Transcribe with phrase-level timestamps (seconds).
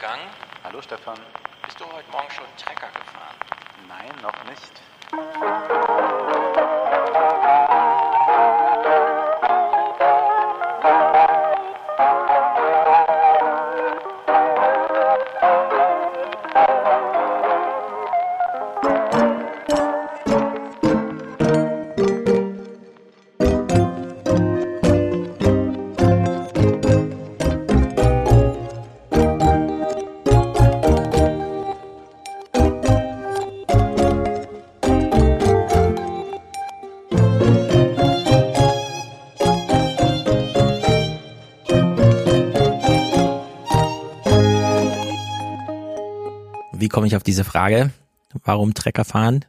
[0.00, 0.30] Wolfgang,
[0.64, 1.18] Hallo Stefan.
[1.66, 3.36] bist du heute Morgen schon Trecker gefahren?
[3.86, 5.79] Nein, noch nicht.
[46.90, 47.90] Komme ich auf diese Frage?
[48.44, 49.44] Warum Trecker fahren?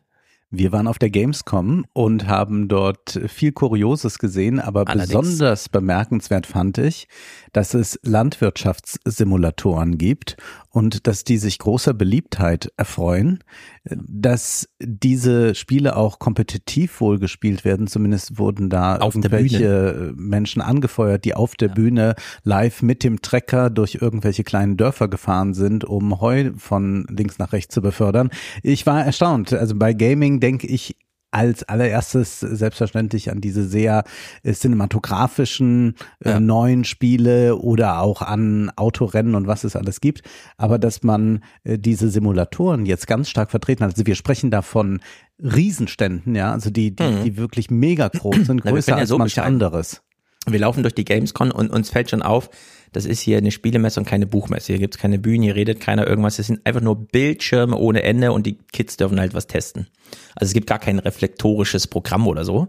[0.54, 5.08] Wir waren auf der Gamescom und haben dort viel Kurioses gesehen, aber Allerdings.
[5.08, 7.08] besonders bemerkenswert fand ich,
[7.54, 10.36] dass es Landwirtschaftssimulatoren gibt
[10.72, 13.44] und dass die sich großer Beliebtheit erfreuen,
[13.84, 21.26] dass diese Spiele auch kompetitiv wohl gespielt werden, zumindest wurden da Auf irgendwelche Menschen angefeuert,
[21.26, 26.22] die auf der Bühne live mit dem Trecker durch irgendwelche kleinen Dörfer gefahren sind, um
[26.22, 28.30] Heu von links nach rechts zu befördern.
[28.64, 29.54] Ich war erstaunt.
[29.54, 30.96] Also bei Gaming denke ich
[31.32, 34.04] als allererstes selbstverständlich an diese sehr
[34.44, 36.40] äh, cinematografischen äh, Ja.
[36.40, 40.22] neuen Spiele oder auch an Autorennen und was es alles gibt.
[40.58, 43.92] Aber dass man äh, diese Simulatoren jetzt ganz stark vertreten hat.
[43.92, 45.00] Also wir sprechen da von
[45.42, 47.24] Riesenständen, ja, also die, die, Mhm.
[47.24, 50.02] die wirklich mega groß sind, Na, größer können ja als so manch anderes.
[50.48, 52.50] Wir laufen durch die Gamescon und uns fällt schon auf,
[52.92, 54.74] das ist hier eine Spielemesse und keine Buchmesse.
[54.74, 56.40] Hier gibt's keine Bühnen, hier redet keiner irgendwas.
[56.40, 59.88] Es sind einfach nur Bildschirme ohne Ende und die Kids dürfen halt was testen.
[60.36, 62.68] Also es gibt gar kein reflektorisches Programm oder so.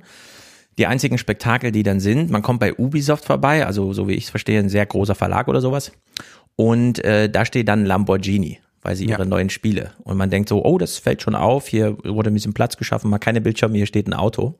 [0.78, 4.24] Die einzigen Spektakel, die dann sind, man kommt bei Ubisoft vorbei, also so wie ich
[4.24, 5.92] es verstehe, ein sehr großer Verlag oder sowas.
[6.56, 9.16] Und äh, da steht dann Lamborghini, weil sie Ja.
[9.16, 9.92] ihre neuen Spiele.
[10.04, 13.10] Und man denkt so, oh, das fällt schon auf, hier wurde ein bisschen Platz geschaffen,
[13.10, 14.58] mal keine Bildschirme, hier steht ein Auto.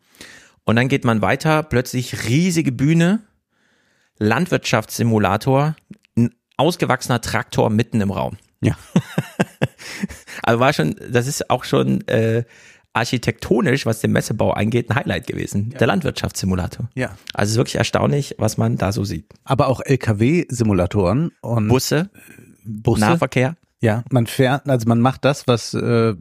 [0.64, 3.20] Und dann geht man weiter, plötzlich riesige Bühne,
[4.22, 5.76] Landwirtschaftssimulator,
[6.16, 8.36] ein ausgewachsener Traktor mitten im Raum.
[8.60, 8.76] Ja.
[10.44, 12.44] Also war schon, das ist auch schon äh,
[12.94, 15.70] architektonisch, was den Messebau angeht, ein Highlight gewesen.
[15.78, 16.88] Der Landwirtschaftssimulator.
[16.94, 17.16] Ja.
[17.32, 19.26] Also es ist wirklich erstaunlich, was man da so sieht.
[19.44, 22.10] Aber auch LKW-Simulatoren und Busse,
[22.64, 23.00] Busse.
[23.00, 23.56] Nahverkehr.
[23.80, 26.14] Ja, man fährt, also man macht das, was äh,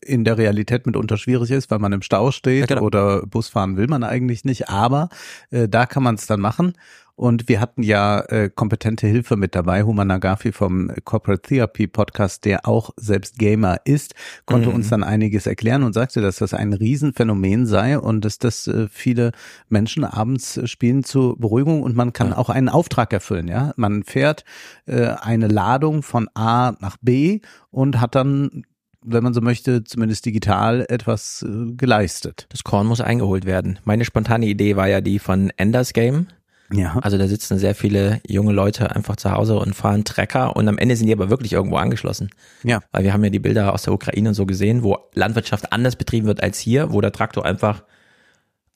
[0.00, 2.82] in der Realität mitunter schwierig ist, weil man im Stau steht Ja, genau.
[2.82, 5.10] oder Bus fahren will man eigentlich nicht, aber
[5.50, 6.72] äh, da kann man es dann machen.
[7.16, 12.44] Und wir hatten ja äh, kompetente Hilfe mit dabei, Human Nagafi vom Corporate Therapy Podcast,
[12.44, 14.14] der auch selbst Gamer ist,
[14.46, 14.74] konnte Mhm.
[14.74, 18.88] uns dann einiges erklären und sagte, dass das ein Riesenphänomen sei und dass das äh,
[18.90, 19.30] viele
[19.68, 23.72] Menschen abends äh, spielen zur Beruhigung und man kann auch einen Auftrag erfüllen, ja.
[23.76, 24.44] Man fährt
[24.86, 28.64] äh, eine Ladung von A nach B und hat dann,
[29.04, 32.46] wenn man so möchte, zumindest digital etwas äh, geleistet.
[32.48, 33.78] Das Korn muss eingeholt werden.
[33.84, 36.26] Meine spontane Idee war ja die von Enders Game.
[36.72, 36.98] Ja.
[37.02, 40.78] Also da sitzen sehr viele junge Leute einfach zu Hause und fahren Trecker und am
[40.78, 42.30] Ende sind die aber wirklich irgendwo angeschlossen.
[42.62, 42.80] Ja.
[42.90, 45.96] Weil wir haben ja die Bilder aus der Ukraine und so gesehen, wo Landwirtschaft anders
[45.96, 47.82] betrieben wird als hier, wo der Traktor einfach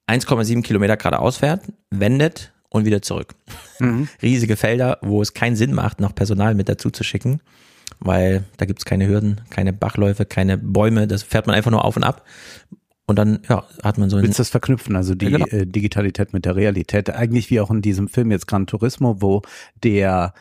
[0.07, 3.35] 1,7 Kilometer geradeaus fährt, wendet und wieder zurück.
[3.79, 4.09] Mhm.
[4.23, 7.41] Riesige Felder, wo es keinen Sinn macht, noch Personal mit dazu zu schicken,
[8.01, 11.97] weil da gibt's keine Hürden, keine Bachläufe, keine Bäume, das fährt man einfach nur auf
[11.97, 12.25] und ab.
[13.09, 15.47] Und dann, ja, hat man so ein, Willst du das verknüpfen, also die Ja, genau.
[15.47, 17.09] äh, Digitalität mit der Realität?
[17.11, 19.41] Eigentlich wie auch in diesem Film jetzt Gran Turismo, wo
[19.83, 20.35] der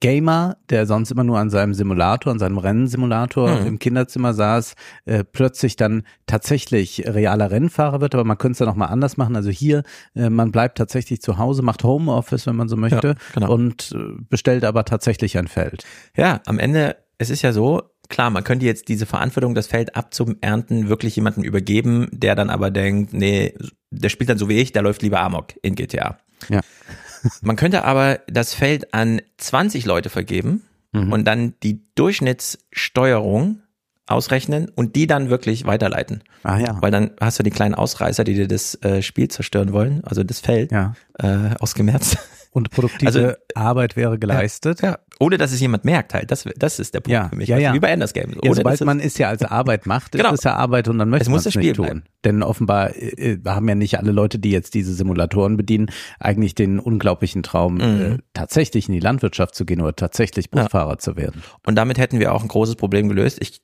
[0.00, 3.66] Gamer, der sonst immer nur an seinem Simulator, an seinem Rennsimulator Mhm.
[3.66, 4.74] im Kinderzimmer saß,
[5.06, 9.16] äh, plötzlich dann tatsächlich realer Rennfahrer wird, aber man könnte es dann auch mal anders
[9.16, 9.34] machen.
[9.34, 9.82] Also hier,
[10.14, 13.50] äh, man bleibt tatsächlich zu Hause, macht Homeoffice, wenn man so möchte, genau.
[13.52, 15.84] und äh, bestellt aber tatsächlich ein Feld.
[16.14, 19.96] Ja, am Ende, es ist ja so, klar, man könnte jetzt diese Verantwortung, das Feld
[19.96, 23.54] abzuernten, wirklich jemandem übergeben, der dann aber denkt, nee,
[23.90, 26.18] der spielt dann so wie ich, der läuft lieber Amok in GTA.
[26.48, 26.60] Ja.
[27.42, 30.62] Man könnte aber das Feld an 20 Leute vergeben
[30.92, 31.12] Mhm.
[31.12, 33.60] und dann die Durchschnittssteuerung
[34.06, 36.22] ausrechnen und die dann wirklich weiterleiten.
[36.42, 36.80] Ah ja.
[36.80, 40.24] Weil dann hast du die kleinen Ausreißer, die dir das äh, Spiel zerstören wollen, also
[40.24, 40.94] das Feld, Ja.
[41.18, 42.16] äh, ausgemerzt.
[42.58, 44.82] Und produktive Also- Arbeit wäre geleistet.
[44.82, 44.98] Ja.
[45.20, 46.30] Ohne dass es jemand merkt halt.
[46.30, 47.48] Das, das ist der Punkt Ja, für mich.
[47.48, 47.74] ja, Also ja.
[47.74, 48.34] Wie bei Enders Game.
[48.40, 50.32] Ja, sobald man es ja als Arbeit macht, ist Genau.
[50.34, 51.84] es ja Arbeit und dann möchte Es man es das nicht Spiel tun.
[51.86, 52.02] bleiben.
[52.24, 55.90] Denn offenbar äh, äh, haben ja nicht alle Leute, die jetzt diese Simulatoren bedienen,
[56.20, 57.80] eigentlich den unglaublichen Traum, Mhm.
[57.80, 61.42] äh, tatsächlich in die Landwirtschaft zu gehen oder tatsächlich Busfahrer zu werden.
[61.66, 63.38] Und damit hätten wir auch ein großes Problem gelöst.
[63.40, 63.60] Ich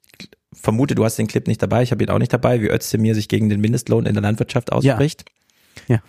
[0.53, 3.15] vermute, du hast den Clip nicht dabei, ich habe ihn auch nicht dabei, wie Özdemir
[3.15, 5.25] sich gegen den Mindestlohn in der Landwirtschaft ausspricht.
[5.29, 5.35] Ja.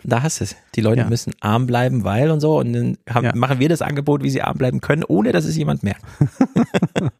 [0.03, 0.55] Da hast du es.
[0.75, 1.09] Die Leute Ja.
[1.09, 2.59] müssen arm bleiben, weil und so.
[2.59, 3.35] Und dann haben, Ja.
[3.35, 6.03] machen wir das Angebot, wie sie arm bleiben können, ohne dass es jemand merkt.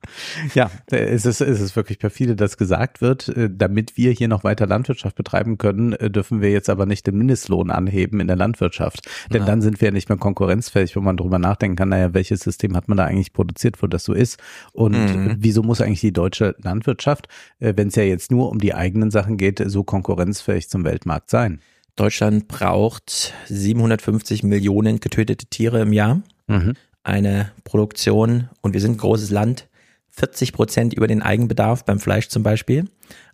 [0.54, 4.44] Ja, es ist, es ist wirklich perfide, dass gesagt wird, äh, damit wir hier noch
[4.44, 8.36] weiter Landwirtschaft betreiben können, äh, dürfen wir jetzt aber nicht den Mindestlohn anheben in der
[8.36, 9.10] Landwirtschaft.
[9.34, 9.46] Denn Ja.
[9.48, 12.76] dann sind wir ja nicht mehr konkurrenzfähig, wo man drüber nachdenken kann, naja, welches System
[12.76, 14.40] hat man da eigentlich produziert, wo das so ist?
[14.74, 15.36] Und Mhm.
[15.40, 17.28] wieso muss eigentlich die deutsche Landwirtschaft,
[17.60, 21.30] äh, wenn es ja jetzt nur um die eigenen Sachen geht, so konkurrenzfähig zum Weltmarkt
[21.30, 21.60] sein?
[21.96, 26.22] Deutschland braucht 750 Millionen getötete Tiere im Jahr.
[26.48, 26.74] Mhm.
[27.04, 29.68] Eine Produktion, und wir sind ein großes Land,
[30.12, 32.86] 40 Prozent über den Eigenbedarf beim Fleisch zum Beispiel.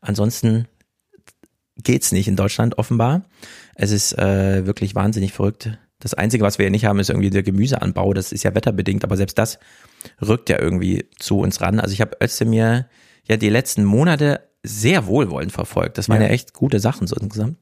[0.02, 0.68] Ansonsten
[1.78, 3.24] geht's nicht in Deutschland offenbar.
[3.76, 5.78] Es ist äh, wirklich wahnsinnig verrückt.
[6.00, 8.14] Das Einzige, was wir ja nicht haben, ist irgendwie der Gemüseanbau.
[8.14, 9.60] Das ist ja wetterbedingt, aber selbst das
[10.22, 11.80] rückt ja irgendwie zu uns ran.
[11.80, 12.88] Also ich habe Özdemir
[13.28, 15.98] ja die letzten Monate sehr wohlwollend verfolgt.
[15.98, 16.28] Das waren Ja.
[16.28, 17.58] ja, echt gute Sachen so insgesamt.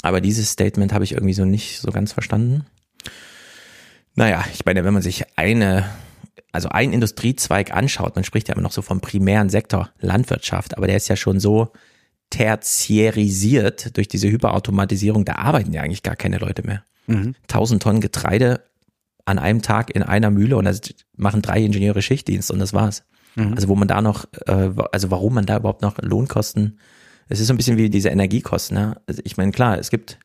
[0.00, 2.64] Aber dieses Statement habe ich irgendwie so nicht so ganz verstanden.
[4.14, 5.84] Naja, ich meine, wenn man sich eine,
[6.50, 10.86] also einen Industriezweig anschaut, man spricht ja immer noch so vom primären Sektor Landwirtschaft, aber
[10.86, 11.72] der ist ja schon so
[12.30, 16.82] tertiärisiert durch diese Hyperautomatisierung, da arbeiten ja eigentlich gar keine Leute mehr.
[17.06, 17.34] Mhm.
[17.42, 18.62] 1000 Tonnen Getreide
[19.24, 20.72] an einem Tag in einer Mühle und da
[21.16, 23.04] machen drei Ingenieure Schichtdienst und das war's.
[23.34, 23.54] Mhm.
[23.54, 26.78] Also wo man da noch, äh, also warum man da überhaupt noch Lohnkosten,
[27.32, 28.76] es ist so ein bisschen wie diese Energiekosten.
[28.76, 29.00] Ne?
[29.06, 30.18] Also ich meine, klar, es gibt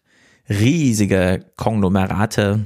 [0.49, 2.65] riesige Konglomerate,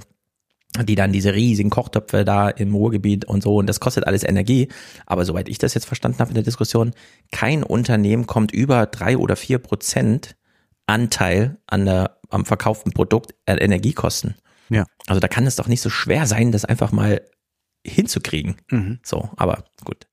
[0.83, 4.69] die dann diese riesigen Kochtöpfe da im Ruhrgebiet und so und das kostet alles Energie.
[5.05, 6.91] Aber soweit ich das jetzt verstanden habe in der Diskussion,
[7.31, 10.35] kein Unternehmen kommt über drei oder vier Prozent
[10.88, 14.35] Anteil an der, am verkauften Produkt an Energiekosten.
[14.69, 14.85] Ja.
[15.05, 17.21] Also da kann es doch nicht so schwer sein, das einfach mal
[17.85, 18.55] hinzukriegen.
[18.71, 18.99] Mhm.
[19.03, 20.07] So, aber gut.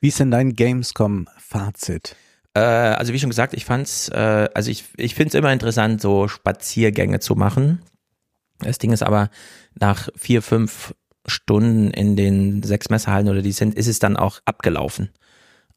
[0.00, 2.16] Wie ist denn dein Gamescom-Fazit?
[2.56, 6.00] Äh, also wie schon gesagt, ich fand's, äh, also ich, ich finde es immer interessant,
[6.00, 7.82] so Spaziergänge zu machen.
[8.60, 9.28] Das Ding ist aber,
[9.78, 10.94] nach vier, fünf
[11.26, 15.10] Stunden in den sechs Messehallen oder die sind, ist es dann auch abgelaufen.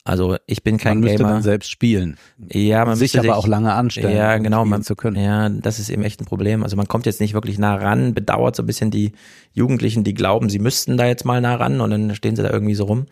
[0.05, 1.29] Also ich bin kein Man müsste Gamer.
[1.33, 2.17] dann selbst spielen.
[2.51, 4.63] ja, man sich müsste aber auch lange anstellen, Ja, um genau.
[4.63, 5.21] Man, zu können.
[5.21, 6.63] Ja, das ist eben echt ein Problem.
[6.63, 9.11] Also man kommt jetzt nicht wirklich nah ran, bedauert so ein bisschen die
[9.51, 12.49] Jugendlichen, die glauben, sie müssten da jetzt mal nah ran und dann stehen sie da
[12.49, 13.07] irgendwie so rum.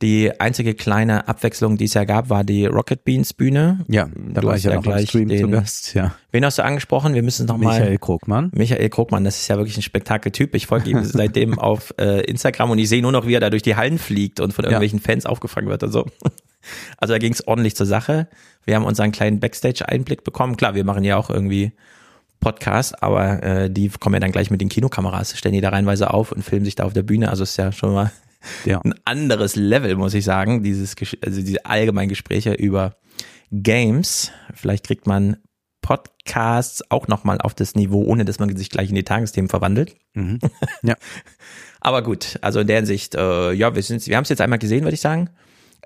[0.00, 3.84] Die einzige kleine Abwechslung, die es ja gab, war die Rocket Beans Bühne.
[3.88, 6.14] Ja, da Du war ich ja ja gleich Stream zu den- Gast, ja.
[6.30, 7.14] Wen hast du angesprochen?
[7.14, 7.78] Wir müssen es nochmal.
[7.80, 8.50] Michael Krugmann.
[8.54, 10.54] Michael Krugmann, das ist ja wirklich ein Spektakeltyp.
[10.54, 13.50] Ich folge ihm seitdem auf äh, Instagram und ich sehe nur noch, wie er da
[13.50, 14.70] durch die Hallen fliegt und von Ja.
[14.70, 16.06] irgendwelchen Fans aufgefangen wird und so.
[16.98, 18.28] Also da ging es ordentlich zur Sache.
[18.64, 20.56] Wir haben unseren kleinen Backstage-Einblick bekommen.
[20.56, 21.72] Klar, wir machen ja auch irgendwie
[22.40, 26.12] Podcast, aber äh, die kommen ja dann gleich mit den Kinokameras, stellen die da reinweise
[26.12, 27.30] auf und filmen sich da auf der Bühne.
[27.30, 28.12] Also ist ja schon mal
[28.64, 28.80] Ja.
[28.82, 30.94] ein anderes Level, muss ich sagen, dieses,
[31.24, 32.96] also diese allgemeinen Gespräche über
[33.50, 34.30] Games.
[34.54, 35.38] Vielleicht kriegt man
[35.80, 39.96] Podcasts auch nochmal auf das Niveau, ohne dass man sich gleich in die Tagesthemen verwandelt.
[40.14, 40.38] Mhm.
[40.82, 40.94] Ja.
[41.80, 44.58] Aber gut, also in der Hinsicht, äh, ja, wir, sind, wir haben es jetzt einmal
[44.58, 45.30] gesehen, würde ich sagen.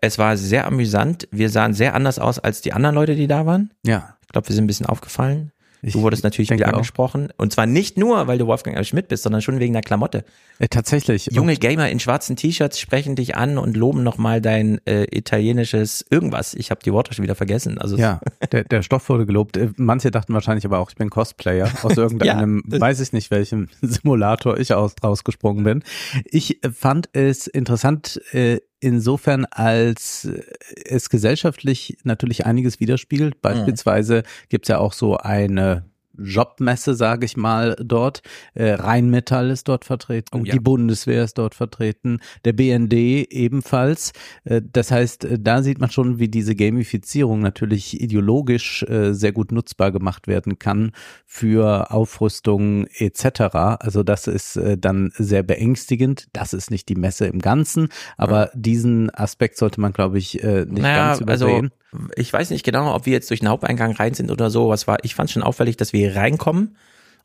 [0.01, 1.29] Es war sehr amüsant.
[1.31, 3.73] Wir sahen sehr anders aus als die anderen Leute, die da waren.
[3.87, 4.17] Ja.
[4.23, 5.53] Ich glaube, wir sind ein bisschen aufgefallen.
[5.85, 6.75] Ich du wurdest natürlich wieder auch.
[6.75, 7.31] angesprochen.
[7.37, 8.85] Und zwar nicht nur, weil du Wolfgang R.
[8.85, 10.25] Schmidt bist, sondern schon wegen der Klamotte.
[10.61, 11.27] Äh, tatsächlich.
[11.33, 16.55] Junge Gamer in schwarzen T-Shirts sprechen dich an und loben nochmal dein äh, italienisches irgendwas.
[16.55, 17.79] Ich habe die Worte schon wieder vergessen.
[17.79, 18.21] Also Ja,
[18.53, 19.57] der, der Stoff wurde gelobt.
[19.57, 23.33] Äh, Manche dachten wahrscheinlich aber auch, ich bin Cosplayer aus irgendeinem, Ja, weiß ich nicht,
[23.33, 25.83] welchem Simulator ich aus, rausgesprungen bin.
[26.25, 30.43] Ich fand es interessant äh, insofern, als äh,
[30.85, 33.41] es gesellschaftlich natürlich einiges widerspiegelt.
[33.41, 35.85] Beispielsweise gibt's ja auch so eine
[36.19, 38.23] Jobmesse, sage ich mal, dort.
[38.55, 40.53] Äh, Rheinmetall ist dort vertreten, Oh ja.
[40.53, 44.13] die Bundeswehr ist dort vertreten, der BND ebenfalls.
[44.45, 49.33] Äh, das heißt, äh, da sieht man schon, wie diese Gamifizierung natürlich ideologisch äh, sehr
[49.33, 50.93] gut nutzbar gemacht werden kann
[51.27, 53.41] für Aufrüstung etc.
[53.81, 56.29] Also das ist äh, dann sehr beängstigend.
[56.33, 60.65] Das ist nicht die Messe im Ganzen, aber diesen Aspekt sollte man, glaube ich, äh,
[60.67, 61.71] nicht naja, ganz also übersehen.
[62.17, 64.69] Ich weiß nicht genau, ob wir jetzt durch den Haupteingang rein sind oder so.
[64.69, 64.99] Was war?
[65.03, 66.77] Ich fand schon auffällig, dass wir hier reinkommen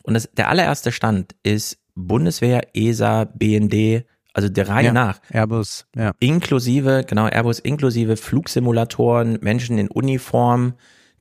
[0.03, 5.19] und das, der allererste Stand ist Bundeswehr, ESA, BND, also der Reihe ja, nach.
[5.31, 6.11] Airbus, ja.
[6.19, 10.73] inklusive, genau, Airbus inklusive Flugsimulatoren, Menschen in Uniform,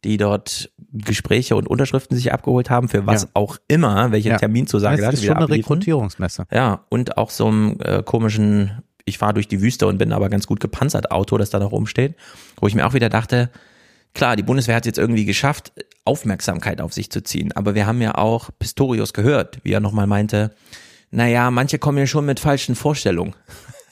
[0.05, 3.29] die dort Gespräche und Unterschriften sich abgeholt haben, für was Ja.
[3.35, 4.37] auch immer, welche Ja.
[4.37, 5.73] Terminzusage Das das ist schon eine abliefern.
[5.75, 6.45] Rekrutierungsmesse.
[6.53, 10.29] Ja, und auch so einem äh, komischen, ich fahre durch die Wüste und bin aber
[10.29, 12.15] ganz gut gepanzert Auto, das da noch rumsteht,
[12.61, 13.51] wo ich mir auch wieder dachte,
[14.13, 15.73] klar, die Bundeswehr hat jetzt irgendwie geschafft,
[16.05, 20.07] Aufmerksamkeit auf sich zu ziehen, aber wir haben ja auch Pistorius gehört, wie er nochmal
[20.07, 20.55] meinte,
[21.11, 23.35] naja, manche kommen ja schon mit falschen Vorstellungen.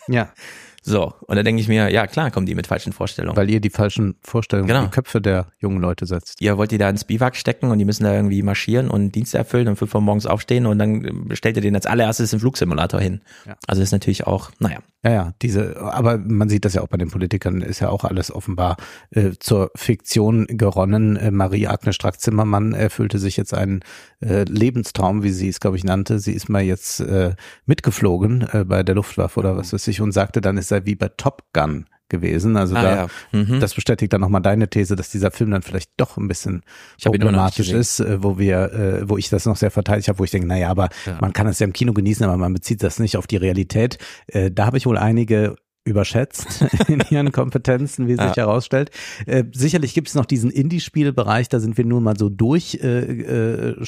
[0.08, 0.32] Ja.
[0.86, 3.36] So, und da denke ich mir, ja klar, kommen die mit falschen Vorstellungen.
[3.38, 4.80] Weil ihr die falschen Vorstellungen Genau.
[4.80, 6.42] in die Köpfe der jungen Leute setzt.
[6.42, 9.38] ihr wollt die da ins Biwak stecken und die müssen da irgendwie marschieren und Dienste
[9.38, 13.00] erfüllen und fünf Uhr morgens aufstehen und dann stellt ihr den als allererstes im Flugsimulator
[13.00, 13.22] hin.
[13.46, 13.56] Ja.
[13.66, 14.80] Also ist natürlich auch, naja.
[15.02, 18.04] Ja, ja, diese, aber man sieht das ja auch bei den Politikern, ist ja auch
[18.04, 18.76] alles offenbar
[19.10, 21.16] äh, zur Fiktion geronnen.
[21.16, 23.80] Äh, Marie-Agnes Strack-Zimmermann erfüllte sich jetzt einen
[24.20, 26.18] äh, Lebenstraum, wie sie es, glaube ich, nannte.
[26.20, 27.34] Sie ist mal jetzt äh,
[27.66, 30.94] mitgeflogen äh, bei der Luftwaffe oder was weiß ich und sagte dann, es sei wie
[30.96, 32.56] bei Top Gun gewesen.
[32.56, 33.06] Also Ah, da, ja.
[33.32, 33.60] Mhm.
[33.60, 36.62] das bestätigt dann nochmal deine These, dass dieser Film dann vielleicht doch ein bisschen
[37.02, 40.30] problematisch ist, äh, wo wir, äh, wo ich das noch sehr verteidigt habe, wo ich
[40.30, 41.18] denke, naja, aber Ja.
[41.20, 43.98] man kann es ja im Kino genießen, aber man bezieht das nicht auf die Realität.
[44.26, 48.36] Äh, da habe ich wohl einige überschätzt in ihren Kompetenzen, wie sich Ja.
[48.36, 48.90] herausstellt.
[49.26, 53.74] Äh, sicherlich gibt es noch diesen Indie-Spielbereich, da sind wir nur mal so durch äh,
[53.78, 53.84] äh,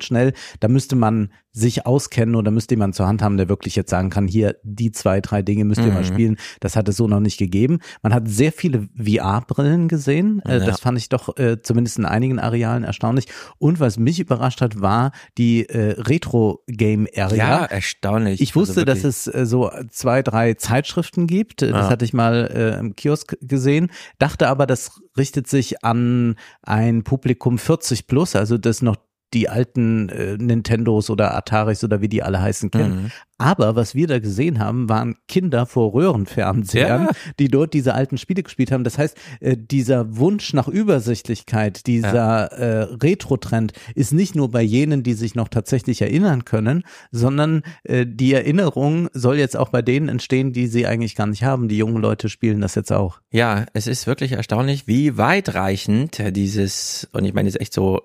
[0.00, 0.32] schnell.
[0.60, 4.08] Da müsste man sich auskennen oder müsste jemand zur Hand haben, der wirklich jetzt sagen
[4.10, 6.06] kann, hier die zwei, drei Dinge müsst ihr mal Mhm.
[6.06, 6.36] spielen.
[6.60, 7.80] Das hat es so noch nicht gegeben.
[8.02, 10.40] Man hat sehr viele VR-Brillen gesehen.
[10.46, 10.66] Äh, Ja.
[10.66, 13.26] Das fand ich doch äh, zumindest in einigen Arealen erstaunlich.
[13.58, 17.36] Und was mich überrascht hat, war die äh, Retro-Game-Area.
[17.36, 18.40] Ja, erstaunlich.
[18.40, 21.39] Ich wusste, Also dass es äh, so zwei, drei Zeitschriften gibt.
[21.62, 21.90] Äh, Das Ja.
[21.90, 23.90] hatte ich mal äh, im Kiosk gesehen.
[24.18, 28.96] Dachte aber, das richtet sich an ein Publikum 40 plus, also das noch
[29.34, 33.02] die alten äh, Nintendos oder Ataris oder wie die alle heißen kennen.
[33.04, 33.10] Mhm.
[33.38, 37.10] Aber was wir da gesehen haben, waren Kinder vor Röhrenfernsehern, Ja.
[37.38, 38.84] die dort diese alten Spiele gespielt haben.
[38.84, 45.02] Das heißt, äh, dieser Wunsch nach Übersichtlichkeit, dieser äh, Retro-Trend ist nicht nur bei jenen,
[45.02, 46.82] die sich noch tatsächlich erinnern können,
[47.12, 51.42] sondern äh, die Erinnerung soll jetzt auch bei denen entstehen, die sie eigentlich gar nicht
[51.42, 51.68] haben.
[51.68, 53.20] Die jungen Leute spielen das jetzt auch.
[53.30, 58.02] Ja, es ist wirklich erstaunlich, wie weitreichend dieses, und ich meine, es ist echt so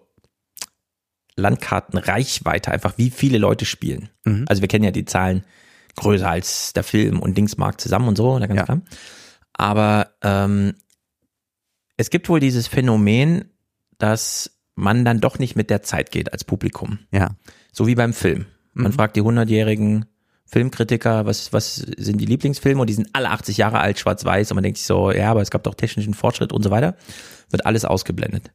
[1.38, 4.10] Landkartenreichweite, einfach wie viele Leute spielen.
[4.24, 4.46] Mhm.
[4.48, 5.44] Also wir kennen ja die Zahlen
[5.96, 8.48] größer als der Film und Dingsmarkt zusammen und so, Ja.
[8.48, 8.82] klar.
[9.54, 10.76] Aber ähm,
[11.98, 13.46] es gibt wohl dieses Phänomen,
[13.98, 17.00] dass man dann doch nicht mit der Zeit geht als Publikum.
[17.12, 17.38] Ja.
[17.72, 18.46] So wie beim Film.
[18.74, 18.96] Man Mhm.
[18.96, 20.06] fragt die 100-jährigen
[20.48, 24.56] Filmkritiker, was, was sind die Lieblingsfilme und die sind alle 80 Jahre alt, schwarz-weiß und
[24.56, 26.96] man denkt sich so, ja, aber es gab doch technischen Fortschritt und so weiter.
[27.50, 28.52] Wird alles ausgeblendet.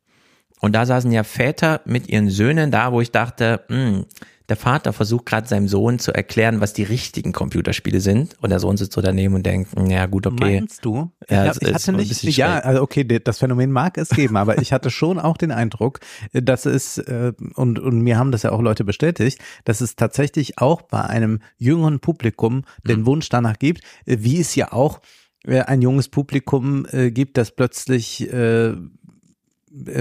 [0.60, 4.04] Und da saßen ja Väter mit ihren Söhnen da, wo ich dachte, hm,
[4.50, 8.58] der Vater versucht gerade seinem Sohn zu erklären, was die richtigen Computerspiele sind und der
[8.58, 10.58] Sohn sitzt so daneben und denkt, hm, ja gut, okay.
[10.58, 11.12] Meinst du?
[11.28, 14.60] Ja, ich, hab, ich hatte nicht, ja, also okay, das Phänomen mag es geben, aber
[14.60, 16.00] ich hatte schon auch den Eindruck,
[16.32, 20.58] dass es, äh, und, und mir haben das ja auch Leute bestätigt, dass es tatsächlich
[20.58, 25.00] auch bei einem jüngeren Publikum den Wunsch danach gibt, äh, wie es ja auch
[25.46, 28.74] äh, ein junges Publikum äh, gibt, das plötzlich äh,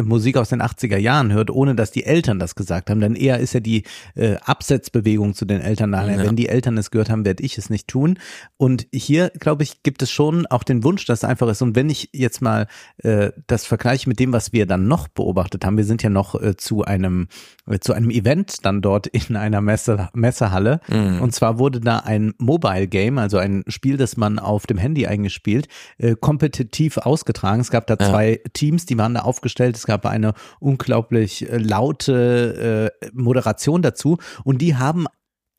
[0.03, 2.99] Musik aus den 80er Jahren hört, ohne dass die Eltern das gesagt haben.
[3.01, 3.83] Denn eher ist ja die
[4.15, 6.09] äh, Absetzbewegung zu den Eltern da.
[6.09, 6.23] Ja.
[6.23, 8.17] Wenn die Eltern es gehört haben, werde ich es nicht tun.
[8.57, 11.61] Und hier, glaube ich, gibt es schon auch den Wunsch, dass es einfach ist.
[11.61, 12.65] Und wenn ich jetzt mal
[12.97, 16.33] äh, das vergleiche mit dem, was wir dann noch beobachtet haben, wir sind ja noch
[16.41, 17.27] äh, zu einem
[17.67, 20.81] äh, zu einem Event dann dort in einer Messe, Messehalle.
[20.88, 21.21] Mhm.
[21.21, 25.05] Und zwar wurde da ein Mobile Game, also ein Spiel, das man auf dem Handy
[25.05, 25.67] eingespielt,
[25.99, 27.61] äh, kompetitiv ausgetragen.
[27.61, 28.09] Es gab da Ja.
[28.09, 29.58] zwei Teams, die waren da aufgestellt.
[29.59, 35.07] Es gab eine unglaublich äh, laute äh, Moderation dazu und die haben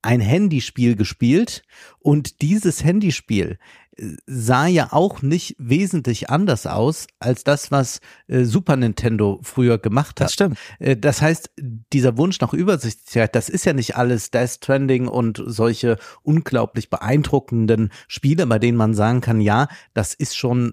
[0.02, 1.62] ein Handyspiel gespielt
[1.98, 3.58] und dieses Handyspiel
[3.96, 9.76] äh, sah ja auch nicht wesentlich anders aus als das, was äh, Super Nintendo früher
[9.76, 10.26] gemacht hat.
[10.28, 10.58] Das stimmt.
[10.78, 11.50] Äh, Das heißt,
[11.92, 17.90] dieser Wunsch nach Übersichtlichkeit, das ist ja nicht alles Death Stranding und solche unglaublich beeindruckenden
[18.08, 20.72] Spiele, bei denen man sagen kann, ja, das ist schon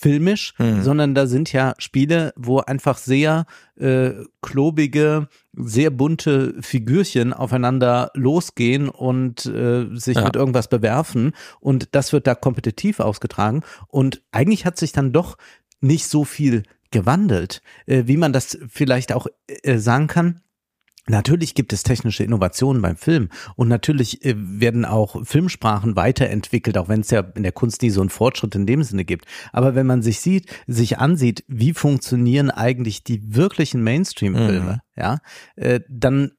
[0.00, 0.82] filmisch, Hm.
[0.82, 4.12] sondern da sind ja Spiele, wo einfach sehr äh,
[4.42, 10.24] klobige, sehr bunte Figürchen aufeinander losgehen und äh, sich Ja.
[10.24, 15.36] mit irgendwas bewerfen und das wird da kompetitiv ausgetragen und eigentlich hat sich dann doch
[15.80, 19.26] nicht so viel gewandelt, äh, wie man das vielleicht auch
[19.62, 20.40] äh, sagen kann.
[21.08, 26.88] Natürlich gibt es technische Innovationen beim Film und natürlich äh, werden auch Filmsprachen weiterentwickelt, auch
[26.88, 29.26] wenn es ja in der Kunst nie so einen Fortschritt in dem Sinne gibt.
[29.52, 35.18] Aber wenn man sich sieht, sich ansieht, wie funktionieren eigentlich die wirklichen Mainstream-Filme, ja,
[35.56, 36.32] äh, dann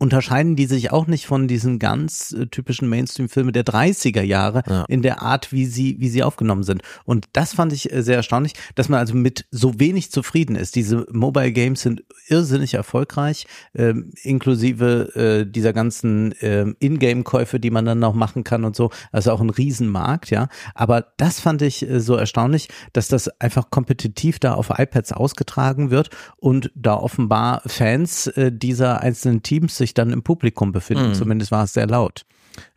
[0.00, 4.84] unterscheiden die sich auch nicht von diesen ganz äh, typischen Mainstream-Filme der 30er Jahre Ja.
[4.88, 6.82] in der Art, wie sie, wie sie aufgenommen sind.
[7.04, 10.74] Und das fand ich äh, sehr erstaunlich, dass man also mit so wenig zufrieden ist.
[10.74, 17.84] Diese Mobile Games sind irrsinnig erfolgreich, ähm, inklusive äh, dieser ganzen ähm, Ingame-Käufe, die man
[17.84, 18.90] dann noch machen kann und so.
[19.12, 20.48] Also auch ein Riesenmarkt, ja.
[20.74, 25.90] Aber das fand ich äh, so erstaunlich, dass das einfach kompetitiv da auf iPads ausgetragen
[25.90, 31.08] wird und da offenbar Fans äh, dieser einzelnen Teams sich dann im Publikum befinden.
[31.08, 31.14] Mhm.
[31.14, 32.24] Zumindest war es sehr laut.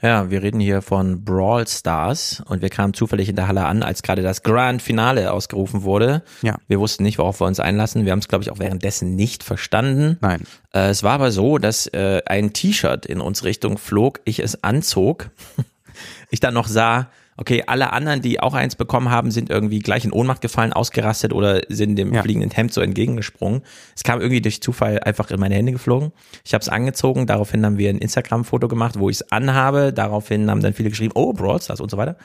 [0.01, 3.83] Ja, wir reden hier von Brawl Stars und wir kamen zufällig in der Halle an,
[3.83, 6.23] als gerade das Grand Finale ausgerufen wurde.
[6.41, 6.57] Ja.
[6.67, 8.05] Wir wussten nicht, worauf wir uns einlassen.
[8.05, 10.17] Wir haben es, glaube ich, auch währenddessen nicht verstanden.
[10.21, 10.41] Nein.
[10.73, 14.63] Äh, es war aber so, dass äh, ein T-Shirt in uns Richtung flog, ich es
[14.63, 15.29] anzog,
[16.29, 20.05] ich dann noch sah, okay, alle anderen, die auch eins bekommen haben, sind irgendwie gleich
[20.05, 22.21] in Ohnmacht gefallen, ausgerastet oder sind dem Ja.
[22.21, 23.61] fliegenden Hemd so entgegengesprungen.
[23.95, 26.11] Es kam irgendwie durch Zufall einfach in meine Hände geflogen.
[26.45, 29.93] Ich habe es angezogen, daraufhin haben wir ein Instagram-Foto gemacht, wo ich es anhabe.
[29.93, 32.17] Daraufhin haben dann viele geschrieben, oh, Brawl Stars und so weiter.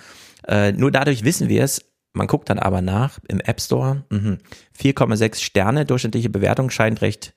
[0.46, 1.84] Äh, nur dadurch wissen wir es.
[2.14, 4.04] Man guckt dann aber nach im App Store.
[4.10, 4.38] Mhm.
[4.78, 7.34] 4,6 Sterne, durchschnittliche Bewertung scheint recht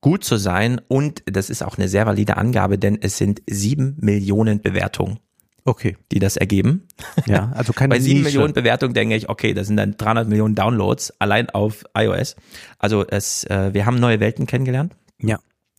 [0.00, 0.80] gut zu sein.
[0.88, 5.18] Und das ist auch eine sehr valide Angabe, denn es sind sieben Millionen Bewertungen,
[5.66, 5.96] Okay.
[6.12, 6.86] die das ergeben.
[7.26, 8.32] Ja, also keine Bei sieben Nische.
[8.36, 12.36] Millionen Bewertungen denke ich, okay, das sind dann 300 Millionen Downloads allein auf iOS.
[12.78, 15.38] Also es, äh, wir haben neue Welten kennengelernt Ja.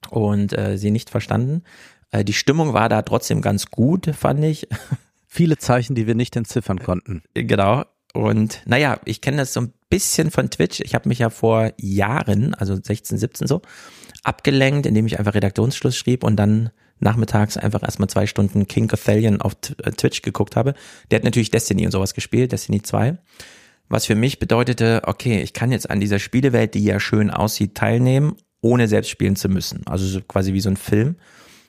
[0.10, 1.64] und äh, sie nicht verstanden.
[2.12, 4.68] Äh, die Stimmung war da trotzdem ganz gut, fand ich.
[5.28, 7.22] Viele Zeichen, die wir nicht entziffern konnten.
[7.34, 7.84] genau.
[8.14, 10.80] Und naja, ich kenne das so ein bisschen von Twitch.
[10.80, 13.62] Ich habe mich ja vor Jahren, also 16, 17 so,
[14.24, 19.42] abgelenkt, indem ich einfach Redaktionsschluss schrieb und dann nachmittags einfach erstmal zwei Stunden King Cathalion
[19.42, 20.74] auf äh, Twitch geguckt habe.
[21.12, 23.18] Der hat natürlich Destiny und sowas gespielt, Destiny 2.
[23.90, 27.76] Was für mich bedeutete, okay, ich kann jetzt an dieser Spielewelt, die ja schön aussieht,
[27.76, 29.86] teilnehmen, ohne selbst spielen zu müssen.
[29.86, 31.18] Also so quasi wie so ein Film.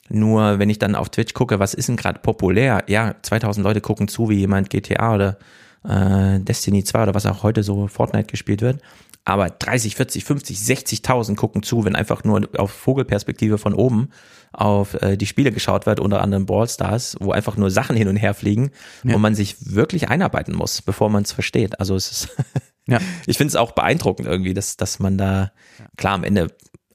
[0.09, 2.85] Nur wenn ich dann auf Twitch gucke, was ist denn gerade populär?
[2.87, 5.38] Ja, 2000 Leute gucken zu, wie jemand GTA oder
[5.85, 8.80] äh, Destiny 2 oder was auch heute so Fortnite gespielt wird.
[9.26, 14.09] Aber 30, 40, 50, 60.000 gucken zu, wenn einfach nur auf Vogelperspektive von oben
[14.52, 18.09] auf äh, die Spiele geschaut wird, unter anderem Brawl Stars, wo einfach nur Sachen hin
[18.09, 18.71] und her fliegen,
[19.02, 21.78] wo man sich wirklich einarbeiten muss, bevor man es versteht.
[21.78, 22.28] Also es ist
[22.87, 23.00] Ja.
[23.26, 25.52] ich finde es auch beeindruckend irgendwie, dass, dass man da,
[25.97, 26.49] klar, am Ende,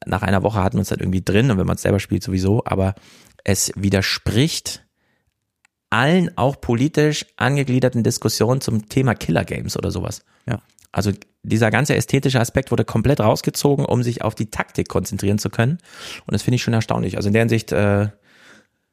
[0.06, 2.24] nach einer Woche hat man es halt irgendwie drin und wenn man es selber spielt
[2.24, 2.96] sowieso, aber
[3.44, 4.86] es widerspricht
[5.90, 10.24] allen auch politisch angegliederten Diskussionen zum Thema Killer Games oder sowas.
[10.48, 10.60] Ja.
[10.92, 11.12] Also
[11.44, 15.80] dieser ganze ästhetische Aspekt wurde komplett rausgezogen, um sich auf die Taktik konzentrieren zu können.
[16.26, 17.18] Und das finde ich schon erstaunlich.
[17.18, 18.10] Also in der Hinsicht äh,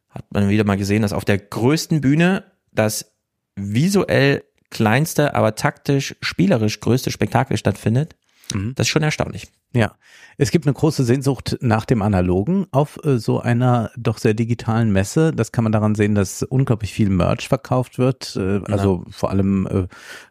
[0.08, 3.12] hat man wieder mal gesehen, dass auf der größten Bühne das
[3.56, 8.14] visuell kleinste, aber taktisch, spielerisch größte Spektakel stattfindet.
[8.54, 8.74] Mhm.
[8.74, 9.48] Das ist schon erstaunlich.
[9.74, 9.92] Ja,
[10.38, 14.92] es gibt eine große Sehnsucht nach dem Analogen auf äh, so einer doch sehr digitalen
[14.92, 15.32] Messe.
[15.32, 18.34] Das kann man daran sehen, dass unglaublich viel Merch verkauft wird.
[18.36, 19.86] Äh, also vor allem äh,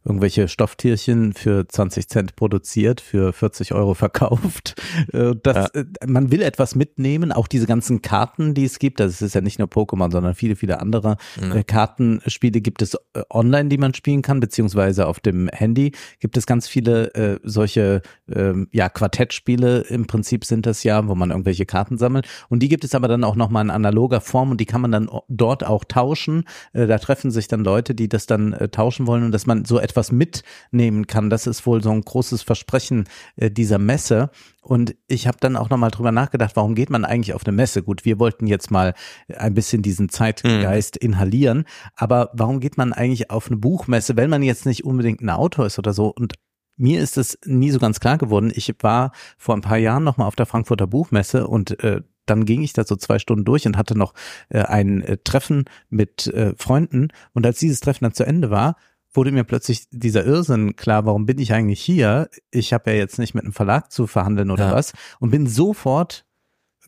[0.05, 4.75] irgendwelche Stofftierchen für 20 Cent produziert, für 40 Euro verkauft.
[5.13, 8.99] Äh, das, äh, man will etwas mitnehmen, auch diese ganzen Karten, die es gibt.
[8.99, 12.97] Das ist ja nicht nur Pokémon, sondern viele, viele andere äh, Kartenspiele gibt es
[13.29, 18.01] online, die man spielen kann, beziehungsweise auf dem Handy gibt es ganz viele solche
[18.33, 22.27] ähm, ja, Quartettspiele im Prinzip sind das ja, wo man irgendwelche Karten sammelt.
[22.49, 24.91] Und die gibt es aber dann auch nochmal in analoger Form und die kann man
[24.91, 26.45] dann dort auch tauschen.
[26.73, 29.65] Äh, da treffen sich dann Leute, die das dann äh, tauschen wollen und dass man
[29.65, 31.29] so etwas mitnehmen kann.
[31.29, 34.29] Das ist wohl so ein großes Versprechen äh, dieser Messe.
[34.67, 37.83] Und ich habe dann auch nochmal drüber nachgedacht, warum geht man eigentlich auf eine Messe?
[37.83, 38.95] Gut, wir wollten jetzt mal
[39.33, 41.63] ein bisschen diesen Zeitgeist inhalieren,
[41.95, 45.67] aber warum geht man eigentlich auf eine Buchmesse, wenn man jetzt nicht unbedingt ein Autor
[45.67, 46.07] ist oder so?
[46.07, 46.33] Und
[46.77, 48.51] mir ist es nie so ganz klar geworden.
[48.53, 52.61] Ich war vor ein paar Jahren nochmal auf der Frankfurter Buchmesse und äh, dann ging
[52.61, 54.13] ich da so zwei Stunden durch und hatte noch
[54.49, 57.07] äh, ein äh, Treffen mit äh, Freunden.
[57.33, 58.75] Und als dieses Treffen dann zu Ende war,
[59.13, 62.29] wurde mir plötzlich dieser Irrsinn klar, warum bin ich eigentlich hier?
[62.51, 64.73] Ich habe ja jetzt nicht mit einem Verlag zu verhandeln oder Ja.
[64.73, 66.25] was und bin sofort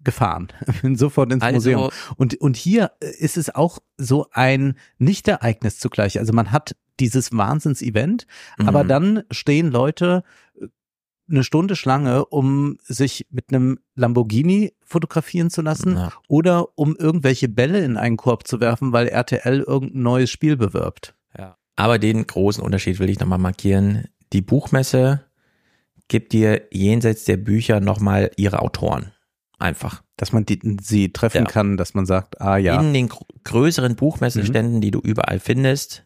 [0.04, 0.48] gefahren,
[0.82, 1.90] bin sofort ins Also- Museum.
[2.18, 6.20] Und, und hier äh, ist es auch so ein Nicht-Ereignis zugleich.
[6.20, 8.26] Also man hat dieses Wahnsinns-Event,
[8.66, 8.88] aber Mhm.
[8.88, 10.24] dann stehen Leute
[10.60, 10.68] äh,
[11.30, 16.12] eine Stunde Schlange, um sich mit einem Lamborghini fotografieren zu lassen Ja.
[16.28, 21.14] oder um irgendwelche Bälle in einen Korb zu werfen, weil RTL irgendein neues Spiel bewirbt.
[21.38, 21.58] Ja.
[21.76, 24.06] Aber den großen Unterschied will ich nochmal markieren.
[24.34, 25.24] Die Buchmesse
[26.08, 29.12] gibt dir jenseits der Bücher nochmal ihre Autoren.
[29.60, 30.04] Einfach.
[30.18, 31.44] Dass man die, sie treffen Ja.
[31.46, 36.06] kann, dass man sagt, ah ja, In den gr größeren Buchmesseständen, die du überall findest,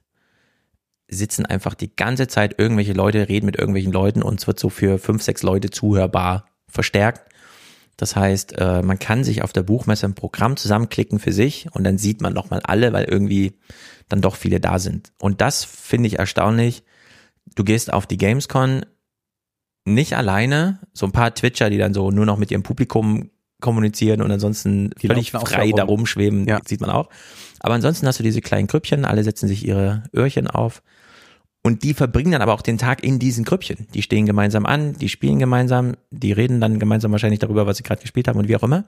[1.08, 4.70] sitzen einfach die ganze Zeit irgendwelche Leute, reden mit irgendwelchen Leuten und es wird so
[4.70, 7.30] für fünf, sechs Leute zuhörbar verstärkt.
[7.98, 11.84] Das heißt, äh, man kann sich auf der Buchmesse ein Programm zusammenklicken für sich und
[11.84, 13.60] dann sieht man nochmal alle, weil irgendwie
[14.10, 15.12] dann doch viele da sind.
[15.20, 16.84] Und das finde ich erstaunlich.
[17.56, 18.86] Du gehst auf die Gamescon
[19.86, 23.30] nicht alleine, so ein paar Twitcher, die dann so nur noch mit ihrem Publikum
[23.64, 25.96] kommunizieren und ansonsten Die völlig frei da da rum.
[26.02, 26.60] rumschweben, Ja.
[26.64, 27.10] sieht man auch.
[27.60, 30.84] Aber ansonsten hast du diese kleinen Grüppchen, alle setzen sich ihre Öhrchen auf
[31.64, 33.88] und die verbringen dann aber auch den Tag in diesen Grüppchen.
[33.96, 37.84] Die stehen gemeinsam an, die spielen gemeinsam, die reden dann gemeinsam wahrscheinlich darüber, was sie
[37.84, 38.84] gerade gespielt haben und wie auch immer.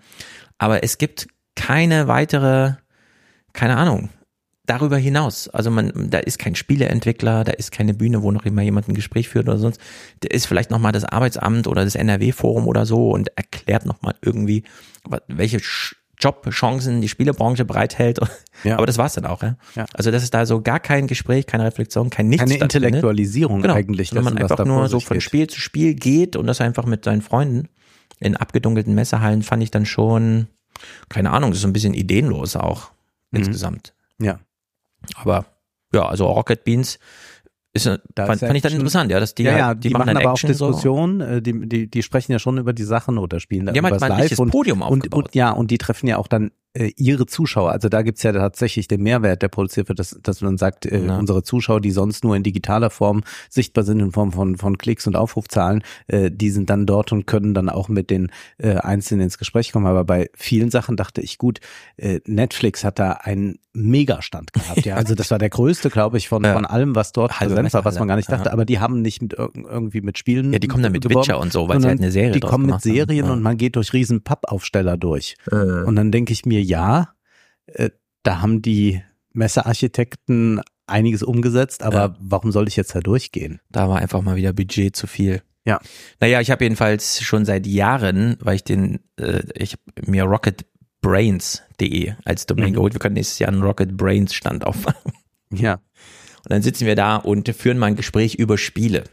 [0.58, 2.74] Aber es gibt keine weitere
[3.54, 4.10] keine Ahnung,
[4.65, 5.47] darüber hinaus.
[5.49, 8.93] Also man, da ist kein Spieleentwickler, da ist keine Bühne, wo noch immer jemand ein
[8.93, 9.80] Gespräch führt oder sonst.
[10.21, 14.63] Da ist vielleicht nochmal das Arbeitsamt oder das NRW-Forum oder so und erklärt nochmal irgendwie,
[15.28, 15.60] welche
[16.19, 18.19] Jobchancen die Spielebranche bereithält.
[18.63, 18.78] Ja.
[18.78, 19.58] Aber das war's dann auch, ja?
[19.75, 19.86] ja.
[19.93, 22.49] Also das ist da so gar kein Gespräch, keine Reflexion, kein Nichts.
[22.49, 23.75] Keine Intellektualisierung genau.
[23.75, 24.15] eigentlich.
[24.15, 25.23] Wenn man einfach nur so von geht.
[25.23, 27.67] Spiel zu Spiel geht und das einfach mit seinen Freunden
[28.19, 30.47] in abgedunkelten Messehallen fand ich dann schon,
[31.10, 32.91] keine Ahnung, das ist so ein bisschen ideenlos auch
[33.32, 33.39] mhm.
[33.39, 33.93] insgesamt.
[34.19, 34.39] Ja.
[35.15, 35.46] Aber
[35.94, 37.00] ja, also Rocket Beans
[37.74, 39.94] ist, da fand, fand ich dann interessant, ja, dass die, ja, halt, ja, die, die
[39.94, 41.26] machen, machen aber Action auch Diskussionen, so.
[41.26, 43.91] Äh, die, die, die sprechen ja schon über die Sachen oder spielen da die haben
[43.91, 47.26] halt live und, Podium und, und, ja, und die treffen ja auch dann äh, ihre
[47.26, 47.72] Zuschauer.
[47.72, 51.06] Also da gibt's ja tatsächlich den Mehrwert, der produziert wird, dass, dass man sagt, äh,
[51.06, 51.18] ja.
[51.18, 55.08] unsere Zuschauer, die sonst nur in digitaler Form sichtbar sind, in Form von, von Klicks
[55.08, 59.26] und Aufrufzahlen, äh, die sind dann dort und können dann auch mit den äh, Einzelnen
[59.26, 59.86] ins Gespräch kommen.
[59.86, 61.60] Aber bei vielen Sachen dachte ich, gut,
[61.98, 64.86] äh, Netflix hat da einen Megastand gehabt.
[64.86, 66.54] Ja, also das war der größte, glaube ich, von, ja.
[66.54, 68.46] von allem, was dort Halbe präsent war, was man gar nicht dachte.
[68.46, 68.54] Ja.
[68.54, 70.54] Aber die haben nicht mit irgendwie mit Spielen.
[70.54, 72.40] Ja, die kommen dann mit geworben, Witcher und so, weil sie halt eine Serie Die
[72.40, 73.34] kommen mit Serien haben.
[73.34, 75.36] und man geht durch riesen Pappaufsteller durch.
[75.52, 75.56] Äh.
[75.56, 77.15] Und dann denke ich mir, ja,
[77.67, 77.89] äh,
[78.23, 79.01] da haben die
[79.34, 82.15] Messearchitekten einiges umgesetzt, aber ja.
[82.19, 83.60] warum soll ich jetzt da durchgehen?
[83.69, 85.41] Da war einfach mal wieder Budget zu viel.
[85.65, 85.80] Ja.
[86.19, 92.45] Naja, ich habe jedenfalls schon seit Jahren, weil ich den, äh, ich mir rocketbrains.de als
[92.45, 92.73] Domain mhm.
[92.73, 92.93] geholt.
[92.93, 95.12] Wir können nächstes Jahr einen Rocket Brains Stand aufmachen.
[95.51, 95.73] Ja.
[95.73, 99.06] Und dann sitzen wir da und führen mal ein Gespräch über Spiele.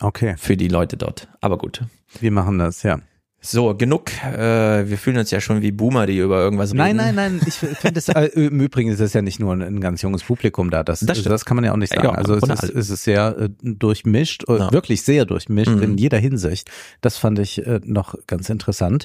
[0.00, 0.36] Okay.
[0.38, 1.28] Für die Leute dort.
[1.40, 1.82] Aber gut.
[2.20, 3.00] Wir machen das, ja.
[3.40, 4.10] So, genug.
[4.24, 6.78] Äh, wir fühlen uns ja schon wie Boomer, die über irgendwas reden.
[6.78, 7.40] Nein, nein, nein.
[7.46, 10.24] Ich finde es, äh, im Übrigen ist es ja nicht nur ein, ein ganz junges
[10.24, 10.82] Publikum da.
[10.82, 12.08] Das, das, das, kann man ja auch nicht sagen.
[12.08, 14.72] Ja, also es ist, es ist sehr äh, durchmischt, äh, ja.
[14.72, 15.82] wirklich sehr durchmischt mhm.
[15.82, 16.68] in jeder Hinsicht.
[17.00, 19.04] Das fand ich äh, noch ganz interessant.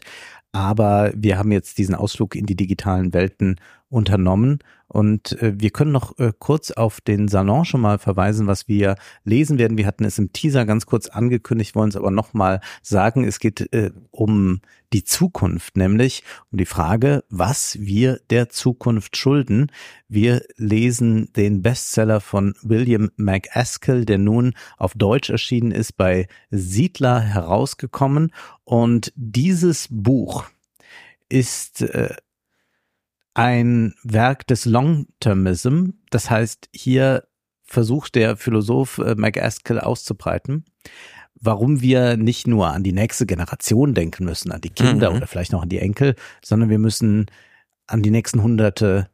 [0.51, 3.57] Aber wir haben jetzt diesen Ausflug in die digitalen Welten
[3.93, 4.59] unternommen
[4.93, 8.95] und äh, wir können noch äh, kurz auf den Salon schon mal verweisen, was wir
[9.23, 9.75] lesen werden.
[9.75, 13.23] Wir hatten es im Teaser ganz kurz angekündigt, wollen es aber nochmal sagen.
[13.23, 14.61] Es geht äh, um
[14.93, 19.71] die Zukunft, nämlich um die Frage, was wir der Zukunft schulden.
[20.09, 27.19] Wir lesen den Bestseller von William McAskill, der nun auf Deutsch erschienen ist, bei Siedler
[27.19, 28.31] herausgekommen.
[28.63, 30.45] Und dieses Buch
[31.29, 32.13] ist äh,
[33.33, 35.91] ein Werk des Long-Termism.
[36.09, 37.23] Das heißt, hier
[37.63, 40.65] versucht der Philosoph äh, McAskill auszubreiten,
[41.39, 45.17] warum wir nicht nur an die nächste Generation denken müssen, an die Kinder mhm.
[45.17, 47.25] oder vielleicht noch an die Enkel, sondern wir müssen
[47.87, 49.09] an die nächsten Hunderte,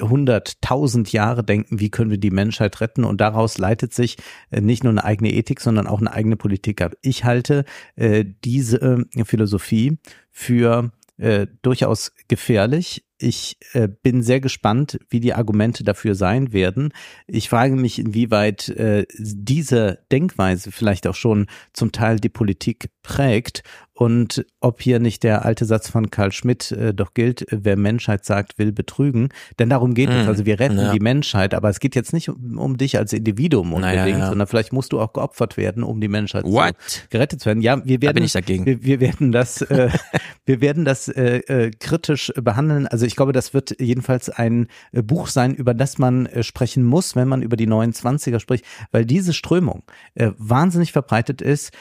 [0.00, 4.16] hunderttausend Jahre denken, wie können wir die Menschheit retten und daraus leitet sich
[4.50, 6.94] äh, nicht nur eine eigene Ethik, sondern auch eine eigene Politik ab.
[7.00, 7.64] Ich halte
[7.96, 8.80] äh, diese
[9.14, 9.98] äh, Philosophie
[10.30, 13.04] für äh, durchaus gefährlich.
[13.18, 16.92] Ich äh, bin sehr gespannt, wie die Argumente dafür sein werden.
[17.26, 23.62] Ich frage mich, inwieweit äh, diese Denkweise vielleicht auch schon zum Teil die Politik prägt
[23.96, 28.24] und ob hier nicht der alte Satz von Karl Schmidt äh, doch gilt, wer Menschheit
[28.24, 29.28] sagt, will betrügen.
[29.60, 30.28] Denn darum geht mm, es.
[30.28, 30.92] Also wir retten ja.
[30.92, 34.28] die Menschheit, aber es geht jetzt nicht um, um dich als Individuum unbedingt, naja, ja.
[34.28, 36.74] sondern vielleicht musst du auch geopfert werden, um die Menschheit What?
[36.84, 37.62] Zu, gerettet zu werden.
[37.62, 38.66] Ja, wir werden, da bin ich dagegen.
[38.66, 39.90] Wir, wir werden das, äh,
[40.44, 42.88] wir werden das äh, äh, kritisch behandeln.
[42.88, 46.84] Also ich glaube, das wird jedenfalls ein äh, Buch sein, über das man äh, sprechen
[46.84, 49.82] muss, wenn man über die 29er spricht, weil diese Strömung
[50.14, 51.72] äh, wahnsinnig verbreitet ist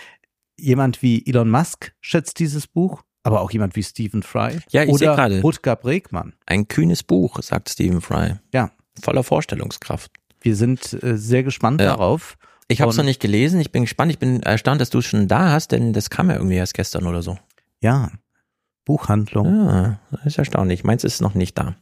[0.57, 4.59] jemand wie Elon Musk schätzt dieses Buch, aber auch jemand wie Stephen Fry.
[4.69, 5.41] Ja, ich oder gerade.
[5.41, 6.33] Rutger Bregmann.
[6.45, 8.35] Ein kühnes Buch, sagt Stephen Fry.
[8.53, 8.71] Ja.
[9.01, 10.11] Voller Vorstellungskraft.
[10.41, 11.87] Wir sind äh, sehr gespannt ja.
[11.87, 12.37] darauf.
[12.67, 13.59] Ich habe es noch nicht gelesen.
[13.59, 14.11] Ich bin gespannt.
[14.11, 16.73] Ich bin erstaunt, dass du es schon da hast, denn das kam ja irgendwie erst
[16.73, 17.37] gestern oder so.
[17.81, 18.11] Ja.
[18.85, 19.67] Buchhandlung.
[19.67, 20.83] Ja, das ist erstaunlich.
[20.83, 21.75] Meins ist noch nicht da.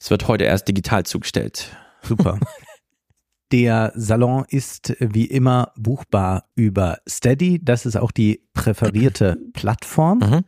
[0.00, 1.76] Es wird heute erst digital zugestellt.
[2.02, 2.38] Super.
[3.52, 7.60] Der Salon ist wie immer buchbar über Steady.
[7.62, 10.18] Das ist auch die präferierte Plattform.
[10.18, 10.44] Mhm.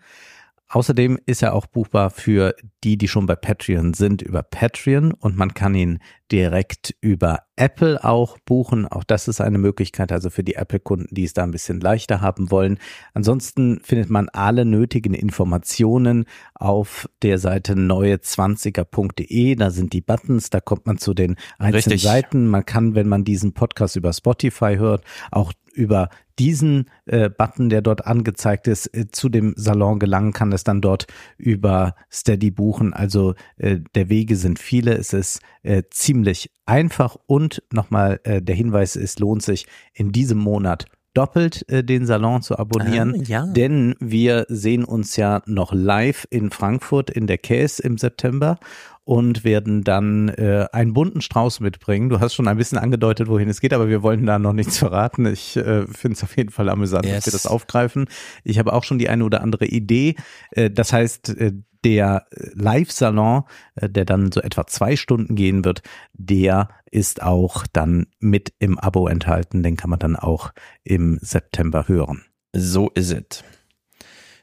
[0.69, 5.37] Außerdem ist er auch buchbar für die, die schon bei Patreon sind, über Patreon und
[5.37, 8.87] man kann ihn direkt über Apple auch buchen.
[8.87, 12.21] Auch das ist eine Möglichkeit, also für die Apple-Kunden, die es da ein bisschen leichter
[12.21, 12.79] haben wollen.
[13.15, 19.57] Ansonsten findet man alle nötigen Informationen auf der Seite neue20er.de.
[19.57, 22.03] Da sind die Buttons, da kommt man zu den einzelnen Richtig.
[22.03, 22.47] Seiten.
[22.47, 27.83] Man kann, wenn man diesen Podcast über Spotify hört, auch über diesen äh, Button, der
[27.83, 32.93] dort angezeigt ist, äh, zu dem Salon gelangen kann, es dann dort über Steady buchen.
[32.93, 34.97] Also äh, der Wege sind viele.
[34.97, 35.83] Es ist äh,
[36.19, 41.85] ziemlich einfach und nochmal äh, der Hinweis, es lohnt sich in diesem Monat doppelt äh,
[41.85, 43.47] den Salon zu abonnieren, ah, ja.
[43.47, 48.59] denn wir sehen uns ja noch live in Frankfurt in der Case im September
[49.05, 52.09] und werden dann äh, einen bunten Strauß mitbringen.
[52.09, 54.77] Du hast schon ein bisschen angedeutet, wohin es geht, aber wir wollten da noch nichts
[54.77, 55.25] verraten.
[55.25, 57.15] Ich äh, finde es auf jeden Fall amüsant, yes.
[57.15, 58.07] dass wir das aufgreifen.
[58.45, 60.17] Ich habe auch schon die eine oder andere Idee.
[60.51, 61.53] Äh, das heißt, äh,
[61.85, 68.07] der Live-Salon, äh, der dann so etwa zwei Stunden gehen wird, der ist auch dann
[68.19, 69.63] mit im Abo enthalten.
[69.63, 70.53] Den kann man dann auch
[70.85, 72.25] im September hören.
[72.53, 73.45] So ist es.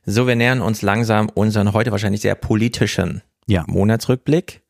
[0.05, 3.63] So, wir nähern uns langsam unseren heute wahrscheinlich sehr politischen ja.
[3.67, 4.61] Monatsrückblick,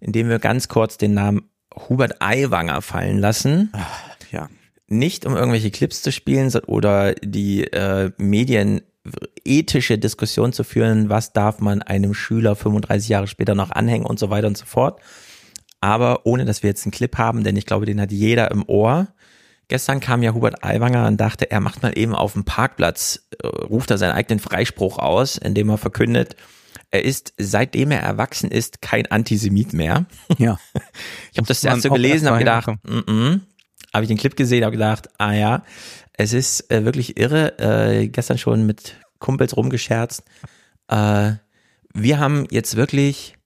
[0.00, 1.42] indem wir ganz kurz den Namen
[1.88, 3.70] Hubert Aiwanger fallen lassen.
[3.72, 4.00] Ach,
[4.32, 4.48] ja.
[4.88, 8.82] Nicht um irgendwelche Clips zu spielen oder die äh, Medien
[9.44, 14.18] ethische Diskussion zu führen, was darf man einem Schüler 35 Jahre später noch anhängen und
[14.18, 15.00] so weiter und so fort.
[15.80, 18.68] Aber ohne, dass wir jetzt einen Clip haben, denn ich glaube, den hat jeder im
[18.68, 19.08] Ohr.
[19.68, 23.46] Gestern kam ja Hubert Aiwanger und dachte, er macht mal eben auf dem Parkplatz, äh,
[23.46, 26.36] ruft er seinen eigenen Freispruch aus, indem er verkündet,
[26.90, 30.06] er ist, seitdem er erwachsen ist, kein Antisemit mehr.
[30.38, 30.58] Ja.
[31.32, 33.40] ich habe das erst so gelesen, habe gedacht, mm -mm.
[33.94, 35.62] habe ich den Clip gesehen, habe gedacht, ah ja,
[36.12, 37.58] es ist äh, wirklich irre.
[37.58, 40.22] Äh, gestern schon mit Kumpels rumgescherzt.
[40.88, 41.32] Äh,
[41.92, 43.36] wir haben jetzt wirklich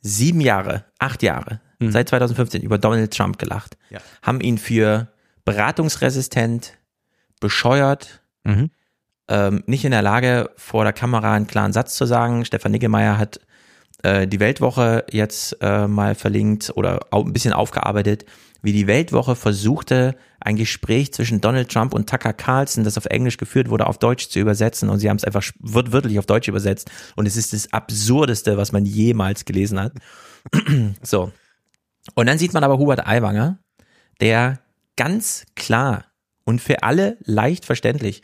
[0.00, 1.90] sieben Jahre, acht Jahre, mhm.
[1.90, 3.98] seit 2015 über Donald Trump gelacht, ja.
[4.22, 5.08] haben ihn für
[5.44, 6.74] beratungsresistent,
[7.40, 8.70] bescheuert, mhm.
[9.28, 12.44] ähm, nicht in der Lage, vor der Kamera einen klaren Satz zu sagen.
[12.44, 13.40] Stefan Niggemeier hat
[14.02, 18.24] äh, die Weltwoche jetzt äh, mal verlinkt oder ein bisschen aufgearbeitet,
[18.62, 23.36] wie die Weltwoche versuchte, ein Gespräch zwischen Donald Trump und Tucker Carlson, das auf Englisch
[23.36, 26.90] geführt wurde, auf Deutsch zu übersetzen und sie haben es einfach wörtlich auf Deutsch übersetzt
[27.16, 29.92] und es ist das Absurdeste, was man jemals gelesen hat.
[31.02, 31.32] so.
[32.14, 33.58] Und dann sieht man aber Hubert Aiwanger,
[34.20, 34.60] der
[34.96, 36.04] ganz klar
[36.44, 38.22] und für alle leicht verständlich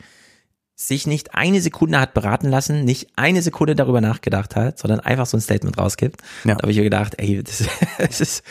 [0.75, 5.25] sich nicht eine Sekunde hat beraten lassen, nicht eine Sekunde darüber nachgedacht hat, sondern einfach
[5.25, 6.21] so ein Statement rausgibt.
[6.43, 6.55] Ja.
[6.55, 7.63] Da habe ich mir gedacht, ey, das,
[7.97, 8.43] das ist,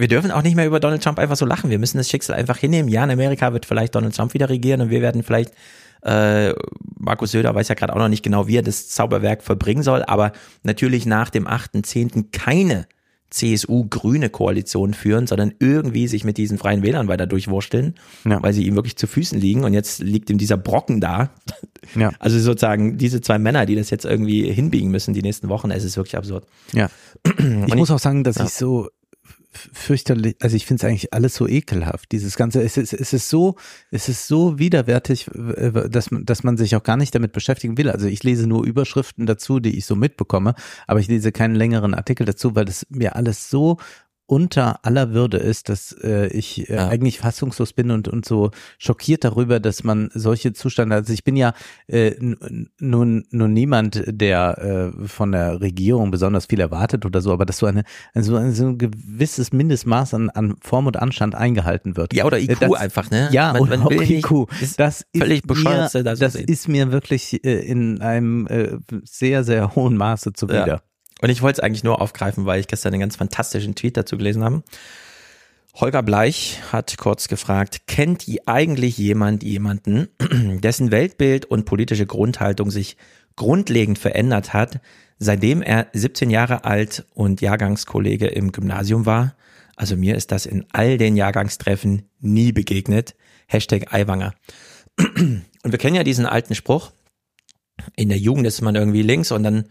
[0.00, 1.70] wir dürfen auch nicht mehr über Donald Trump einfach so lachen.
[1.70, 2.88] Wir müssen das Schicksal einfach hinnehmen.
[2.88, 5.52] Ja, in Amerika wird vielleicht Donald Trump wieder regieren und wir werden vielleicht,
[6.02, 6.54] äh,
[6.98, 10.02] Markus Söder weiß ja gerade auch noch nicht genau, wie er das Zauberwerk verbringen soll,
[10.02, 10.32] aber
[10.62, 12.26] natürlich nach dem 8.10.
[12.32, 12.86] keine
[13.30, 18.42] CSU-grüne Koalition führen, sondern irgendwie sich mit diesen freien Wählern weiter durchwursteln, ja.
[18.42, 21.30] weil sie ihm wirklich zu Füßen liegen und jetzt liegt ihm dieser Brocken da.
[21.94, 22.10] Ja.
[22.20, 25.84] Also sozusagen diese zwei Männer, die das jetzt irgendwie hinbiegen müssen die nächsten Wochen, es
[25.84, 26.44] ist wirklich absurd.
[26.72, 26.90] Ja.
[27.66, 28.44] Ich muss auch sagen, dass ja.
[28.44, 28.88] ich so
[29.52, 32.12] fürchterlich, also ich finde es eigentlich alles so ekelhaft.
[32.12, 33.56] Dieses ganze, es ist, es ist so,
[33.90, 37.90] es ist so widerwärtig, dass man, dass man sich auch gar nicht damit beschäftigen will.
[37.90, 40.54] Also ich lese nur Überschriften dazu, die ich so mitbekomme,
[40.86, 43.78] aber ich lese keinen längeren Artikel dazu, weil das mir alles so
[44.30, 46.88] unter aller Würde ist, dass äh, ich äh, ja.
[46.88, 51.34] eigentlich fassungslos bin und, und so schockiert darüber, dass man solche Zustände, also ich bin
[51.34, 51.52] ja
[51.88, 52.14] äh,
[52.78, 57.58] nun, nun niemand, der äh, von der Regierung besonders viel erwartet oder so, aber dass
[57.58, 57.82] so eine,
[58.14, 62.14] so ein, so ein gewisses Mindestmaß an, an Form und Anstand eingehalten wird.
[62.14, 63.30] Ja, oder IQ das, einfach, ne?
[63.32, 64.46] Ja, man, man oder IQ.
[64.76, 69.42] das ist völlig bescheuert, mir, das, das ist mir wirklich äh, in einem äh, sehr,
[69.42, 70.66] sehr hohen Maße zuwider.
[70.68, 70.80] Ja.
[71.20, 74.16] Und ich wollte es eigentlich nur aufgreifen, weil ich gestern einen ganz fantastischen Tweet dazu
[74.16, 74.62] gelesen habe.
[75.74, 80.08] Holger Bleich hat kurz gefragt, kennt ihr eigentlich jemand jemanden,
[80.60, 82.96] dessen Weltbild und politische Grundhaltung sich
[83.36, 84.80] grundlegend verändert hat,
[85.18, 89.36] seitdem er 17 Jahre alt und Jahrgangskollege im Gymnasium war?
[89.76, 93.14] Also mir ist das in all den Jahrgangstreffen nie begegnet.
[93.46, 94.34] Hashtag Eiwanger.
[94.98, 96.92] Und wir kennen ja diesen alten Spruch.
[97.96, 99.64] In der Jugend ist man irgendwie links und dann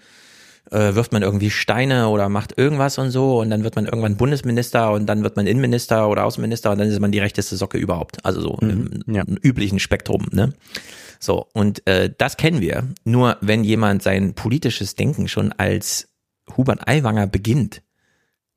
[0.71, 4.17] äh, wirft man irgendwie Steine oder macht irgendwas und so und dann wird man irgendwann
[4.17, 7.77] Bundesminister und dann wird man Innenminister oder Außenminister und dann ist man die rechteste Socke
[7.77, 8.23] überhaupt.
[8.25, 9.23] Also so mhm, im, ja.
[9.23, 10.53] im, üblichen Spektrum, ne?
[11.19, 12.87] So, und äh, das kennen wir.
[13.03, 16.07] Nur wenn jemand sein politisches Denken schon als
[16.55, 17.81] Hubert Aiwanger beginnt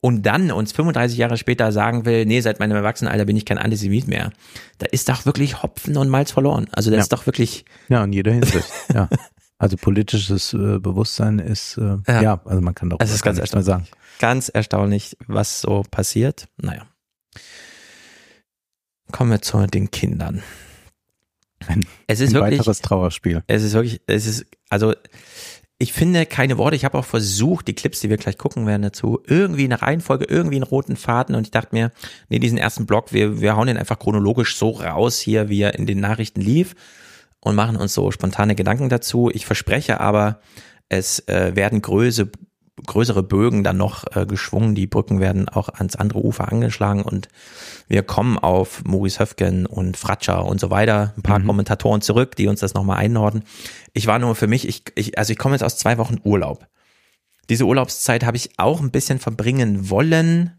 [0.01, 3.59] und dann uns 35 Jahre später sagen will, nee, seit meinem Erwachsenenalter bin ich kein
[3.59, 4.33] Antisemit mehr,
[4.79, 6.69] da ist doch wirklich Hopfen und Malz verloren.
[6.73, 7.03] Also das ja.
[7.03, 7.65] ist doch wirklich.
[7.89, 9.09] Ja, in jeder Hinsicht, ja.
[9.63, 12.21] Also politisches äh, Bewusstsein ist, äh, ja.
[12.21, 12.41] ja.
[12.45, 13.87] also man kann doch es ist ganz erstaunlich, sagen.
[14.19, 16.49] Ganz erstaunlich, was so passiert.
[16.57, 16.85] Naja.
[19.13, 20.43] Kommen wir zu den Kindern.
[21.69, 23.45] Ein, es ist ein wirklich, weiteres Trauerspiel.
[23.47, 24.95] Es ist wirklich, es ist, also
[25.79, 26.75] ich finde keine Worte.
[26.75, 30.25] Ich habe auch versucht, die Clips, die wir gleich gucken werden dazu, irgendwie eine Reihenfolge,
[30.25, 31.37] irgendwie einen roten Faden.
[31.37, 31.93] Und ich dachte mir,
[32.29, 35.77] nee, diesen ersten Block, wir, wir hauen den einfach chronologisch so raus hier, wie er
[35.77, 36.75] in den Nachrichten lief
[37.43, 39.31] und machen uns so spontane Gedanken dazu.
[39.33, 40.41] Ich verspreche aber,
[40.89, 42.31] es äh, werden größere,
[42.87, 44.75] größere Bögen dann noch äh, geschwungen.
[44.75, 47.29] Die Brücken werden auch ans andere Ufer angeschlagen und
[47.89, 51.15] wir kommen auf Maurice Höfgen und Fratscher und so weiter.
[51.17, 51.47] Ein paar mhm.
[51.49, 53.43] Kommentatoren zurück, die uns das nochmal einnorden.
[53.93, 56.67] Ich war nur für mich, ich, ich, also ich komme jetzt aus zwei Wochen Urlaub.
[57.49, 60.53] diese Urlaubszeit habe ich auch ein bisschen verbringen wollen,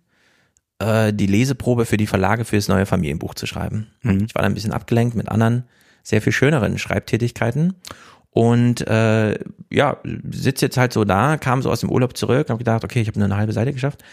[0.80, 3.88] äh, die Leseprobe für die Verlage für das neue Familienbuch zu schreiben.
[4.02, 4.26] Mhm.
[4.26, 5.64] Ich war da ein bisschen abgelenkt mit anderen,
[6.04, 7.74] sehr viel schöneren Schreibtätigkeiten.
[8.30, 9.38] Und äh,
[9.72, 9.98] ja,
[10.32, 13.08] sitze jetzt halt so da, kam so aus dem Urlaub zurück, habe gedacht, okay, ich
[13.08, 14.04] habe nur eine halbe Seite geschafft.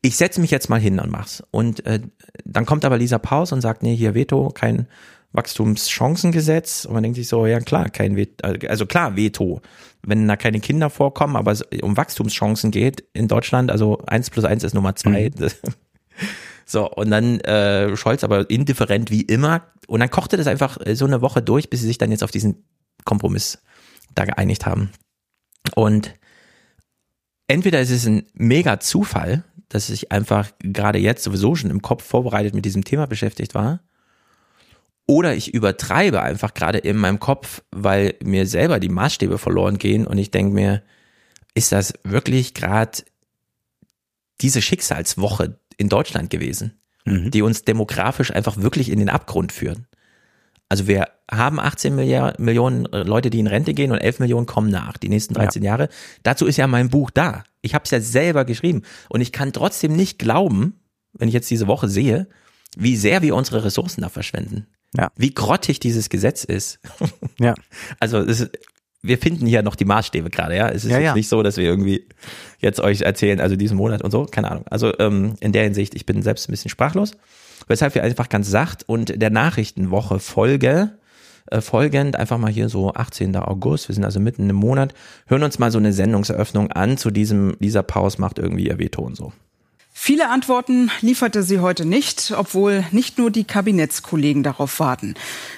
[0.00, 1.42] Ich setze mich jetzt mal hin und mach's.
[1.50, 2.00] Und äh,
[2.44, 4.86] dann kommt aber Lisa Paus und sagt, nee, hier Veto, kein
[5.32, 6.86] Wachstumschancengesetz.
[6.86, 9.60] Und man denkt sich so, ja klar, kein Veto, also klar, Veto,
[10.02, 14.44] wenn da keine Kinder vorkommen, aber es um Wachstumschancen geht in Deutschland, also eins plus
[14.44, 15.30] eins ist Nummer zwei.
[15.36, 15.48] Mhm.
[16.70, 19.62] So, und dann äh, Scholz aber indifferent wie immer.
[19.86, 22.22] Und dann kochte das einfach äh, so eine Woche durch, bis sie sich dann jetzt
[22.22, 22.62] auf diesen
[23.06, 23.62] Kompromiss
[24.14, 24.90] da geeinigt haben.
[25.74, 26.12] Und
[27.46, 32.04] entweder ist es ein mega Zufall, dass ich einfach gerade jetzt sowieso schon im Kopf
[32.04, 33.80] vorbereitet mit diesem Thema beschäftigt war.
[35.06, 40.06] Oder ich übertreibe einfach gerade in meinem Kopf, weil mir selber die Maßstäbe verloren gehen
[40.06, 40.82] und ich denke mir,
[41.54, 43.04] ist das wirklich gerade
[44.42, 47.30] diese Schicksalswoche in Deutschland gewesen, mhm.
[47.30, 49.86] die uns demografisch einfach wirklich in den Abgrund führen?
[50.68, 54.70] Also wir haben 18 Milliard, Millionen Leute, die in Rente gehen und 11 Millionen kommen
[54.70, 55.70] nach, die nächsten 13 ja.
[55.70, 55.88] Jahre.
[56.22, 57.44] Dazu ist ja mein Buch da.
[57.62, 60.74] Ich habe es ja selber geschrieben und ich kann trotzdem nicht glauben,
[61.14, 62.28] wenn ich jetzt diese Woche sehe,
[62.76, 64.66] wie sehr wir unsere Ressourcen da verschwenden.
[64.94, 65.10] Ja.
[65.16, 66.80] Wie grottig dieses Gesetz ist.
[67.38, 67.54] Ja.
[68.00, 68.50] Also es ist,
[69.02, 70.68] wir finden hier noch die Maßstäbe gerade, ja.
[70.68, 71.14] Es ist ja, ja.
[71.14, 72.06] nicht so, dass wir irgendwie
[72.58, 74.64] jetzt euch erzählen, also diesen Monat und so, keine Ahnung.
[74.68, 77.12] Also ähm, in der Hinsicht, ich bin selbst ein bisschen sprachlos
[77.66, 80.90] weshalb wir einfach ganz sacht und der Nachrichtenwoche Folge
[81.50, 83.34] äh, folgend, einfach mal hier so 18.
[83.36, 84.94] August, wir sind also mitten im Monat,
[85.26, 89.02] hören uns mal so eine Sendungseröffnung an zu diesem, dieser Pause macht irgendwie ihr Veto
[89.02, 89.32] und so.
[90.00, 95.14] Viele Antworten lieferte sie heute nicht, obwohl nicht nur die Kabinettskollegen darauf warten.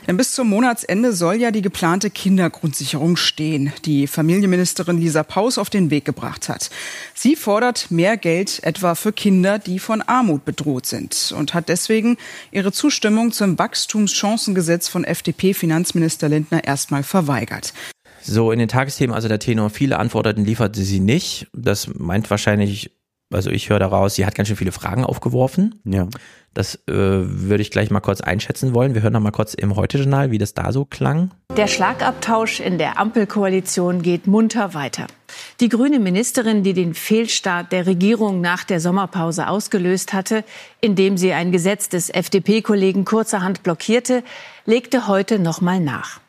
[0.08, 5.68] Denn bis zum Monatsende soll ja die geplante Kindergrundsicherung stehen, die Familienministerin Lisa Paus auf
[5.68, 6.70] den Weg gebracht hat.
[7.14, 12.16] Sie fordert mehr Geld etwa für Kinder, die von Armut bedroht sind und hat deswegen
[12.50, 17.74] ihre Zustimmung zum Wachstumschancengesetz von FDP-Finanzminister Lindner erstmal verweigert.
[18.22, 21.46] So, in den Tagesthemen, also der Tenor, viele Antworten lieferte sie nicht.
[21.52, 22.90] Das meint wahrscheinlich
[23.32, 25.80] also ich höre daraus, sie hat ganz schön viele Fragen aufgeworfen.
[25.84, 26.08] Ja.
[26.52, 28.94] Das äh, würde ich gleich mal kurz einschätzen wollen.
[28.94, 31.30] Wir hören noch mal kurz im Heute-Journal, wie das da so klang.
[31.56, 35.06] Der Schlagabtausch in der Ampelkoalition geht munter weiter.
[35.60, 40.42] Die grüne Ministerin, die den Fehlstart der Regierung nach der Sommerpause ausgelöst hatte,
[40.80, 44.24] indem sie ein Gesetz des FDP-Kollegen kurzerhand blockierte,
[44.66, 46.20] legte heute noch mal nach.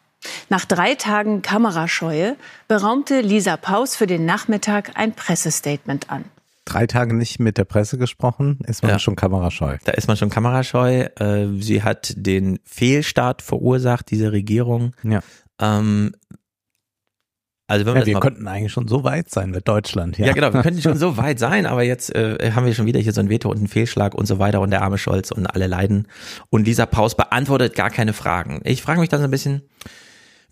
[0.50, 2.36] Nach drei Tagen Kamerascheue
[2.68, 6.26] beraumte Lisa Paus für den Nachmittag ein Pressestatement an
[6.66, 9.00] drei Tage nicht mit der Presse gesprochen, ist man ja.
[9.00, 9.78] schon kamerascheu.
[9.84, 11.08] Da ist man schon kamerascheu.
[11.20, 14.96] Äh, sie hat den Fehlstart verursacht, diese Regierung.
[15.04, 15.22] Ja.
[15.60, 16.14] Ähm,
[17.72, 20.18] also wenn ja, wir könnten eigentlich schon so weit sein mit Deutschland.
[20.18, 22.86] Ja, ja genau, wir könnten schon so weit sein, aber jetzt äh, haben wir schon
[22.86, 25.32] wieder hier so ein Veto und einen Fehlschlag und so weiter und der arme Scholz
[25.32, 26.10] und alle leiden.
[26.50, 28.60] Und Lisa Paus beantwortet gar keine Fragen.
[28.66, 29.62] Ich frage mich dann so ein bisschen,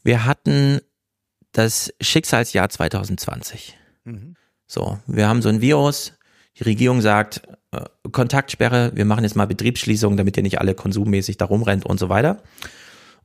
[0.02, 0.80] wir hatten
[1.52, 3.78] das Schicksalsjahr 2020.
[4.06, 4.36] Mhm.
[4.72, 6.14] So, wir haben so ein Virus,
[6.60, 11.38] die Regierung sagt, äh, Kontaktsperre, wir machen jetzt mal Betriebsschließung, damit ihr nicht alle konsummäßig
[11.38, 12.44] da rumrennt und so weiter.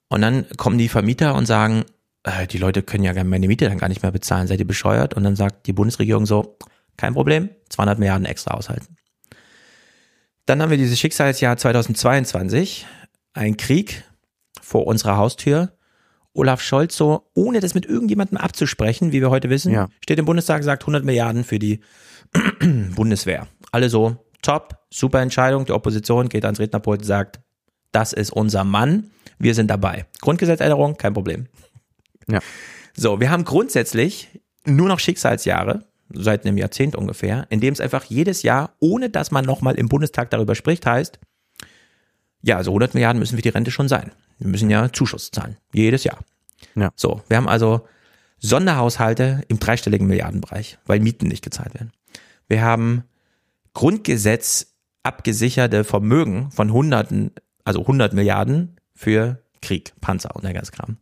[0.08, 1.84] Und dann kommen die Vermieter und sagen,
[2.22, 5.12] äh, die Leute können ja meine Miete dann gar nicht mehr bezahlen, seid ihr bescheuert?
[5.12, 6.56] Und dann sagt die Bundesregierung so,
[6.96, 8.96] kein Problem, 200 Milliarden extra aushalten.
[10.46, 12.86] Dann haben wir dieses Schicksalsjahr 2022,
[13.34, 14.04] ein Krieg
[14.62, 15.72] vor unserer Haustür,
[16.34, 19.88] Olaf Scholz so, ohne das mit irgendjemandem abzusprechen, wie wir heute wissen, ja.
[20.02, 21.80] steht im Bundestag, sagt 100 Milliarden für die
[22.94, 23.46] Bundeswehr.
[23.70, 25.64] Alle so, top, super Entscheidung.
[25.64, 27.40] Die Opposition geht ans Rednerpult und sagt,
[27.92, 30.06] das ist unser Mann, wir sind dabei.
[30.20, 31.46] Grundgesetzänderung, kein Problem.
[32.28, 32.40] Ja.
[32.96, 38.04] So, wir haben grundsätzlich nur noch Schicksalsjahre, seit einem Jahrzehnt ungefähr, in dem es einfach
[38.04, 41.18] jedes Jahr, ohne dass man nochmal im Bundestag darüber spricht, heißt,
[42.42, 44.12] ja, also 100 Milliarden müssen für die Rente schon sein.
[44.38, 45.56] Wir müssen ja Zuschuss zahlen.
[45.72, 46.18] Jedes Jahr.
[46.74, 46.90] Ja.
[46.96, 47.86] So, wir haben also
[48.38, 51.92] Sonderhaushalte im dreistelligen Milliardenbereich, weil Mieten nicht gezahlt werden.
[52.48, 53.04] Wir haben
[53.72, 57.32] Grundgesetz abgesicherte Vermögen von Hunderten,
[57.64, 60.98] also 100 Milliarden für Krieg, Panzer und der ganze Kram.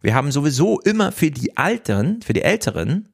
[0.00, 3.08] Wir haben sowieso immer für die Alten, für die Älteren,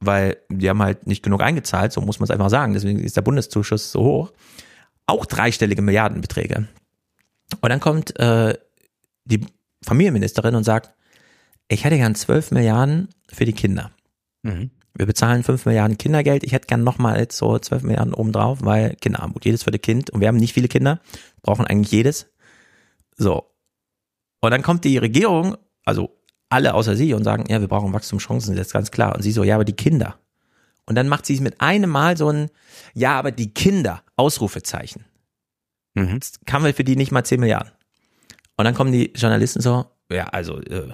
[0.00, 3.16] weil die haben halt nicht genug eingezahlt, so muss man es einfach sagen, deswegen ist
[3.16, 4.32] der Bundeszuschuss so hoch,
[5.06, 6.68] auch dreistellige Milliardenbeträge.
[7.60, 8.54] Und dann kommt äh,
[9.24, 9.46] die
[9.84, 10.94] Familienministerin und sagt,
[11.68, 13.90] ich hätte gern 12 Milliarden für die Kinder.
[14.42, 14.70] Mhm.
[14.96, 16.44] Wir bezahlen 5 Milliarden Kindergeld.
[16.44, 20.10] Ich hätte gern nochmal so 12 Milliarden obendrauf, weil Kinderarmut, jedes für die Kind.
[20.10, 21.00] Und wir haben nicht viele Kinder,
[21.42, 22.26] brauchen eigentlich jedes.
[23.16, 23.50] So.
[24.40, 26.16] Und dann kommt die Regierung, also
[26.48, 29.16] alle außer sie, und sagen, ja, wir brauchen Wachstumschancen, das ist ganz klar.
[29.16, 30.18] Und sie so, ja, aber die Kinder.
[30.86, 32.50] Und dann macht sie mit einem Mal so ein,
[32.92, 35.04] ja, aber die Kinder, Ausrufezeichen.
[35.94, 36.20] Mhm.
[36.46, 37.72] Kann man für die nicht mal 10 Milliarden.
[38.56, 40.88] Und dann kommen die Journalisten so, ja, also, äh,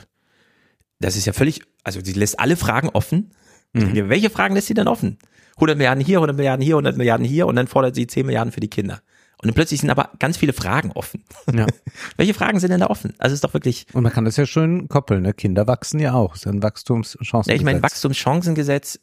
[0.99, 3.33] das ist ja völlig, also sie lässt alle Fragen offen.
[3.73, 4.09] Mhm.
[4.09, 5.19] Welche Fragen lässt sie denn offen?
[5.57, 8.53] 100 Milliarden hier, 100 Milliarden hier, 100 Milliarden hier und dann fordert sie 10 Milliarden
[8.53, 9.03] für die Kinder.
[9.43, 11.25] Und dann plötzlich sind aber ganz viele Fragen offen.
[11.53, 11.67] Ja.
[12.17, 13.15] Welche Fragen sind denn da offen?
[13.19, 13.87] Also ist doch wirklich.
[13.95, 15.33] Und man kann das ja schön koppeln, ne?
[15.33, 16.33] Kinder wachsen ja auch.
[16.33, 17.47] Das ist ein Wachstumschancengesetz.
[17.47, 19.01] Ja, ich meine, Wachstumschancengesetz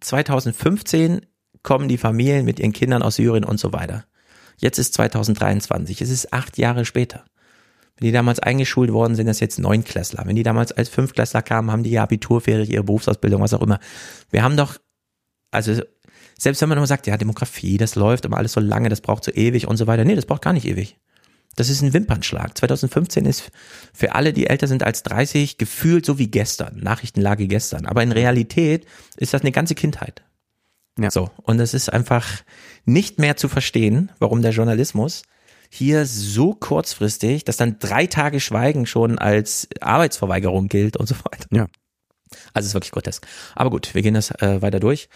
[0.00, 1.26] 2015
[1.62, 4.04] kommen die Familien mit ihren Kindern aus Syrien und so weiter.
[4.58, 6.00] Jetzt ist 2023.
[6.00, 7.24] Es ist acht Jahre später.
[7.96, 10.24] Wenn die damals eingeschult worden sind, das jetzt Neunklässler.
[10.26, 13.80] Wenn die damals als Fünfklässler kamen, haben die ja Abiturfertig, ihre Berufsausbildung, was auch immer.
[14.30, 14.76] Wir haben doch,
[15.50, 15.80] also
[16.38, 19.24] selbst wenn man immer sagt, ja, Demografie, das läuft immer alles so lange, das braucht
[19.24, 20.04] so ewig und so weiter.
[20.04, 20.96] Nee, das braucht gar nicht ewig.
[21.56, 22.56] Das ist ein Wimpernschlag.
[22.56, 23.50] 2015 ist
[23.92, 27.86] für alle, die älter sind als 30, gefühlt so wie gestern, Nachrichtenlage gestern.
[27.86, 28.86] Aber in Realität
[29.16, 30.22] ist das eine ganze Kindheit.
[30.98, 31.10] Ja.
[31.10, 31.30] So.
[31.42, 32.26] Und es ist einfach
[32.84, 35.22] nicht mehr zu verstehen, warum der Journalismus
[35.70, 41.46] hier so kurzfristig, dass dann drei Tage Schweigen schon als Arbeitsverweigerung gilt und so weiter.
[41.50, 41.66] Ja.
[42.52, 43.26] Also es ist wirklich grotesk.
[43.54, 45.08] Aber gut, wir gehen das äh, weiter durch.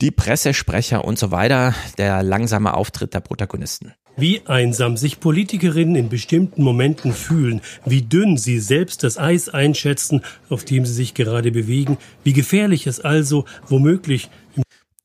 [0.00, 3.94] Die Pressesprecher und so weiter, der langsame Auftritt der Protagonisten.
[4.16, 10.22] Wie einsam sich Politikerinnen in bestimmten Momenten fühlen, wie dünn sie selbst das Eis einschätzen,
[10.50, 14.28] auf dem sie sich gerade bewegen, wie gefährlich es also womöglich.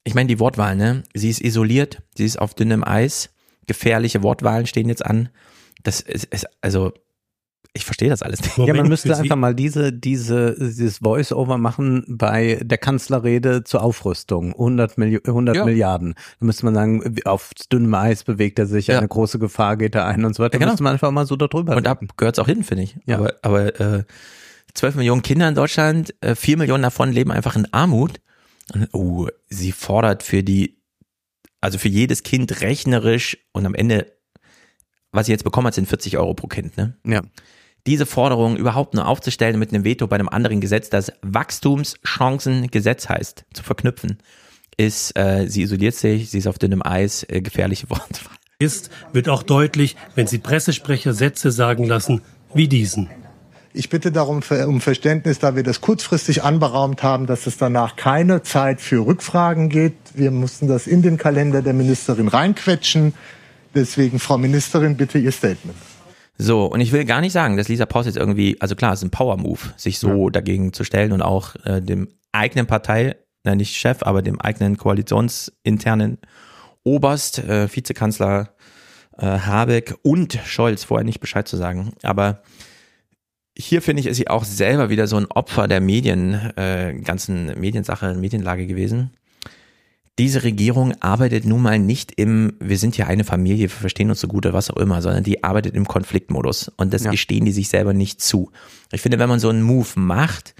[0.07, 1.03] Ich meine die Wortwahl, ne?
[1.13, 3.29] Sie ist isoliert, sie ist auf dünnem Eis
[3.67, 5.27] gefährliche Wortwahlen stehen jetzt an.
[5.83, 6.93] Das ist, ist also
[7.73, 8.57] ich verstehe das alles nicht.
[8.57, 13.83] Moment, ja, man müsste einfach mal diese, diese, dieses Voice-Over machen bei der Kanzlerrede zur
[13.83, 14.53] Aufrüstung.
[14.53, 15.65] 100, Milli 100 ja.
[15.65, 16.15] Milliarden.
[16.39, 18.99] Da müsste man sagen, auf dünnem Eis bewegt er sich, ja.
[18.99, 20.51] eine große Gefahr geht er ein und so weiter.
[20.51, 20.71] Da ja, genau.
[20.71, 22.97] müsste man einfach mal so darüber Und da gehört es auch hin, finde ich.
[23.05, 23.17] Ja.
[23.17, 24.03] Aber, aber äh,
[24.73, 28.21] 12 Millionen Kinder in Deutschland, äh, 4 Millionen davon leben einfach in Armut.
[28.91, 30.77] Oh, sie fordert für die
[31.61, 34.13] also für jedes Kind rechnerisch und am Ende,
[35.11, 36.77] was sie jetzt bekommen hat, sind 40 Euro pro Kind.
[36.77, 36.95] Ne?
[37.05, 37.21] Ja.
[37.85, 43.45] Diese Forderung überhaupt nur aufzustellen mit einem Veto bei einem anderen Gesetz, das Wachstumschancengesetz heißt,
[43.53, 44.17] zu verknüpfen,
[44.75, 48.35] ist, äh, sie isoliert sich, sie ist auf dünnem Eis, äh, gefährliche Wortwahl.
[48.59, 52.21] Ist, wird auch deutlich, wenn sie Pressesprecher Sätze sagen lassen,
[52.53, 53.09] wie diesen.
[53.77, 58.41] Ich bitte darum um Verständnis, da wir das kurzfristig anberaumt haben, dass es danach keine
[58.41, 59.93] Zeit für Rückfragen geht.
[60.15, 63.13] Wir mussten das in den Kalender der Ministerin reinquetschen.
[63.75, 65.77] Deswegen, Frau Ministerin, bitte Ihr Statement.
[66.39, 69.01] So, und ich will gar nicht sagen, dass Lisa Paus jetzt irgendwie, also klar, es
[69.01, 70.31] ist ein Power-Move, sich so ja.
[70.31, 74.77] dagegen zu stellen und auch äh, dem eigenen Partei, na nicht Chef, aber dem eigenen
[74.77, 76.17] koalitionsinternen
[76.83, 78.55] Oberst, äh, Vizekanzler
[79.19, 81.93] äh, Habeck und Scholz vorher nicht Bescheid zu sagen.
[82.01, 82.41] Aber
[83.57, 87.59] hier finde ich, ist sie auch selber wieder so ein Opfer der Medien, äh, ganzen
[87.59, 89.11] Mediensache, Medienlage gewesen.
[90.19, 94.19] Diese Regierung arbeitet nun mal nicht im, wir sind ja eine Familie, wir verstehen uns
[94.19, 96.71] so gut oder was auch immer, sondern die arbeitet im Konfliktmodus.
[96.77, 97.11] Und das ja.
[97.11, 98.51] gestehen die sich selber nicht zu.
[98.91, 100.55] Ich finde, wenn man so einen Move macht,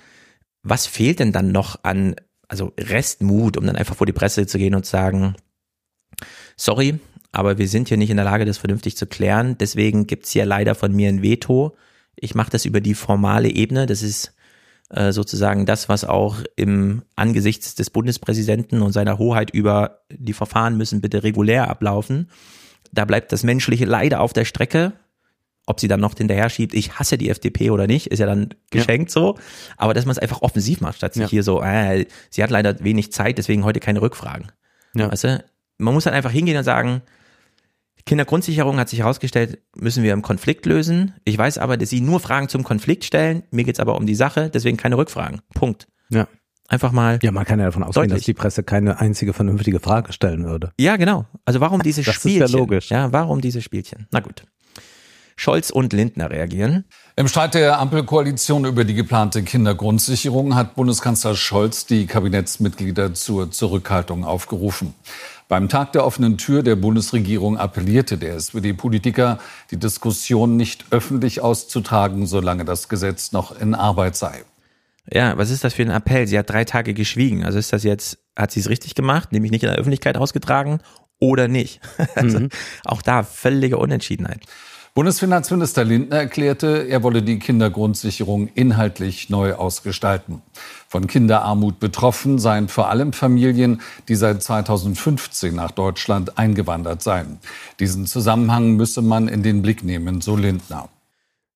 [0.63, 2.15] was fehlt denn dann noch an,
[2.47, 5.35] also Restmut, um dann einfach vor die Presse zu gehen und zu sagen,
[6.55, 6.99] sorry,
[7.31, 9.57] aber wir sind hier nicht in der Lage, das vernünftig zu klären.
[9.57, 11.75] Deswegen gibt's hier leider von mir ein Veto
[12.19, 13.85] ich mache das über die formale Ebene.
[13.85, 14.33] Das ist
[14.89, 20.77] äh, sozusagen das, was auch im Angesichts des Bundespräsidenten und seiner Hoheit über die Verfahren
[20.77, 22.29] müssen bitte regulär ablaufen.
[22.91, 24.93] Da bleibt das Menschliche leider auf der Strecke.
[25.69, 28.53] Ob sie dann noch hinterher schiebt, ich hasse die FDP oder nicht, ist ja dann
[28.71, 29.13] geschenkt ja.
[29.13, 29.37] so.
[29.75, 31.29] Aber dass man es einfach offensiv macht, statt sich ja.
[31.29, 34.53] hier so, äh, sie hat leider wenig Zeit, deswegen heute keine Rückfragen.
[34.95, 35.11] Ja.
[35.11, 35.43] Weißt du?
[35.77, 37.01] Man muss dann einfach hingehen und sagen,
[38.07, 41.13] Kindergrundsicherung hat sich herausgestellt, müssen wir im Konflikt lösen.
[41.25, 43.43] Ich weiß aber, dass Sie nur Fragen zum Konflikt stellen.
[43.51, 45.41] Mir geht's aber um die Sache, deswegen keine Rückfragen.
[45.53, 45.87] Punkt.
[46.09, 46.27] Ja.
[46.69, 47.19] Einfach mal.
[47.21, 48.21] Ja, man kann ja davon ausgehen, deutlich.
[48.21, 50.71] dass die Presse keine einzige vernünftige Frage stellen würde.
[50.79, 51.25] Ja, genau.
[51.45, 52.39] Also warum diese das Spielchen?
[52.39, 52.89] Das ist ja logisch.
[52.89, 54.07] Ja, warum diese Spielchen?
[54.11, 54.43] Na gut.
[55.39, 56.85] Scholz und Lindner reagieren.
[57.15, 64.25] Im Streit der Ampelkoalition über die geplante Kindergrundsicherung hat Bundeskanzler Scholz die Kabinettsmitglieder zur Zurückhaltung
[64.25, 64.95] aufgerufen.
[65.47, 69.39] Beim Tag der offenen Tür der Bundesregierung appellierte der SPD-Politiker,
[69.71, 74.43] die Diskussion nicht öffentlich auszutragen, solange das Gesetz noch in Arbeit sei.
[75.09, 76.27] Ja, was ist das für ein Appell?
[76.27, 77.45] Sie hat drei Tage geschwiegen.
[77.45, 80.79] Also ist das jetzt, hat sie es richtig gemacht, nämlich nicht in der Öffentlichkeit ausgetragen
[81.19, 81.79] oder nicht?
[82.15, 82.49] Also mhm.
[82.83, 84.41] auch da völlige Unentschiedenheit.
[84.97, 90.41] Bundesfinanzminister Lindner erklärte, er wolle die Kindergrundsicherung inhaltlich neu ausgestalten.
[90.87, 97.37] Von Kinderarmut betroffen seien vor allem Familien, die seit 2015 nach Deutschland eingewandert seien.
[97.79, 100.89] Diesen Zusammenhang müsse man in den Blick nehmen, so Lindner.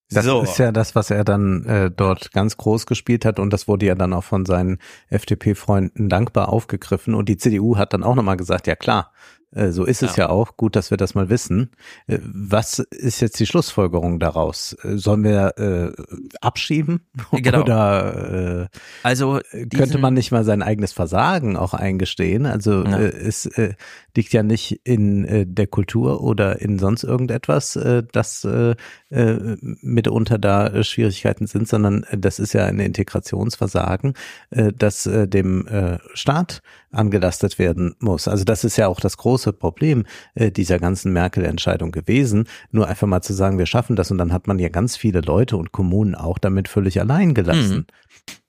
[0.08, 0.42] Das so.
[0.42, 3.86] ist ja das, was er dann äh, dort ganz groß gespielt hat und das wurde
[3.86, 4.78] ja dann auch von seinen
[5.08, 9.10] FDP-Freunden dankbar aufgegriffen und die CDU hat dann auch nochmal gesagt, ja klar,
[9.54, 10.24] so ist es ja.
[10.24, 10.30] ja.
[10.30, 10.56] auch.
[10.56, 11.70] Gut, dass wir das mal wissen.
[12.06, 14.76] Äh, was ist jetzt die Schlussfolgerung daraus?
[14.82, 15.92] Äh, sollen wir äh,
[16.40, 17.06] abschieben?
[17.42, 17.62] Genau.
[17.62, 19.40] Oder äh, also
[19.74, 22.46] könnte man nicht mal sein eigenes Versagen auch eingestehen?
[22.46, 22.98] Also ja.
[22.98, 23.74] äh, es äh,
[24.16, 28.74] liegt ja nicht in äh, der Kultur oder in sonst irgendetwas, äh, dass äh,
[29.10, 34.14] äh, mitunter da äh, Schwierigkeiten sind, sondern äh, das ist ja ein Integrationsversagen,
[34.50, 36.62] äh, das äh, dem äh, Staat
[36.92, 38.28] angelastet werden muss.
[38.28, 42.46] Also das ist ja auch das große Problem äh, dieser ganzen Merkel-Entscheidung gewesen.
[42.70, 45.20] Nur einfach mal zu sagen, wir schaffen das und dann hat man ja ganz viele
[45.20, 47.76] Leute und Kommunen auch damit völlig allein gelassen.
[47.76, 47.86] Mhm.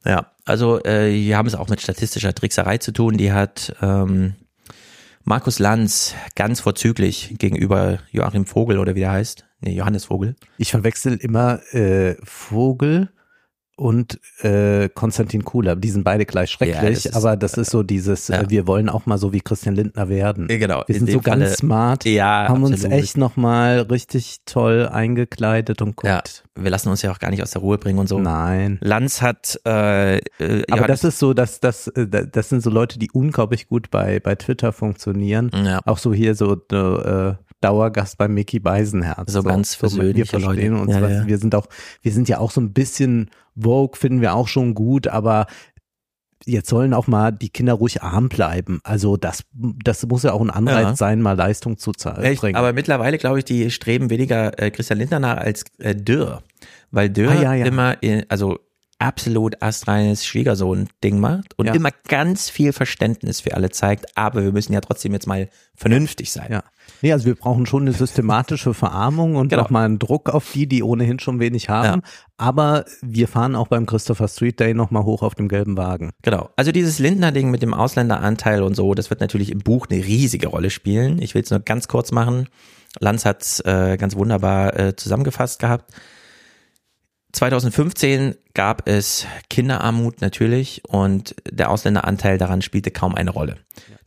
[0.06, 3.18] Ja, also äh, hier haben es auch mit statistischer Trickserei zu tun.
[3.18, 4.36] Die hat ähm,
[5.24, 9.46] Markus Lanz ganz vorzüglich gegenüber Joachim Vogel oder wie der heißt.
[9.62, 10.36] Nee, Johannes Vogel.
[10.58, 13.10] Ich verwechsel immer äh, Vogel
[13.76, 15.76] und äh, Konstantin Kuhler.
[15.76, 18.42] Die sind beide gleich schrecklich, ja, das ist, aber das ist so dieses, ja.
[18.42, 20.48] äh, wir wollen auch mal so wie Christian Lindner werden.
[20.48, 20.84] Genau.
[20.86, 22.72] Wir sind so Falle, ganz smart, ja, haben absolut.
[22.72, 26.44] uns echt nochmal richtig toll eingekleidet und guckt.
[26.56, 28.20] Ja, wir lassen uns ja auch gar nicht aus der Ruhe bringen und so.
[28.20, 28.78] Nein.
[28.82, 33.00] Lanz hat äh, äh Aber das ist so, dass das, äh, das sind so Leute,
[33.00, 35.50] die unglaublich gut bei, bei Twitter funktionieren.
[35.54, 35.80] Ja.
[35.86, 37.34] Auch so hier so äh,
[37.64, 39.32] Dauergast bei Mickey Beisenherz.
[39.32, 40.18] So, so ganz persönlich.
[40.18, 40.92] Wir verstehen uns.
[40.92, 41.28] Ja, ja.
[41.28, 41.68] Wir sind auch,
[42.02, 45.48] wir sind ja auch so ein bisschen Vogue, finden wir auch schon gut, aber
[46.46, 48.80] jetzt sollen auch mal die Kinder ruhig arm bleiben.
[48.84, 50.96] Also das, das muss ja auch ein Anreiz ja.
[50.96, 52.56] sein, mal Leistung zu bringen.
[52.56, 56.44] Aber mittlerweile glaube ich, die streben weniger äh, Christian Lindner nach als äh, Dürr,
[56.92, 57.66] weil Dürr ah, ja, ja.
[57.66, 58.60] immer, in, also
[59.04, 61.74] absolut astreines Schwiegersohn-Ding macht und ja.
[61.74, 66.32] immer ganz viel Verständnis für alle zeigt, aber wir müssen ja trotzdem jetzt mal vernünftig
[66.32, 66.48] sein.
[66.50, 66.64] Ja.
[67.02, 69.64] Nee, also wir brauchen schon eine systematische Verarmung und genau.
[69.64, 72.02] auch mal einen Druck auf die, die ohnehin schon wenig haben.
[72.02, 72.10] Ja.
[72.38, 76.12] Aber wir fahren auch beim Christopher Street Day nochmal hoch auf dem gelben Wagen.
[76.22, 76.50] Genau.
[76.56, 80.48] Also dieses Lindner-Ding mit dem Ausländeranteil und so, das wird natürlich im Buch eine riesige
[80.48, 81.22] Rolle spielen.
[81.22, 82.48] Ich will es nur ganz kurz machen.
[83.00, 85.92] Lanz hat es äh, ganz wunderbar äh, zusammengefasst gehabt.
[87.34, 93.58] 2015 gab es Kinderarmut natürlich und der Ausländeranteil daran spielte kaum eine Rolle.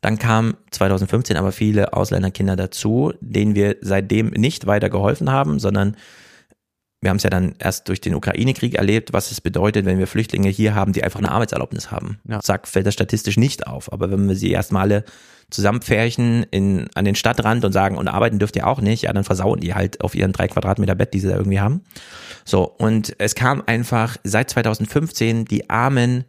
[0.01, 5.97] Dann kamen 2015 aber viele Ausländerkinder dazu, denen wir seitdem nicht weiter geholfen haben, sondern
[7.01, 10.07] wir haben es ja dann erst durch den Ukraine-Krieg erlebt, was es bedeutet, wenn wir
[10.07, 12.19] Flüchtlinge hier haben, die einfach eine Arbeitserlaubnis haben.
[12.29, 12.41] Ja.
[12.41, 13.93] Zack, fällt das statistisch nicht auf.
[13.93, 15.05] Aber wenn wir sie erstmal alle
[15.51, 19.25] zusammenpferchen in, an den Stadtrand und sagen, und arbeiten dürft ihr auch nicht, ja, dann
[19.25, 21.83] versauen die halt auf ihren drei Quadratmeter Bett, die sie da irgendwie haben.
[22.45, 26.25] So, und es kam einfach seit 2015 die armen,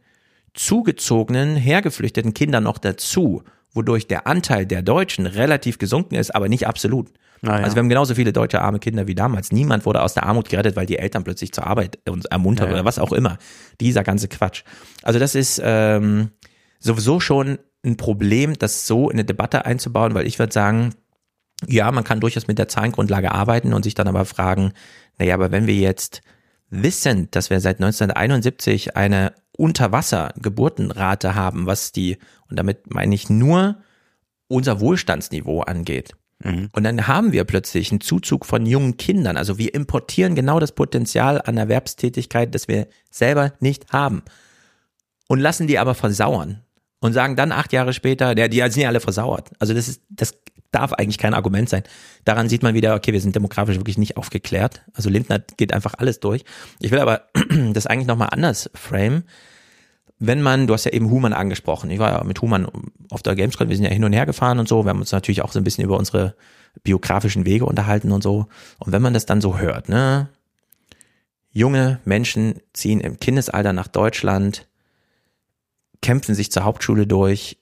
[0.53, 3.43] zugezogenen, hergeflüchteten Kinder noch dazu,
[3.77, 7.07] wodurch der Anteil der Deutschen relativ gesunken ist, aber nicht absolut.
[7.43, 7.53] Ah, ja.
[7.63, 9.51] Also wir haben genauso viele deutsche arme Kinder wie damals.
[9.51, 12.71] Niemand wurde aus der Armut gerettet, weil die Eltern plötzlich zur Arbeit uns ermuntern ja,
[12.71, 12.79] ja.
[12.79, 13.37] oder was auch immer.
[13.79, 14.63] Dieser ganze Quatsch.
[15.03, 16.31] Also das ist ähm,
[16.79, 20.95] sowieso schon ein Problem, das so in eine Debatte einzubauen, weil ich würde sagen,
[21.65, 24.73] ja, man kann durchaus mit der Zahlengrundlage arbeiten und sich dann aber fragen,
[25.17, 26.21] naja, aber wenn wir jetzt
[26.69, 32.17] wissen, dass wir seit 1971 eine Unterwassergeburtenrate haben, was die,
[32.49, 33.77] und damit meine ich nur
[34.47, 36.13] unser Wohlstandsniveau angeht.
[36.43, 36.69] Mhm.
[36.71, 39.37] Und dann haben wir plötzlich einen Zuzug von jungen Kindern.
[39.37, 44.21] Also wir importieren genau das Potenzial an Erwerbstätigkeit, das wir selber nicht haben.
[45.27, 46.61] Und lassen die aber versauern
[46.99, 49.51] und sagen dann acht Jahre später, der, die sind ja alle versauert.
[49.59, 50.35] Also das ist, das
[50.71, 51.83] darf eigentlich kein Argument sein.
[52.25, 54.81] Daran sieht man wieder, okay, wir sind demografisch wirklich nicht aufgeklärt.
[54.93, 56.43] Also Lindner geht einfach alles durch.
[56.79, 57.23] Ich will aber
[57.73, 59.23] das eigentlich nochmal anders frame.
[60.19, 61.89] Wenn man, du hast ja eben Human angesprochen.
[61.91, 62.67] Ich war ja mit Human
[63.11, 64.83] auf der Gamescom, wir sind ja hin und her gefahren und so.
[64.83, 66.35] Wir haben uns natürlich auch so ein bisschen über unsere
[66.83, 68.47] biografischen Wege unterhalten und so.
[68.79, 70.29] Und wenn man das dann so hört, ne?
[71.51, 74.67] Junge Menschen ziehen im Kindesalter nach Deutschland,
[76.01, 77.57] kämpfen sich zur Hauptschule durch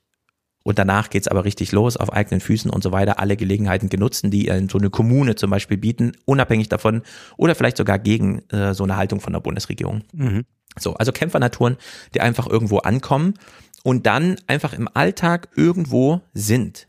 [0.66, 4.32] und danach geht's aber richtig los auf eigenen Füßen und so weiter, alle Gelegenheiten genutzen,
[4.32, 7.04] die so eine Kommune zum Beispiel bieten, unabhängig davon
[7.38, 10.02] oder vielleicht sogar gegen äh, so eine Haltung von der Bundesregierung.
[10.12, 10.46] Mhm.
[10.78, 11.78] So, also Kämpfernaturen,
[12.16, 13.36] die einfach irgendwo ankommen
[13.84, 16.88] und dann einfach im Alltag irgendwo sind.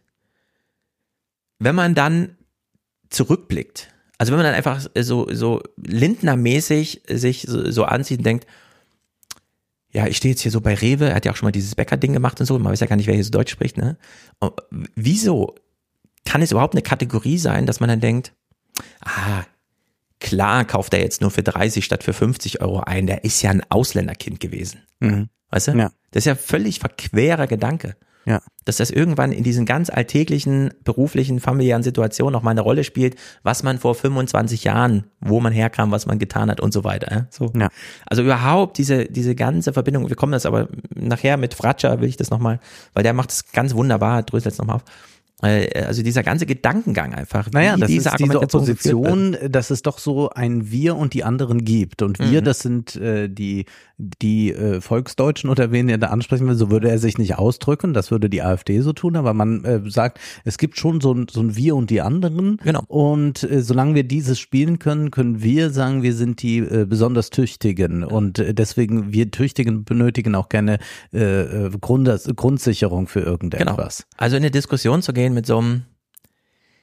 [1.58, 2.38] Wenn man dann
[3.10, 8.46] zurückblickt, also wenn man dann einfach so, so Lindner-mäßig sich so, so anzieht und denkt,
[9.96, 11.74] ja, ich stehe jetzt hier so bei Rewe, er hat ja auch schon mal dieses
[11.74, 13.96] Bäcker-Ding gemacht und so, man weiß ja gar nicht, wer hier so Deutsch spricht, ne?
[14.40, 14.52] Und
[14.94, 15.54] wieso
[16.26, 18.34] kann es überhaupt eine Kategorie sein, dass man dann denkt,
[19.00, 19.44] ah,
[20.20, 23.50] klar kauft er jetzt nur für 30 statt für 50 Euro ein, der ist ja
[23.50, 24.82] ein Ausländerkind gewesen.
[25.00, 25.30] Mhm.
[25.48, 25.72] Weißt du?
[25.72, 25.92] Ja.
[26.10, 27.96] Das ist ja völlig verquerer Gedanke.
[28.26, 28.40] Ja.
[28.64, 33.14] Dass das irgendwann in diesen ganz alltäglichen, beruflichen, familiären Situationen noch mal eine Rolle spielt,
[33.44, 37.10] was man vor 25 Jahren, wo man herkam, was man getan hat und so weiter.
[37.14, 37.26] Ja?
[37.30, 37.52] So.
[37.56, 37.68] Ja.
[38.06, 42.16] Also überhaupt diese, diese ganze Verbindung, wir kommen das aber nachher mit Fratscher, will ich
[42.16, 42.58] das nochmal,
[42.94, 44.84] weil der macht es ganz wunderbar, dröselt es nochmal auf.
[45.42, 47.50] Äh, Also dieser ganze Gedankengang einfach.
[47.52, 48.40] Naja, das diese ist diese.
[48.40, 52.00] Opposition, dass es doch so ein Wir und die anderen gibt.
[52.02, 52.44] Und wir, Mhm.
[52.44, 53.66] das sind äh, die,
[53.98, 57.94] die äh, Volksdeutschen oder wen er da ansprechen will, so würde er sich nicht ausdrücken,
[57.94, 61.26] das würde die AfD so tun, aber man äh, sagt, es gibt schon so ein,
[61.30, 62.58] so ein Wir und die anderen.
[62.62, 62.82] Genau.
[62.88, 67.30] Und äh, solange wir dieses spielen können, können wir sagen, wir sind die äh, besonders
[67.30, 68.04] Tüchtigen.
[68.04, 70.78] Und äh, deswegen, wir Tüchtigen benötigen auch gerne
[71.12, 73.32] äh, äh, Grund, Grundsicherung für Genau.
[73.32, 74.06] irgendetwas.
[74.16, 75.82] Also in eine Diskussion zu gehen mit so einem,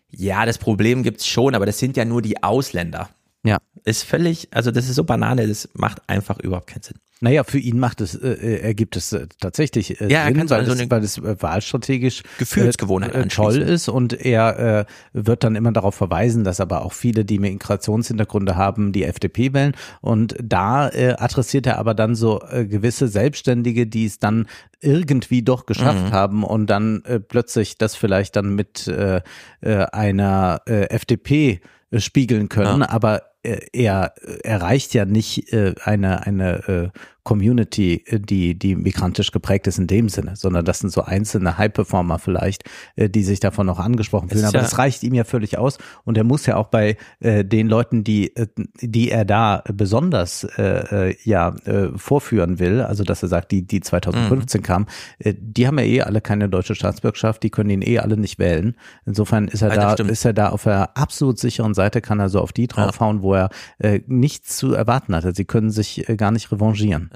[0.09, 3.09] ja, das Problem gibt's schon, aber das sind ja nur die Ausländer.
[3.45, 3.57] Ja.
[3.85, 6.97] Ist völlig, also das ist so Banane, das macht einfach überhaupt keinen Sinn.
[7.19, 10.65] Naja, für ihn macht es, äh, ergibt es äh, tatsächlich äh, Ja, er Sinn, weil,
[10.65, 15.43] so es, weil es äh, wahlstrategisch Gefühlsgewohnheit äh, äh, toll ist und er äh, wird
[15.45, 20.35] dann immer darauf verweisen, dass aber auch viele, die Migrationshintergründe haben, die FDP wählen und
[20.41, 24.47] da äh, adressiert er aber dann so äh, gewisse Selbstständige, die es dann
[24.81, 26.11] irgendwie doch geschafft Mhm.
[26.11, 29.21] haben und dann äh, plötzlich das vielleicht dann mit äh,
[29.61, 32.89] äh, einer äh, FDP äh, spiegeln können, Ja.
[32.89, 38.75] aber äh, er äh, erreicht ja nicht äh, eine eine äh, Community, äh, die die
[38.75, 42.63] migrantisch geprägt ist in dem Sinne, sondern das sind so einzelne High-Performer vielleicht,
[42.95, 44.45] äh, die sich davon noch angesprochen Es fühlen.
[44.45, 47.45] Aber ja- das reicht ihm ja völlig aus und er muss ja auch bei äh,
[47.45, 48.47] den Leuten, die äh,
[48.81, 53.79] die er da besonders äh, ja äh, vorführen will, also dass er sagt, die die
[53.81, 54.63] 2015 Mhm.
[54.63, 54.85] kamen,
[55.19, 58.39] äh, die haben ja eh alle keine deutsche Staatsbürgerschaft, die können ihn eh alle nicht
[58.39, 58.75] wählen.
[59.05, 62.29] Insofern ist er Ja, da ist er da auf der absolut sicheren Seite, kann er
[62.29, 63.49] so auf die draufhauen, wo er
[63.79, 65.33] äh, nichts zu erwarten hatte.
[65.33, 67.09] Sie können sich gar nicht revanchieren.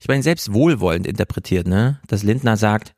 [0.00, 2.00] Ich meine, selbst wohlwollend interpretiert, ne?
[2.06, 2.94] Dass Lindner sagt,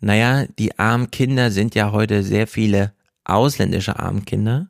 [0.00, 2.92] naja, die armen Kinder sind ja heute sehr viele
[3.24, 4.68] ausländische armen Kinder.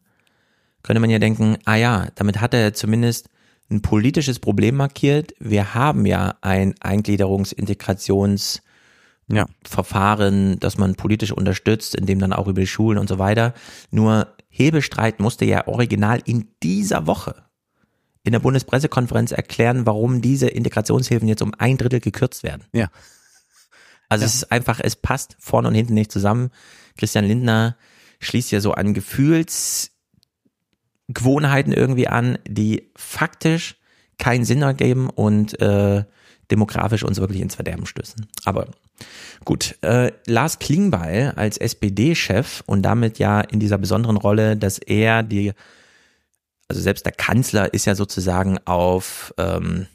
[0.82, 3.28] Könnte man ja denken, ah ja, damit hat er zumindest
[3.70, 5.32] ein politisches Problem markiert.
[5.38, 8.61] Wir haben ja ein Eingliederungs-Integrations-
[9.30, 9.46] Ja.
[9.62, 13.53] Verfahren, das man politisch unterstützt, in dem dann auch über die Schulen und so weiter.
[13.90, 17.44] Nur Hebestreit musste ja original in dieser Woche
[18.28, 22.64] in der Bundespressekonferenz erklären, warum diese Integrationshilfen jetzt um ein Drittel gekürzt werden.
[22.72, 22.90] Ja.
[24.08, 26.50] Also es ist einfach, es passt vorne und hinten nicht zusammen.
[26.96, 27.76] Christian Lindner
[28.20, 33.76] schließt ja so an Gefühlsgewohnheiten irgendwie an, die faktisch
[34.18, 36.04] keinen Sinn ergeben und äh,
[36.50, 38.26] demografisch uns wirklich ins Verderben stößen.
[38.44, 38.66] Aber
[39.44, 45.22] gut, äh, Lars Klingbeil als SPD-Chef und damit ja in dieser besonderen Rolle, dass er
[45.22, 45.52] die,
[46.68, 49.86] also selbst der Kanzler ist ja sozusagen auf, ähm,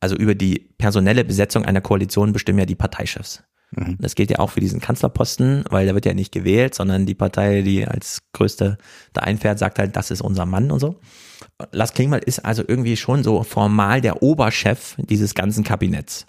[0.00, 3.42] also über die personelle Besetzung einer Koalition bestimmen ja die Parteichefs.
[3.72, 3.96] Mhm.
[3.98, 7.14] Das gilt ja auch für diesen Kanzlerposten, weil der wird ja nicht gewählt, sondern die
[7.14, 8.78] Partei, die als größte
[9.12, 11.00] da einfährt, sagt halt, das ist unser Mann und so.
[11.72, 16.26] Lars Klingbeil ist also irgendwie schon so formal der Oberchef dieses ganzen Kabinetts.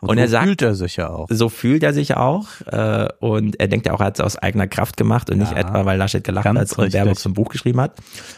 [0.00, 1.26] Und, er so sagt, fühlt er sich ja auch.
[1.30, 4.36] so fühlt er sich auch äh, und er denkt ja auch, er hat es aus
[4.36, 6.92] eigener Kraft gemacht und nicht Ja, etwa, weil Laschet gelacht hat und richtig.
[6.92, 7.94] Baerbock zum Buch geschrieben hat,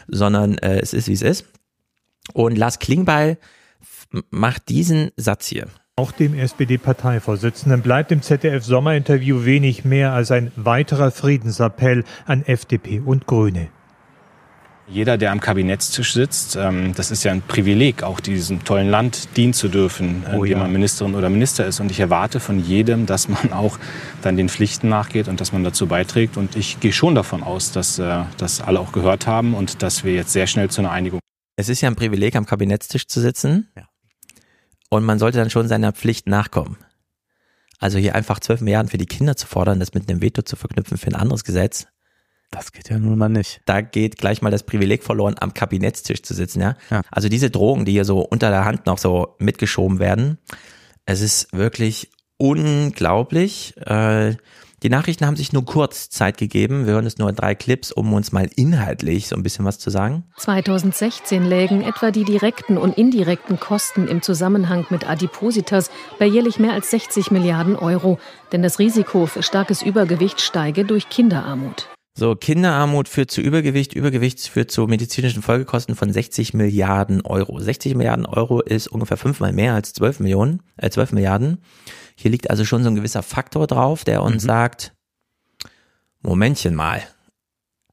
[0.07, 1.45] sondern äh, es ist, wie es ist.
[2.33, 3.37] Und Lars Klingbeil
[4.29, 5.67] macht diesen Satz hier.
[5.95, 13.27] Auch dem SPD-Parteivorsitzenden bleibt im ZDF-Sommerinterview wenig mehr als ein weiterer Friedensappell an FDP und
[13.27, 13.69] Grüne.
[14.87, 19.37] Jeder, der am Kabinettstisch sitzt, ähm, das ist ja ein Privileg, auch diesem tollen Land
[19.37, 20.57] dienen zu dürfen, äh, Oh indem ja.
[20.57, 21.79] man Ministerin oder Minister ist.
[21.79, 23.79] Und ich erwarte von jedem, dass man auch
[24.21, 26.35] dann den Pflichten nachgeht und dass man dazu beiträgt.
[26.35, 30.03] Und ich gehe schon davon aus, dass äh, das alle auch gehört haben und dass
[30.03, 31.19] wir jetzt sehr schnell zu einer Einigung
[31.55, 33.69] Es ist ja ein Privileg, am Kabinettstisch zu sitzen.
[33.77, 33.87] Ja.
[34.89, 36.77] Und man sollte dann schon seiner Pflicht nachkommen.
[37.79, 40.55] Also hier einfach 12 Milliarden für die Kinder zu fordern, das mit einem Veto zu
[40.55, 41.87] verknüpfen für ein anderes Gesetz,
[42.53, 43.61] Das geht ja nun mal nicht.
[43.65, 46.75] da geht gleich mal das Privileg verloren, am Kabinettstisch zu sitzen, ja.
[46.89, 47.01] Ja.
[47.11, 50.37] Also diese Drohungen, die hier so unter der Hand noch so mitgeschoben werden,
[51.05, 53.75] es ist wirklich unglaublich.
[53.77, 54.35] Äh,
[54.83, 56.85] die Nachrichten haben sich nur kurz Zeit gegeben.
[56.85, 59.79] Wir hören es nur in drei Clips, um uns mal inhaltlich so ein bisschen was
[59.79, 60.25] zu sagen.
[60.37, 65.89] 2016 lägen etwa die direkten und indirekten Kosten im Zusammenhang mit Adipositas
[66.19, 68.19] bei jährlich mehr als 60 Milliarden Euro,
[68.51, 71.87] denn das Risiko für starkes Übergewicht steige durch Kinderarmut.
[72.15, 77.59] So, Kinderarmut führt zu Übergewicht, Übergewicht führt zu medizinischen Folgekosten von 60 Milliarden Euro.
[77.59, 81.63] 60 Milliarden Euro ist ungefähr fünfmal mehr als 12 Millionen, äh, 12 Milliarden.
[82.15, 84.93] Hier liegt also schon so ein gewisser Faktor drauf, der uns sagt,
[86.21, 87.01] Momentchen mal,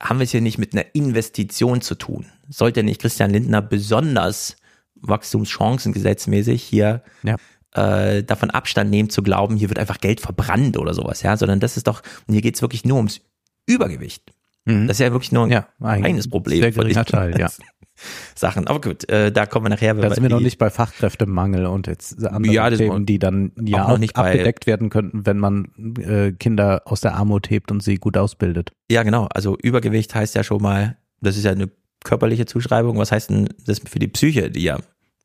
[0.03, 2.27] haben wir es hier nicht mit einer Investition zu tun?
[2.49, 4.57] Sollte nicht Christian Lindner besonders
[4.97, 7.37] wachstumschancengesetzmäßig hier Ja.
[7.73, 11.59] äh, davon Abstand nehmen zu glauben, hier wird einfach Geld verbrannt oder sowas, ja, sondern
[11.61, 13.23] das ist doch, und hier geht's wirklich nur ums
[13.71, 14.33] Übergewicht.
[14.65, 14.87] Mhm.
[14.89, 16.61] Das ist ja wirklich nur ein Ja, ein kleines Problem.
[16.61, 17.49] sehr geringer Teil, ja.
[18.35, 18.67] Sachen.
[18.67, 19.93] Aber gut, äh, da kommen wir nachher.
[19.95, 23.85] Da sind wir noch nicht bei Fachkräftemangel und jetzt andere Ja, Themen, die dann ja
[23.85, 25.69] auch auch nicht bei- abgedeckt werden könnten, wenn man
[25.99, 28.73] äh, Kinder aus der Armut hebt und sie gut ausbildet.
[28.91, 29.27] Ja, genau.
[29.35, 31.69] Also Übergewicht heißt ja schon mal, das ist ja eine
[32.03, 32.97] körperliche Zuschreibung.
[32.97, 34.79] Was heißt denn das für die Psyche, die ja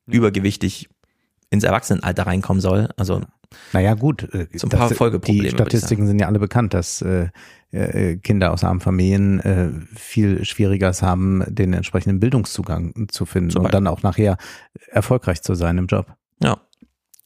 [0.08, 0.90] übergewichtig
[1.50, 2.90] ins Erwachsenenalter reinkommen soll?
[2.98, 3.22] Also
[3.74, 4.24] Naja, gut.
[4.34, 7.30] äh, So ein paar das- Folgeprobleme, Die Statistiken sind ja alle bekannt, dass äh,
[7.72, 13.50] äh, Kinder aus armen Familien äh, viel schwieriger es haben, den entsprechenden Bildungszugang zu finden
[13.52, 14.38] Zum und dann auch nachher
[14.92, 16.14] erfolgreich zu sein im Job.
[16.42, 16.58] ja.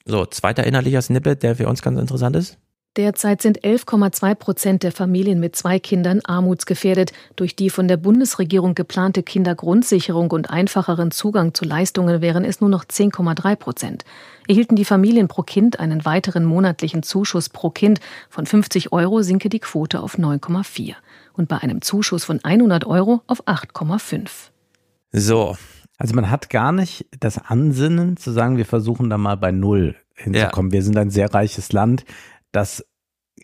[0.06, 2.58] So, zweiter innerlicher Snippet, der für uns ganz interessant ist.
[3.00, 7.14] Derzeit sind 11,2 Prozent der Familien mit zwei Kindern armutsgefährdet.
[7.38, 12.70] Durch die von der Bundesregierung geplante Kindergrundsicherung und einfacheren Zugang zu Leistungen wären es nur
[12.70, 14.04] noch 10,3 Prozent.
[14.50, 19.48] Erhielten die Familien pro Kind einen weiteren monatlichen Zuschuss pro Kind von 50 Euro, sinke
[19.48, 20.96] die Quote auf 9,4
[21.32, 24.28] und bei einem Zuschuss von 100 Euro auf 8,5.
[25.14, 25.56] So,
[25.98, 29.96] Also man hat gar nicht das Ansinnen zu sagen, wir versuchen da mal bei Null
[30.16, 30.74] hinzukommen.
[30.74, 32.04] Wir sind ein sehr reiches Land,
[32.52, 32.84] das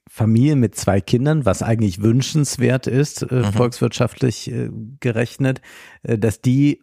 [0.10, 3.53] Familien mit zwei Kindern, was eigentlich wünschenswert ist, äh, Mhm.
[3.53, 5.62] volkswirtschaftlich äh, gerechnet,
[6.03, 6.82] äh, dass die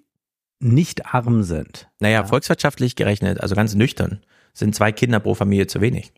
[0.61, 1.89] nicht arm sind.
[2.01, 4.21] naja, volkswirtschaftlich gerechnet, also ganz nüchtern,
[4.55, 6.13] sind zwei Kinder pro Familie zu wenig.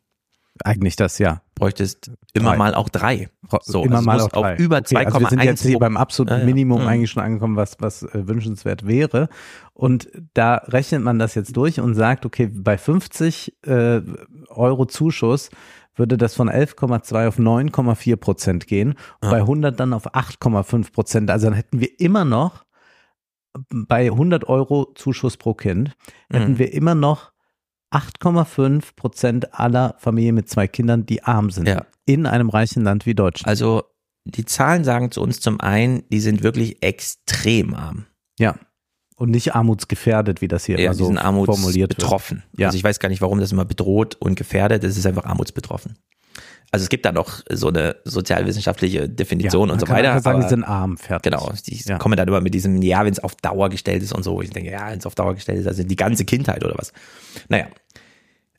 [0.62, 1.42] Eigentlich das, ja.
[1.57, 2.57] Bräuchtest immer Drei.
[2.59, 3.28] mal auch drei.
[3.62, 4.57] So, immer also mal auf, muss auf drei.
[4.57, 6.44] über okay, also wir sind 2,1 jetzt hier beim absoluten Ja, ja.
[6.44, 6.86] Minimum Mhm.
[6.88, 9.28] eigentlich schon angekommen, was, was äh, wünschenswert wäre.
[9.72, 14.00] Und da rechnet man das jetzt durch und sagt, okay, bei 50 äh,
[14.48, 15.50] Euro Zuschuss
[15.97, 21.30] würde das von 11,2 auf 9,4 Prozent gehen und bei 100 dann auf 8,5 Prozent.
[21.30, 22.64] Also dann hätten wir immer noch
[23.70, 25.92] bei 100 Euro Zuschuss pro Kind,
[26.30, 26.59] hätten Mhm.
[26.59, 27.32] wir immer noch
[27.92, 31.68] 8,5 Prozent aller Familien mit zwei Kindern, die arm sind.
[31.68, 31.86] Ja.
[32.07, 33.49] In einem reichen Land wie Deutschland.
[33.49, 33.84] Also
[34.24, 38.07] die Zahlen sagen zu uns zum einen, die sind wirklich extrem arm.
[38.38, 38.57] Ja.
[39.16, 41.54] Und nicht armutsgefährdet, wie das hier Ja, immer so sind formuliert
[41.90, 42.02] wird.
[42.02, 42.42] armutsbetroffen.
[42.56, 42.66] Ja.
[42.66, 44.82] Also ich weiß gar nicht, warum das immer bedroht und gefährdet.
[44.82, 45.96] Es ist einfach armutsbetroffen.
[46.72, 50.10] Also es gibt da noch so eine sozialwissenschaftliche Definition man und so kann weiter.
[50.10, 51.30] einfach sagen, aber- die sind arm, fertig.
[51.30, 51.98] Genau, die Ja.
[51.98, 54.42] kommen dann immer mit diesem, ja, wenn es auf Dauer gestellt ist und so.
[54.42, 56.92] Ich denke, ja, wenn es auf Dauer gestellt ist, also die ganze Kindheit oder was.
[57.48, 57.66] Naja,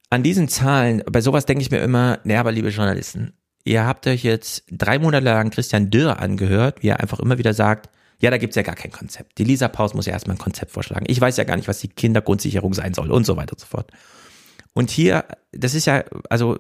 [0.10, 3.34] an diesen Zahlen, bei sowas denke ich mir immer, naja, aber liebe Journalisten,
[3.66, 7.54] ihr habt euch jetzt drei Monate lang Christian Dürr angehört, wie er einfach immer wieder
[7.54, 7.90] sagt,
[8.20, 9.38] ja, da gibt's ja gar kein Konzept.
[9.38, 11.06] Die Lisa Paus muss ja erstmal ein Konzept vorschlagen.
[11.08, 13.66] Ich weiß ja gar nicht, was die Kindergrundsicherung sein soll und so weiter und so
[13.68, 13.92] fort.
[14.74, 16.58] Und hier, das ist ja, also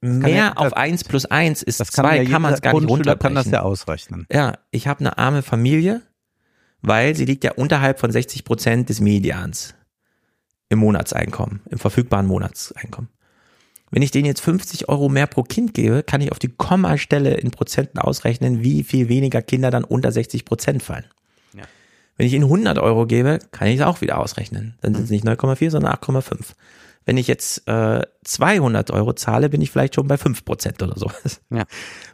[0.00, 2.72] mehr ja- auf eins plus eins ist Das kann zwei, ja kann man es gar
[2.74, 3.34] nicht runterbrechen.
[3.34, 4.26] kann das ja ausrechnen.
[4.32, 6.02] Ja, ich habe eine arme Familie,
[6.80, 9.74] weil sie liegt ja unterhalb von 60 Prozent des Medians
[10.68, 13.10] im Monatseinkommen, im verfügbaren Monatseinkommen.
[13.90, 17.34] Wenn ich denen jetzt 50 Euro mehr pro Kind gebe, kann ich auf die Kommastelle
[17.34, 21.06] in Prozenten ausrechnen, wie viel weniger Kinder dann unter 60 Prozent fallen.
[21.54, 21.64] Ja.
[22.16, 24.74] Wenn ich ihnen 100 Euro gebe, kann ich es auch wieder ausrechnen.
[24.80, 26.54] Dann sind es nicht 9,4, sondern 8,5.
[27.04, 30.98] Wenn ich jetzt äh, 200 Euro zahle, bin ich vielleicht schon bei 5 Prozent oder
[30.98, 31.40] sowas.
[31.50, 31.64] Ja.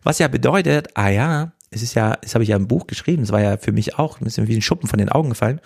[0.04, 3.24] Was ja bedeutet, ah ja, es ist ja, das habe ich ja im Buch geschrieben,
[3.24, 5.60] es war ja für mich auch ein bisschen wie ein Schuppen von den Augen gefallen.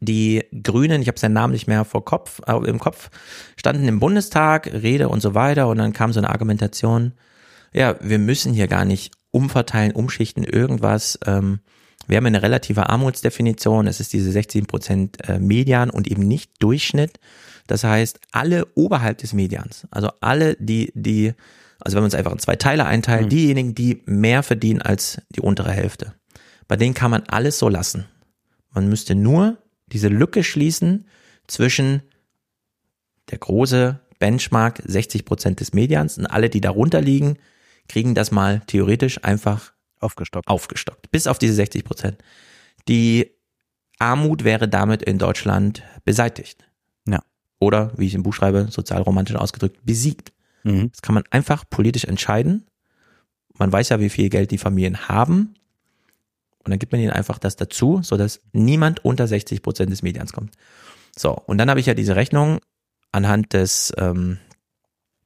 [0.00, 3.10] Die Grünen, ich habe seinen Namen nicht mehr vor Kopf, äh, im Kopf,
[3.56, 7.12] standen im Bundestag, Rede und so weiter und dann kam so eine Argumentation,
[7.72, 11.18] ja, wir müssen hier gar nicht umverteilen, umschichten, irgendwas.
[11.26, 11.60] Ähm,
[12.06, 16.52] wir haben eine relative Armutsdefinition, es ist diese 16 Prozent äh, Median und eben nicht
[16.60, 17.18] Durchschnitt.
[17.66, 21.34] Das heißt, alle oberhalb des Medians, also alle, die, die,
[21.80, 25.40] also wenn man es einfach in zwei Teile einteilt, diejenigen, die mehr verdienen als die
[25.40, 26.14] untere Hälfte,
[26.68, 28.06] bei denen kann man alles so lassen.
[28.70, 29.58] Man müsste nur
[29.92, 31.06] diese Lücke schließen
[31.46, 32.02] zwischen
[33.30, 37.38] der große Benchmark 60 Prozent des Medians und alle, die darunter liegen,
[37.88, 40.48] kriegen das mal theoretisch einfach Aufgestockt.
[40.48, 41.10] aufgestockt.
[41.10, 42.22] Bis auf diese 60 Prozent.
[42.88, 43.30] Die
[43.98, 46.64] Armut wäre damit in Deutschland beseitigt.
[47.06, 47.22] Ja.
[47.58, 50.32] Oder, wie ich im Buch schreibe, sozialromantisch ausgedrückt, besiegt.
[50.64, 50.90] Mhm.
[50.90, 52.66] Das kann man einfach politisch entscheiden.
[53.58, 55.54] Man weiß ja, wie viel Geld die Familien haben.
[56.66, 60.32] Und dann gibt man ihnen einfach das dazu, sodass niemand unter 60 Prozent des Medians
[60.32, 60.56] kommt.
[61.16, 62.58] So, und dann habe ich ja diese Rechnung
[63.12, 64.38] anhand des, ähm,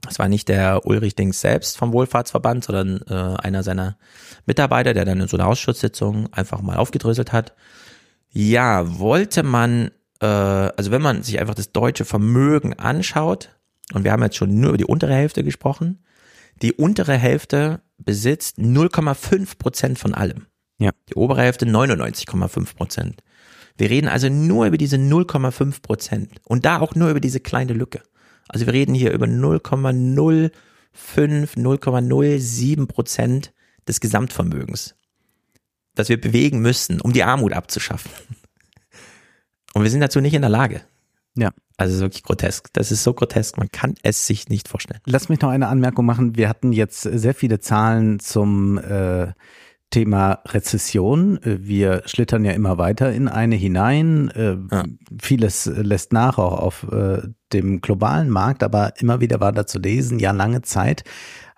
[0.02, 3.96] das war nicht der Ulrich Dings selbst vom Wohlfahrtsverband, sondern äh, einer seiner
[4.44, 7.54] Mitarbeiter, der dann in so einer Ausschusssitzung einfach mal aufgedröselt hat.
[8.28, 13.48] Ja, wollte man, äh, also wenn man sich einfach das deutsche Vermögen anschaut,
[13.94, 16.04] und wir haben jetzt schon nur über die untere Hälfte gesprochen,
[16.60, 20.46] die untere Hälfte besitzt 0,5 Prozent von allem.
[20.80, 20.90] Ja.
[21.08, 23.22] Die obere Hälfte 99,5 Prozent.
[23.76, 27.74] Wir reden also nur über diese 0,5 Prozent und da auch nur über diese kleine
[27.74, 28.02] Lücke.
[28.48, 30.50] Also wir reden hier über 0,05,
[30.96, 33.52] 0,07 Prozent
[33.86, 34.96] des Gesamtvermögens,
[35.94, 38.10] das wir bewegen müssen, um die Armut abzuschaffen.
[39.74, 40.82] Und wir sind dazu nicht in der Lage.
[41.36, 41.52] Ja.
[41.76, 42.68] Also wirklich grotesk.
[42.72, 45.00] Das ist so grotesk, man kann es sich nicht vorstellen.
[45.06, 46.36] Lass mich noch eine Anmerkung machen.
[46.36, 49.32] Wir hatten jetzt sehr viele Zahlen zum äh,
[49.90, 51.40] Thema Rezession.
[51.42, 54.30] Wir schlittern ja immer weiter in eine hinein.
[54.30, 54.84] Äh, ja.
[55.20, 57.22] Vieles lässt nach, auch auf äh,
[57.52, 61.04] dem globalen Markt, aber immer wieder war da zu lesen, ja lange Zeit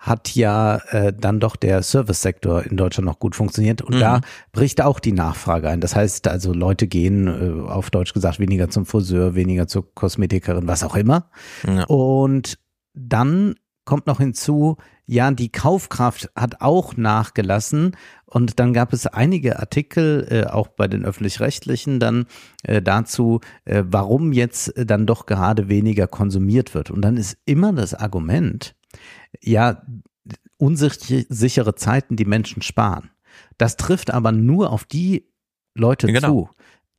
[0.03, 3.99] hat ja äh, dann doch der Service-Sektor in Deutschland noch gut funktioniert und mhm.
[4.01, 4.21] da
[4.51, 5.79] bricht auch die Nachfrage ein.
[5.79, 10.67] Das heißt also, Leute gehen äh, auf Deutsch gesagt weniger zum Friseur, weniger zur Kosmetikerin,
[10.67, 11.29] was auch immer.
[11.65, 11.85] Ja.
[11.85, 12.59] Und
[12.93, 13.55] dann
[13.85, 14.75] kommt noch hinzu,
[15.05, 17.95] ja, die Kaufkraft hat auch nachgelassen
[18.33, 22.25] und dann gab es einige Artikel, äh, auch bei den öffentlich-rechtlichen, dann
[22.63, 26.89] äh, dazu, äh, warum jetzt äh, dann doch gerade weniger konsumiert wird.
[26.89, 28.75] Und dann ist immer das Argument,
[29.39, 29.83] ja,
[30.57, 33.11] unsichere Zeiten die Menschen sparen.
[33.59, 35.27] Das trifft aber nur auf die
[35.75, 36.27] Leute genau.
[36.27, 36.49] zu,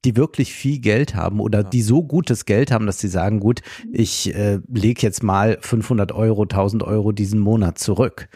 [0.04, 1.68] die wirklich viel Geld haben oder ja.
[1.68, 6.12] die so gutes Geld haben, dass sie sagen, gut, ich äh, lege jetzt mal 500
[6.12, 8.28] Euro, 1000 Euro diesen Monat zurück.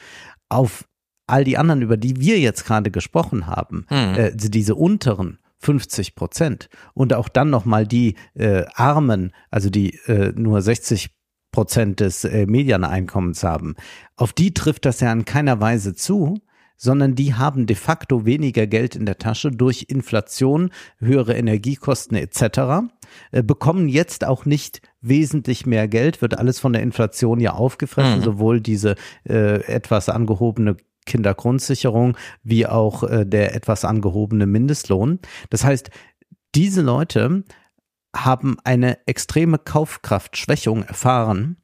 [0.48, 0.88] Auf
[1.28, 4.14] all die anderen, über die wir jetzt gerade gesprochen haben, hm.
[4.14, 10.32] äh, diese unteren 50 Prozent und auch dann nochmal die äh, Armen, also die äh,
[10.34, 11.10] nur 60
[11.50, 13.74] Prozent des äh, Medianeinkommens haben,
[14.16, 16.38] auf die trifft das ja in keiner Weise zu,
[16.76, 22.88] sondern die haben de facto weniger Geld in der Tasche durch Inflation, höhere Energiekosten etc.,
[23.32, 28.20] äh, bekommen jetzt auch nicht wesentlich mehr Geld, wird alles von der Inflation ja aufgefressen,
[28.20, 28.24] mhm.
[28.24, 28.94] sowohl diese
[29.28, 30.76] äh, etwas angehobene
[31.08, 35.18] Kindergrundsicherung wie auch äh, der etwas angehobene Mindestlohn.
[35.50, 35.90] Das heißt,
[36.54, 37.44] diese Leute
[38.14, 41.56] haben eine extreme Kaufkraftschwächung erfahren.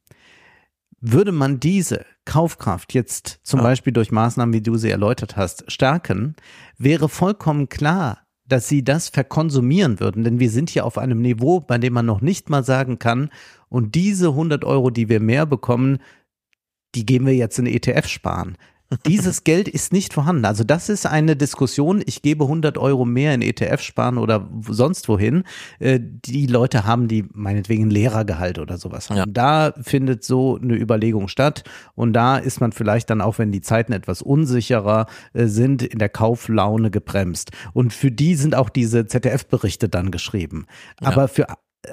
[1.00, 3.64] Würde man diese Kaufkraft jetzt zum ja.
[3.64, 6.34] Beispiel durch Maßnahmen, wie du sie erläutert hast, stärken,
[6.78, 10.24] wäre vollkommen klar, dass sie das verkonsumieren würden.
[10.24, 13.30] Denn wir sind hier auf einem Niveau, bei dem man noch nicht mal sagen kann,
[13.68, 15.98] und diese 100 Euro, die wir mehr bekommen,
[16.94, 18.56] die gehen wir jetzt in ETF sparen.
[19.06, 20.44] Dieses Geld ist nicht vorhanden.
[20.44, 22.02] Also das ist eine Diskussion.
[22.06, 25.44] Ich gebe 100 Euro mehr in ETF sparen oder sonst wohin.
[25.78, 29.08] Äh, die Leute haben die meinetwegen Lehrergehalt oder sowas.
[29.08, 29.24] Ja.
[29.26, 31.64] Da findet so eine Überlegung statt.
[31.94, 35.98] Und da ist man vielleicht dann auch, wenn die Zeiten etwas unsicherer äh, sind, in
[35.98, 37.50] der Kauflaune gebremst.
[37.72, 40.66] Und für die sind auch diese ZDF-Berichte dann geschrieben.
[41.00, 41.08] Ja.
[41.08, 41.46] Aber für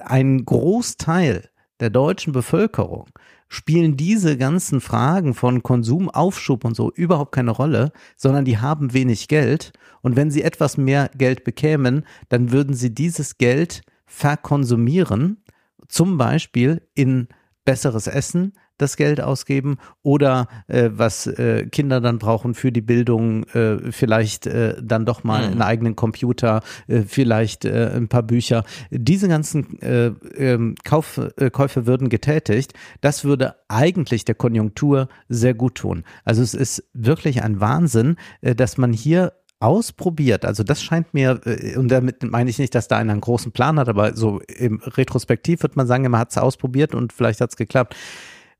[0.06, 3.08] einen Großteil der deutschen Bevölkerung
[3.52, 8.93] spielen diese ganzen Fragen von Konsum, Aufschub und so überhaupt keine Rolle, sondern die haben
[8.93, 9.74] wenig Geld.
[10.02, 15.43] Und wenn sie etwas mehr Geld bekämen, dann würden sie dieses Geld verkonsumieren,
[15.89, 17.28] zum Beispiel in
[17.66, 23.43] besseres Essen, das Geld ausgeben oder äh, was äh, Kinder dann brauchen für die Bildung,
[23.53, 25.51] äh, vielleicht äh, dann doch mal mhm.
[25.51, 28.63] einen eigenen Computer, äh, vielleicht äh, ein paar Bücher.
[28.89, 31.19] Diese ganzen äh, äh, Kauf,
[31.51, 32.73] Käufe würden getätigt.
[33.01, 36.03] Das würde eigentlich der Konjunktur sehr gut tun.
[36.23, 40.43] Also es ist wirklich ein Wahnsinn, dass man hier ausprobiert.
[40.43, 41.39] Also das scheint mir,
[41.77, 44.82] und damit meine ich nicht, dass da einer einen großen Plan hat, aber so im
[44.84, 47.95] Retrospektiv wird man sagen, man hat es ausprobiert und vielleicht hat es geklappt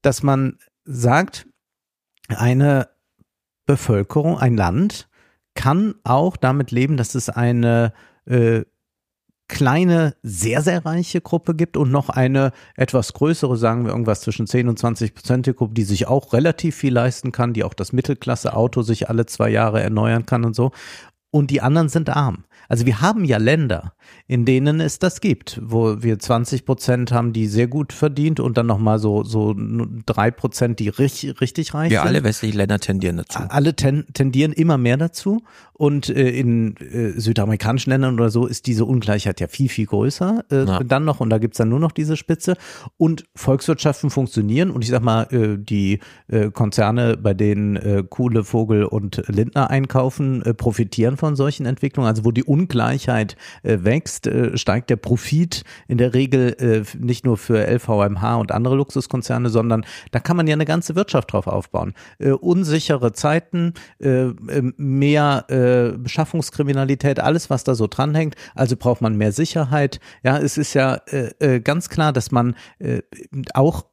[0.02, 1.48] dass man sagt,
[2.30, 2.90] eine
[3.66, 5.10] Bevölkerung, ein Land
[5.54, 7.94] kann auch damit leben, dass es eine
[8.26, 8.64] äh,
[9.52, 14.48] kleine, sehr, sehr reiche Gruppe gibt und noch eine etwas größere, sagen wir irgendwas zwischen
[14.48, 17.92] 10 und 20 Prozent Gruppe, die sich auch relativ viel leisten kann, die auch das
[17.92, 20.72] Mittelklasse-Auto sich alle zwei Jahre erneuern kann und so.
[21.32, 22.46] Und die anderen sind arm.
[22.72, 23.92] Also wir haben ja Länder,
[24.28, 28.58] in denen es das gibt, wo wir 20 Prozent haben, die sehr gut verdient und
[28.58, 29.54] dann nochmal so, so
[30.06, 32.06] drei Prozent, die richtig, richtig reich wir sind.
[32.06, 33.40] Ja, alle westlichen Länder tendieren dazu.
[33.50, 35.42] Alle ten, tendieren immer mehr dazu
[35.74, 40.46] und äh, in äh, südamerikanischen Ländern oder so ist diese Ungleichheit ja viel, viel größer
[40.52, 40.80] äh, ja.
[40.80, 42.56] dann noch und da gibt's dann nur noch diese Spitze
[42.98, 48.44] und Volkswirtschaften funktionieren und ich sag mal, äh, die äh, Konzerne, bei denen äh, Kuhle,
[48.44, 54.28] Vogel und Lindner einkaufen, äh, profitieren von solchen Entwicklungen, also wo die Ungleichheit äh, wächst,
[54.28, 59.50] äh, steigt der Profit in der Regel äh, nicht nur für LVMH und andere Luxuskonzerne,
[59.50, 61.94] sondern da kann man ja eine ganze Wirtschaft drauf aufbauen.
[62.20, 65.46] Unsichere Zeiten, äh, äh mehr
[65.98, 68.36] Beschaffungskriminalität, alles was da so dranhängt.
[68.56, 70.00] Also braucht man mehr Sicherheit.
[70.24, 71.00] Ja, es ist ja
[71.40, 73.02] äh, ganz klar, dass man äh,
[73.54, 73.86] auch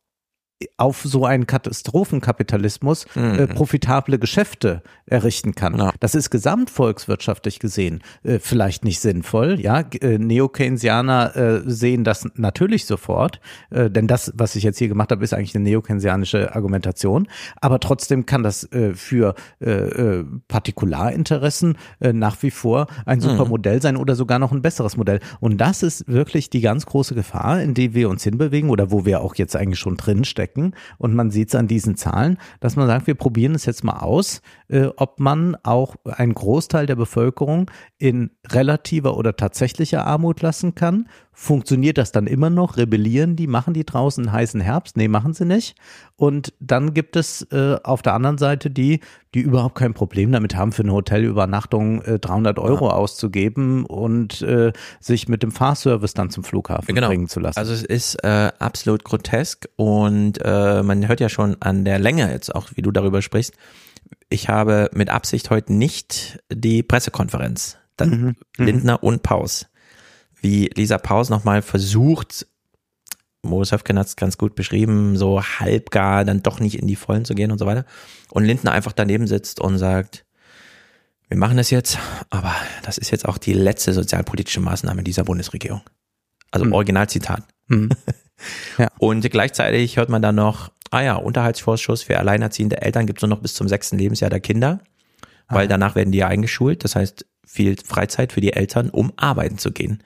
[0.76, 3.48] auf so einen Katastrophenkapitalismus äh, Mhm.
[3.50, 5.78] profitable Geschäfte errichten kann.
[5.78, 5.92] Ja.
[6.00, 9.60] Das ist gesamtvolkswirtschaftlich gesehen äh, vielleicht nicht sinnvoll.
[9.60, 13.40] Ja, äh, Neo-Keynesianer äh, sehen das natürlich sofort,
[13.70, 17.28] äh, denn das, was ich jetzt hier gemacht habe, ist eigentlich eine neo-keynesianische Argumentation.
[17.60, 23.44] Aber trotzdem kann das äh, für äh, äh, Partikularinteressen äh, nach wie vor ein super
[23.46, 25.20] Modell sein oder sogar noch ein besseres Modell.
[25.40, 29.04] Und das ist wirklich die ganz große Gefahr, in die wir uns hinbewegen oder wo
[29.04, 30.74] wir auch jetzt eigentlich schon drin stecken.
[30.98, 33.98] Und man sieht es an diesen Zahlen, dass man sagt, wir probieren es jetzt mal
[33.98, 40.74] aus, äh, ob man auch einen Großteil der Bevölkerung in relativer oder tatsächlicher Armut lassen
[40.74, 41.08] kann.
[41.40, 42.76] Funktioniert das dann immer noch?
[42.78, 43.46] Rebellieren die?
[43.46, 44.96] Machen die draußen einen heißen Herbst?
[44.96, 45.76] Nee, machen sie nicht.
[46.16, 48.98] Und dann gibt es äh, auf der anderen Seite die,
[49.34, 54.72] die überhaupt kein Problem damit haben, für eine Hotelübernachtung äh, 300 Euro auszugeben und äh,
[54.98, 57.06] sich mit dem Fahrservice dann zum Flughafen Genau.
[57.06, 57.56] bringen zu lassen.
[57.56, 62.32] Also es ist äh, absolut grotesk und äh, man hört ja schon an der Länge
[62.32, 63.54] jetzt auch, wie du darüber sprichst.
[64.28, 69.66] Ich habe mit Absicht heute nicht die Pressekonferenz, dann Lindner und Paus,
[70.40, 72.46] wie Lisa Paus nochmal versucht,
[73.42, 77.24] Moritz Höfgen hat es ganz gut beschrieben, so halbgar dann doch nicht in die Vollen
[77.24, 77.84] zu gehen und so weiter.
[78.30, 80.24] Und Lindner einfach daneben sitzt und sagt,
[81.28, 81.98] wir machen das jetzt,
[82.30, 85.82] aber das ist jetzt auch die letzte sozialpolitische Maßnahme dieser Bundesregierung.
[86.50, 87.42] Also Originalzitat.
[87.66, 87.90] Mhm.
[88.78, 88.86] Ja.
[88.98, 93.30] Und gleichzeitig hört man dann noch, ah ja, Unterhaltsvorschuss für alleinerziehende Eltern gibt es nur
[93.30, 94.78] noch bis zum sechsten Lebensjahr der Kinder,
[95.48, 96.84] weil danach werden die ja eingeschult.
[96.84, 100.04] Das heißt, viel Freizeit für die Eltern, um arbeiten zu gehen.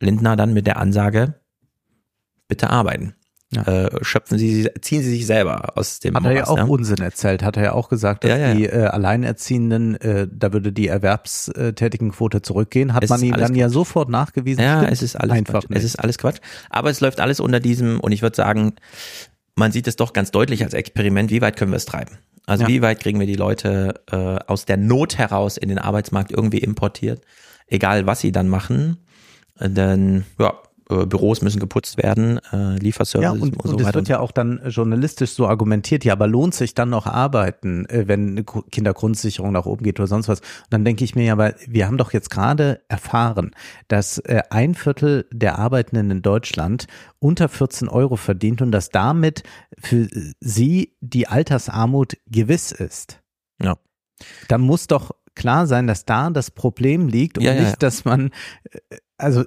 [0.00, 1.34] Lindner dann mit der Ansage,
[2.48, 3.14] bitte arbeiten.
[3.52, 3.62] Ja.
[3.62, 6.64] Äh, schöpfen Sie, ziehen Sie sich selber aus dem Hat er ja auch ja?
[6.64, 10.72] Unsinn erzählt, hat er ja auch gesagt, dass Ja, die äh, Alleinerziehenden, äh, da würde
[10.72, 14.62] die Erwerbstätigenquote zurückgehen, hat Es man ihm dann ja sofort nachgewiesen.
[14.62, 15.70] Ja, es ist alles einfach Quatsch.
[15.70, 15.78] nicht.
[15.78, 16.38] Es ist alles Quatsch.
[16.68, 18.74] Aber es läuft alles unter diesem, und ich würde sagen,
[19.56, 22.18] man sieht es doch ganz deutlich als Experiment, wie weit können wir es treiben?
[22.46, 26.30] Also wie weit kriegen wir die Leute äh, aus der Not heraus in den Arbeitsmarkt
[26.30, 27.22] irgendwie importiert,
[27.66, 28.98] egal was sie dann machen.
[29.60, 30.54] Denn ja,
[30.90, 34.18] äh, Büros müssen geputzt werden, äh, Lieferservice ja, und, und, so und es wird ja
[34.18, 39.52] auch dann journalistisch so argumentiert, ja, aber lohnt sich dann noch arbeiten, äh, wenn Kindergrundsicherung
[39.52, 40.40] nach oben geht oder sonst was?
[40.40, 43.52] Und dann denke ich mir ja, aber wir haben doch jetzt gerade erfahren,
[43.88, 46.86] dass äh, ein Viertel der Arbeitenden in Deutschland
[47.20, 49.44] unter 14 Euro verdient und dass damit
[49.78, 50.08] für
[50.40, 53.20] sie die Altersarmut gewiss ist.
[53.62, 53.76] Ja.
[54.48, 57.76] Da muss doch klar sein, dass da das Problem liegt und Ja, ja, nicht, ja.
[57.78, 58.30] dass man
[58.64, 59.44] äh, also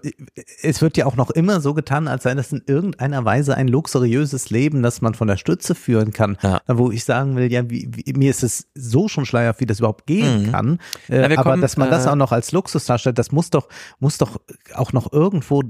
[0.62, 3.68] es wird ja auch noch immer so getan, als sei das in irgendeiner Weise ein
[3.68, 6.38] luxuriöses Leben, das man von der Stütze führen kann.
[6.42, 6.62] Ja.
[6.68, 9.80] Wo ich sagen will, ja, wie, wie, mir ist es so schon schleierhaft, wie das
[9.80, 10.52] überhaupt gehen Mhm.
[10.52, 10.80] kann.
[11.08, 13.50] Äh, wir aber kommen, dass man das äh, auch noch als Luxus darstellt, das muss
[13.50, 13.68] doch,
[14.00, 14.40] muss doch
[14.76, 15.64] auch noch irgendwo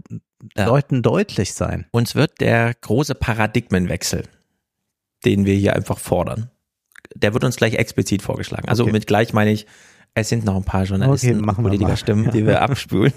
[0.57, 0.65] Ja.
[0.65, 1.85] Leuten deutlich sein.
[1.91, 4.23] Uns wird der große Paradigmenwechsel,
[5.25, 6.49] den wir hier einfach fordern,
[7.15, 8.67] der wird uns gleich explizit vorgeschlagen.
[8.67, 8.91] Also Okay.
[8.91, 9.65] mit gleich meine ich,
[10.15, 11.69] es sind noch ein paar Journalisten Okay, machen wir mal.
[11.69, 13.13] Politikerstimmen, die wir abspülen.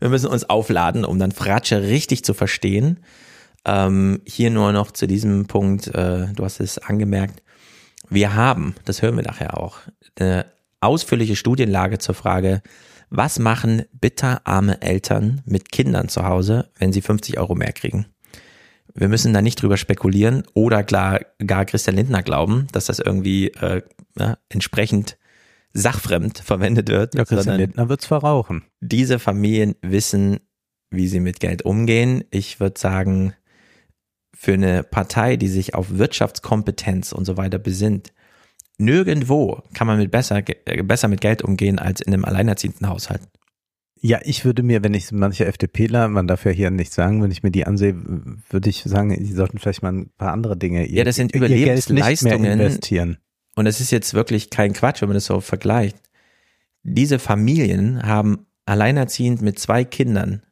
[0.00, 3.00] Wir müssen uns aufladen, um dann Fratsche richtig zu verstehen.
[3.64, 7.42] Ähm, hier nur noch zu diesem Punkt, äh, du hast es angemerkt,
[8.08, 9.78] wir haben, das hören wir nachher auch,
[10.18, 10.46] eine
[10.80, 12.62] ausführliche Studienlage zur Frage,
[13.10, 18.06] was machen bitterarme Eltern mit Kindern zu Hause, wenn sie 50 Euro mehr kriegen?
[18.94, 23.48] Wir müssen da nicht drüber spekulieren oder klar, gar Christian Lindner glauben, dass das irgendwie
[23.48, 23.82] äh,
[24.18, 25.16] ja, entsprechend
[25.72, 27.14] sachfremd verwendet wird.
[27.14, 28.64] Ja, Christian Lindner wird's verrauchen.
[28.80, 30.38] diese Familien wissen,
[30.90, 32.24] wie sie mit Geld umgehen.
[32.30, 33.34] Ich würde sagen,
[34.34, 38.12] für eine Partei, die sich auf Wirtschaftskompetenz und so weiter besinnt,
[38.78, 43.22] nirgendwo kann man mit besser, äh, besser mit Geld umgehen als in einem alleinerziehenden Haushalt.
[44.00, 47.32] Ja, ich würde mir, wenn ich manche FDPler, man darf ja hier nichts sagen, wenn
[47.32, 47.96] ich mir die ansehe,
[48.48, 51.34] würde ich sagen, die sollten vielleicht mal ein paar andere Dinge ihr, Ja, das sind
[51.34, 52.44] ihr Geld nicht mehr Überlebensleistungen.
[52.44, 53.18] investieren.
[53.58, 55.96] Und es ist jetzt wirklich kein Quatsch, wenn man das so vergleicht.
[56.84, 60.44] Diese Familien haben alleinerziehend mit zwei Kindern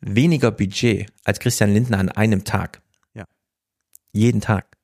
[0.00, 2.82] weniger Budget als Christian Lindner an einem Tag.
[3.14, 3.24] Ja.
[4.12, 4.76] Jeden Tag.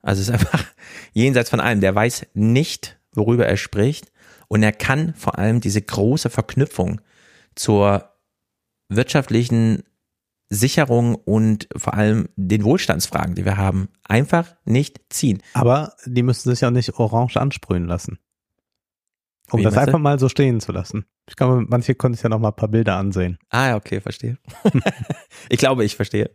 [0.00, 0.64] Also es ist einfach
[1.12, 1.82] jenseits von allem.
[1.82, 4.10] Der weiß nicht, worüber er spricht.
[4.48, 7.02] Und er kann vor allem diese große Verknüpfung
[7.54, 8.10] zur
[8.88, 9.82] wirtschaftlichen
[10.54, 15.42] Sicherung und vor allem den Wohlstandsfragen, die wir haben, einfach nicht ziehen.
[15.52, 18.18] Aber die müssen sich ja nicht orange ansprühen lassen.
[19.50, 19.90] Um Wie das meinst du?
[19.90, 21.04] einfach mal so stehen zu lassen.
[21.28, 23.38] Ich glaube, manche konnten sich ja noch mal ein paar Bilder ansehen.
[23.50, 24.38] Ah, ja, okay, verstehe.
[25.48, 26.30] ich glaube, ich verstehe.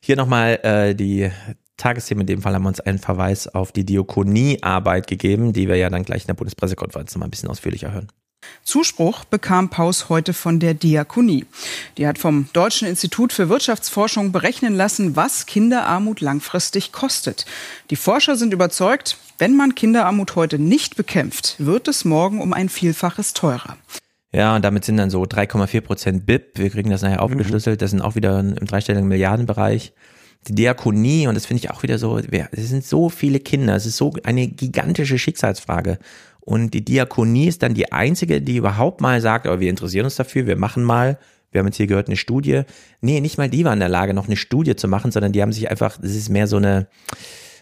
[0.00, 1.30] Hier nochmal äh, die
[1.76, 2.22] Tagesthemen.
[2.22, 5.90] In dem Fall haben wir uns einen Verweis auf die Diakoniearbeit gegeben, die wir ja
[5.90, 8.08] dann gleich in der Bundespressekonferenz nochmal ein bisschen ausführlicher hören.
[8.66, 11.46] Zuspruch bekam Paus heute von der Diakonie.
[11.98, 17.46] Die hat vom Deutschen Institut für Wirtschaftsforschung berechnen lassen, was Kinderarmut langfristig kostet.
[17.90, 22.68] Die Forscher sind überzeugt, wenn man Kinderarmut heute nicht bekämpft, wird es morgen um ein
[22.68, 23.76] Vielfaches teurer.
[24.32, 26.58] Ja, und damit sind dann so 3,4 Prozent BIP.
[26.58, 27.80] Wir kriegen das nachher aufgeschlüsselt.
[27.80, 29.92] Das sind auch wieder im dreistelligen Milliardenbereich.
[30.48, 33.74] Die Diakonie, und das finde ich auch wieder so, es sind so viele Kinder.
[33.74, 35.98] Es ist so eine gigantische Schicksalsfrage.
[36.46, 40.14] Und die Diakonie ist dann die einzige, die überhaupt mal sagt, aber wir interessieren uns
[40.14, 41.18] dafür, wir machen mal,
[41.50, 42.62] wir haben jetzt hier gehört, eine Studie.
[43.00, 45.42] Nee, nicht mal die war in der Lage, noch eine Studie zu machen, sondern die
[45.42, 46.86] haben sich einfach, das ist mehr so eine,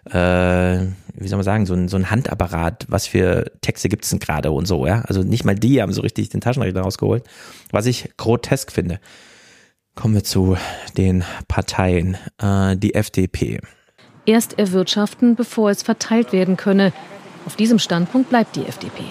[0.05, 4.19] äh, wie soll man sagen, so ein, so ein Handapparat, was für Texte gibt's denn
[4.19, 5.01] gerade und so, ja.
[5.07, 7.25] Also nicht mal die haben so richtig den Taschenrechner rausgeholt,
[7.71, 9.01] was ich grotesk finde.
[9.95, 10.59] Kommen wir zu
[10.99, 12.19] den Parteien.
[12.37, 13.61] Äh, die FDP.
[14.27, 16.93] Erst erwirtschaften, bevor es verteilt werden könne.
[17.47, 19.05] Auf diesem Standpunkt bleibt die FDP.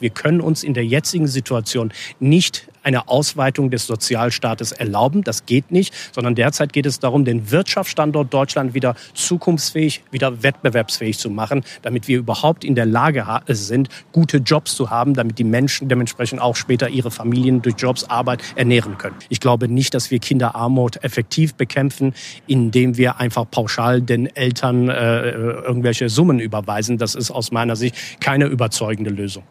[0.00, 5.24] Wir können uns in der jetzigen Situation nicht eine Ausweitung des Sozialstaates erlauben.
[5.24, 11.18] Das geht nicht, sondern derzeit geht es darum, den Wirtschaftsstandort Deutschland wieder zukunftsfähig, wieder wettbewerbsfähig
[11.18, 15.44] zu machen, damit wir überhaupt in der Lage sind, gute Jobs zu haben, damit die
[15.44, 19.16] Menschen dementsprechend auch später ihre Familien durch Jobs, Arbeit ernähren können.
[19.28, 22.14] Ich glaube nicht, dass wir Kinderarmut effektiv bekämpfen,
[22.46, 26.98] indem wir einfach pauschal den Eltern äh, irgendwelche Summen überweisen.
[26.98, 29.44] Das ist aus meiner Sicht keine überzeugende Lösung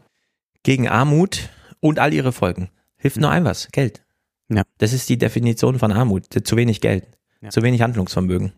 [0.64, 1.50] gegen Armut
[1.80, 2.70] und all ihre Folgen.
[2.98, 4.02] Hilft nur ein was, Geld.
[4.50, 4.64] Ja.
[4.78, 6.26] Das ist die Definition von Armut.
[6.44, 7.06] Zu wenig Geld,
[7.42, 7.50] ja.
[7.50, 8.54] zu wenig Handlungsvermögen.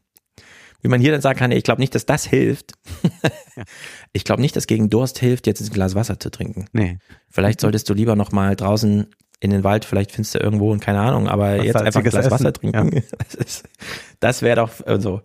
[0.81, 2.73] Wie man hier dann sagen kann, ich glaube nicht, dass das hilft.
[3.55, 3.63] ja.
[4.13, 6.67] Ich glaube nicht, dass gegen Durst hilft, jetzt ein Glas Wasser zu trinken.
[6.71, 6.99] Nee.
[7.29, 9.07] Vielleicht solltest du lieber noch mal draußen
[9.41, 12.09] in den Wald, vielleicht findest du irgendwo und keine Ahnung, aber was jetzt einfach ein
[12.09, 12.31] Glas Essen.
[12.31, 12.95] Wasser trinken.
[12.95, 13.01] Ja.
[13.37, 13.63] Das,
[14.19, 14.85] das wäre doch so.
[14.85, 15.21] Also.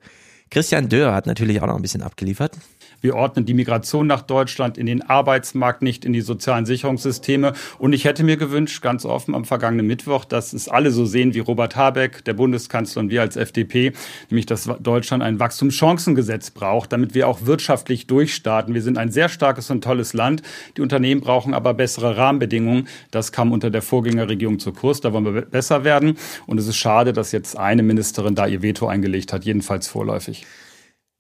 [0.51, 2.57] Christian Dörr hat natürlich auch noch ein bisschen abgeliefert.
[3.05, 7.53] Wir ordnen die Migration nach Deutschland in den Arbeitsmarkt, nicht in die sozialen Sicherungssysteme.
[7.79, 11.35] Und ich hätte mir gewünscht, ganz offen am vergangenen Mittwoch, dass es alle so sehen
[11.35, 13.93] wie Robert Habeck, der Bundeskanzler und wir als FDP,
[14.31, 18.73] nämlich dass Deutschland ein Wachstumschancengesetz braucht, damit wir auch wirtschaftlich durchstarten.
[18.73, 20.41] Wir sind ein sehr starkes und tolles Land.
[20.79, 22.89] Die Unternehmen brauchen aber bessere Rahmenbedingungen.
[23.11, 25.03] Das kam unter der Vorgängerregierung zu Kurs.
[25.03, 26.17] Da wollen wir besser werden.
[26.47, 30.47] Und es ist schade, dass jetzt eine Ministerin da ihr Veto eingelegt hat, jedenfalls vorläufig.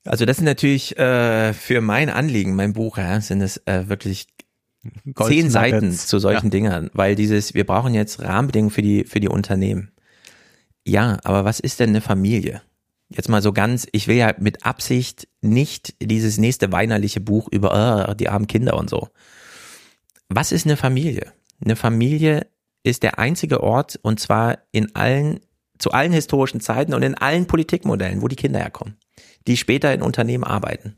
[0.07, 4.27] Also das sind natürlich äh, für mein Anliegen, mein Buch, ja, sind es äh, wirklich
[5.27, 6.51] zehn Seiten zu solchen ja.
[6.51, 9.93] Dingern, weil dieses, wir brauchen jetzt Rahmenbedingungen für die, für die Unternehmen.
[10.87, 12.61] Ja, aber was ist denn eine Familie?
[13.09, 18.09] Jetzt mal so ganz, ich will ja mit Absicht nicht dieses nächste weinerliche Buch über
[18.11, 19.09] uh, die armen Kinder und so.
[20.29, 21.33] Was ist eine Familie?
[21.65, 22.47] Eine Familie
[22.83, 25.41] ist der einzige Ort, und zwar in allen,
[25.79, 28.97] zu allen historischen Zeiten und in allen Politikmodellen, wo die Kinder herkommen
[29.47, 30.97] die später in Unternehmen arbeiten.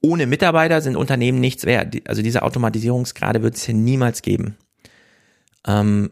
[0.00, 1.96] Ohne Mitarbeiter sind Unternehmen nichts wert.
[2.08, 4.56] Also diese Automatisierungsgrade wird es hier niemals geben.
[5.66, 6.10] Ähm,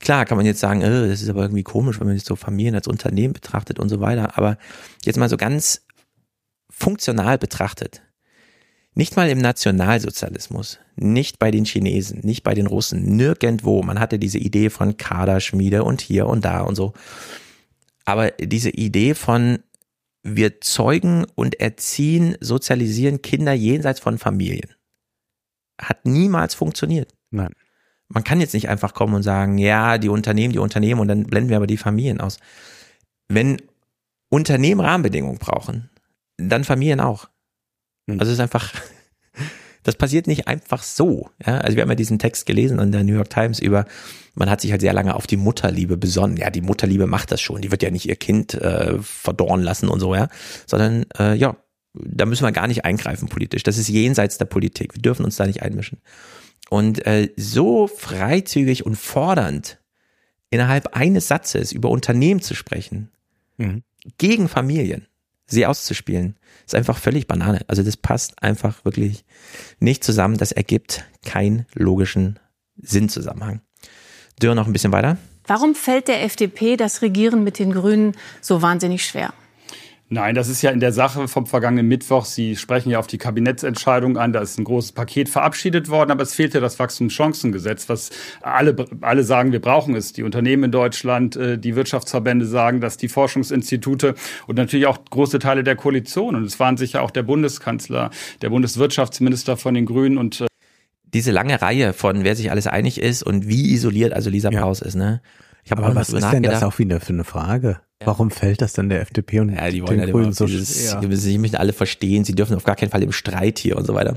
[0.00, 2.34] klar kann man jetzt sagen, äh, das ist aber irgendwie komisch, wenn man jetzt so
[2.34, 4.36] Familien als Unternehmen betrachtet und so weiter.
[4.36, 4.58] Aber
[5.04, 5.86] jetzt mal so ganz
[6.68, 8.02] funktional betrachtet.
[8.94, 13.82] Nicht mal im Nationalsozialismus, nicht bei den Chinesen, nicht bei den Russen, nirgendwo.
[13.84, 16.92] Man hatte diese Idee von Kaderschmiede und hier und da und so.
[18.04, 19.60] Aber diese Idee von
[20.22, 24.74] wir zeugen und erziehen, sozialisieren Kinder jenseits von Familien.
[25.80, 27.14] Hat niemals funktioniert.
[27.30, 27.52] Nein.
[28.08, 31.24] Man kann jetzt nicht einfach kommen und sagen, ja, die Unternehmen, die Unternehmen und dann
[31.24, 32.38] blenden wir aber die Familien aus.
[33.28, 33.62] Wenn
[34.28, 35.90] Unternehmen Rahmenbedingungen brauchen,
[36.36, 37.28] dann Familien auch.
[38.08, 38.18] Hm.
[38.18, 38.72] Also es ist einfach,
[39.82, 41.30] das passiert nicht einfach so.
[41.44, 41.58] Ja?
[41.58, 43.86] Also wir haben ja diesen Text gelesen in der New York Times über,
[44.34, 46.36] man hat sich halt sehr lange auf die Mutterliebe besonnen.
[46.36, 47.62] Ja, die Mutterliebe macht das schon.
[47.62, 50.28] Die wird ja nicht ihr Kind äh, verdorren lassen und so, ja.
[50.66, 51.56] Sondern äh, ja,
[51.94, 53.62] da müssen wir gar nicht eingreifen politisch.
[53.62, 54.94] Das ist jenseits der Politik.
[54.94, 55.98] Wir dürfen uns da nicht einmischen.
[56.68, 59.80] Und äh, so freizügig und fordernd
[60.50, 63.10] innerhalb eines Satzes über Unternehmen zu sprechen,
[63.56, 63.82] mhm.
[64.18, 65.06] gegen Familien,
[65.50, 67.60] sie auszuspielen, ist einfach völlig Banane.
[67.66, 69.24] Also das passt einfach wirklich
[69.78, 70.38] nicht zusammen.
[70.38, 72.38] Das ergibt keinen logischen
[72.76, 73.60] Sinnzusammenhang.
[74.40, 75.18] Dürr noch ein bisschen weiter.
[75.46, 79.34] Warum fällt der FDP das Regieren mit den Grünen so wahnsinnig schwer?
[80.12, 82.24] Nein, das ist ja in der Sache vom vergangenen Mittwoch.
[82.24, 84.32] Sie sprechen ja auf die Kabinettsentscheidung an.
[84.32, 88.10] Da ist ein großes Paket verabschiedet worden, aber es fehlt ja das Wachstumschancengesetz, was
[88.42, 90.12] alle, alle sagen, wir brauchen es.
[90.12, 94.16] Die Unternehmen in Deutschland, äh, die Wirtschaftsverbände sagen, dass die Forschungsinstitute
[94.48, 96.34] und natürlich auch große Teile der Koalition.
[96.34, 98.10] Und es waren sicher auch der Bundeskanzler,
[98.42, 100.46] der Bundeswirtschaftsminister von den Grünen und äh,
[101.14, 104.60] diese lange Reihe von wer sich alles einig ist und wie isoliert also Lisa ja.
[104.60, 105.22] Paus ist, ne?
[105.64, 107.80] Ich habe aber was ist denn das auch wieder für eine Frage?
[108.02, 110.90] Warum fällt das denn der FDP und ja, die wollen den ja Grünen so dieses,
[110.90, 111.00] ja.
[111.02, 113.94] Sie müssen alle verstehen, sie dürfen auf gar keinen Fall im Streit hier und so
[113.94, 114.16] weiter.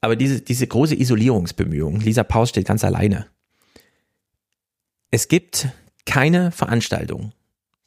[0.00, 3.26] Aber diese, diese große Isolierungsbemühung, Lisa Paus steht ganz alleine.
[5.12, 5.68] Es gibt
[6.06, 7.32] keine Veranstaltung,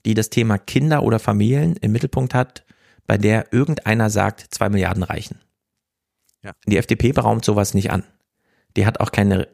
[0.06, 2.64] die das Thema Kinder oder Familien im Mittelpunkt hat,
[3.06, 5.40] bei der irgendeiner sagt, zwei Milliarden reichen.
[6.42, 6.54] Ja.
[6.68, 8.04] Die FDP beraumt sowas nicht an.
[8.78, 9.50] Die hat auch keine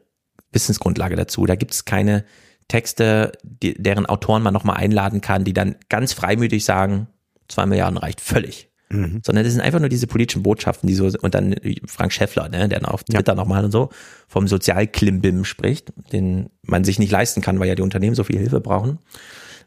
[0.52, 1.46] Wissensgrundlage dazu.
[1.46, 2.24] Da gibt es keine
[2.68, 7.08] Texte, die, deren Autoren man nochmal einladen kann, die dann ganz freimütig sagen,
[7.48, 8.70] zwei Milliarden reicht völlig.
[8.88, 9.20] Mhm.
[9.24, 11.54] Sondern das sind einfach nur diese politischen Botschaften, die so, und dann
[11.86, 13.36] Frank Schäffler, ne, der auf Twitter ja.
[13.36, 13.88] nochmal und so
[14.28, 18.38] vom Sozialklimbim spricht, den man sich nicht leisten kann, weil ja die Unternehmen so viel
[18.38, 18.98] Hilfe brauchen.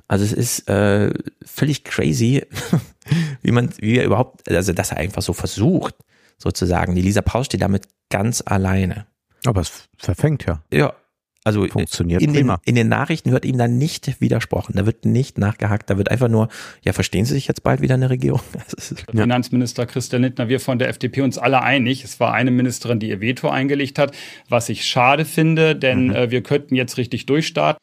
[0.08, 1.12] Also es ist äh,
[1.44, 2.46] völlig crazy,
[3.42, 5.96] wie man, wie er überhaupt, also dass er einfach so versucht,
[6.38, 6.94] sozusagen.
[6.94, 9.08] Die Lisa Paus steht damit ganz alleine.
[9.46, 10.62] Aber es verfängt ja.
[10.72, 10.94] Ja,
[11.46, 12.58] also funktioniert in prima.
[12.58, 14.74] Den, in den Nachrichten wird ihm dann nicht widersprochen.
[14.76, 15.92] Da wird nicht nachgehakt.
[15.92, 16.50] Da wird einfach nur,
[16.84, 18.42] ja, verstehen Sie sich jetzt bald wieder eine Regierung?
[19.14, 19.22] Ja.
[19.22, 22.04] Finanzminister Christian Lindner, wir von der FDP uns alle einig.
[22.04, 24.16] Es war eine Ministerin, die ihr Veto eingelegt hat,
[24.50, 26.16] was ich schade finde, denn mhm.
[26.16, 27.80] äh, wir könnten jetzt richtig durchstarten.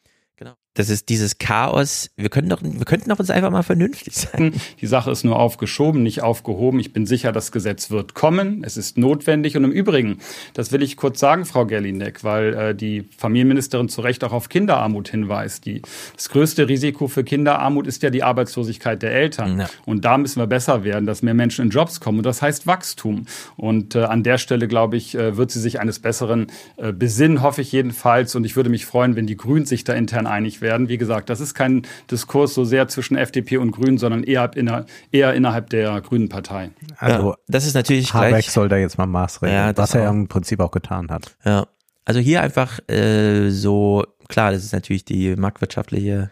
[0.75, 2.09] Das ist dieses Chaos.
[2.17, 4.53] Wir können doch, wir könnten doch uns einfach mal vernünftig sein.
[4.81, 6.79] Die Sache ist nur aufgeschoben, nicht aufgehoben.
[6.79, 8.63] Ich bin sicher, das Gesetz wird kommen.
[8.63, 9.55] Es ist notwendig.
[9.55, 10.17] Und im Übrigen,
[10.55, 14.49] das will ich kurz sagen, Frau Gerlinek, weil äh, die Familienministerin zu Recht auch auf
[14.49, 15.65] Kinderarmut hinweist.
[15.65, 15.83] Die,
[16.15, 19.59] das größte Risiko für Kinderarmut ist ja die Arbeitslosigkeit der Eltern.
[19.59, 19.69] Ja.
[19.85, 22.17] Und da müssen wir besser werden, dass mehr Menschen in Jobs kommen.
[22.17, 23.27] Und das heißt Wachstum.
[23.57, 26.47] Und äh, an der Stelle, glaube ich, äh, wird sie sich eines Besseren
[26.77, 28.33] äh, besinnen, hoffe ich jedenfalls.
[28.33, 30.62] Und ich würde mich freuen, wenn die Grünen sich da intern einig werden.
[30.63, 34.85] Wie gesagt, das ist kein Diskurs so sehr zwischen FDP und Grünen, sondern eher, inner,
[35.11, 36.71] eher innerhalb der Grünen Partei.
[36.97, 40.09] Also ja, das ist natürlich Habeck gleich, soll da jetzt mal maßregeln, Ja, was er
[40.09, 40.13] auch.
[40.13, 41.35] im Prinzip auch getan hat.
[41.45, 41.67] Ja,
[42.05, 46.31] also hier einfach äh, so, klar, das ist natürlich die marktwirtschaftliche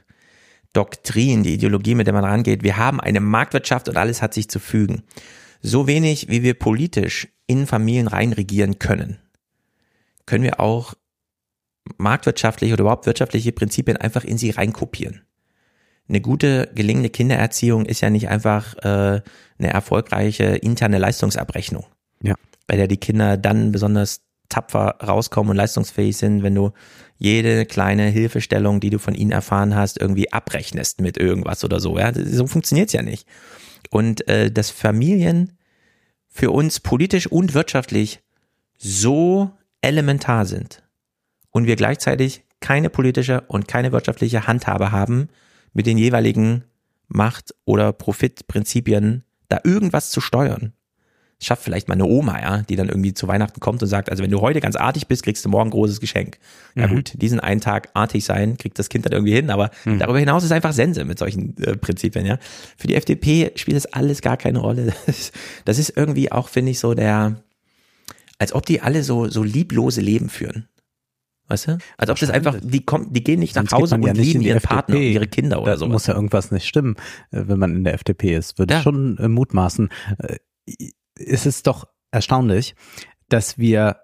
[0.74, 2.64] Doktrin, die Ideologie, mit der man rangeht.
[2.64, 5.04] Wir haben eine Marktwirtschaft und alles hat sich zu fügen.
[5.62, 9.20] So wenig, wie wir politisch in Familien reinregieren können,
[10.26, 10.94] können wir auch
[11.98, 15.22] marktwirtschaftliche oder überhaupt wirtschaftliche Prinzipien einfach in sie reinkopieren.
[16.08, 19.22] Eine gute, gelingende Kindererziehung ist ja nicht einfach äh,
[19.58, 21.86] eine erfolgreiche interne Leistungsabrechnung,
[22.22, 22.36] Ja.
[22.68, 26.72] bei der die Kinder dann besonders tapfer rauskommen und leistungsfähig sind, wenn du
[27.18, 31.98] jede kleine Hilfestellung, die du von ihnen erfahren hast, irgendwie abrechnest mit irgendwas oder so.
[31.98, 33.26] Ja, so funktioniert's ja nicht.
[33.90, 35.58] Und äh, dass Familien
[36.28, 38.20] für uns politisch und wirtschaftlich
[38.78, 39.52] so
[39.82, 40.81] elementar sind
[41.52, 45.30] und wir gleichzeitig keine politische und keine wirtschaftliche Handhabe haben,
[45.74, 46.64] mit den jeweiligen
[47.08, 50.74] Macht- oder Profitprinzipien da irgendwas zu steuern.
[51.40, 54.12] Das schafft vielleicht mal eine Oma, ja, die dann irgendwie zu Weihnachten kommt und sagt,
[54.12, 56.38] also wenn du heute ganz artig bist, kriegst du morgen ein großes Geschenk.
[56.76, 56.96] Ja Mhm.
[56.96, 59.98] gut, diesen einen Tag artig sein, kriegt das Kind dann irgendwie hin, aber Mhm.
[59.98, 62.38] darüber hinaus ist einfach Sense mit solchen äh, Prinzipien, ja.
[62.78, 64.94] Für die FDP spielt das alles gar keine Rolle.
[65.08, 65.34] Das ist,
[65.66, 67.42] das ist irgendwie auch, finde ich, so der,
[68.38, 70.68] als ob die alle so, so lieblose Leben führen.
[71.52, 71.78] Weißt du?
[71.98, 74.18] Als ob das einfach, die kommen, die gehen nicht nach Sonst geht Hause ja und
[74.18, 74.74] nicht lieben ihren FDP.
[74.74, 75.88] Partner und ihre Kinder oder Da so.
[75.88, 76.96] muss ja irgendwas nicht stimmen,
[77.32, 78.58] äh, wenn man in der FDP ist.
[78.58, 78.82] Würde Ja.
[78.82, 79.90] schon äh, mutmaßen.
[80.20, 80.38] Äh,
[81.18, 82.74] Es ist doch erstaunlich,
[83.30, 83.98] dass wir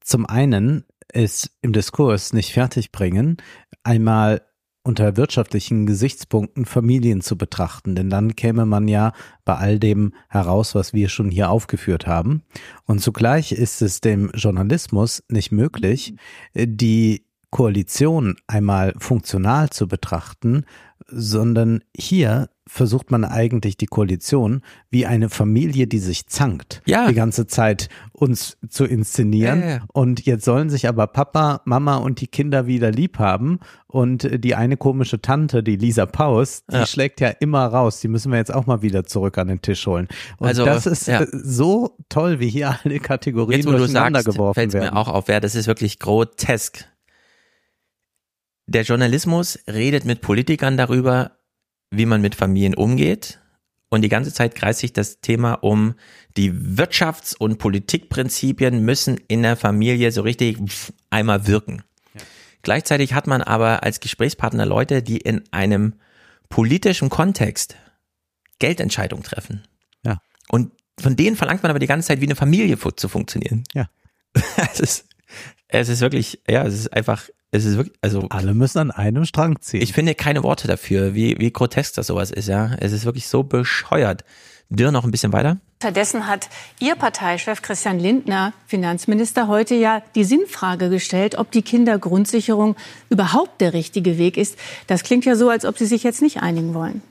[0.00, 3.38] zum einen es im Diskurs nicht fertigbringen,
[3.82, 4.42] einmal
[4.86, 9.12] unter wirtschaftlichen Gesichtspunkten Familien zu betrachten, denn dann käme man ja
[9.44, 12.42] bei all dem heraus, was wir schon hier aufgeführt haben.
[12.84, 16.14] Und zugleich ist es dem Journalismus nicht möglich,
[16.54, 20.64] die Koalition einmal funktional zu betrachten,
[21.08, 27.06] sondern hier versucht man eigentlich die Koalition wie eine Familie, die sich zankt, Ja.
[27.06, 29.60] die ganze Zeit uns zu inszenieren.
[29.60, 29.84] Ja, ja.
[29.92, 33.60] Und jetzt sollen sich aber Papa, Mama und die Kinder wieder lieb haben.
[33.86, 38.00] Und äh, die eine komische Tante, die Lisa Paus, die schlägt ja immer raus.
[38.00, 40.08] Die müssen wir jetzt auch mal wieder zurück an den Tisch holen.
[40.38, 41.22] Und Also, das ist ja.
[41.22, 44.94] äh, so toll, wie hier alle Kategorien Jetzt, wo durcheinander sagst, geworfen fällt werden.
[44.94, 46.84] mir auch auf, ja, das ist wirklich grotesk.
[48.66, 51.35] Der Journalismus redet mit Politikern darüber,
[51.90, 53.40] wie man mit Familien umgeht.
[53.88, 55.94] Und die ganze Zeit kreist sich das Thema um,
[56.36, 60.58] die Wirtschafts- und Politikprinzipien müssen in der Familie so richtig
[61.08, 61.82] einmal wirken.
[62.62, 65.94] Gleichzeitig hat man aber als Gesprächspartner Leute, die in einem
[66.48, 67.76] politischen Kontext
[68.58, 69.62] Geldentscheidungen treffen.
[70.04, 70.18] Ja.
[70.48, 73.64] Und von denen verlangt man aber die ganze Zeit wie eine Familie zu funktionieren.
[73.72, 73.88] Ja.
[74.72, 75.08] es ist,
[75.68, 79.24] es ist wirklich, ja, es ist einfach, es ist wirklich, also Alle müssen an einem
[79.24, 79.82] Strang ziehen.
[79.82, 82.70] ich finde keine Worte dafür, wie, wie grotesk das sowas ist, ja.
[82.80, 84.24] Es ist wirklich so bescheuert.
[84.68, 85.58] Dürr noch ein bisschen weiter?
[85.80, 86.48] Stattdessen hat
[86.80, 92.76] Ihr Parteichef Christian Lindner, Finanzminister, heute ja die Sinnfrage gestellt, ob die Kindergrundsicherung
[93.10, 94.56] überhaupt der richtige Weg ist.
[94.86, 97.02] Das klingt ja so, als ob Sie sich jetzt nicht einigen wollen.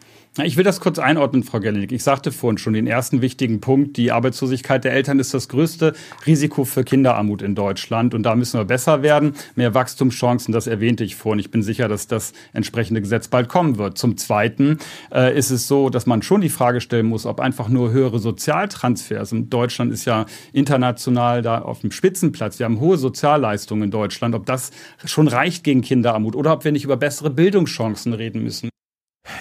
[0.43, 1.93] Ich will das kurz einordnen, Frau Gellig.
[1.93, 3.95] Ich sagte vorhin schon den ersten wichtigen Punkt.
[3.95, 5.93] Die Arbeitslosigkeit der Eltern ist das größte
[6.25, 8.13] Risiko für Kinderarmut in Deutschland.
[8.13, 9.35] Und da müssen wir besser werden.
[9.55, 11.39] Mehr Wachstumschancen, das erwähnte ich vorhin.
[11.39, 13.97] Ich bin sicher, dass das entsprechende Gesetz bald kommen wird.
[13.97, 14.79] Zum Zweiten
[15.09, 18.19] äh, ist es so, dass man schon die Frage stellen muss, ob einfach nur höhere
[18.19, 23.91] Sozialtransfers, und Deutschland ist ja international da auf dem Spitzenplatz, wir haben hohe Sozialleistungen in
[23.91, 24.71] Deutschland, ob das
[25.05, 28.69] schon reicht gegen Kinderarmut oder ob wir nicht über bessere Bildungschancen reden müssen.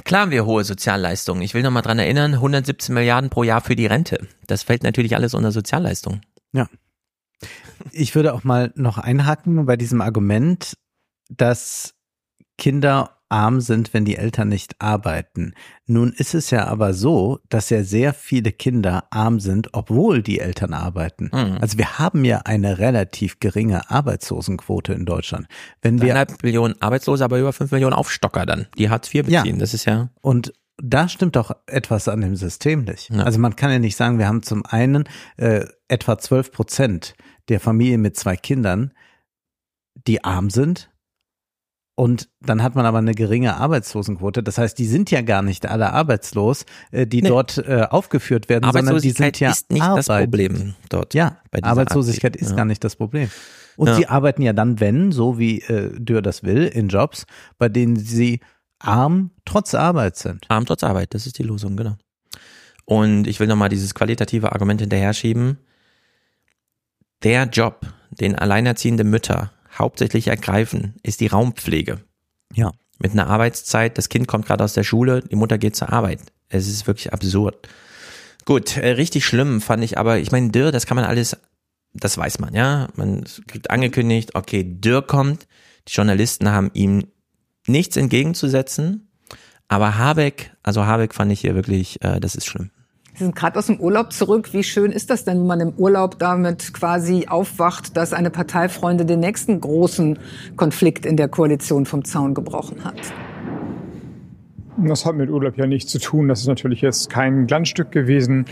[0.05, 1.43] Klar haben wir hohe Sozialleistungen.
[1.43, 4.27] Ich will noch mal dran erinnern, 117 Milliarden pro Jahr für die Rente.
[4.47, 6.23] Das fällt natürlich alles unter Sozialleistungen.
[6.52, 6.69] Ja.
[7.90, 10.74] Ich würde auch mal noch einhaken bei diesem Argument,
[11.28, 11.94] dass
[12.56, 15.55] Kinder arm sind, wenn die Eltern nicht arbeiten.
[15.86, 20.39] Nun ist es ja aber so, dass ja sehr viele Kinder arm sind, obwohl die
[20.39, 21.31] Eltern arbeiten.
[21.32, 21.59] Mhm.
[21.61, 25.48] Also wir haben ja eine relativ geringe Arbeitslosenquote in Deutschland.
[25.82, 29.56] Wenn wir Eineinhalb Millionen Arbeitslose, aber über fünf Millionen Aufstocker dann, die Hartz IV beziehen.
[29.56, 29.61] Ja.
[29.61, 30.11] Das ist ja.
[30.20, 33.11] Und da stimmt doch etwas an dem System nicht.
[33.11, 33.24] Ja.
[33.24, 35.09] Also man kann ja nicht sagen, wir haben zum einen
[35.39, 37.15] äh, etwa zwölf Prozent
[37.48, 38.93] der Familien mit zwei Kindern,
[40.06, 40.94] die arm sind
[41.97, 44.43] und dann hat man aber eine geringe Arbeitslosenquote.
[44.43, 47.29] Das heißt, die sind ja gar nicht alle arbeitslos, äh, die nee.
[47.29, 50.09] dort äh, aufgeführt werden, sondern die sind ja ist nicht Arbeit.
[50.09, 51.15] das Problem dort.
[51.15, 52.43] Ja, Arbeitslosigkeit Aktivität.
[52.43, 52.57] ist ja.
[52.57, 53.31] gar nicht das Problem.
[53.77, 53.95] Und ja.
[53.95, 57.27] sie arbeiten ja dann, wenn, so wie äh, Dürr das will, in Jobs,
[57.59, 58.41] bei denen sie
[58.81, 60.47] arm trotz Arbeit sind.
[60.49, 61.97] Arm trotz Arbeit, das ist die Lösung, genau.
[62.85, 65.59] Und ich will nochmal dieses qualitative Argument hinterher schieben.
[67.23, 72.01] Der Job, den alleinerziehende Mütter hauptsächlich ergreifen, ist die Raumpflege.
[72.55, 72.72] Ja.
[72.98, 76.20] Mit einer Arbeitszeit, das Kind kommt gerade aus der Schule, die Mutter geht zur Arbeit.
[76.48, 77.68] Es ist wirklich absurd.
[78.44, 81.36] Gut, äh, richtig schlimm fand ich aber, ich meine, Dürr, das kann man alles,
[81.92, 82.88] das weiß man, ja.
[82.94, 85.46] Man kriegt angekündigt, okay, Dürr kommt.
[85.88, 87.06] Die Journalisten haben ihm
[87.66, 89.09] nichts entgegenzusetzen.
[89.68, 92.70] Aber Habeck, also Habeck fand ich hier wirklich, äh, das ist schlimm.
[93.16, 94.53] Sie sind gerade aus dem Urlaub zurück.
[94.53, 99.05] Wie schön ist das denn, wenn man im Urlaub damit quasi aufwacht, dass eine Parteifreunde
[99.05, 100.19] den nächsten großen
[100.57, 102.97] Konflikt in der Koalition vom Zaun gebrochen hat?
[104.78, 106.27] Das hat mit Urlaub ja nichts zu tun.
[106.27, 108.47] Das ist natürlich jetzt kein Glanzstück gewesen.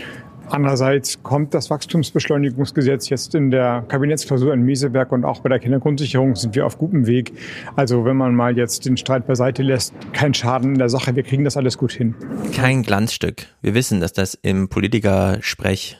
[0.49, 6.35] Andererseits kommt das Wachstumsbeschleunigungsgesetz jetzt in der Kabinettsklausur in Meseberg und auch bei der Kindergrundsicherung
[6.35, 7.33] sind wir auf gutem Weg.
[7.75, 11.15] Also wenn man mal jetzt den Streit beiseite lässt, kein Schaden in der Sache.
[11.15, 12.15] Wir kriegen das alles gut hin.
[12.53, 13.47] Kein Glanzstück.
[13.61, 15.97] Wir wissen, dass das im Politikersprech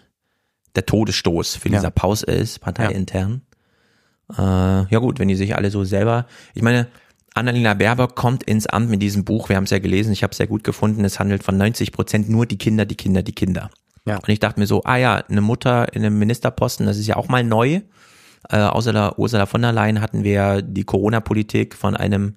[0.75, 1.89] der Todesstoß für dieser ja.
[1.89, 3.41] Pause ist, parteiintern.
[4.37, 4.83] Ja.
[4.83, 6.87] Äh, ja gut, wenn die sich alle so selber, ich meine,
[7.35, 10.31] Annalena Baerbock kommt ins Amt mit diesem Buch, wir haben es ja gelesen, ich habe
[10.31, 13.33] es sehr gut gefunden, es handelt von 90 Prozent nur die Kinder, die Kinder, die
[13.33, 13.69] Kinder.
[14.05, 14.17] Ja.
[14.17, 17.15] Und ich dachte mir so, ah ja, eine Mutter in einem Ministerposten, das ist ja
[17.15, 17.81] auch mal neu.
[18.49, 22.35] Äh, außer der Ursula von der Leyen hatten wir die Corona-Politik von einem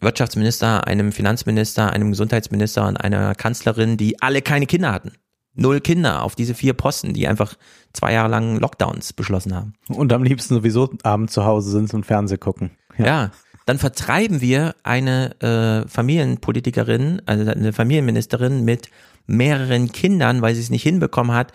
[0.00, 5.12] Wirtschaftsminister, einem Finanzminister, einem Gesundheitsminister und einer Kanzlerin, die alle keine Kinder hatten.
[5.54, 7.54] Null Kinder auf diese vier Posten, die einfach
[7.92, 9.74] zwei Jahre lang Lockdowns beschlossen haben.
[9.88, 12.70] Und am liebsten sowieso abends zu Hause sind und Fernseh gucken.
[12.96, 13.06] Ja.
[13.06, 13.30] ja.
[13.66, 18.88] Dann vertreiben wir eine äh, Familienpolitikerin, also eine Familienministerin mit
[19.28, 21.52] mehreren Kindern, weil sie es nicht hinbekommen hat,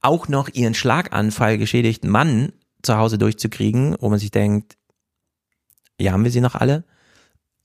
[0.00, 2.52] auch noch ihren Schlaganfall geschädigten Mann
[2.82, 4.76] zu Hause durchzukriegen, wo man sich denkt,
[5.98, 6.84] ja, haben wir sie noch alle?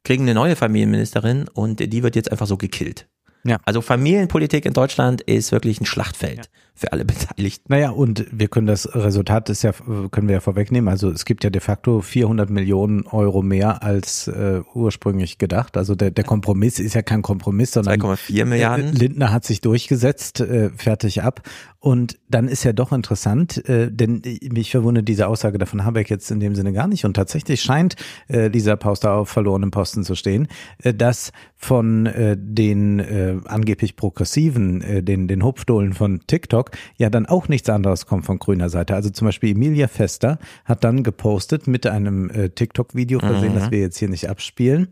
[0.04, 3.08] Kriegen eine neue Familienministerin und die wird jetzt einfach so gekillt.
[3.44, 3.58] Ja.
[3.66, 6.52] Also Familienpolitik in Deutschland ist wirklich ein Schlachtfeld ja.
[6.80, 7.66] Für alle Beteiligten.
[7.68, 9.74] Naja, und wir können das Resultat ist ja,
[10.12, 10.88] können wir ja vorwegnehmen.
[10.88, 15.78] Also es gibt ja de facto 400 Millionen Euro mehr als äh, ursprünglich gedacht.
[15.78, 18.94] Also der, der Kompromiss ist ja kein Kompromiss, sondern 2,4 Milliarden.
[18.94, 21.42] Lindner hat sich durchgesetzt, äh, fertig ab.
[21.82, 26.30] Und dann ist ja doch interessant, äh, denn mich verwundert diese Aussage davon Habeck jetzt
[26.30, 27.06] in dem Sinne gar nicht.
[27.06, 27.96] Und tatsächlich scheint
[28.28, 30.50] äh, dieser Pauster auf verlorenem Posten zu stehen,
[30.84, 37.10] äh, dass von äh, den äh, angeblich Progressiven, äh, den, den Hupfdohlen von TikTok, ja
[37.10, 38.96] dann auch nichts anderes kommt von grüner Seite.
[38.96, 43.60] Also zum Beispiel Emilia Fester hat dann gepostet mit einem äh, TikTok-Video versehen, mhm.
[43.60, 44.90] das wir jetzt hier nicht abspielen.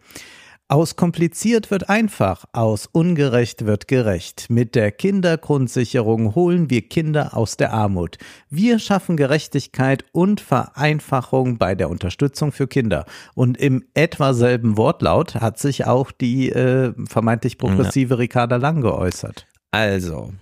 [0.69, 4.49] Aus kompliziert wird einfach, aus ungerecht wird gerecht.
[4.49, 8.17] Mit der Kindergrundsicherung holen wir Kinder aus der Armut.
[8.49, 13.05] Wir schaffen Gerechtigkeit und Vereinfachung bei der Unterstützung für Kinder.
[13.33, 18.17] Und im etwa selben Wortlaut hat sich auch die äh, vermeintlich progressive.
[18.17, 19.47] Ricarda Lang geäußert.
[19.71, 20.33] Also,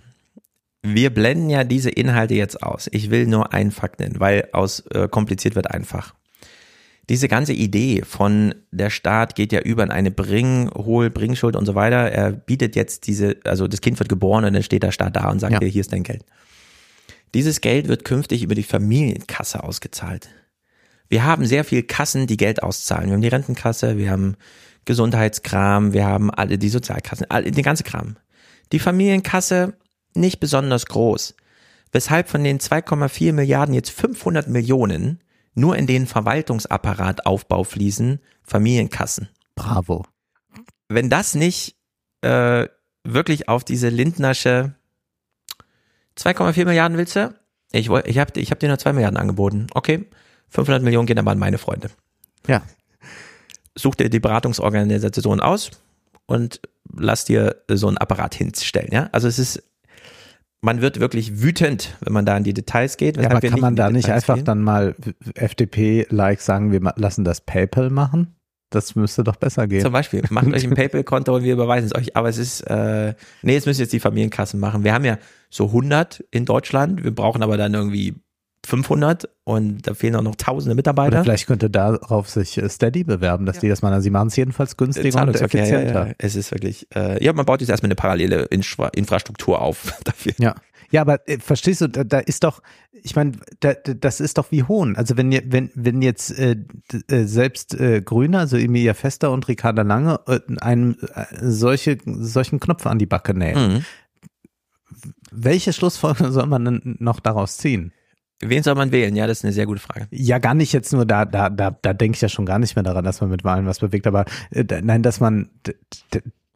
[0.94, 2.88] wir blenden ja diese Inhalte jetzt aus.
[2.92, 6.14] Ich will nur einen Fakt nennen, weil aus äh, kompliziert wird einfach
[7.08, 11.64] diese ganze Idee von der Staat geht ja über in eine Bring, Hol, Bringschuld und
[11.64, 12.10] so weiter.
[12.10, 15.30] Er bietet jetzt diese, also das Kind wird geboren und dann steht der Staat da
[15.30, 15.58] und sagt ja.
[15.60, 16.24] dir, hier ist dein Geld.
[17.32, 20.28] Dieses Geld wird künftig über die Familienkasse ausgezahlt.
[21.08, 23.06] Wir haben sehr viel Kassen, die Geld auszahlen.
[23.06, 24.36] Wir haben die Rentenkasse, wir haben
[24.84, 28.16] Gesundheitskram, wir haben alle die Sozialkassen, alle, den ganzen Kram.
[28.72, 29.74] die Familienkasse
[30.16, 31.34] nicht besonders groß.
[31.92, 35.20] Weshalb von den 2,4 Milliarden jetzt 500 Millionen
[35.54, 39.28] nur in den Verwaltungsapparataufbau fließen, Familienkassen.
[39.54, 40.04] Bravo.
[40.88, 41.76] Wenn das nicht
[42.20, 42.68] äh,
[43.04, 44.74] wirklich auf diese Lindnersche
[46.18, 47.34] 2,4 Milliarden willst du?
[47.72, 49.66] Ich, ich habe ich hab dir nur 2 Milliarden angeboten.
[49.74, 50.06] Okay,
[50.50, 51.90] 500 Millionen gehen aber an meine Freunde.
[52.46, 52.62] Ja.
[53.74, 55.70] Such dir die Beratungsorganisation aus
[56.26, 56.60] und
[56.94, 58.90] lass dir so einen Apparat hinstellen.
[58.92, 59.08] Ja?
[59.12, 59.62] Also es ist,
[60.66, 63.16] man wird wirklich wütend, wenn man da in die Details geht.
[63.16, 64.44] Ja, aber kann man da nicht einfach gehen.
[64.44, 64.96] dann mal
[65.34, 68.34] FDP-like sagen, wir lassen das PayPal machen?
[68.70, 69.80] Das müsste doch besser gehen.
[69.80, 72.16] Zum Beispiel, macht euch ein PayPal-Konto und wir überweisen es euch.
[72.16, 74.82] Aber es ist, äh, nee, jetzt müssen jetzt die Familienkassen machen.
[74.82, 75.18] Wir haben ja
[75.50, 77.04] so 100 in Deutschland.
[77.04, 78.16] Wir brauchen aber dann irgendwie
[78.66, 81.16] 500 und da fehlen auch noch tausende Mitarbeiter.
[81.18, 84.00] Oder vielleicht könnte darauf sich äh, Steady bewerben, dass die das machen.
[84.02, 86.02] Sie machen es jedenfalls günstiger und effizienter.
[86.02, 86.14] Ja, ja.
[86.18, 90.32] Es ist wirklich, äh, ja, man baut jetzt erstmal eine parallele Infra Infrastruktur auf dafür.
[90.38, 90.54] Ja.
[90.90, 92.62] Ja, aber äh, verstehst du, da, da ist doch,
[92.92, 94.94] ich meine, da, da, das ist doch wie Hohn.
[94.94, 96.56] Also wenn wenn, wenn jetzt äh,
[97.08, 102.60] äh, selbst äh, Grüne, also Emilia Fester und Ricarda Lange, äh, einem äh, solche, solchen
[102.60, 103.84] Knopf an die Backe nähen, Mhm.
[105.32, 107.92] welche Schlussfolgerung soll man denn noch daraus ziehen?
[108.40, 109.16] Wen soll man wählen?
[109.16, 110.06] Ja, das ist eine sehr gute Frage.
[110.10, 112.76] Ja, gar nicht jetzt nur da, da, da, da denke ich ja schon gar nicht
[112.76, 115.48] mehr daran, dass man mit Wahlen was bewegt, aber äh, nein, dass man,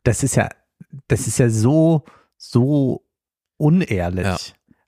[0.05, 0.49] das ist ja,
[1.09, 2.05] das ist ja so,
[2.37, 3.03] so
[3.57, 4.25] unehrlich.
[4.27, 4.37] Ja.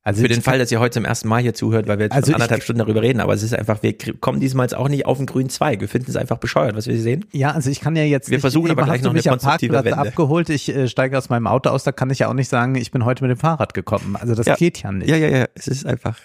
[0.04, 2.12] Also Für den Fall, dass ihr heute zum ersten Mal hier zuhört, weil wir jetzt
[2.12, 4.88] Also ich- anderthalb Stunden darüber reden, aber es ist einfach, wir kommen diesmal jetzt auch
[4.88, 5.80] nicht auf den grünen Zweig.
[5.80, 7.24] Wir finden es einfach bescheuert, was wir hier sehen.
[7.30, 9.38] Ja, also ich kann ja jetzt Wir versuchen eben aber gleich noch mich eine am
[9.38, 10.08] konstruktive Parkplatz Wende.
[10.10, 12.74] abgeholt, ich äh, steige aus meinem Auto aus, da kann ich ja auch nicht sagen,
[12.74, 14.16] ich bin heute mit dem Fahrrad gekommen.
[14.16, 14.56] Also das Ja.
[14.56, 15.08] geht ja nicht.
[15.08, 16.18] Ja, ja, ja, es ist einfach.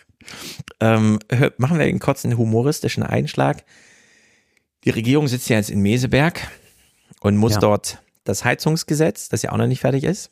[0.80, 1.19] Ähm,
[1.57, 3.64] machen wir einen kurzen humoristischen Einschlag.
[4.84, 6.48] Die Regierung sitzt ja jetzt in Meseberg
[7.22, 7.60] und muss Ja.
[7.60, 10.31] dort das Heizungsgesetz, das ja auch noch nicht fertig ist,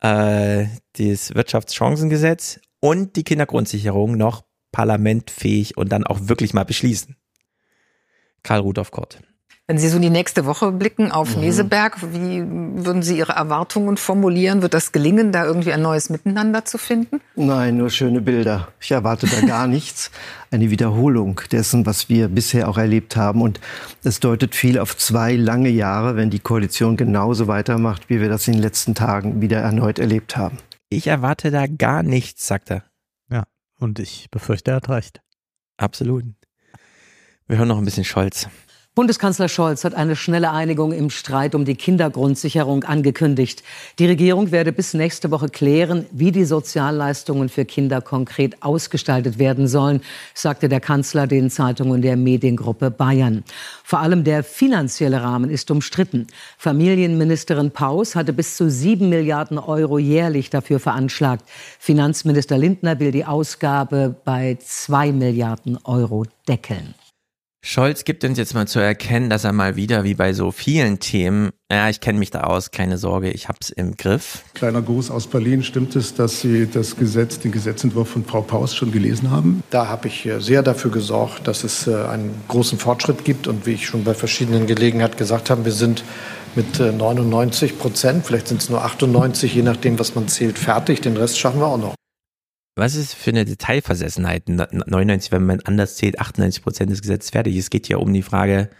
[0.00, 7.16] äh, das Wirtschaftschancengesetz und die Kindergrundsicherung noch parlamentfähig und dann auch wirklich mal beschließen.
[8.42, 9.20] Karl Rudolf Kort.
[9.70, 11.42] Wenn Sie so in die nächste Woche blicken auf Mhm.
[11.42, 14.62] Meseberg, wie würden Sie Ihre Erwartungen formulieren?
[14.62, 17.20] Wird das gelingen, da irgendwie ein neues Miteinander zu finden?
[17.36, 18.68] Nein, nur schöne Bilder.
[18.80, 20.10] Ich erwarte da gar nichts.
[20.50, 23.42] Eine Wiederholung dessen, was wir bisher auch erlebt haben.
[23.42, 23.60] Und
[24.02, 28.48] es deutet viel auf zwei lange Jahre, wenn die Koalition genauso weitermacht, wie wir das
[28.48, 30.56] in den letzten Tagen wieder erneut erlebt haben.
[30.88, 32.84] Ich erwarte da gar nichts, sagt er.
[33.30, 33.44] Ja,
[33.78, 35.20] und ich befürchte, er hat recht.
[35.76, 36.24] Absolut.
[37.46, 38.48] Wir hören noch ein bisschen Scholz.
[38.98, 43.62] Bundeskanzler Scholz hat eine schnelle Einigung im Streit um die Kindergrundsicherung angekündigt.
[44.00, 49.68] Die Regierung werde bis nächste Woche klären, wie die Sozialleistungen für Kinder konkret ausgestaltet werden
[49.68, 50.00] sollen,
[50.34, 53.44] sagte der Kanzler den Zeitungen der Mediengruppe Bayern.
[53.84, 56.26] Vor allem der finanzielle Rahmen ist umstritten.
[56.56, 61.44] Familienministerin Paus hatte bis zu sieben Milliarden Euro jährlich dafür veranschlagt.
[61.78, 66.96] Finanzminister Lindner will die Ausgabe bei zwei Milliarden Euro deckeln.
[67.60, 71.00] Scholz gibt uns jetzt mal zu erkennen, dass er mal wieder, wie bei so vielen
[71.00, 74.42] Themen, ja, ich kenne mich da aus, keine Sorge, ich hab's im Griff.
[74.54, 75.62] Kleiner Gruß aus Berlin.
[75.62, 79.62] Stimmt es, dass Sie das Gesetz, den Gesetzentwurf von Frau Paus schon gelesen haben?
[79.70, 83.48] Da habe ich äh, sehr dafür gesorgt, dass es äh, einen großen Fortschritt gibt.
[83.48, 86.04] Und wie ich schon bei verschiedenen Gelegenheiten gesagt habe, wir sind
[86.54, 91.00] mit äh, 99 Prozent, vielleicht sind es nur 98, je nachdem, was man zählt, fertig.
[91.00, 91.94] Den Rest schaffen wir auch noch.
[92.78, 94.48] Was ist für eine Detailversessenheit?
[94.48, 97.56] 99, wenn man anders zählt, 98 Prozent des Gesetzes fertig.
[97.56, 98.70] Es geht ja um die Frage,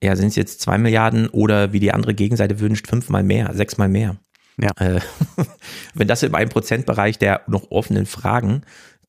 [0.00, 3.88] ja, sind es jetzt zwei Milliarden oder wie die andere Gegenseite wünscht, fünfmal mehr, sechsmal
[3.88, 4.16] mehr?
[4.60, 4.70] Ja.
[4.76, 5.00] Äh,
[5.94, 8.62] wenn das im 1%-Bereich der noch offenen Fragen,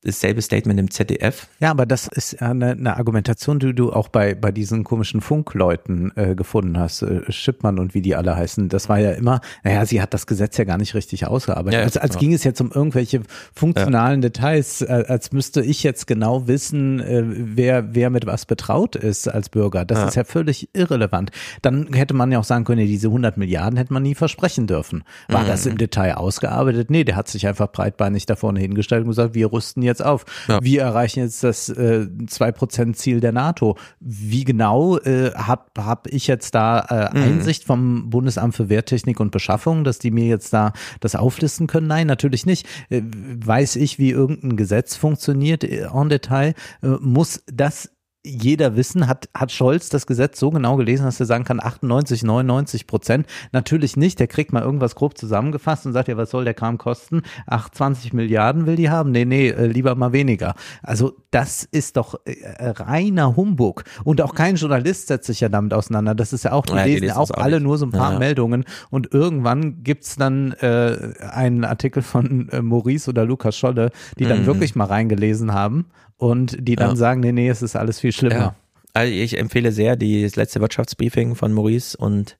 [0.04, 1.48] dasselbe Statement im ZDF.
[1.60, 6.12] Ja, aber das ist eine, eine Argumentation, die du auch bei, bei diesen komischen Funkleuten
[6.16, 8.68] äh, gefunden hast, äh, Schippmann und wie die alle heißen.
[8.68, 11.72] Das war ja immer, naja, sie hat das Gesetz ja gar nicht richtig ausgearbeitet.
[11.74, 12.20] Ja, ja, als als genau.
[12.20, 13.22] ging es jetzt um irgendwelche
[13.54, 18.96] funktionalen Details, äh, als müsste ich jetzt genau wissen, äh, wer, wer mit was betraut
[18.96, 19.84] ist als Bürger.
[19.84, 20.08] Das Ja.
[20.08, 21.30] ist ja völlig irrelevant.
[21.62, 25.04] Dann hätte man ja auch sagen können, diese 100 Milliarden hätte man nie versprechen dürfen.
[25.28, 25.46] War Mhm.
[25.46, 26.90] das im Detail ausgearbeitet?
[26.90, 30.24] Nee, der hat sich einfach breitbeinig da vorne hingestellt und gesagt, wir rüsten jetzt auf.
[30.48, 30.62] Ja.
[30.62, 33.76] Wir erreichen jetzt das äh, 2%-Ziel der NATO.
[34.00, 37.22] Wie genau äh, habe hab ich jetzt da äh, Mhm.
[37.22, 41.86] Einsicht vom Bundesamt für Wehrtechnik und Beschaffung, dass die mir jetzt da das auflisten können?
[41.86, 42.66] Nein, natürlich nicht.
[42.90, 46.54] Äh, weiß ich, wie irgendein Gesetz funktioniert äh, en Detail?
[46.82, 47.90] Äh, muss das
[48.26, 52.22] jeder wissen, hat, hat Scholz das Gesetz so genau gelesen, dass er sagen kann, 98,
[52.22, 53.26] 99 Prozent.
[53.52, 56.78] Natürlich nicht, der kriegt mal irgendwas grob zusammengefasst und sagt ja, was soll der Kram
[56.78, 57.20] kosten?
[57.46, 59.10] Ach, 20 Milliarden will die haben?
[59.10, 60.54] Nee, nee, äh, lieber mal weniger.
[60.82, 62.34] Also das ist doch äh,
[62.68, 63.84] reiner Humbug.
[64.04, 66.14] Und auch kein Journalist setzt sich ja damit auseinander.
[66.14, 67.64] Das ist ja auch, die Ja, die lesen lesen auch auch alle nicht.
[67.64, 68.18] nur so ein paar Ja.
[68.18, 74.24] Meldungen und irgendwann gibt's dann äh, einen Artikel von äh, Maurice oder Lukas Scholle, die
[74.24, 74.46] dann Mhm.
[74.46, 75.86] wirklich mal reingelesen haben
[76.16, 76.96] und die dann Ja.
[76.96, 78.34] sagen, nee, nee, es ist alles viel schlimmer.
[78.34, 78.54] Ja.
[78.92, 82.36] Also ich empfehle sehr die, das letzte Wirtschaftsbriefing von Maurice und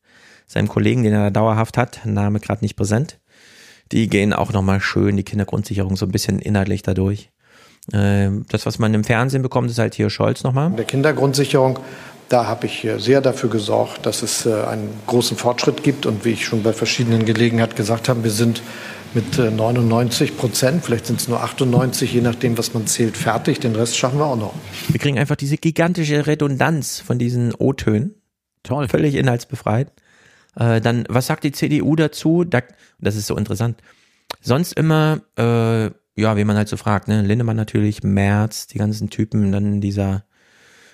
[0.47, 3.19] seinem Kollegen, den er da dauerhaft hat, Name gerade nicht präsent.
[3.93, 7.31] Die gehen auch nochmal schön die Kindergrundsicherung so ein bisschen inhaltlich dadurch.
[7.93, 10.71] Ähm, Das, was man im Fernsehen bekommt, ist halt hier Scholz nochmal.
[10.71, 11.79] In der Kindergrundsicherung,
[12.29, 16.07] da habe ich äh, sehr dafür gesorgt, dass es äh, einen großen Fortschritt gibt.
[16.07, 18.63] Und wie ich schon bei verschiedenen Gelegenheiten gesagt habe, wir sind
[19.15, 23.61] mit äh, 99 Prozent, vielleicht sind es nur 98, je nachdem, was man zählt, fertig.
[23.61, 24.55] Den Rest schaffen wir auch noch.
[24.89, 28.15] Wir kriegen einfach diese gigantische Redundanz von diesen O-Tönen.
[28.63, 28.89] Toll.
[28.89, 29.93] Völlig inhaltsbefreit.
[30.57, 32.45] Äh, dann, was sagt die CDU dazu?
[32.45, 32.63] Da,
[32.99, 33.81] das ist so interessant.
[34.41, 37.23] Sonst immer, äh, ja, wie man halt so fragt, ne?
[37.23, 40.25] Lindemann natürlich, Merz, die ganzen Typen, dann dieser,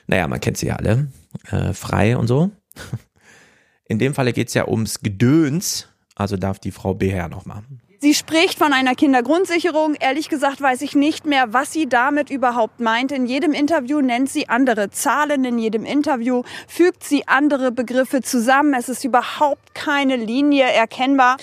[0.06, 1.08] naja, man kennt sie ja alle,
[1.50, 2.50] äh, frei und so.
[3.84, 7.62] In dem Falle geht's ja ums Gedöns, also darf die Frau Beher noch mal.
[8.02, 9.94] Sie spricht von einer Kindergrundsicherung.
[9.94, 13.12] Ehrlich gesagt weiß ich nicht mehr, was sie damit überhaupt meint.
[13.12, 18.72] In jedem Interview nennt sie andere Zahlen, in jedem Interview fügt sie andere Begriffe zusammen.
[18.72, 21.36] Es ist überhaupt keine Linie erkennbar.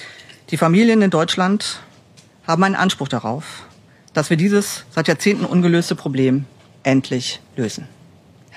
[0.50, 1.84] Die Familien in Deutschland
[2.48, 3.68] haben einen Anspruch darauf,
[4.14, 6.46] dass wir dieses seit Jahrzehnten ungelöste Problem
[6.82, 7.88] endlich lösen.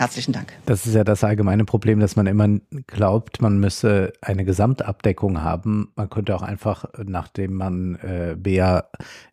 [0.00, 0.54] Herzlichen Dank.
[0.64, 2.48] Das ist ja das allgemeine Problem, dass man immer
[2.86, 5.92] glaubt, man müsse eine Gesamtabdeckung haben.
[5.94, 8.84] Man könnte auch einfach, nachdem man äh, Bea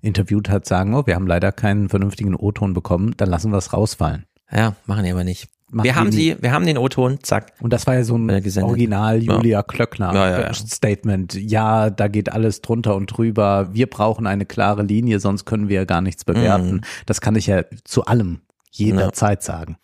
[0.02, 3.72] interviewt hat, sagen, oh, wir haben leider keinen vernünftigen O-Ton bekommen, dann lassen wir es
[3.72, 4.26] rausfallen.
[4.52, 5.48] Ja, machen die aber nicht.
[5.72, 7.54] Machen wir haben sie, wir haben den O-Ton, zack.
[7.62, 8.70] Und das war ja so ein gesendet.
[8.70, 9.36] Original Ja.
[9.36, 10.54] Julia Klöckner Ja, ja, ja.
[10.54, 11.34] Statement.
[11.34, 13.70] Ja, da geht alles drunter und drüber.
[13.72, 16.72] Wir brauchen eine klare Linie, sonst können wir ja gar nichts bewerten.
[16.74, 16.82] Mhm.
[17.06, 18.42] Das kann ich ja zu allem
[18.72, 19.78] jederzeit sagen.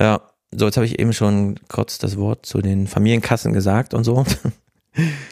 [0.00, 4.04] Ja, so jetzt habe ich eben schon kurz das Wort zu den Familienkassen gesagt und
[4.04, 4.24] so.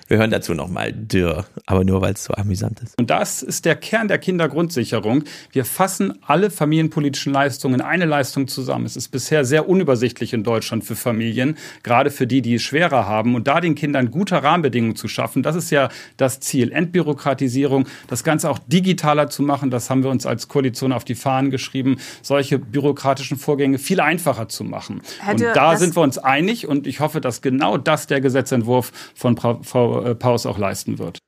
[0.06, 2.96] Wir hören dazu nochmal Dürr, aber nur weil es so amüsant ist.
[2.96, 5.24] Und das ist der Kern der Kindergrundsicherung.
[5.50, 8.86] Wir fassen alle familienpolitischen Leistungen in eine Leistung zusammen.
[8.86, 13.06] Es ist bisher sehr unübersichtlich in Deutschland für Familien, gerade für die, die es schwerer
[13.06, 13.34] haben.
[13.34, 16.70] Und da den Kindern gute Rahmenbedingungen zu schaffen, das ist ja das Ziel.
[16.70, 21.16] Entbürokratisierung, das Ganze auch digitaler zu machen, das haben wir uns als Koalition auf die
[21.16, 25.02] Fahnen geschrieben, solche bürokratischen Vorgänge viel einfacher zu machen.
[25.20, 28.20] Hätte und da das- sind wir uns einig und ich hoffe, dass genau das der
[28.20, 31.18] Gesetzentwurf von Frau Frau äh, Paus auch leisten wird.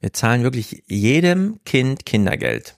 [0.00, 2.76] Wir zahlen wirklich jedem Kind Kindergeld.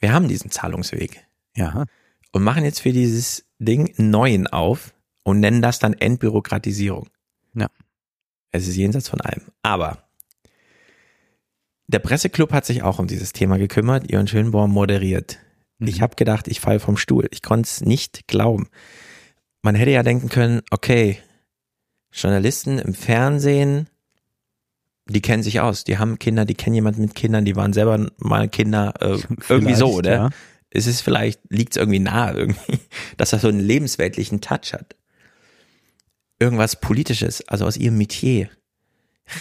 [0.00, 1.26] Wir haben diesen Zahlungsweg.
[1.54, 1.84] Ja.
[2.32, 7.08] Und machen jetzt für dieses Ding einen neuen auf und nennen das dann Entbürokratisierung.
[7.54, 7.68] Ja.
[8.50, 9.42] Es ist jenseits von allem.
[9.62, 10.10] Aber
[11.86, 14.10] der Presseclub hat sich auch um dieses Thema gekümmert.
[14.10, 15.38] Jörn Schönborn moderiert.
[15.78, 17.26] Ich habe gedacht, ich falle vom Stuhl.
[17.30, 18.68] Ich konnte es nicht glauben.
[19.62, 21.18] Man hätte ja denken können, okay,
[22.12, 23.88] Journalisten im Fernsehen,
[25.06, 25.84] die kennen sich aus.
[25.84, 28.94] Die haben Kinder, die kennen jemanden mit Kindern, die waren selber mal Kinder.
[29.00, 29.18] Äh,
[29.48, 30.12] irgendwie so, oder?
[30.12, 30.30] ja.
[30.70, 32.78] Es ist vielleicht, liegt es irgendwie nahe irgendwie,
[33.16, 34.94] dass er so einen lebensweltlichen Touch hat.
[36.38, 38.48] Irgendwas Politisches, also aus ihrem Metier.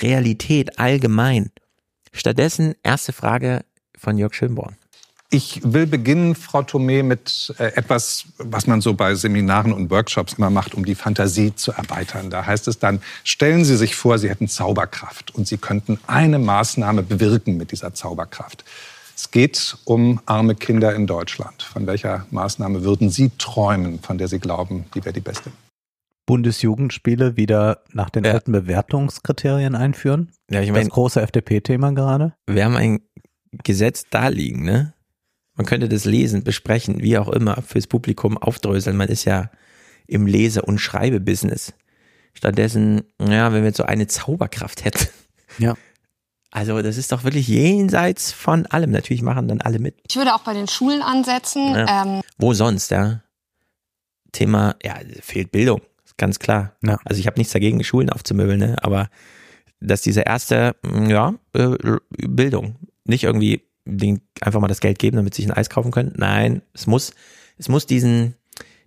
[0.01, 1.51] Realität allgemein.
[2.11, 3.63] Stattdessen erste Frage
[3.95, 4.75] von Jörg Schönborn.
[5.31, 10.33] Ich will beginnen, Frau Thomé, mit äh, etwas, was man so bei Seminaren und Workshops
[10.33, 12.31] immer macht, um die Fantasie zu erweitern.
[12.31, 16.39] Da heißt es dann, stellen Sie sich vor, Sie hätten Zauberkraft und Sie könnten eine
[16.39, 18.65] Maßnahme bewirken mit dieser Zauberkraft.
[19.15, 21.61] Es geht um arme Kinder in Deutschland.
[21.61, 25.51] Von welcher Maßnahme würden Sie träumen, von der Sie glauben, die wäre die beste?
[26.25, 30.31] Bundesjugendspiele wieder nach den alten Bewertungskriterien einführen.
[30.49, 32.33] Ja, ich meine, das große FDP-Thema gerade.
[32.47, 33.01] wir haben ein
[33.63, 34.93] Gesetz da liegen, ne?
[35.59, 38.95] Man könnte das lesen, besprechen, wie auch immer, fürs Publikum aufdröseln.
[38.95, 39.51] Man ist ja
[40.07, 41.73] im Lese- und Schreibebusiness.
[42.33, 45.05] Stattdessen, ja, wenn wir jetzt so eine Zauberkraft hätten.
[45.57, 45.73] Ja.
[46.51, 48.91] Also, das ist doch wirklich jenseits von allem.
[48.91, 49.95] Natürlich machen dann alle mit.
[50.07, 51.75] Ich würde auch bei den Schulen ansetzen.
[51.75, 52.03] Ja.
[52.03, 53.21] Ähm, Wo sonst, ja?
[54.31, 55.81] Thema, ja, fehlt Bildung,
[56.15, 56.77] ganz klar.
[56.85, 56.99] Ja.
[57.03, 58.77] Also ich habe nichts dagegen, Schulen aufzumöbeln, ne?
[58.81, 59.09] aber
[59.81, 61.75] dass diese erste, mm, ja, äh,
[62.09, 65.91] Bildung, nicht irgendwie den einfach mal das Geld geben, damit sie sich ein Eis kaufen
[65.91, 66.13] können.
[66.17, 67.13] Nein, es muss,
[67.57, 68.35] es muss diesen,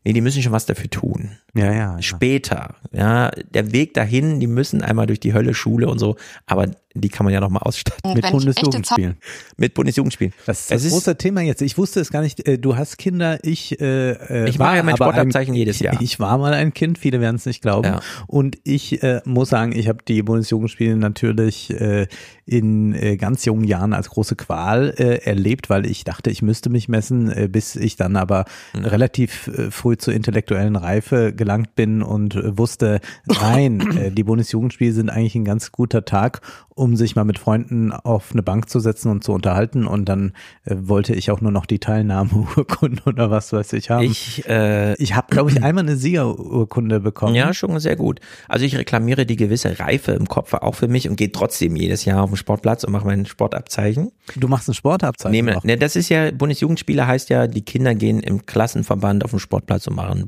[0.04, 1.38] nee, die müssen schon was dafür tun.
[1.54, 2.02] Ja, ja, ja.
[2.02, 6.16] Später, ja, der Weg dahin, die müssen einmal durch die Hölle, Schule und so,
[6.46, 8.12] aber die kann man ja noch mal ausstatten.
[8.14, 9.16] Mit Bundesjugendspielen.
[9.56, 10.34] Mit Bundesjugendspielen.
[10.44, 11.62] Das ist das große Thema jetzt.
[11.62, 12.46] Ich wusste es gar nicht.
[12.46, 16.00] Äh, Du hast Kinder, ich äh, Ich mache ja mein Sportabzeichen jedes Jahr.
[16.02, 17.86] Ich war mal ein Kind, viele werden es nicht glauben.
[17.88, 18.00] Ja.
[18.26, 22.08] Und ich äh, muss sagen, ich habe die Bundesjugendspiele natürlich äh,
[22.44, 26.68] in äh, ganz jungen Jahren als große Qual äh, erlebt, weil ich dachte, ich müsste
[26.68, 28.84] mich messen, äh, bis ich dann aber Mhm.
[28.84, 34.92] relativ äh, früh zur intellektuellen Reife gelangt bin und äh, wusste, nein, äh, die Bundesjugendspiele
[34.92, 38.78] sind eigentlich ein ganz guter Tag, um sich mal mit Freunden auf eine Bank zu
[38.78, 39.86] setzen und zu unterhalten.
[39.88, 40.32] Und dann
[40.64, 44.04] äh, wollte ich auch nur noch die Teilnahmeurkunde oder was weiß ich haben.
[44.04, 47.34] Ich, äh, ich habe, glaube ich, einmal eine Siegerurkunde bekommen.
[47.34, 48.20] Ja, schon sehr gut.
[48.48, 52.04] Also ich reklamiere die gewisse Reife im Kopf auch für mich und gehe trotzdem jedes
[52.04, 54.12] Jahr auf den Sportplatz und mache mein Sportabzeichen.
[54.36, 55.32] Du machst ein Sportabzeichen.
[55.32, 55.64] Nehme, noch.
[55.64, 59.88] ne, das ist ja, Bundesjugendspiele heißt ja, die Kinder gehen im Klassenverband auf den Sportplatz
[59.88, 60.24] und machen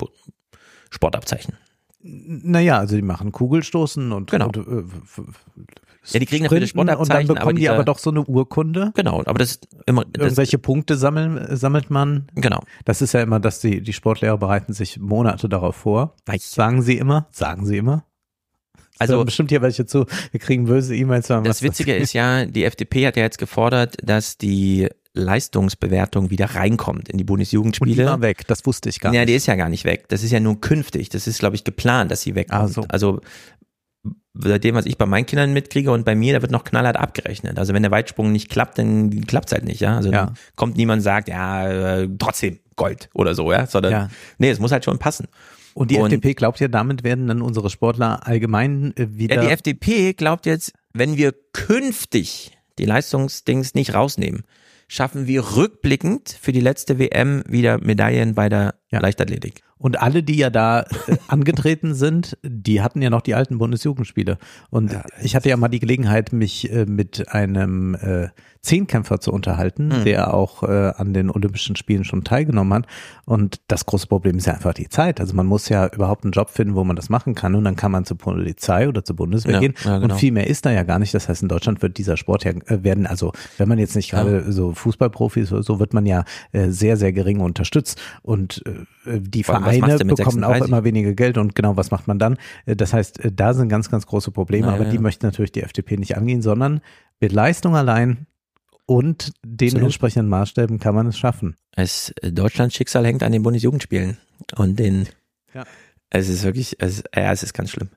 [0.95, 1.55] Sportabzeichen.
[2.07, 4.47] Naja, also die machen Kugelstoßen und, Genau.
[4.49, 4.61] und äh,
[6.07, 8.11] Ja, die kriegen das Sprinten und dann Sportabzeichen, bekommen aber die dieser- aber doch so
[8.11, 8.93] eine Urkunde.
[8.95, 12.27] Genau, aber das ist immer, das, Irgendwelche Punkte sammeln, sammelt man.
[12.35, 12.61] Genau.
[12.85, 16.15] Das ist ja immer, dass die, die Sportlehrer bereiten sich Monate darauf vor.
[16.39, 18.05] Sagen sie immer, sagen sie immer.
[18.99, 21.29] Also- bestimmt hier welche zu, wir kriegen böse E-Mails.
[21.29, 27.09] Das Witzige ist ja, die FDP hat ja jetzt gefordert, dass die Leistungsbewertung wieder reinkommt
[27.09, 28.05] in die Und die Bundesjugendspiele.
[28.07, 29.29] war weg, das wusste ich gar ja, nicht.
[29.31, 30.07] die ist ja gar nicht weg.
[30.09, 31.09] Das ist ja nur künftig.
[31.09, 32.63] Das ist, glaube ich, geplant, dass sie wegkommt.
[32.63, 32.85] Ah, so.
[32.89, 33.21] Also
[34.35, 37.59] seitdem, was ich bei meinen Kindern mitkriege und bei mir, da wird noch knallhart abgerechnet.
[37.59, 39.97] Also wenn der Weitsprung nicht klappt, dann klappt's halt nicht, ja.
[39.97, 40.27] Also Ja.
[40.27, 41.69] dann kommt niemand und sagt, ja,
[42.01, 43.67] äh, trotzdem Gold oder so, ja.
[43.67, 44.09] Sondern Ja.
[44.39, 45.29] nee, es muss halt schon passen.
[45.75, 49.37] Und die Und- FDP glaubt ja, damit werden dann unsere Sportler allgemein äh, wieder.
[49.37, 54.43] Ja, die FDP glaubt jetzt, wenn wir künftig die Leistungsdings nicht rausnehmen,
[54.89, 59.63] schaffen wir rückblickend für die letzte WM wieder Medaillen bei der Leichtathletik.
[59.77, 64.39] Und alle, die ja da äh, angetreten sind, die hatten ja noch die alten Bundesjugendspiele.
[64.71, 68.29] Und ich hatte ja mal die Gelegenheit, mich äh, mit einem äh,
[68.63, 70.05] Zehnkämpfer zu unterhalten, Hm.
[70.05, 72.87] der auch äh, an den Olympischen Spielen schon teilgenommen hat.
[73.27, 75.21] Und das große Problem ist ja einfach die Zeit.
[75.21, 77.55] Also man muss ja überhaupt einen Job finden, wo man das machen kann.
[77.57, 79.75] Und dann kann man zur Polizei oder zur Bundeswehr Ja, gehen.
[79.85, 80.15] ja, genau.
[80.15, 81.13] Und viel mehr ist da ja gar nicht.
[81.13, 84.11] Das heißt, in Deutschland wird dieser Sport ja äh, werden, also wenn man jetzt nicht
[84.11, 88.01] gerade so Fußballprofis oder so, wird man ja sehr, sehr gering unterstützt.
[88.23, 88.63] Und
[89.07, 90.69] die Vor allem, was Vereine bekommen auch 36?
[90.69, 92.37] immer weniger Geld und genau, was macht man dann?
[92.67, 95.03] Äh, Das heißt, äh, da sind ganz, ganz große Probleme, Ja, aber ja, die ja.
[95.03, 96.81] möchte natürlich die FDP nicht angehen, sondern
[97.21, 98.27] mit Leistung allein
[98.87, 99.85] und den Absolut.
[99.87, 101.57] entsprechenden Maßstäben kann man es schaffen.
[101.77, 104.19] Es, äh, Deutschlands Schicksal hängt an den Bundesjugendspielen
[104.57, 105.09] und den,
[105.55, 105.65] Ja.
[106.11, 107.89] es ist wirklich, es, ja, es ist ganz schlimm.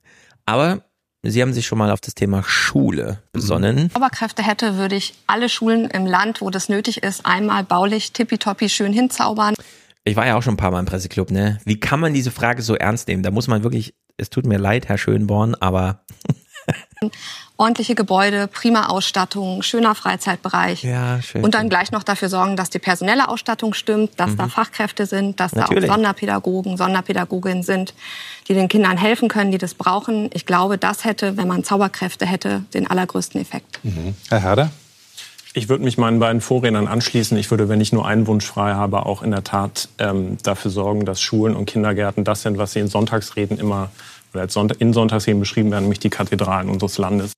[0.45, 0.81] Aber
[1.23, 3.89] Sie haben sich schon mal auf das Thema Schule besonnen.
[3.91, 8.69] Zauberkräfte hätte, würde ich alle Schulen im Land, wo das nötig ist, einmal baulich tippitoppi
[8.69, 9.55] schön hinzaubern.
[10.07, 11.59] Ich war ja auch schon ein paar Mal im Presseclub, ne?
[11.65, 13.23] Wie kann man diese Frage so ernst nehmen?
[13.23, 15.99] Da muss man wirklich, es tut mir leid, Herr Schönborn, aber
[17.59, 20.83] Ordentliche Gebäude, prima Ausstattung, schöner Freizeitbereich.
[20.83, 21.43] ja, schön.
[21.43, 24.49] Und dann gleich noch dafür sorgen, dass die personelle Ausstattung stimmt, dass da Mhm.
[24.51, 25.85] Fachkräfte sind, dass Natürlich.
[25.85, 27.93] da auch Sonderpädagogen, Sonderpädagoginnen sind,
[28.47, 30.29] die den Kindern helfen können, die das brauchen.
[30.33, 33.79] Ich glaube, das hätte, wenn man Zauberkräfte hätte, den allergrößten Effekt.
[34.29, 34.71] Herr Herder?
[35.57, 37.35] Ich würde mich meinen beiden Vorrednern anschließen.
[37.35, 40.69] Ich würde, wenn ich nur einen Wunsch frei habe, auch in der Tat ähm, dafür
[40.69, 43.89] sorgen, dass Schulen und Kindergärten das sind, was sie in Sonntagsreden immer
[44.33, 47.33] oder als Sonntag, in Sonntagsreden beschrieben werden, nämlich die Kathedralen unseres Landes.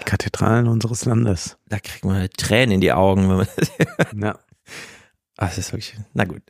[0.00, 1.56] Die Kathedralen unseres Landes.
[1.70, 3.30] Da kriegt man Tränen in die Augen.
[3.30, 3.48] Wenn man
[4.20, 4.38] ja.
[5.38, 6.42] Ach, das ist wirklich, na gut.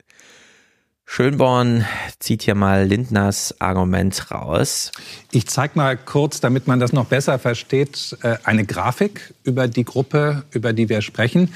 [1.07, 1.87] Schönborn
[2.19, 4.91] zieht hier mal Lindners Argument raus.
[5.31, 9.85] Ich zeige mal kurz, damit man das noch besser versteht, äh, eine Grafik über die
[9.85, 11.55] Gruppe, über die wir sprechen.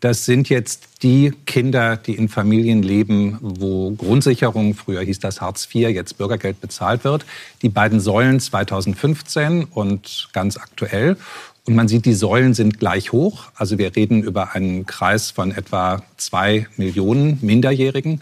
[0.00, 5.66] Das sind jetzt die Kinder, die in Familien leben, wo Grundsicherung, früher hieß das Hartz
[5.72, 7.24] IV, jetzt Bürgergeld bezahlt wird.
[7.62, 11.16] Die beiden Säulen 2015 und ganz aktuell.
[11.64, 13.46] Und man sieht, die Säulen sind gleich hoch.
[13.56, 18.20] Also wir reden über einen Kreis von etwa zwei Millionen Minderjährigen.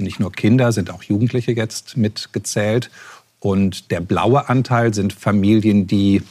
[0.00, 2.90] Also nicht nur Kinder, sind auch Jugendliche jetzt mitgezählt.
[3.38, 6.22] Und der blaue Anteil sind Familien, die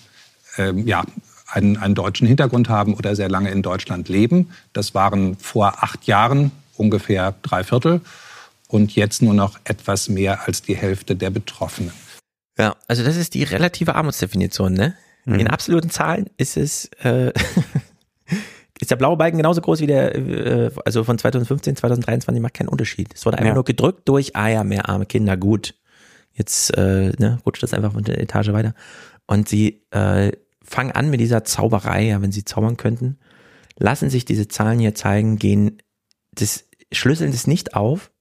[0.58, 1.06] ähm, ja,
[1.46, 4.50] einen, einen deutschen Hintergrund haben oder sehr lange in Deutschland leben.
[4.74, 8.02] Das waren vor acht Jahren ungefähr drei Viertel
[8.68, 11.94] und jetzt nur noch etwas mehr als die Hälfte der Betroffenen.
[12.58, 14.96] Ja, also das ist die relative Armutsdefinition, ne?
[15.26, 15.42] Mhm.
[15.42, 17.32] In absoluten Zahlen ist es, äh,
[18.82, 22.70] ist der blaue Balken genauso groß wie der, äh, also von 2015, 2023 macht keinen
[22.70, 23.14] Unterschied.
[23.14, 23.54] Es wurde einfach Ja.
[23.56, 25.76] nur gedrückt durch, ah ja, mehr arme Kinder, gut.
[26.34, 28.74] Jetzt äh, ne, rutscht das einfach von der Etage weiter.
[29.28, 30.32] Und sie äh,
[30.64, 33.18] fangen an mit dieser Zauberei, ja, wenn sie zaubern könnten,
[33.78, 35.82] lassen sich diese Zahlen hier zeigen, gehen,
[36.34, 38.12] das schlüsseln das nicht auf,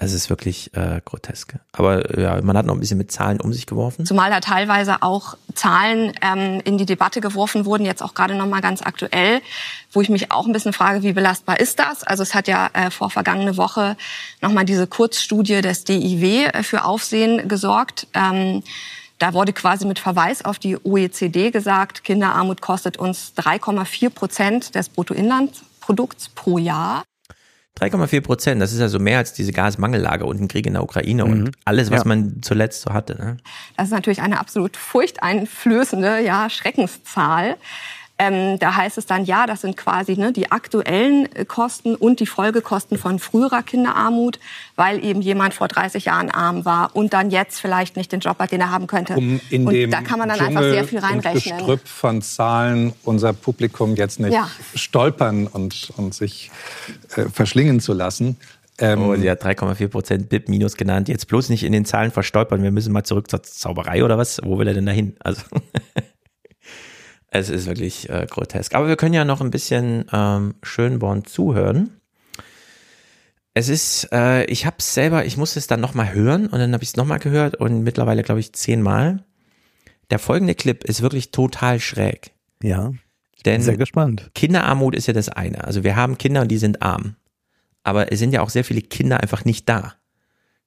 [0.00, 1.56] Also es ist wirklich äh, grotesk.
[1.72, 4.06] Aber ja, man hat noch ein bisschen mit Zahlen um sich geworfen.
[4.06, 8.46] Zumal da teilweise auch Zahlen ähm, in die Debatte geworfen wurden, jetzt auch gerade noch
[8.46, 9.42] mal ganz aktuell,
[9.90, 12.04] wo ich mich auch ein bisschen frage, wie belastbar ist das?
[12.04, 13.96] Also es hat ja äh, vor vergangene Woche
[14.40, 18.06] noch mal diese Kurzstudie des DIW äh, für Aufsehen gesorgt.
[18.14, 18.62] Ähm,
[19.18, 24.90] da wurde quasi mit Verweis auf die OECD gesagt, Kinderarmut kostet uns 3,4 Prozent des
[24.90, 27.02] Bruttoinlandsprodukts pro Jahr.
[27.80, 31.24] 3,4 Prozent, das ist also mehr als diese Gasmangellage und ein Krieg in der Ukraine
[31.24, 31.30] mhm.
[31.30, 32.08] und alles, was ja.
[32.08, 33.16] man zuletzt so hatte.
[33.16, 33.36] Ne?
[33.76, 37.56] Das ist natürlich eine absolut furchteinflößende ja, Schreckenszahl.
[38.20, 42.18] Ähm, da heißt es dann, ja, das sind quasi ne, die aktuellen äh, Kosten und
[42.18, 44.40] die Folgekosten von früherer Kinderarmut,
[44.74, 48.40] weil eben jemand vor 30 Jahren arm war und dann jetzt vielleicht nicht den Job
[48.40, 49.14] hat, den er haben könnte.
[49.14, 51.52] Um in und dem da kann man dann Dschungel einfach sehr viel reinrechnen.
[51.52, 54.50] Und Gestrüpp von Zahlen unser Publikum jetzt nicht Ja.
[54.74, 56.50] stolpern und, und sich
[57.14, 58.36] äh, verschlingen zu lassen.
[58.80, 61.08] Ähm, oh, sie hat 3,4 Prozent BIP minus genannt.
[61.08, 62.62] Jetzt bloß nicht in den Zahlen verstolpern.
[62.62, 64.40] Wir müssen mal zurück zur Zauberei oder was?
[64.44, 65.16] Wo will er denn dahin?
[65.20, 65.42] Also
[67.30, 68.74] es ist wirklich äh, grotesk.
[68.74, 71.90] Aber wir können ja noch ein bisschen ähm, Schönborn zuhören.
[73.54, 76.72] Es ist, äh, ich habe es selber, ich musste es dann nochmal hören und dann
[76.72, 79.24] habe ich es nochmal gehört und mittlerweile glaube ich zehnmal.
[80.10, 82.30] Der folgende Clip ist wirklich total schräg.
[82.62, 82.92] Ja.
[83.44, 84.30] Denn Sehr gespannt.
[84.34, 85.64] Kinderarmut ist ja das eine.
[85.64, 87.16] Also wir haben Kinder und die sind arm.
[87.82, 89.94] Aber es sind ja auch sehr viele Kinder einfach nicht da.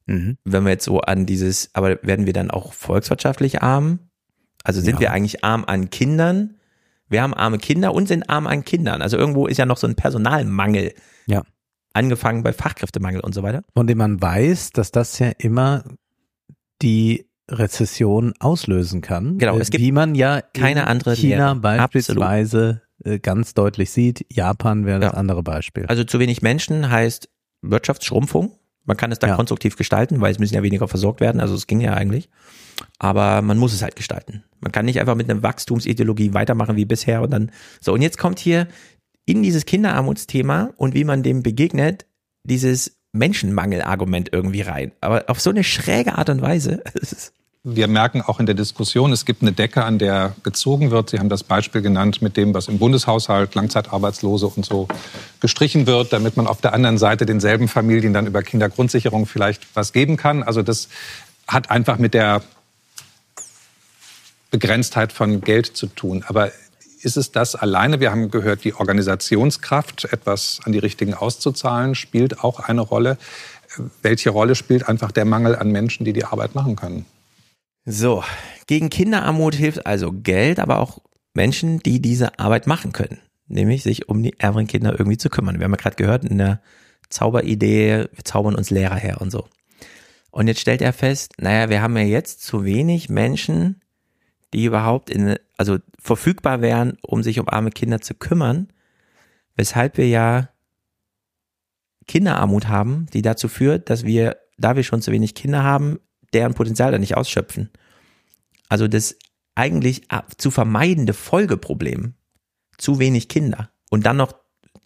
[0.06, 0.38] Mhm.
[0.44, 4.00] Wenn wir jetzt so an dieses, aber werden wir dann auch volkswirtschaftlich arm?
[4.64, 5.00] Also sind Ja.
[5.02, 6.56] wir eigentlich arm an Kindern?
[7.10, 9.02] Wir haben arme Kinder und sind arm an Kindern.
[9.02, 10.94] Also irgendwo ist ja noch so ein Personalmangel.
[11.26, 11.44] Ja.
[11.94, 13.64] Angefangen bei Fachkräftemangel und so weiter.
[13.76, 15.84] Von dem man weiß, dass das ja immer
[16.82, 19.38] die Rezession auslösen kann.
[19.38, 21.56] Genau, Äh, es gibt wie man ja keine in andere China Lehre.
[21.60, 24.26] beispielsweise äh, ganz deutlich sieht.
[24.32, 25.86] Japan wäre das andere Beispiel.
[25.88, 27.30] Also zu wenig Menschen heißt
[27.62, 28.54] Wirtschaftsschrumpfung.
[28.86, 31.40] Man kann es da konstruktiv gestalten, weil es müssen ja weniger versorgt werden.
[31.42, 32.30] Also es ging ja eigentlich.
[33.00, 34.44] Aber man muss es halt gestalten.
[34.60, 37.94] Man kann nicht einfach mit einer Wachstumsideologie weitermachen wie bisher und dann so.
[37.94, 38.68] Und jetzt kommt hier
[39.26, 42.06] in dieses Kinderarmutsthema und wie man dem begegnet,
[42.44, 44.92] dieses Menschenmangel-Argument irgendwie rein.
[45.02, 46.84] Aber auf so eine schräge Art und Weise.
[47.64, 51.12] Wir merken auch in der Diskussion, es gibt eine Decke, an der gezogen wird.
[51.12, 54.88] Sie haben das Beispiel genannt mit dem, was im Bundeshaushalt Langzeitarbeitslose und so
[55.42, 59.94] gestrichen wird, damit man auf der anderen Seite denselben Familien dann über Kindergrundsicherung vielleicht was
[59.94, 60.42] geben kann.
[60.42, 60.90] Also das
[61.48, 62.42] hat einfach mit der
[64.52, 66.24] Begrenztheit von Geld zu tun.
[66.28, 66.52] Aber
[67.02, 68.00] ist es das alleine?
[68.00, 73.18] Wir haben gehört, die Organisationskraft, etwas an die Richtigen auszuzahlen, spielt auch eine Rolle.
[74.04, 77.06] Welche Rolle spielt einfach der Mangel an Menschen, die die Arbeit machen können?
[77.86, 78.24] So,
[78.68, 81.00] gegen Kinderarmut hilft also Geld, aber auch
[81.34, 83.20] Menschen, die diese Arbeit machen können.
[83.48, 85.58] Nämlich sich um die ärmeren Kinder irgendwie zu kümmern.
[85.58, 86.62] Wir haben ja gerade gehört in der
[87.10, 89.48] Zauberidee, wir zaubern uns Lehrer her und so.
[90.30, 93.81] Und jetzt stellt er fest, naja, wir haben ja jetzt zu wenig Menschen,
[94.54, 98.68] die überhaupt in, also verfügbar wären, um sich um arme Kinder zu kümmern,
[99.56, 100.50] weshalb wir ja
[102.08, 106.00] Kinderarmut haben, die dazu führt, dass wir, da wir schon zu wenig Kinder haben,
[106.34, 107.70] deren Potenzial dann nicht ausschöpfen.
[108.70, 109.18] Also das
[109.56, 110.04] eigentlich
[110.38, 112.16] zu vermeidende Folgeproblem,
[112.78, 114.34] zu wenig Kinder und dann noch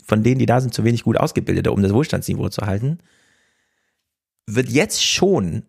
[0.04, 3.00] von denen, die da sind, zu wenig gut ausgebildete, um das Wohlstandsniveau zu halten,
[4.48, 5.66] wird jetzt schon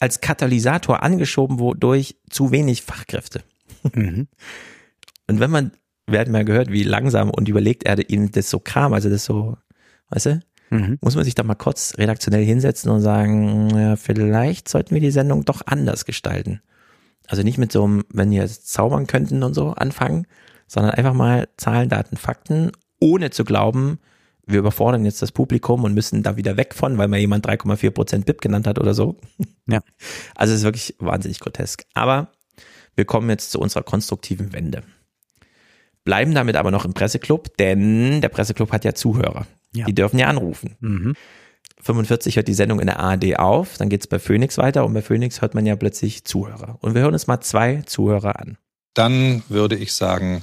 [0.00, 3.42] als Katalysator angeschoben, wodurch zu wenig Fachkräfte.
[3.92, 4.28] Mhm.
[5.28, 5.72] Und wenn man,
[6.06, 9.24] wir hatten mal gehört, wie langsam und überlegt er ihm das so kam, also das
[9.24, 9.56] so,
[10.10, 10.40] weißt du,
[10.70, 10.98] Mhm.
[11.00, 15.10] muss man sich da mal kurz redaktionell hinsetzen und sagen, ja, vielleicht sollten wir die
[15.10, 16.60] Sendung doch anders gestalten.
[17.28, 20.26] Also nicht mit so einem, wenn wir jetzt zaubern könnten und so anfangen,
[20.66, 23.98] sondern einfach mal Zahlen, Daten, Fakten, ohne zu glauben,
[24.46, 27.90] wir überfordern jetzt das Publikum und müssen da wieder weg von, weil mal jemand 3,4
[27.90, 29.16] Prozent BIP genannt hat oder so.
[29.66, 29.80] Ja.
[30.36, 31.84] Also es ist wirklich wahnsinnig grotesk.
[31.94, 32.28] Aber
[32.94, 34.82] wir kommen jetzt zu unserer konstruktiven Wende.
[36.04, 39.46] Bleiben damit aber noch im Presseclub, denn der Presseclub hat ja Zuhörer.
[39.74, 39.86] Ja.
[39.86, 40.76] Die dürfen ja anrufen.
[40.80, 41.14] Mhm.
[41.82, 45.02] 45 hört die Sendung in der ARD auf, dann geht's bei Phoenix weiter und bei
[45.02, 46.78] Phoenix hört man ja plötzlich Zuhörer.
[46.80, 48.56] Und wir hören uns mal zwei Zuhörer an.
[48.94, 50.42] Dann würde ich sagen,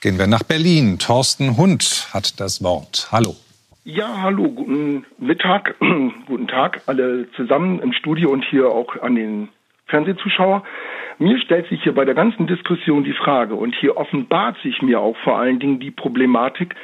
[0.00, 0.98] gehen wir nach Berlin.
[0.98, 3.08] Thorsten Hund hat das Wort.
[3.12, 3.36] Hallo.
[3.84, 5.74] Ja, hallo, guten Mittag,
[6.26, 9.48] guten Tag alle zusammen im Studio und hier auch an den
[9.86, 10.62] Fernsehzuschauer.
[11.18, 15.00] Mir stellt sich hier bei der ganzen Diskussion die Frage und hier offenbart sich mir
[15.00, 16.74] auch vor allen Dingen die Problematik,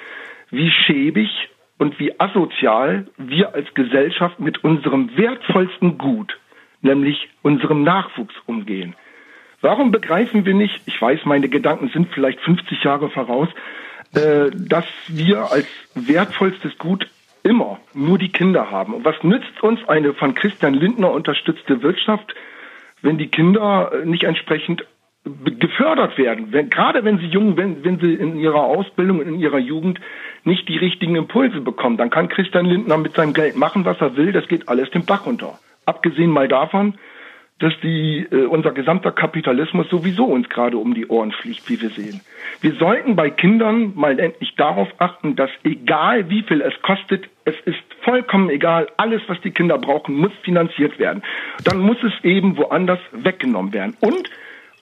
[0.51, 1.30] wie schäbig
[1.78, 6.38] und wie asozial wir als Gesellschaft mit unserem wertvollsten Gut,
[6.82, 8.94] nämlich unserem Nachwuchs umgehen.
[9.66, 13.48] Warum begreifen wir nicht, ich weiß, meine Gedanken sind vielleicht 50 Jahre voraus,
[14.14, 15.66] äh, dass wir als
[15.97, 17.09] wertvollstes Gut
[17.43, 18.94] immer nur die Kinder haben.
[18.94, 22.32] Und was nützt uns eine von Christian Lindner unterstützte Wirtschaft,
[23.02, 24.86] wenn die Kinder nicht entsprechend
[25.24, 29.59] gefördert werden, wenn, gerade wenn sie jung, wenn, wenn sie in ihrer Ausbildung, in ihrer
[29.59, 29.98] Jugend
[30.44, 34.16] nicht die richtigen Impulse bekommen, dann kann Christian Lindner mit seinem Geld machen, was er
[34.16, 35.59] will, das geht alles den Bach runter.
[35.86, 36.94] Abgesehen mal davon,
[37.59, 41.91] dass die, äh, unser gesamter Kapitalismus sowieso uns gerade um die Ohren fliegt, wie wir
[41.91, 42.20] sehen.
[42.61, 47.59] Wir sollten bei Kindern mal endlich darauf achten, dass egal wie viel es kostet, es
[47.65, 51.23] ist vollkommen egal, alles, was die Kinder brauchen, muss finanziert werden.
[51.65, 53.97] Dann muss es eben woanders weggenommen werden.
[54.01, 54.31] Und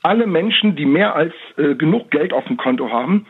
[0.02, 3.26] alle Menschen, die mehr als äh, genug Geld auf dem Konto haben,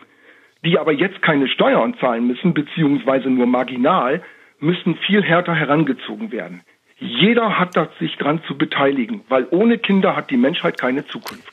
[0.64, 4.22] die aber jetzt keine Steuern zahlen müssen, beziehungsweise nur marginal,
[4.58, 6.62] müssen viel härter herangezogen werden.
[7.04, 11.44] Jeder hat da sich dran zu beteiligen, weil ohne Kinder hat die Menschheit keine Zukunft.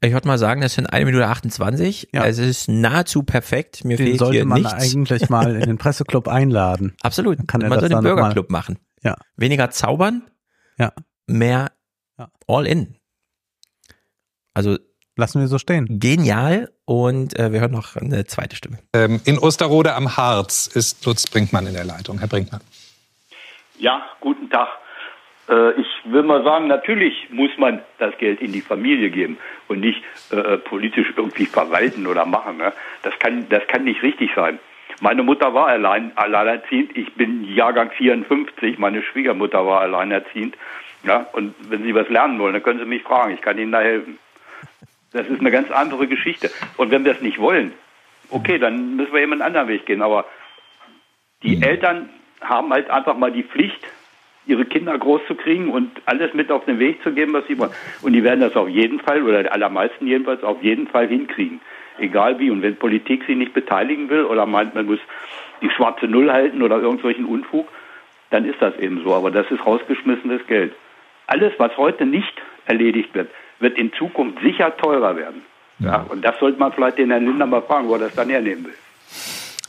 [0.00, 2.10] Ich würde mal sagen, das sind eine Minute 28.
[2.12, 2.20] Ja.
[2.22, 3.84] Also es ist nahezu perfekt.
[3.84, 4.74] Mir den fehlt sollte hier man nichts.
[4.74, 6.94] eigentlich mal in den Presseclub einladen.
[7.02, 7.38] Absolut.
[7.38, 8.78] Dann kann man das soll den Bürgerclub machen.
[9.02, 9.16] Ja.
[9.36, 10.22] Weniger zaubern,
[10.78, 10.92] Ja.
[11.26, 11.72] mehr
[12.18, 12.28] Ja.
[12.46, 12.96] all in.
[14.54, 14.78] Also
[15.16, 15.98] lassen wir so stehen.
[15.98, 18.78] Genial und äh, wir hören noch eine zweite Stimme.
[18.92, 22.18] Ähm, in Osterrode am Harz ist Lutz Brinkmann in der Leitung.
[22.18, 22.60] Herr Brinkmann.
[23.78, 24.68] Ja, guten Tag.
[25.48, 29.38] Äh, Ich will mal sagen, natürlich muss man das Geld in die Familie geben
[29.68, 32.58] und nicht äh, politisch irgendwie verwalten oder machen.
[32.58, 32.72] Ne?
[33.02, 34.58] Das, kann, das kann nicht richtig sein.
[35.00, 36.96] Meine Mutter war allein, alleinerziehend.
[36.96, 38.78] Ich bin Jahrgang 54.
[38.78, 40.56] Meine Schwiegermutter war alleinerziehend.
[41.02, 43.34] Ja, und wenn Sie was lernen wollen, dann können Sie mich fragen.
[43.34, 44.18] Ich kann Ihnen da helfen.
[45.12, 46.50] Das ist eine ganz andere Geschichte.
[46.78, 47.72] Und wenn wir es nicht wollen,
[48.30, 50.02] okay, dann müssen wir eben einen anderen Weg gehen.
[50.02, 50.24] Aber
[51.42, 52.08] die Eltern
[52.40, 53.80] haben halt einfach mal die Pflicht,
[54.46, 57.58] ihre Kinder groß zu kriegen und alles mit auf den Weg zu geben, was sie
[57.58, 57.72] wollen.
[58.02, 61.60] Und die werden das auf jeden Fall, oder die allermeisten jedenfalls, auf jeden Fall hinkriegen.
[61.98, 62.50] Egal wie.
[62.50, 65.00] Und wenn Politik sie nicht beteiligen will oder meint, man muss
[65.62, 67.68] die schwarze Null halten oder irgendwelchen Unfug,
[68.30, 69.14] dann ist das eben so.
[69.14, 70.74] Aber das ist rausgeschmissenes Geld.
[71.26, 72.34] Alles, was heute nicht
[72.66, 75.42] erledigt wird, wird in Zukunft sicher teurer werden.
[75.78, 78.28] Ja, und das sollte man vielleicht den Herrn Lindner mal fragen, wo er das dann
[78.28, 78.74] hernehmen will.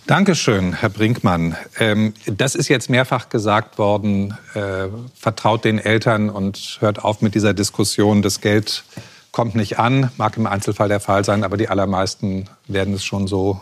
[0.07, 1.57] Dankeschön, Herr Brinkmann.
[1.79, 4.37] Ähm, das ist jetzt mehrfach gesagt worden.
[4.53, 8.21] Äh, vertraut den Eltern und hört auf mit dieser Diskussion.
[8.21, 8.85] Das Geld
[9.33, 13.27] kommt nicht an, mag im Einzelfall der Fall sein, aber die allermeisten werden es schon
[13.27, 13.59] so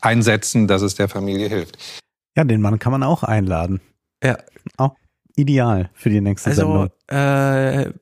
[0.00, 1.76] einsetzen, dass es der Familie hilft.
[2.34, 3.82] Ja, den Mann kann man auch einladen.
[4.22, 4.38] Ja.
[4.78, 4.96] Auch
[5.36, 6.90] ideal für die nächste Also, Sendung.
[7.08, 7.92] äh,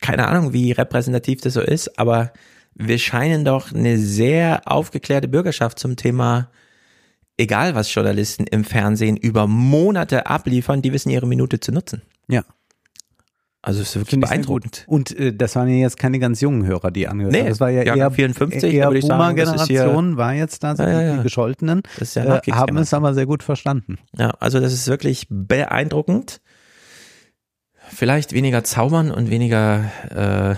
[0.00, 2.32] keine Ahnung, wie repräsentativ das so ist, aber
[2.80, 6.50] wir scheinen doch eine sehr aufgeklärte Bürgerschaft zum Thema,
[7.36, 12.02] egal was Journalisten im Fernsehen über Monate abliefern, die wissen ihre Minute zu nutzen.
[12.28, 12.42] Ja.
[13.62, 14.84] Also es ist wirklich beeindruckend.
[14.86, 17.48] Und äh, das waren ja jetzt keine ganz jungen Hörer, die angehört Nee, haben.
[17.50, 21.02] Das war ja eher 54, eher würde ich sagen, Boomer-Generation war jetzt da, Ja, ja,
[21.02, 21.16] ja.
[21.18, 23.98] die Gescholtenen, Das ist ja äh, haben es aber sehr gut verstanden.
[24.16, 26.40] Ja, also das ist wirklich beeindruckend.
[27.90, 30.54] Vielleicht weniger zaubern und weniger äh,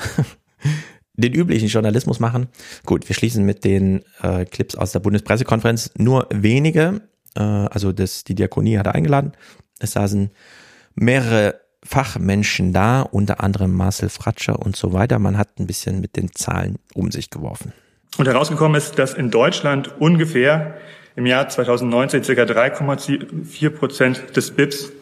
[1.22, 2.48] den üblichen Journalismus machen.
[2.84, 5.90] Gut, wir schließen mit den äh, Clips aus der Bundespressekonferenz.
[5.96, 7.02] Nur wenige,
[7.34, 9.32] äh, also das, die Diakonie hatte eingeladen.
[9.78, 10.30] Es saßen
[10.94, 15.18] mehrere Fachmenschen da, unter anderem Marcel Fratscher und so weiter.
[15.18, 17.72] Man hat ein bisschen mit den Zahlen um sich geworfen.
[18.18, 20.74] Und herausgekommen ist, dass in Deutschland ungefähr
[21.16, 22.42] im Jahr 2019 ca.
[22.42, 24.92] 3,4 Prozent des BIPs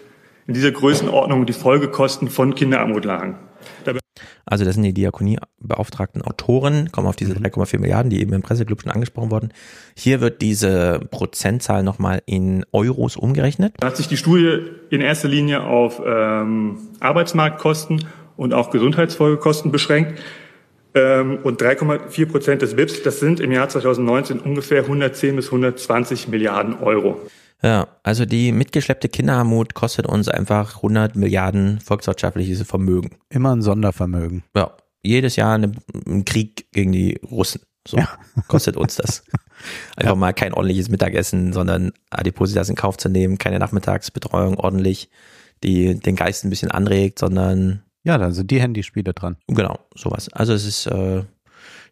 [0.46, 3.38] in dieser Größenordnung die Folgekosten von Kinderarmut lagen.
[4.44, 8.82] Also das sind die Diakonie-beauftragten Autoren, kommen auf diese 3,4 Milliarden, die eben im Presseclub
[8.82, 9.52] schon angesprochen wurden.
[9.94, 13.74] Hier wird diese Prozentzahl nochmal in Euros umgerechnet.
[13.88, 18.04] hat sich die Studie in erster Linie auf ähm, Arbeitsmarktkosten
[18.36, 20.20] und auch Gesundheitsfolgekosten beschränkt.
[20.92, 26.28] Ähm, und 3,4 Prozent des BIPs, das sind im Jahr 2019 ungefähr 110 bis 120
[26.28, 27.20] Milliarden Euro.
[27.62, 33.16] Ja, also die mitgeschleppte Kinderarmut kostet uns einfach 100 Milliarden volkswirtschaftliches Vermögen.
[33.28, 34.44] Immer ein Sondervermögen.
[34.56, 35.72] Ja, jedes Jahr eine,
[36.06, 37.62] ein Krieg gegen die Russen.
[37.86, 37.98] So
[38.48, 39.24] kostet uns das.
[39.96, 45.10] Einfach mal kein ordentliches Mittagessen, sondern Adipositas in Kauf zu nehmen, keine Nachmittagsbetreuung ordentlich,
[45.62, 49.36] die den Geist ein bisschen anregt, sondern Ja, da sind die Handyspiele dran.
[49.48, 50.30] Genau, sowas.
[50.32, 51.24] Also es ist äh,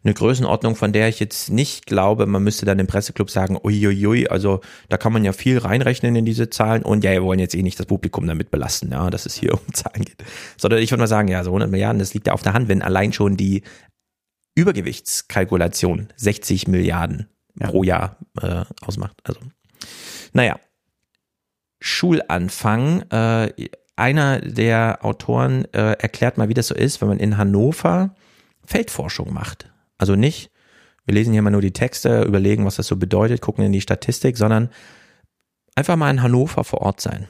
[0.03, 4.27] eine Größenordnung, von der ich jetzt nicht glaube, man müsste dann im Presseclub sagen, uiuiui,
[4.29, 7.55] also da kann man ja viel reinrechnen in diese Zahlen und ja, wir wollen jetzt
[7.55, 10.23] eh nicht das Publikum damit belasten, ja, dass es hier um Zahlen geht.
[10.57, 12.69] Sondern ich würde mal sagen, ja, so 100 Milliarden, das liegt ja auf der Hand,
[12.69, 13.63] wenn allein schon die
[14.55, 17.27] Übergewichtskalkulation 60 Milliarden
[17.59, 19.17] pro Jahr äh, ausmacht.
[19.23, 19.39] Also,
[20.33, 20.59] naja,
[21.81, 23.03] Schulanfang.
[23.09, 23.53] Äh,
[23.95, 28.15] einer der Autoren äh, erklärt mal, wie das so ist, wenn man in Hannover
[28.65, 29.69] Feldforschung macht.
[29.99, 30.49] Also nicht,
[31.05, 33.81] wir lesen hier mal nur die Texte, überlegen, was das so bedeutet, gucken in die
[33.81, 34.69] Statistik, sondern
[35.79, 37.27] Einfach mal in Hannover vor Ort sein.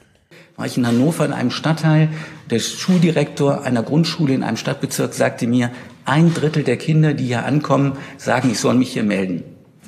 [0.56, 2.08] War ich in Hannover in einem Stadtteil,
[2.50, 5.70] der Schuldirektor einer Grundschule in einem Stadtbezirk sagte mir,
[6.04, 9.44] ein Drittel der Kinder, die hier ankommen, sagen, ich soll mich hier melden.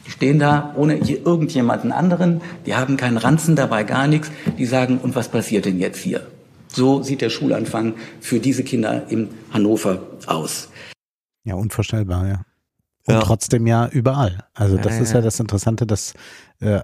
[0.06, 4.30] Die stehen da ohne hier irgendjemanden anderen, die haben keinen Ranzen dabei, gar nichts.
[4.58, 6.24] Die sagen, und was passiert denn jetzt hier?
[6.68, 10.68] So sieht der Schulanfang für diese Kinder in Hannover aus.
[11.42, 12.44] Ja, unvorstellbar, ja.
[13.06, 13.20] Und ja.
[13.20, 14.44] trotzdem ja überall.
[14.54, 16.14] Also das ja, ist ja das Interessante, dass
[16.60, 16.80] äh,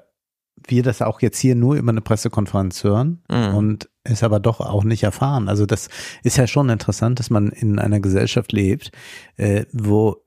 [0.66, 3.54] wir das auch jetzt hier nur über eine Pressekonferenz hören mhm.
[3.54, 5.48] und es aber doch auch nicht erfahren.
[5.48, 5.88] Also das
[6.22, 8.90] ist ja schon interessant, dass man in einer Gesellschaft lebt,
[9.36, 10.22] äh, wo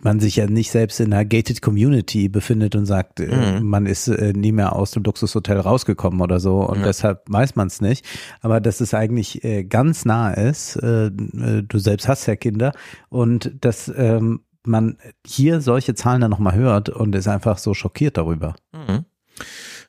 [0.00, 3.66] man sich ja nicht selbst in einer gated Community befindet und sagt, äh, mhm.
[3.66, 6.86] man ist äh, nie mehr aus dem Luxushotel rausgekommen oder so und ja.
[6.86, 8.06] deshalb weiß man es nicht.
[8.40, 12.72] Aber dass es eigentlich äh, ganz nah ist, äh, äh, du selbst hast ja Kinder
[13.10, 18.16] und dass ähm, man hier solche Zahlen dann nochmal hört und ist einfach so schockiert
[18.16, 18.54] darüber.
[18.72, 19.04] Mhm.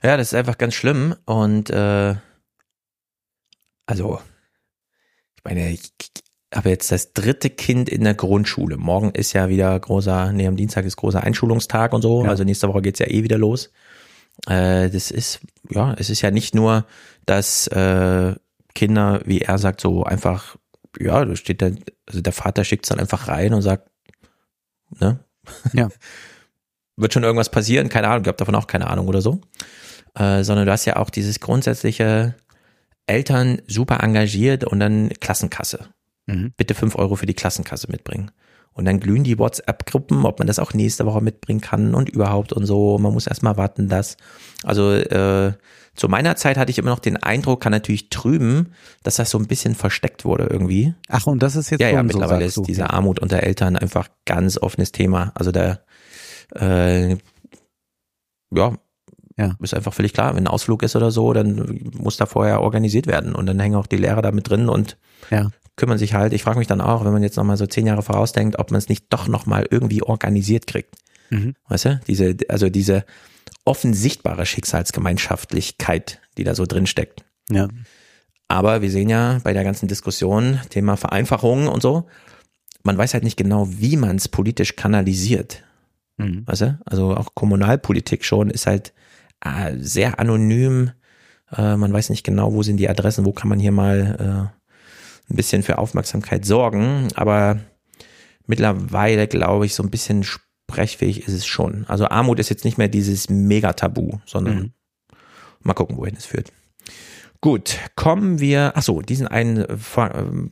[0.02, 2.16] Ja, das ist einfach ganz schlimm und äh,
[3.86, 4.20] also
[5.36, 5.92] ich meine, ich,
[6.54, 8.78] habe jetzt das dritte Kind in der Grundschule.
[8.78, 12.24] Morgen ist ja wieder großer, nee, am Dienstag ist großer Einschulungstag und so.
[12.24, 12.30] Ja.
[12.30, 13.72] Also nächste Woche geht's ja eh wieder los.
[14.48, 16.86] Äh, das ist, ja, es ist ja nicht nur,
[17.26, 18.36] dass äh,
[18.76, 20.58] Kinder, wie er sagt, so einfach,
[21.00, 21.76] ja, da steht der,
[22.08, 23.90] also der Vater schickt's dann einfach rein und sagt,
[25.00, 25.20] ne?
[25.74, 25.90] Ja.
[26.96, 29.42] Wird schon irgendwas passieren, keine Ahnung, ich habe davon auch keine Ahnung oder so.
[30.16, 32.36] Äh, sondern du hast ja auch dieses grundsätzliche
[33.08, 35.90] Eltern super engagiert und dann Klassenkasse.
[36.28, 36.54] Mhm.
[36.56, 38.32] Bitte fünf Euro für die Klassenkasse mitbringen.
[38.74, 42.54] Und dann glühen die WhatsApp-Gruppen, ob man das auch nächste Woche mitbringen kann und überhaupt
[42.54, 42.98] und so.
[42.98, 44.18] Man muss erstmal warten, dass.
[44.64, 45.54] Also äh,
[45.96, 49.38] zu meiner Zeit hatte ich immer noch den Eindruck, kann natürlich trüben, dass das so
[49.38, 50.94] ein bisschen versteckt wurde irgendwie.
[51.08, 54.10] Ach, und das ist jetzt ja, ja, mittlerweile so, ist diese Armut unter Eltern einfach
[54.26, 55.32] ganz offenes Thema.
[55.36, 55.80] Also da
[56.56, 57.18] äh,
[58.52, 58.74] ja,
[59.36, 59.56] ja.
[59.62, 63.08] Ist einfach völlig klar, wenn ein Ausflug ist oder so, dann muss da vorher organisiert
[63.08, 64.98] werden und dann hängen auch die Lehrer da mit drin und
[65.32, 66.34] ja kümmern sich halt.
[66.34, 68.78] Ich frage mich dann auch, wenn man jetzt nochmal so zehn Jahre vorausdenkt, ob man
[68.78, 70.96] es nicht doch nochmal irgendwie organisiert kriegt.
[71.30, 71.56] Mhm.
[71.68, 72.00] Weißt du?
[72.08, 73.06] Diese, also diese
[73.66, 77.24] offen sichtbare Schicksalsgemeinschaftlichkeit, die da so drin steckt.
[77.50, 77.68] Ja.
[78.48, 82.08] Aber wir sehen ja bei der ganzen Diskussion, Thema Vereinfachung und so,
[82.84, 85.64] man weiß halt nicht genau, wie man es politisch kanalisiert.
[86.18, 86.44] Mhm.
[86.46, 86.80] Weißt du?
[86.86, 88.94] Also auch Kommunalpolitik schon ist halt
[89.44, 90.92] äh, sehr anonym.
[91.56, 95.32] Äh, man weiß nicht genau, wo sind die Adressen, wo kann man hier mal äh,
[95.32, 97.60] ein bisschen für Aufmerksamkeit sorgen, aber
[98.46, 100.24] mittlerweile glaube ich, so ein bisschen
[100.70, 101.86] sprechfähig ist es schon.
[101.88, 104.72] Also Armut ist jetzt nicht mehr dieses Megatabu, sondern mhm.
[105.62, 106.52] mal gucken, wohin es führt.
[107.44, 109.76] Gut, kommen wir, ach so, diesen einen äh,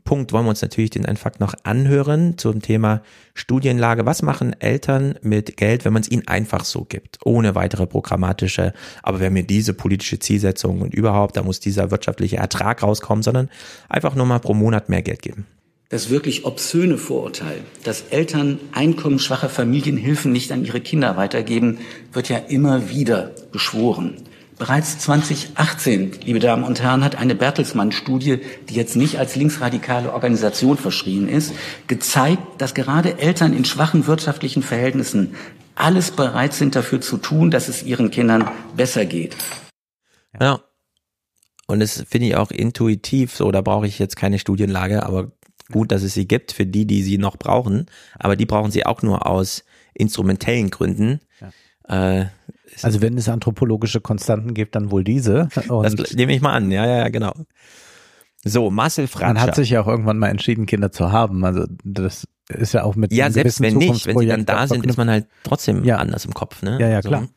[0.03, 3.01] Punkt wollen wir uns natürlich den einen Fakt noch anhören zum Thema
[3.33, 4.05] Studienlage.
[4.05, 8.73] Was machen Eltern mit Geld, wenn man es ihnen einfach so gibt, ohne weitere programmatische,
[9.03, 13.49] aber wenn mir diese politische Zielsetzung und überhaupt, da muss dieser wirtschaftliche Ertrag rauskommen, sondern
[13.87, 15.47] einfach nur mal pro Monat mehr Geld geben.
[15.91, 21.79] Das wirklich obszöne Vorurteil, dass Eltern einkommensschwache Familien Hilfen nicht an ihre Kinder weitergeben,
[22.13, 24.15] wird ja immer wieder beschworen.
[24.57, 28.39] Bereits 2018, liebe Damen und Herren, hat eine Bertelsmann-Studie,
[28.69, 31.51] die jetzt nicht als linksradikale Organisation verschrien ist,
[31.87, 35.35] gezeigt, dass gerade Eltern in schwachen wirtschaftlichen Verhältnissen
[35.75, 39.35] alles bereit sind dafür zu tun, dass es ihren Kindern besser geht.
[40.39, 40.61] Ja.
[41.67, 45.31] Und das finde ich auch intuitiv so, da brauche ich jetzt keine Studienlage, aber
[45.71, 47.87] gut, dass es sie gibt für die, die sie noch brauchen.
[48.19, 51.19] Aber die brauchen sie auch nur aus instrumentellen Gründen.
[51.87, 52.19] Ja.
[52.19, 52.25] Äh,
[52.81, 55.49] also wenn es anthropologische Konstanten gibt, dann wohl diese.
[55.67, 57.33] Das nehme ich mal an, ja, ja, genau.
[58.43, 59.33] So, Marcel Fratscher.
[59.33, 61.45] Man hat sich ja auch irgendwann mal entschieden, Kinder zu haben.
[61.45, 64.85] Also das ist ja auch mit Ja, selbst wenn nicht, wenn sie dann da sind,
[64.85, 65.97] ist man halt trotzdem ja.
[65.97, 66.63] anders im Kopf.
[66.63, 66.77] Ne?
[66.79, 67.27] Ja, ja, klar.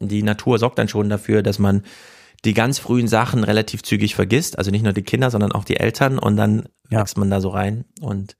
[0.00, 0.06] So.
[0.06, 1.82] Die Natur sorgt dann schon dafür, dass man
[2.44, 4.58] die ganz frühen Sachen relativ zügig vergisst.
[4.58, 6.18] Also nicht nur die Kinder, sondern auch die Eltern.
[6.18, 7.00] Und dann ja.
[7.00, 7.84] wächst man da so rein.
[8.00, 8.36] Und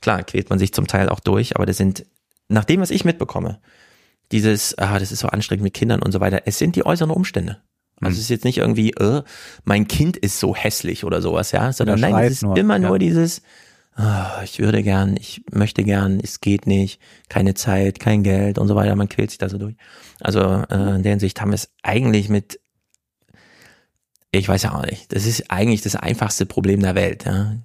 [0.00, 1.56] klar, quält man sich zum Teil auch durch.
[1.56, 2.06] Aber das sind,
[2.48, 3.60] nach dem, was ich mitbekomme,
[4.32, 6.42] dieses, ah, das ist so anstrengend mit Kindern und so weiter.
[6.44, 7.58] Es sind die äußeren Umstände.
[8.00, 8.12] Also mhm.
[8.12, 9.22] es ist jetzt nicht irgendwie, äh,
[9.64, 12.88] mein Kind ist so hässlich oder sowas, ja, sondern nein, es ist nur, immer ja.
[12.88, 13.42] nur dieses,
[13.98, 18.68] oh, ich würde gern, ich möchte gern, es geht nicht, keine Zeit, kein Geld und
[18.68, 18.94] so weiter.
[18.94, 19.74] Man quält sich da so durch.
[20.20, 22.60] Also äh, in der Hinsicht haben wir es eigentlich mit,
[24.30, 27.24] ich weiß ja auch nicht, das ist eigentlich das einfachste Problem der Welt.
[27.24, 27.56] Ja.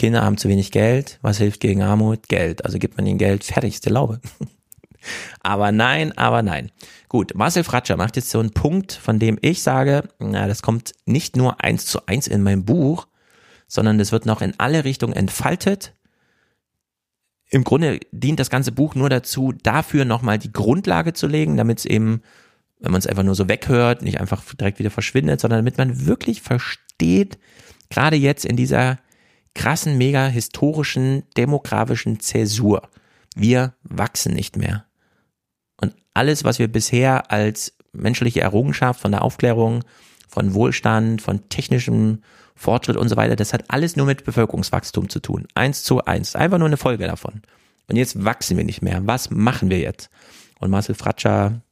[0.00, 1.18] Kinder haben zu wenig Geld.
[1.20, 2.28] Was hilft gegen Armut?
[2.28, 2.64] Geld.
[2.64, 4.20] Also gibt man ihnen Geld, fertigste Laube.
[5.40, 6.70] Aber nein, aber nein.
[7.08, 10.92] Gut, Marcel Fratscher macht jetzt so einen Punkt, von dem ich sage, na, das kommt
[11.06, 13.06] nicht nur eins zu eins in meinem Buch,
[13.66, 15.94] sondern das wird noch in alle Richtungen entfaltet.
[17.48, 21.78] Im Grunde dient das ganze Buch nur dazu, dafür nochmal die Grundlage zu legen, damit
[21.78, 22.20] es eben
[22.80, 26.06] wenn man es einfach nur so weghört, nicht einfach direkt wieder verschwindet, sondern damit man
[26.06, 27.38] wirklich versteht,
[27.90, 28.98] gerade jetzt in dieser
[29.54, 32.88] krassen, mega historischen, demografischen Zäsur,
[33.34, 34.84] wir wachsen nicht mehr.
[35.76, 39.84] Und alles, was wir bisher als menschliche Errungenschaft von der Aufklärung,
[40.28, 42.22] von Wohlstand, von technischem
[42.54, 45.46] Fortschritt und so weiter, das hat alles nur mit Bevölkerungswachstum zu tun.
[45.54, 46.36] Eins zu eins.
[46.36, 47.42] Einfach nur eine Folge davon.
[47.88, 49.00] Und jetzt wachsen wir nicht mehr.
[49.06, 50.10] Was machen wir jetzt?
[50.60, 51.62] Und Marcel Fratscher,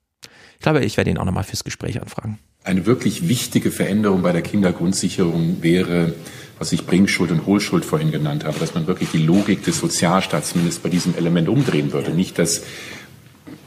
[0.54, 2.38] ich glaube, ich werde ihn auch nochmal fürs Gespräch anfragen.
[2.68, 6.12] Eine wirklich wichtige Veränderung bei der Kindergrundsicherung wäre,
[6.58, 10.50] was ich Bringschuld und Hohlschuld vorhin genannt habe, dass man wirklich die Logik des Sozialstaats
[10.50, 12.10] zumindest bei diesem Element umdrehen würde.
[12.10, 12.64] Nicht, dass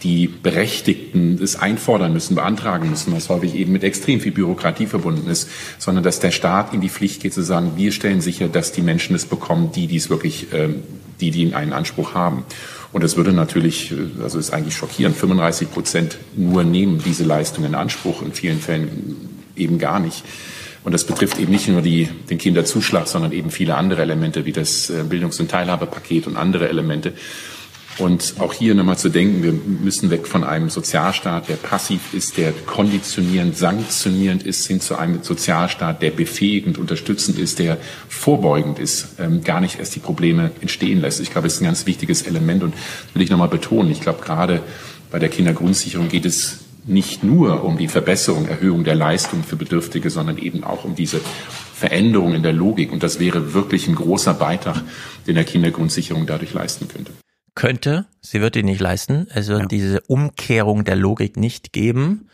[0.03, 5.27] die Berechtigten es einfordern müssen, beantragen müssen, was häufig eben mit extrem viel Bürokratie verbunden
[5.31, 5.49] ist,
[5.79, 8.83] sondern dass der Staat in die Pflicht geht zu sagen, wir stellen sicher, dass die
[8.83, 10.83] Menschen es bekommen, die dies wirklich, ähm,
[11.19, 12.43] die, die einen Anspruch haben.
[12.91, 17.65] Und es würde natürlich, äh, also ist eigentlich schockierend, 35 Prozent nur nehmen diese Leistung
[17.65, 20.23] in Anspruch, in vielen Fällen eben gar nicht.
[20.83, 24.51] Und das betrifft eben nicht nur die, den Kinderzuschlag, sondern eben viele andere Elemente wie
[24.51, 27.13] das äh, Bildungs- und Teilhabepaket und andere Elemente.
[27.97, 32.37] Und auch hier nochmal zu denken, wir müssen weg von einem Sozialstaat, der passiv ist,
[32.37, 37.77] der konditionierend, sanktionierend ist, hin zu einem Sozialstaat, der befähigend, unterstützend ist, der
[38.07, 41.19] vorbeugend ist, ähm, gar nicht erst die Probleme entstehen lässt.
[41.19, 42.73] Ich glaube, das ist ein ganz wichtiges Element und
[43.13, 43.91] will ich nochmal betonen.
[43.91, 44.61] Ich glaube, gerade
[45.11, 50.09] bei der Kindergrundsicherung geht es nicht nur um die Verbesserung, Erhöhung der Leistung für Bedürftige,
[50.09, 51.21] sondern eben auch um diese
[51.75, 52.91] Veränderung in der Logik.
[52.91, 54.81] Und das wäre wirklich ein großer Beitrag,
[55.27, 57.11] den der Kindergrundsicherung dadurch leisten könnte
[57.55, 59.27] könnte, sie wird ihn nicht leisten.
[59.33, 59.67] Es wird ja.
[59.67, 62.29] diese Umkehrung der Logik nicht geben.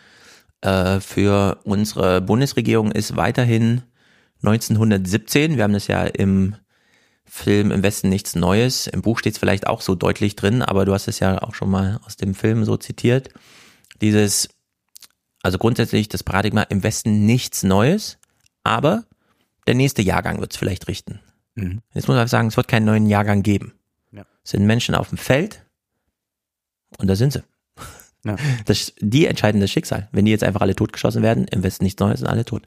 [0.61, 3.83] Äh, für unsere Bundesregierung ist weiterhin
[4.43, 6.55] 1917, wir haben das ja im
[7.25, 8.87] Film im Westen nichts Neues.
[8.87, 11.55] Im Buch steht es vielleicht auch so deutlich drin, aber du hast es ja auch
[11.55, 13.29] schon mal aus dem Film so zitiert.
[14.01, 14.49] Dieses,
[15.41, 18.17] also grundsätzlich das Paradigma im Westen nichts Neues,
[18.63, 19.03] aber
[19.65, 21.19] der nächste Jahrgang wird es vielleicht richten.
[21.55, 21.81] Mhm.
[21.93, 23.73] Jetzt muss man sagen, es wird keinen neuen Jahrgang geben
[24.47, 25.65] sind Menschen auf dem Feld
[26.97, 27.43] und da sind sie.
[28.25, 28.35] Ja.
[28.65, 30.09] Das, die entscheiden das Schicksal.
[30.11, 32.63] Wenn die jetzt einfach alle totgeschossen werden, im Westen nichts Neues, sind alle tot.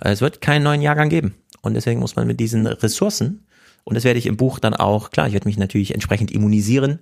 [0.00, 1.34] Es wird keinen neuen Jahrgang geben.
[1.60, 3.46] Und deswegen muss man mit diesen Ressourcen,
[3.84, 7.00] und das werde ich im Buch dann auch, klar, ich werde mich natürlich entsprechend immunisieren.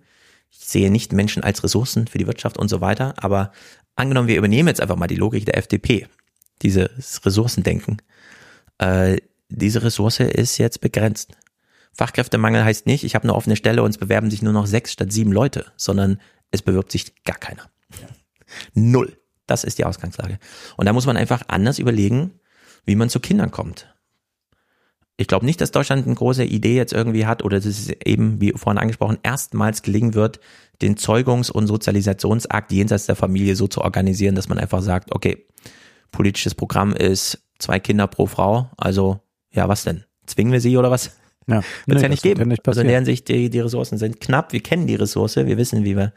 [0.50, 3.52] Ich sehe nicht Menschen als Ressourcen für die Wirtschaft und so weiter, aber
[3.94, 6.08] angenommen, wir übernehmen jetzt einfach mal die Logik der FDP,
[6.62, 8.02] dieses Ressourcendenken.
[8.78, 9.18] Äh,
[9.48, 11.32] diese Ressource ist jetzt begrenzt.
[11.94, 14.92] Fachkräftemangel heißt nicht, ich habe eine offene Stelle und es bewerben sich nur noch sechs
[14.92, 16.20] statt sieben Leute, sondern
[16.50, 17.70] es bewirbt sich gar keiner.
[18.74, 19.18] Null.
[19.46, 20.38] Das ist die Ausgangslage.
[20.76, 22.40] Und da muss man einfach anders überlegen,
[22.84, 23.92] wie man zu Kindern kommt.
[25.16, 28.40] Ich glaube nicht, dass Deutschland eine große Idee jetzt irgendwie hat oder dass es eben,
[28.40, 30.40] wie vorhin angesprochen, erstmals gelingen wird,
[30.80, 35.46] den Zeugungs- und Sozialisationsakt jenseits der Familie so zu organisieren, dass man einfach sagt, okay,
[36.10, 39.20] politisches Programm ist zwei Kinder pro Frau, also
[39.52, 40.04] ja, was denn?
[40.26, 41.12] Zwingen wir sie oder was?
[41.46, 42.48] Ja, wird es nee, ja nicht geben.
[42.48, 44.52] Nicht also in der Hinsicht, die, die Ressourcen sind knapp.
[44.52, 46.12] Wir kennen die Ressource, wir wissen, wie wir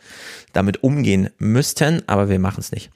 [0.53, 2.91] damit umgehen müssten, aber wir machen es nicht.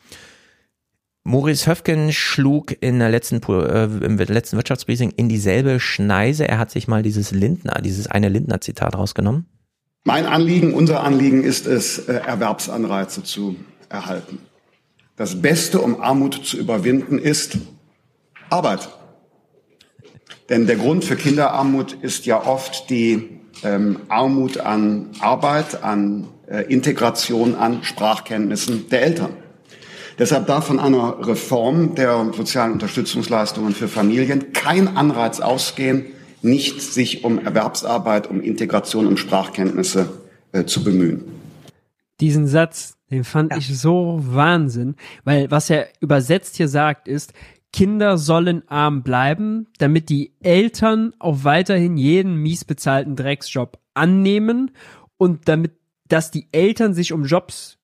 [1.24, 6.48] Maurice Höfgen schlug in der letzten, äh, im letzten Wirtschaftsbriefing in dieselbe Schneise.
[6.48, 9.46] Er hat sich mal dieses Lindner, dieses eine Lindner-Zitat rausgenommen.
[10.06, 13.58] Mein Anliegen, unser Anliegen ist es, äh, Erwerbsanreize zu
[13.90, 14.40] erhalten.
[15.18, 17.58] Das Beste, um Armut zu überwinden, ist
[18.50, 18.90] Arbeit.
[20.50, 26.64] Denn der Grund für Kinderarmut ist ja oft die ähm, Armut an Arbeit, an äh,
[26.64, 29.32] Integration, an Sprachkenntnissen der Eltern.
[30.18, 36.08] Deshalb darf von einer Reform der sozialen Unterstützungsleistungen für Familien kein Anreiz ausgehen,
[36.42, 40.10] nicht sich um Erwerbsarbeit, um Integration, um Sprachkenntnisse
[40.52, 41.24] äh, zu bemühen.
[42.20, 43.58] Diesen Satz, den fand ja.
[43.60, 47.34] ich so Wahnsinn, weil was er übersetzt hier sagt ist,
[47.72, 54.72] Kinder sollen arm bleiben, damit die Eltern auch weiterhin jeden mies bezahlten Drecksjob annehmen
[55.18, 55.74] und damit,
[56.08, 57.78] dass die Eltern sich um Jobs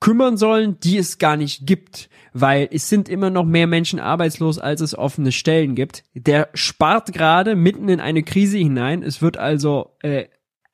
[0.00, 4.58] kümmern sollen, die es gar nicht gibt, weil es sind immer noch mehr Menschen arbeitslos,
[4.58, 6.04] als es offene Stellen gibt.
[6.14, 9.02] Der spart gerade mitten in eine Krise hinein.
[9.02, 10.26] Es wird also äh,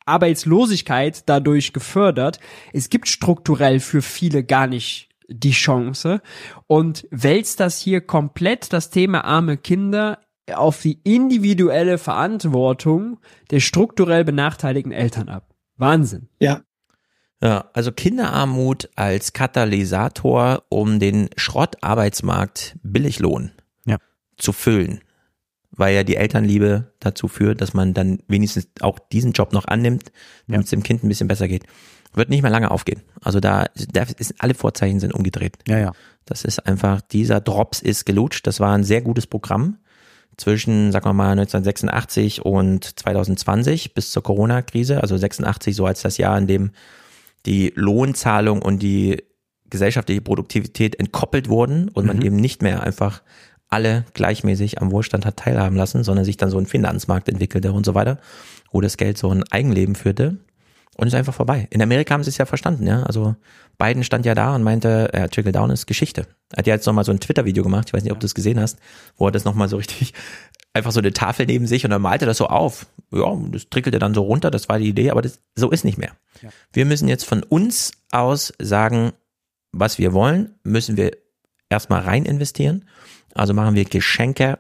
[0.05, 2.41] Arbeitslosigkeit dadurch gefördert.
[2.73, 6.21] Es gibt strukturell für viele gar nicht die Chance
[6.67, 10.19] und wälzt das hier komplett das Thema arme Kinder
[10.55, 13.19] auf die individuelle Verantwortung
[13.51, 15.55] der strukturell benachteiligten Eltern ab.
[15.77, 16.29] Wahnsinn.
[16.39, 16.63] Ja.
[17.43, 23.53] Ja, also Kinderarmut als Katalysator, um den Schrottarbeitsmarkt Billiglohn
[23.87, 23.97] ja.
[24.37, 25.01] zu füllen,
[25.71, 30.13] weil ja die Elternliebe dazu führt, dass man dann wenigstens auch diesen Job noch annimmt,
[30.49, 30.65] damit ja.
[30.65, 31.65] es dem Kind ein bisschen besser geht.
[32.13, 33.03] Wird nicht mehr lange aufgehen.
[33.23, 35.59] Also da, da ist, alle Vorzeichen sind umgedreht.
[35.69, 35.93] Ja, ja.
[36.25, 38.47] Das ist einfach, dieser Drops ist gelutscht.
[38.47, 39.79] Das war ein sehr gutes Programm
[40.37, 45.03] zwischen, sagen wir mal, 1986 und 2020 bis zur Corona-Krise.
[45.03, 46.71] Also 86 so als das Jahr, in dem
[47.47, 49.23] die Lohnzahlung und die
[49.69, 52.23] gesellschaftliche Produktivität entkoppelt wurden und man Mhm.
[52.23, 53.23] eben nicht mehr einfach
[53.69, 57.87] alle gleichmäßig am Wohlstand hat teilhaben lassen, sondern sich dann so ein Finanzmarkt entwickelte und
[57.87, 58.19] so weiter,
[58.73, 60.39] wo das Geld so ein Eigenleben führte
[60.97, 61.67] und ist einfach vorbei.
[61.71, 63.03] In Amerika haben sie es ja verstanden, ja.
[63.05, 63.37] Also
[63.79, 66.27] Biden stand ja da und meinte, ja, Trickle Down ist Geschichte.
[66.57, 68.61] Hat ja jetzt nochmal so ein Twitter-Video gemacht, ich weiß nicht, ob du es gesehen
[68.61, 68.79] hast,
[69.17, 70.13] wo er das nochmal so richtig,
[70.75, 72.87] einfach so eine Tafel neben sich und er malte das so auf.
[73.13, 75.99] Ja, das trickelte dann so runter, das war die Idee, aber das, so ist nicht
[75.99, 76.13] mehr.
[76.73, 79.13] Wir müssen jetzt von uns aus sagen,
[79.73, 81.13] was wir wollen, müssen wir
[81.69, 82.85] erstmal rein investieren.
[83.35, 84.59] Also machen wir Geschenke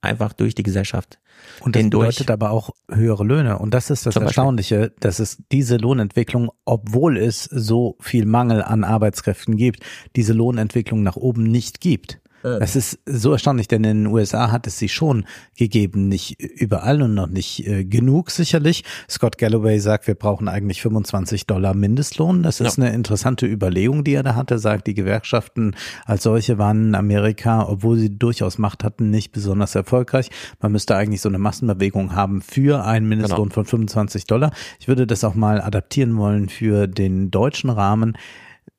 [0.00, 1.18] einfach durch die Gesellschaft.
[1.60, 3.58] Und das bedeutet aber auch höhere Löhne.
[3.58, 4.40] Und das ist das Zum Beispiel.
[4.40, 9.80] Erstaunliche, dass es diese Lohnentwicklung, obwohl es so viel Mangel an Arbeitskräften gibt,
[10.16, 12.20] diese Lohnentwicklung nach oben nicht gibt.
[12.44, 12.58] Äh.
[12.60, 15.24] Es ist so erstaunlich, denn in den USA hat es sie schon
[15.56, 18.84] gegeben, nicht überall und noch nicht äh, genug sicherlich.
[19.10, 22.42] Scott Galloway sagt, wir brauchen eigentlich 25 Dollar Mindestlohn.
[22.42, 22.84] Das ist Ja.
[22.84, 24.50] eine interessante Überlegung, die er da hat.
[24.50, 29.32] Er sagt, die Gewerkschaften als solche waren in Amerika, obwohl sie durchaus Macht hatten, nicht
[29.32, 30.30] besonders erfolgreich.
[30.60, 34.52] Man müsste eigentlich so eine Massenbewegung haben für einen Mindestlohn von 25 Dollar.
[34.78, 38.16] Ich würde das auch mal adaptieren wollen für den deutschen Rahmen.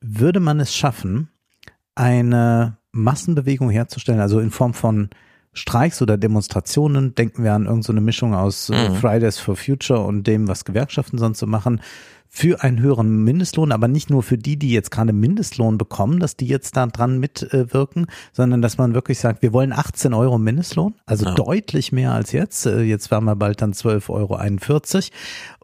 [0.01, 1.29] Würde man es schaffen,
[1.95, 5.09] eine Massenbewegung herzustellen, also in Form von
[5.53, 8.95] Streiks oder Demonstrationen, denken wir an irgendeine so Mischung aus äh, Mhm.
[8.95, 11.81] Fridays for Future und dem, was Gewerkschaften sonst so machen,
[12.29, 16.35] für einen höheren Mindestlohn, aber nicht nur für die, die jetzt gerade Mindestlohn bekommen, dass
[16.35, 20.93] die jetzt da dran mitwirken, sondern dass man wirklich sagt, wir wollen 18 Euro Mindestlohn,
[21.05, 21.33] also Ja.
[21.35, 22.65] deutlich mehr als jetzt.
[22.65, 25.15] Äh, Jetzt waren wir bald dann 12,41 Euro.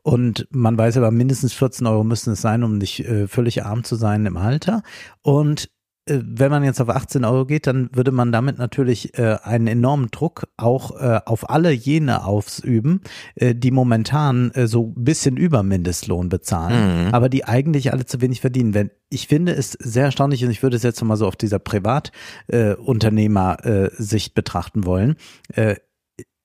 [0.03, 3.83] Und man weiß aber, mindestens 14 Euro müssen es sein, um nicht äh, völlig arm
[3.83, 4.83] zu sein im Alter.
[5.21, 5.69] Und
[6.05, 10.09] wenn man jetzt auf 18 Euro geht, dann würde man damit natürlich äh, einen enormen
[10.11, 12.99] Druck auch äh, auf alle jene ausüben,
[13.35, 17.13] äh, die momentan äh, so ein bisschen über Mindestlohn bezahlen, Mhm.
[17.13, 18.73] aber die eigentlich alle zu wenig verdienen.
[18.73, 21.59] Wenn ich finde es sehr erstaunlich und ich würde es jetzt mal so auf dieser
[21.59, 25.15] Privatunternehmer-Sicht betrachten wollen.
[25.53, 25.75] Äh,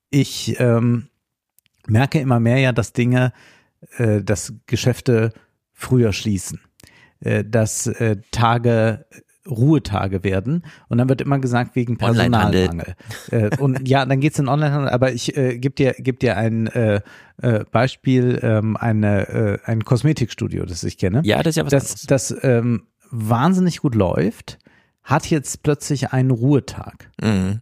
[0.09, 1.07] ich ähm,
[1.87, 3.33] merke immer mehr ja, dass Dinge,
[3.97, 5.33] äh, dass Geschäfte
[5.73, 6.61] früher schließen,
[7.19, 9.05] äh, dass äh, Tage
[9.47, 11.97] Ruhetage werden und dann wird immer gesagt wegen.
[11.97, 12.95] Personalmangel.
[13.31, 16.67] äh, und ja, dann geht's in Onlinehandel, aber ich äh, gebe dir, geb dir ein
[16.67, 17.01] äh,
[17.41, 21.21] äh, Beispiel, ähm, eine, äh, ein Kosmetikstudio, das ich kenne.
[21.23, 24.59] Ja, das ist ja was das, das ähm, wahnsinnig gut läuft,
[25.03, 27.09] hat jetzt plötzlich einen Ruhetag.
[27.21, 27.61] Mhm.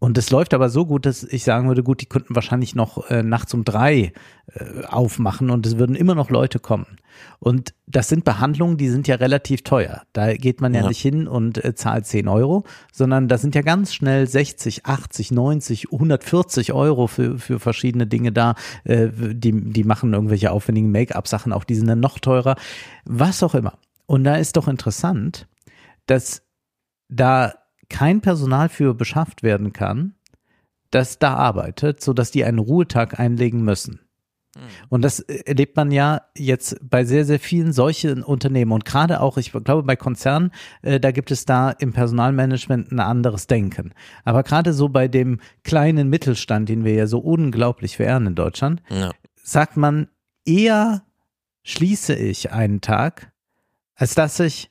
[0.00, 3.10] Und es läuft aber so gut, dass ich sagen würde, gut, die könnten wahrscheinlich noch
[3.10, 4.14] äh, nachts um drei
[4.46, 6.96] äh, aufmachen und es würden immer noch Leute kommen.
[7.38, 10.02] Und das sind Behandlungen, die sind ja relativ teuer.
[10.14, 10.88] Da geht man ja, Ja.
[10.88, 15.32] nicht hin und äh, zahlt 10 Euro, sondern da sind ja ganz schnell 60, 80,
[15.32, 18.54] 90, 140 Euro für, für verschiedene Dinge da.
[18.84, 22.56] Äh, die, die machen irgendwelche aufwendigen Make-up-Sachen, auch die sind dann noch teurer.
[23.04, 23.74] Was auch immer.
[24.06, 25.46] Und da ist doch interessant,
[26.06, 26.40] dass
[27.10, 27.52] da
[27.90, 30.14] kein Personal für beschafft werden kann,
[30.90, 34.00] das da arbeitet, so dass die einen Ruhetag einlegen müssen.
[34.88, 39.20] Und das äh, erlebt man ja jetzt bei sehr, sehr vielen solchen Unternehmen und gerade
[39.20, 40.50] auch, ich glaube, bei Konzernen,
[40.82, 43.92] äh, da gibt es da im Personalmanagement ein anderes Denken.
[44.24, 48.82] Aber gerade so bei dem kleinen Mittelstand, den wir ja so unglaublich verehren in Deutschland,
[48.90, 49.12] Ja.
[49.42, 50.08] sagt man
[50.44, 51.04] eher
[51.62, 53.32] schließe ich einen Tag,
[53.94, 54.69] als dass ich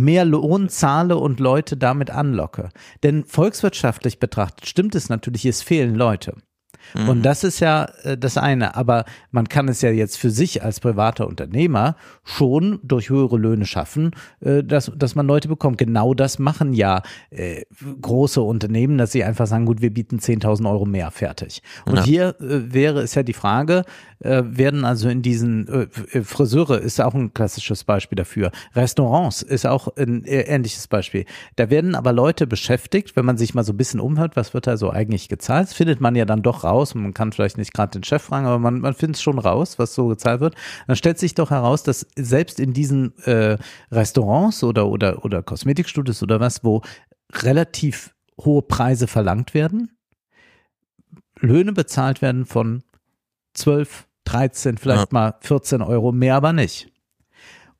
[0.00, 2.70] mehr Lohn zahle und Leute damit anlocke.
[3.02, 6.34] Denn volkswirtschaftlich betrachtet stimmt es natürlich, es fehlen Leute.
[6.94, 8.76] Und das ist ja äh, das eine.
[8.76, 13.66] Aber man kann es ja jetzt für sich als privater Unternehmer schon durch höhere Löhne
[13.66, 15.78] schaffen, äh, dass, dass man Leute bekommt.
[15.78, 17.62] Genau das machen ja äh,
[18.00, 21.62] große Unternehmen, dass sie einfach sagen, gut, wir bieten 10.000 Euro mehr, fertig.
[21.86, 22.04] Und Ja.
[22.04, 23.84] hier äh, wäre es ja die Frage,
[24.20, 25.86] äh, werden also in diesen äh,
[26.18, 28.50] äh, Friseure ist auch ein klassisches Beispiel dafür.
[28.74, 31.24] Restaurants ist auch ein äh, ähnliches Beispiel.
[31.56, 34.66] Da werden aber Leute beschäftigt, wenn man sich mal so ein bisschen umhört, was wird
[34.66, 37.58] da so eigentlich gezahlt, das findet man ja dann doch raus und man kann vielleicht
[37.58, 40.40] nicht gerade den Chef fragen, aber man, man findet es schon raus, was so gezahlt
[40.40, 40.54] wird.
[40.86, 43.58] Dann stellt sich doch heraus, dass selbst in diesen äh,
[43.90, 46.82] Restaurants oder, oder, oder Kosmetikstudios oder was, wo
[47.32, 49.90] relativ hohe Preise verlangt werden,
[51.38, 52.82] Löhne bezahlt werden von
[53.54, 56.90] 12, 13, vielleicht mal 14 Euro, mehr aber nicht.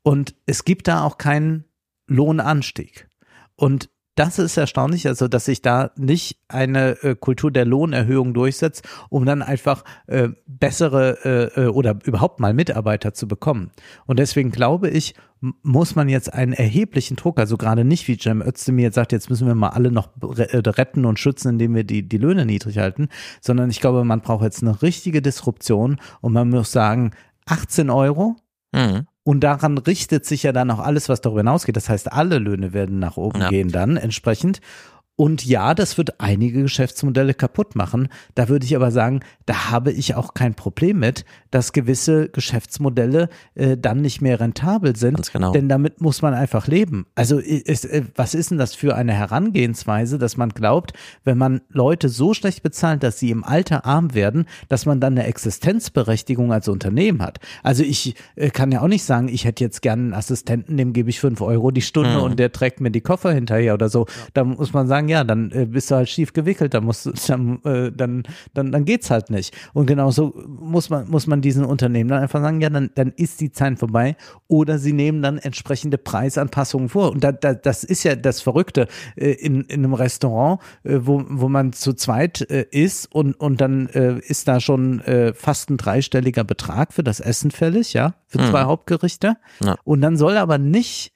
[0.03, 1.65] Und es gibt da auch keinen
[2.07, 3.09] Lohnanstieg.
[3.57, 8.87] Und das ist erstaunlich, also dass sich da nicht eine äh, Kultur der Lohnerhöhung durchsetzt,
[9.09, 13.70] um dann einfach äh, bessere äh, äh, oder überhaupt mal Mitarbeiter zu bekommen.
[14.07, 15.15] Und deswegen glaube ich,
[15.62, 19.31] muss man jetzt einen erheblichen Druck, also gerade nicht wie Cem Özdemir jetzt sagt, jetzt
[19.31, 22.78] müssen wir mal alle noch äh, retten und schützen, indem wir die, die Löhne niedrig
[22.78, 23.09] halten,
[23.41, 27.12] sondern ich glaube, man braucht jetzt eine richtige Disruption und man muss sagen,
[27.47, 28.37] 18 Euro,
[28.73, 29.07] Mhm.
[29.31, 31.77] Und daran richtet sich ja dann auch alles, was darüber hinausgeht.
[31.77, 33.48] Das heißt, alle Löhne werden nach oben Ja.
[33.48, 34.61] gehen dann entsprechend.
[35.21, 38.09] Und ja, das wird einige Geschäftsmodelle kaputt machen.
[38.35, 43.29] Da würde ich aber sagen, da habe ich auch kein Problem mit, dass gewisse Geschäftsmodelle
[43.55, 45.31] äh, dann nicht mehr rentabel sind.
[45.31, 45.53] genau.
[45.53, 47.05] Denn damit muss man einfach leben.
[47.17, 50.95] Also ist, äh, was ist denn das für eine Herangehensweise, dass man glaubt,
[51.25, 55.19] wenn man Leute so schlecht bezahlt, dass sie im Alter arm werden, dass man dann
[55.19, 57.41] eine Existenzberechtigung als Unternehmen hat.
[57.63, 60.95] Also ich äh, kann ja auch nicht sagen, ich hätte jetzt gerne einen Assistenten, dem
[60.95, 62.23] gebe ich fünf Euro die Stunde Mhm.
[62.23, 64.07] und der trägt mir die Koffer hinterher oder so.
[64.33, 67.12] Da muss man sagen, ja, dann äh, bist du halt schief gewickelt, dann musst du,
[67.28, 68.23] dann, äh, dann,
[68.55, 69.55] dann, dann geht's halt nicht.
[69.74, 73.41] Und genauso muss man, muss man diesen Unternehmen dann einfach sagen, ja, dann, dann ist
[73.41, 74.16] die Zeit vorbei
[74.49, 77.11] oder sie nehmen dann entsprechende Preisanpassungen vor.
[77.12, 81.23] Und da, da, das ist ja das Verrückte äh, in, in einem Restaurant, äh, wo,
[81.28, 85.03] wo man zu zweit äh, ist und, und dann äh, ist da schon
[85.35, 88.51] fast ein dreistelliger Betrag für das Essen fällig, ja, für Mhm.
[88.51, 89.37] zwei Hauptgerichte.
[89.62, 89.77] Ja.
[89.85, 91.12] Und dann soll aber nicht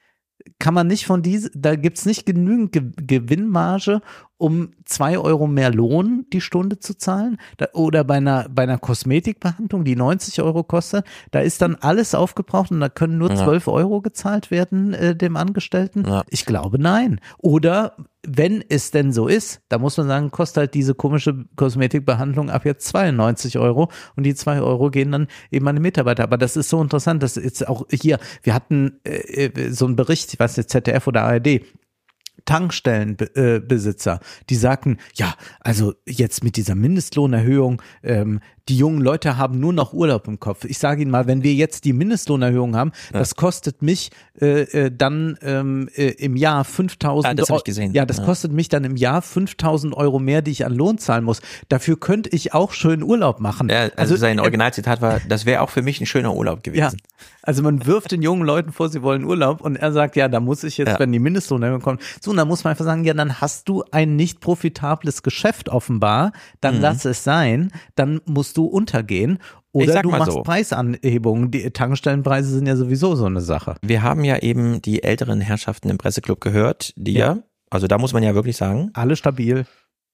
[0.59, 4.01] kann man nicht von diese, da gibt's nicht genügend Ge Gewinnmarge,
[4.45, 7.39] um zwei Euro mehr Lohn die Stunde zu zahlen.
[7.57, 12.15] Da, oder bei einer, bei einer Kosmetikbehandlung, die 90 Euro kostet, da ist dann alles
[12.15, 13.37] aufgebraucht und da können nur Ja.
[13.37, 16.05] 12 Euro gezahlt werden äh, dem Angestellten.
[16.29, 17.21] Ich glaube nein.
[17.39, 17.97] Oder
[18.27, 22.67] wenn es denn so ist, da muss man sagen, kostet halt diese komische Kosmetikbehandlung ab
[22.67, 26.23] jetzt 92 Euro und die zwei Euro gehen dann eben an die Mitarbeiter.
[26.23, 29.97] Aber das ist so interessant, dass jetzt auch hier, wir hatten äh, äh, so einen
[29.97, 31.63] Bericht, ich weiß nicht, ZDF oder ARD,
[32.45, 39.61] Tankstellenbesitzer, äh, die sagten, ja, also jetzt mit dieser Mindestlohnerhöhung, ähm, die jungen Leute haben
[39.61, 40.65] nur noch Urlaub im Kopf.
[40.65, 43.19] Ich sage Ihnen mal, wenn wir jetzt die Mindestlohnerhöhung haben, Ja.
[43.19, 44.11] das kostet mich
[44.41, 47.93] äh, äh, dann ähm, äh, im Jahr 5000 Ah, das ich gesehen.
[47.93, 48.25] Ja, das Ja.
[48.25, 51.41] kostet mich dann im Jahr 5000 Euro mehr, die ich an Lohn zahlen muss.
[51.69, 53.69] Dafür könnte ich auch schön Urlaub machen.
[53.69, 56.81] Ja, also, sein äh, Originalzitat war, das wäre auch für mich ein schöner Urlaub gewesen.
[56.81, 56.91] ja,
[57.43, 60.41] also man wirft den jungen Leuten vor, sie wollen Urlaub und er sagt, ja, da
[60.41, 60.99] muss ich jetzt, Ja.
[60.99, 63.85] wenn die Mindestlohnerhöhung kommt, so, und dann muss man einfach sagen, ja, dann hast du
[63.91, 66.81] ein nicht profitables Geschäft offenbar, dann Mhm.
[66.81, 69.39] lass es sein, dann musst du untergehen
[69.73, 70.43] oder du machst so.
[70.43, 71.51] Preisanhebungen.
[71.51, 73.77] Die Tankstellenpreise sind ja sowieso so eine Sache.
[73.83, 77.39] Wir haben ja eben die älteren Herrschaften im Presseclub gehört, die ja,
[77.71, 79.67] also da muss man ja wirklich sagen, alle stabil.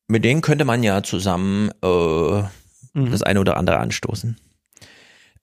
[0.09, 2.43] Mit denen könnte man ja zusammen äh,
[2.93, 3.11] Mhm.
[3.11, 4.37] das eine oder andere anstoßen.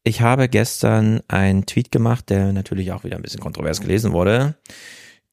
[0.03, 4.56] Ich habe gestern einen Tweet gemacht, der natürlich auch wieder ein bisschen kontrovers gelesen wurde.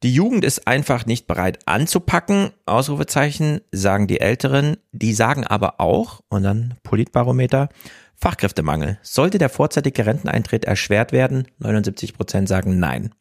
[0.05, 4.77] Die Jugend ist einfach nicht bereit anzupacken, Ausrufezeichen, sagen die Älteren.
[4.93, 7.71] Die sagen aber auch, und dann Politbarometer,
[8.15, 8.99] Fachkräftemangel.
[9.01, 11.49] Sollte der vorzeitige Renteneintritt erschwert werden?
[11.57, 13.15] 79 Prozent sagen nein.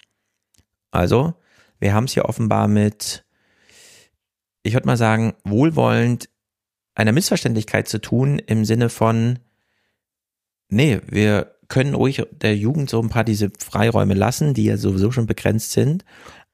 [0.91, 1.35] Also,
[1.79, 3.23] wir haben es hier offenbar mit,
[4.63, 6.27] ich würde mal sagen, wohlwollend
[6.95, 9.39] einer Missverständlichkeit zu tun im Sinne von,
[10.67, 15.11] nee, wir können ruhig der Jugend so ein paar diese Freiräume lassen, die ja sowieso
[15.11, 16.03] schon begrenzt sind,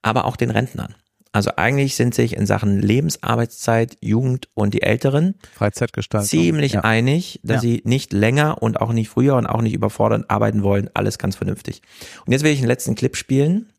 [0.01, 0.95] aber auch den Rentnern.
[1.31, 6.27] Also eigentlich sind sich in Sachen Lebensarbeitszeit, Jugend und die Älteren Freizeitgestaltung.
[6.27, 6.81] ziemlich ja.
[6.81, 7.61] einig, dass Ja.
[7.69, 10.89] sie nicht länger und auch nicht früher und auch nicht überfordernd arbeiten wollen.
[10.95, 11.83] Alles ganz vernünftig.
[12.25, 13.71] Und jetzt will ich einen letzten Clip spielen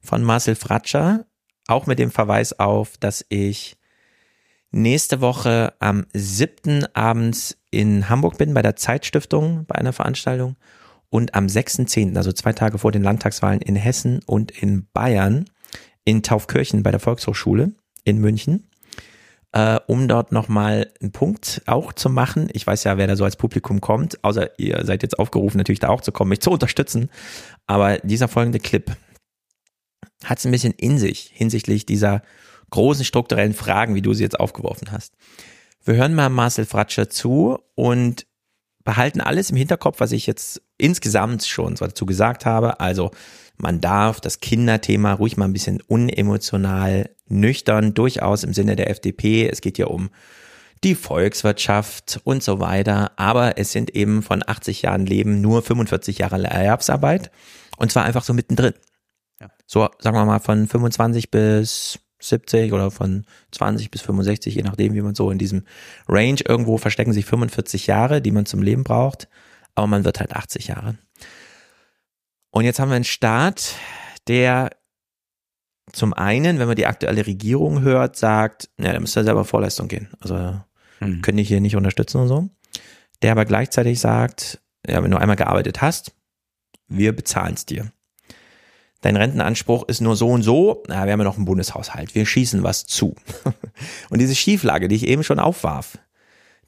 [0.00, 1.26] von Marcel Fratscher,
[1.66, 3.76] auch mit dem Verweis auf, dass ich
[4.70, 6.86] nächste Woche am 7.
[6.94, 10.56] abends in Hamburg bin bei der Zeitstiftung bei einer Veranstaltung
[11.10, 15.46] und am 6.10., also zwei Tage vor den Landtagswahlen in Hessen und in Bayern
[16.04, 17.72] in Taufkirchen bei der Volkshochschule
[18.04, 18.68] in München,
[19.52, 22.48] äh, um dort nochmal einen Punkt auch zu machen.
[22.52, 25.80] Ich weiß ja, wer da so als Publikum kommt, außer ihr seid jetzt aufgerufen, natürlich
[25.80, 27.10] da auch zu kommen, mich zu unterstützen.
[27.66, 28.96] Aber dieser folgende Clip
[30.24, 32.22] hat es ein bisschen in sich hinsichtlich dieser
[32.70, 35.14] großen strukturellen Fragen, wie du sie jetzt aufgeworfen hast.
[35.84, 38.26] Wir hören mal Marcel Fratscher zu und
[38.84, 42.80] behalten alles im Hinterkopf, was ich jetzt insgesamt schon dazu gesagt habe.
[42.80, 43.10] Also
[43.56, 49.48] man darf das Kinderthema ruhig mal ein bisschen unemotional, nüchtern, durchaus im Sinne der FDP.
[49.48, 50.10] Es geht ja um
[50.84, 53.12] die Volkswirtschaft und so weiter.
[53.16, 57.30] Aber es sind eben von 80 Jahren Leben nur 45 Jahre Erwerbsarbeit.
[57.76, 58.74] Und zwar einfach so mittendrin.
[59.66, 64.94] So, sagen wir mal, von 25 bis 70 oder von 20 bis 65, je nachdem,
[64.94, 65.64] wie man so in diesem
[66.08, 69.28] Range irgendwo verstecken sich 45 Jahre, die man zum Leben braucht.
[69.74, 70.98] Aber man wird halt 80 Jahre.
[72.52, 73.74] Und jetzt haben wir einen Staat,
[74.28, 74.70] der
[75.92, 79.88] zum einen, wenn man die aktuelle Regierung hört, sagt, ja, da müsst ihr selber Vorleistung
[79.88, 80.08] gehen.
[80.20, 80.60] Also
[81.02, 81.20] Hm.
[81.20, 82.48] können die hier nicht unterstützen und so.
[83.22, 86.14] Der aber gleichzeitig sagt, ja, wenn du einmal gearbeitet hast,
[86.88, 87.92] wir bezahlen es dir.
[89.00, 92.24] Dein Rentenanspruch ist nur so und so, na, wir haben ja noch einen Bundeshaushalt, wir
[92.24, 93.16] schießen was zu.
[94.10, 95.98] Und diese Schieflage, die ich eben schon aufwarf,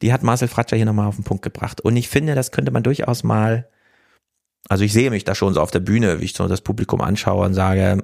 [0.03, 1.81] die hat Marcel Fratscher hier nochmal auf den Punkt gebracht.
[1.81, 3.69] Und ich finde, das könnte man durchaus mal,
[4.69, 7.01] also ich sehe mich da schon so auf der Bühne, wie ich so das Publikum
[7.01, 8.03] anschaue und sage,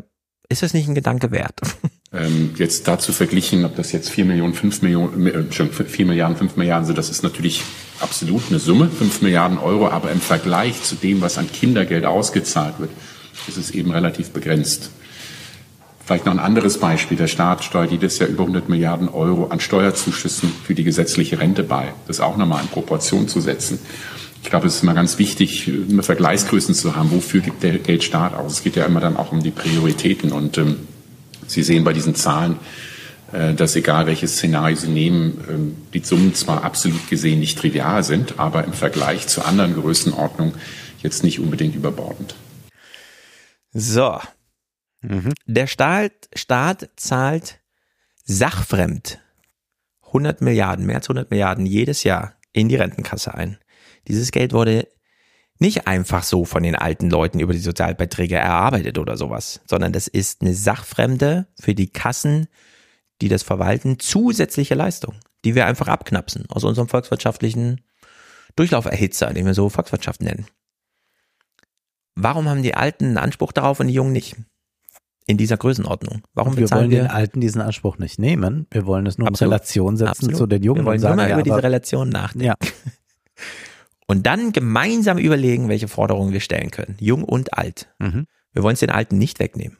[0.49, 1.61] ist das nicht ein Gedanke wert?
[2.12, 6.37] Ähm, jetzt dazu verglichen, ob das jetzt 4 Millionen, 5 Millionen, äh, schon 4 Milliarden,
[6.37, 7.62] 5 Milliarden sind, das ist natürlich
[8.01, 12.81] absolut eine Summe, 5 Milliarden Euro, aber im Vergleich zu dem, was an Kindergeld ausgezahlt
[12.81, 12.91] wird,
[13.47, 14.91] ist es eben relativ begrenzt.
[16.05, 17.16] Vielleicht noch ein anderes Beispiel.
[17.16, 21.62] Der Staat steuert jedes Jahr über 100 Milliarden Euro an Steuerzuschüssen für die gesetzliche Rente
[21.62, 21.93] bei.
[22.09, 23.78] Das auch nochmal in Proportion zu setzen.
[24.43, 27.11] Ich glaube, es ist immer ganz wichtig, immer Vergleichsgrößen zu haben.
[27.11, 28.55] Wofür gibt der Geldstaat aus?
[28.55, 30.33] Es geht ja immer dann auch um die Prioritäten.
[30.33, 30.89] Und ähm,
[31.47, 32.57] Sie sehen bei diesen Zahlen,
[33.33, 38.03] äh, dass egal welches Szenario Sie nehmen, ähm, die Summen zwar absolut gesehen nicht trivial
[38.03, 40.55] sind, aber im Vergleich zu anderen Größenordnungen
[41.03, 42.35] jetzt nicht unbedingt überbordend.
[43.73, 44.19] So.
[45.47, 47.61] Der Staat, Staat zahlt
[48.25, 49.19] sachfremd
[50.07, 53.59] 100 Milliarden, mehr als 100 Milliarden jedes Jahr in die Rentenkasse ein.
[54.09, 54.89] Dieses Geld wurde
[55.59, 60.09] nicht einfach so von den alten Leuten über die Sozialbeiträge erarbeitet oder sowas, sondern das
[60.09, 62.48] ist eine sachfremde für die Kassen,
[63.20, 65.14] die das verwalten, zusätzliche Leistung,
[65.44, 67.82] die wir einfach abknapsen aus unserem volkswirtschaftlichen
[68.56, 70.47] Durchlauferhitzer, den wir so Volkswirtschaft nennen.
[72.14, 74.36] Warum haben die Alten einen Anspruch darauf und die Jungen nicht?
[75.27, 76.22] In dieser Größenordnung.
[76.35, 77.02] Warum wir wollen wir?
[77.02, 78.66] den Alten diesen Anspruch nicht nehmen.
[78.72, 79.52] Wir wollen es nur Absolut.
[79.52, 80.36] in Relation setzen Absolut.
[80.36, 80.81] zu den Jungen.
[80.81, 82.47] Wir wollen und nur sagen, mal ja, über diese Relation nachdenken.
[82.47, 82.55] Ja.
[84.11, 86.97] Und dann gemeinsam überlegen, welche Forderungen wir stellen können.
[86.99, 87.95] Jung und alt.
[88.01, 88.27] Mhm.
[88.53, 89.78] Wir wollen es den Alten nicht wegnehmen.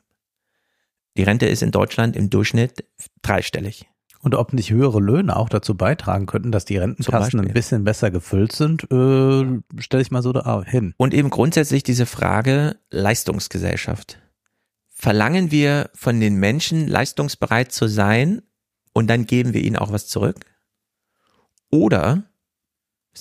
[1.17, 2.85] Die Rente ist in Deutschland im Durchschnitt
[3.23, 3.89] dreistellig.
[4.21, 8.13] Und ob nicht höhere Löhne auch dazu beitragen könnten, dass die Rentenkassen ein bisschen besser
[8.13, 10.95] gefüllt sind, äh, stelle ich mal so da hin.
[10.97, 14.21] Und eben grundsätzlich diese Frage Leistungsgesellschaft.
[14.91, 18.43] Verlangen wir von den Menschen leistungsbereit zu sein
[18.93, 20.37] und dann geben wir ihnen auch was zurück?
[21.73, 22.30] Oder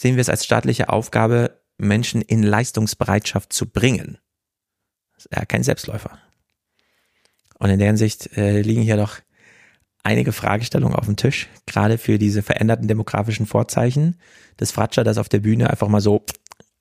[0.01, 4.17] sehen wir es als staatliche Aufgabe, Menschen in Leistungsbereitschaft zu bringen?
[5.15, 6.17] Das ist ja kein Selbstläufer.
[7.57, 9.17] Und in der Hinsicht äh, liegen hier doch
[10.03, 14.15] einige Fragestellungen auf dem Tisch, gerade für diese veränderten demografischen Vorzeichen.
[14.57, 16.25] Das Fratscher das auf der Bühne einfach mal so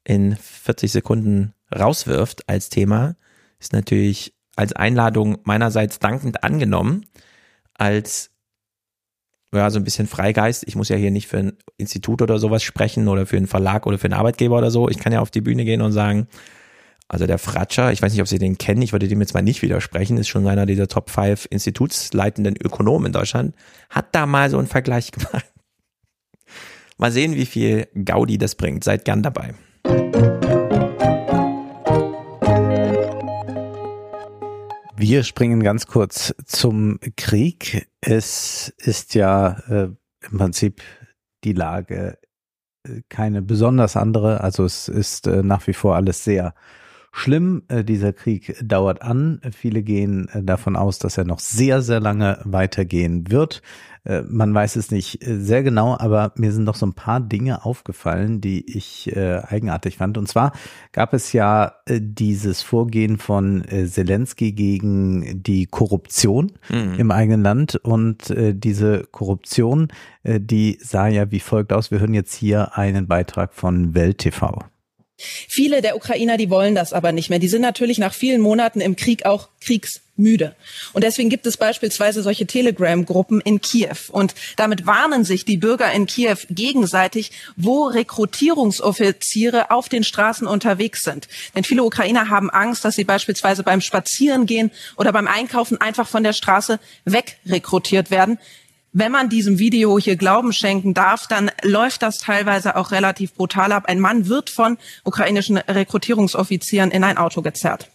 [0.05, 3.17] in 40 Sekunden rauswirft als Thema,
[3.59, 7.07] ist natürlich als Einladung meinerseits dankend angenommen,
[7.75, 8.31] als
[9.55, 10.65] ja, so ein bisschen Freigeist.
[10.67, 13.87] Ich muss ja hier nicht für ein Institut oder sowas sprechen oder für einen Verlag
[13.87, 14.89] oder für einen Arbeitgeber oder so.
[14.89, 16.29] Ich kann ja auf die Bühne gehen und sagen,
[17.09, 19.43] also der Fratscher, ich weiß nicht, ob Sie den kennen, ich würde dem jetzt mal
[19.43, 23.55] nicht widersprechen, ist schon einer dieser Top 5 institutsleitenden Ökonomen in Deutschland,
[23.89, 25.47] hat da mal so einen Vergleich gemacht.
[26.99, 28.85] Mal sehen, wie viel Gaudi das bringt.
[28.85, 29.55] Seid gern dabei.
[35.01, 37.89] Wir springen ganz kurz zum Krieg.
[38.01, 39.91] Es ist ja äh,
[40.29, 40.83] im Prinzip
[41.45, 42.19] die Lage
[42.83, 44.41] äh, keine besonders andere.
[44.41, 46.53] Also es ist äh, nach wie vor alles sehr
[47.19, 47.63] schlimm.
[47.69, 49.41] Äh, dieser Krieg dauert an.
[49.53, 53.63] Viele gehen äh, davon aus, dass er noch sehr, sehr lange weitergehen wird.
[54.05, 57.65] Äh, man weiß es nicht sehr genau, aber mir sind noch so ein paar Dinge
[57.65, 60.17] aufgefallen, die ich eigenartig fand.
[60.19, 60.53] Und zwar
[60.93, 66.95] gab es ja dieses Vorgehen von Zelensky gegen die Korruption Mhm.
[66.99, 67.77] im eigenen Land.
[67.77, 69.89] Und diese Korruption,
[70.25, 71.91] die sah ja wie folgt aus.
[71.91, 74.59] Wir hören jetzt hier einen Beitrag von Welt TV.
[75.21, 77.41] Viele der Ukrainer, die wollen das aber nicht mehr.
[77.41, 80.55] Die sind natürlich nach vielen Monaten im Krieg auch kriegsmüde.
[80.93, 83.97] Und deswegen gibt es beispielsweise solche Telegram-Gruppen in Kiew.
[84.13, 91.03] Und damit warnen sich die Bürger in Kiew gegenseitig, wo Rekrutierungsoffiziere auf den Straßen unterwegs
[91.03, 91.27] sind.
[91.57, 96.23] Denn viele Ukrainer haben Angst, dass sie beispielsweise beim Spazierengehen oder beim Einkaufen einfach von
[96.23, 98.39] der Straße wegrekrutiert werden.
[98.93, 103.73] Wenn man diesem Video hier Glauben schenken darf, dann läuft das teilweise auch relativ brutal
[103.73, 103.85] ab.
[103.87, 107.91] Ein Mann wird von ukrainischen Rekrutierungsoffizieren in ein Auto gezerrt.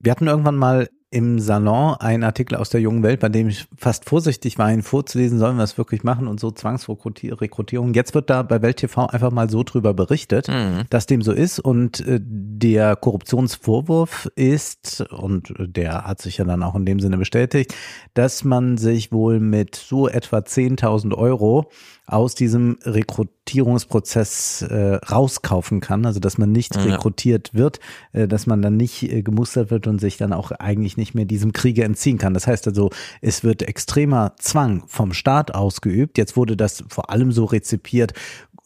[0.00, 3.66] Wir hatten irgendwann mal im Salon einen Artikel aus der jungen Welt, bei dem ich
[3.76, 7.94] fast vorsichtig war, ihn vorzulesen, sollen wir es wirklich machen und so Zwangsrekrutierung.
[7.94, 10.48] Jetzt wird da bei Welt TV einfach mal so drüber berichtet,
[10.90, 16.64] dass dem so ist und äh, der Korruptionsvorwurf ist, und der hat sich ja dann
[16.64, 17.74] auch in dem Sinne bestätigt,
[18.14, 21.70] dass man sich wohl mit so etwa 10.000 Euro
[22.06, 26.82] aus diesem Rekrutierungsprozess äh, rauskaufen kann, also dass man nicht Ja.
[26.82, 27.80] rekrutiert wird,
[28.12, 31.24] äh, dass man dann nicht äh, gemustert wird und sich dann auch eigentlich nicht mehr
[31.24, 32.34] diesem Kriege entziehen kann.
[32.34, 32.90] Das heißt also,
[33.20, 36.18] es wird extremer Zwang vom Staat ausgeübt.
[36.18, 38.12] Jetzt wurde das vor allem so rezipiert,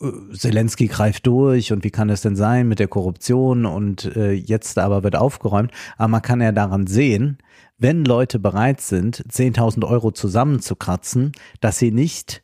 [0.01, 4.33] äh, Zelensky greift durch und wie kann es denn sein mit der Korruption und äh,
[4.33, 5.71] jetzt aber wird aufgeräumt.
[5.97, 7.39] Aber man kann ja daran sehen,
[7.79, 12.43] wenn Leute bereit sind, 10.000 Euro zusammenzukratzen, dass sie nicht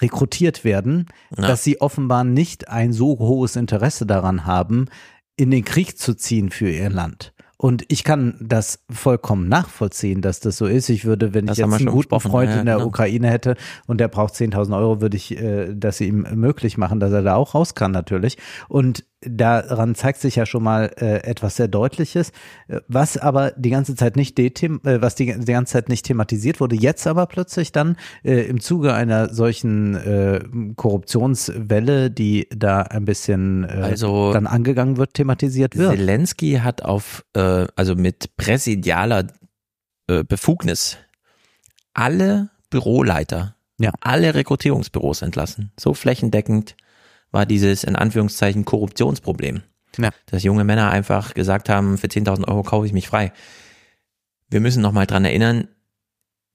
[0.00, 1.06] rekrutiert werden,
[1.36, 1.46] Ja.
[1.48, 4.86] dass sie offenbar nicht ein so hohes Interesse daran haben,
[5.36, 7.32] in den Krieg zu ziehen für ihr Land.
[7.56, 10.88] Und ich kann das vollkommen nachvollziehen, dass das so ist.
[10.88, 12.18] Ich würde, wenn Das ich jetzt einen guten.
[12.18, 12.86] Freund ja, in der genau.
[12.86, 13.54] Ukraine hätte
[13.86, 17.34] und der braucht 10.000 Euro, würde ich äh, das ihm möglich machen, dass er da
[17.34, 18.38] auch raus kann natürlich.
[18.68, 22.32] Und daran zeigt sich ja schon mal äh, etwas sehr Deutliches,
[22.68, 26.06] äh, was aber die ganze Zeit nicht dethem äh, was die, die ganze Zeit nicht
[26.06, 30.40] thematisiert wurde, jetzt aber plötzlich dann äh, im Zuge einer solchen äh,
[30.76, 35.96] Korruptionswelle, die da ein bisschen äh, Also- dann angegangen wird, thematisiert wird.
[35.96, 39.26] Zelensky hat auf, äh, also mit präsidialer
[40.08, 40.96] äh, Befugnis
[41.92, 43.90] alle Büroleiter, ja.
[44.00, 45.72] alle Rekrutierungsbüros entlassen.
[45.78, 46.76] So flächendeckend
[47.30, 49.62] war dieses in Anführungszeichen Korruptionsproblem.
[49.98, 50.10] Ja.
[50.26, 53.32] Dass junge Männer einfach gesagt haben, für 10.000 Euro kaufe ich mich frei.
[54.48, 55.68] Wir müssen nochmal dran erinnern,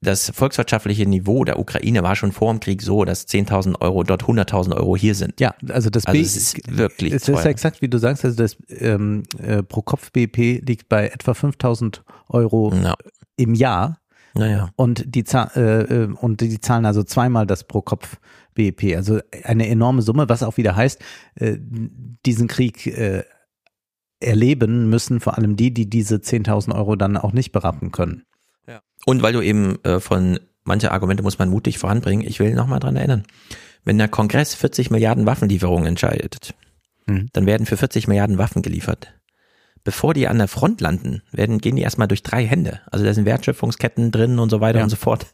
[0.01, 4.23] das volkswirtschaftliche Niveau der Ukraine war schon vor dem Krieg so, dass 10.000 Euro dort
[4.23, 5.39] 100.000 Euro hier sind.
[5.39, 7.39] Ja, also das also B es ist wirklich es teuer.
[7.39, 11.33] ist exakt wie du sagst, also das ähm, äh, pro Kopf BP liegt bei etwa
[11.33, 12.73] 5000 Euro
[13.37, 13.99] im Jahr.
[14.35, 14.69] Naja.
[14.75, 18.17] Und die äh, äh, und die zahlen also zweimal das pro Kopf
[18.53, 21.01] BIP, also eine enorme Summe, was auch wieder heißt,
[21.35, 21.57] äh,
[22.25, 23.23] diesen Krieg äh,
[24.19, 28.23] erleben müssen vor allem die, die diese 10.000 Euro dann auch nicht berappen können.
[29.05, 32.79] Und weil du eben äh, von manche Argumente muss man mutig voranbringen, ich will nochmal
[32.79, 33.23] dran erinnern.
[33.83, 36.55] Wenn der Kongress 40 Milliarden Waffenlieferungen entscheidet,
[37.07, 37.29] Mhm.
[37.33, 39.13] dann werden für 40 Milliarden Waffen geliefert.
[39.85, 42.81] Bevor die an der Front landen, werden, gehen die erstmal durch drei Hände.
[42.91, 44.83] Also da sind Wertschöpfungsketten drin und so weiter Ja.
[44.83, 45.27] und so fort.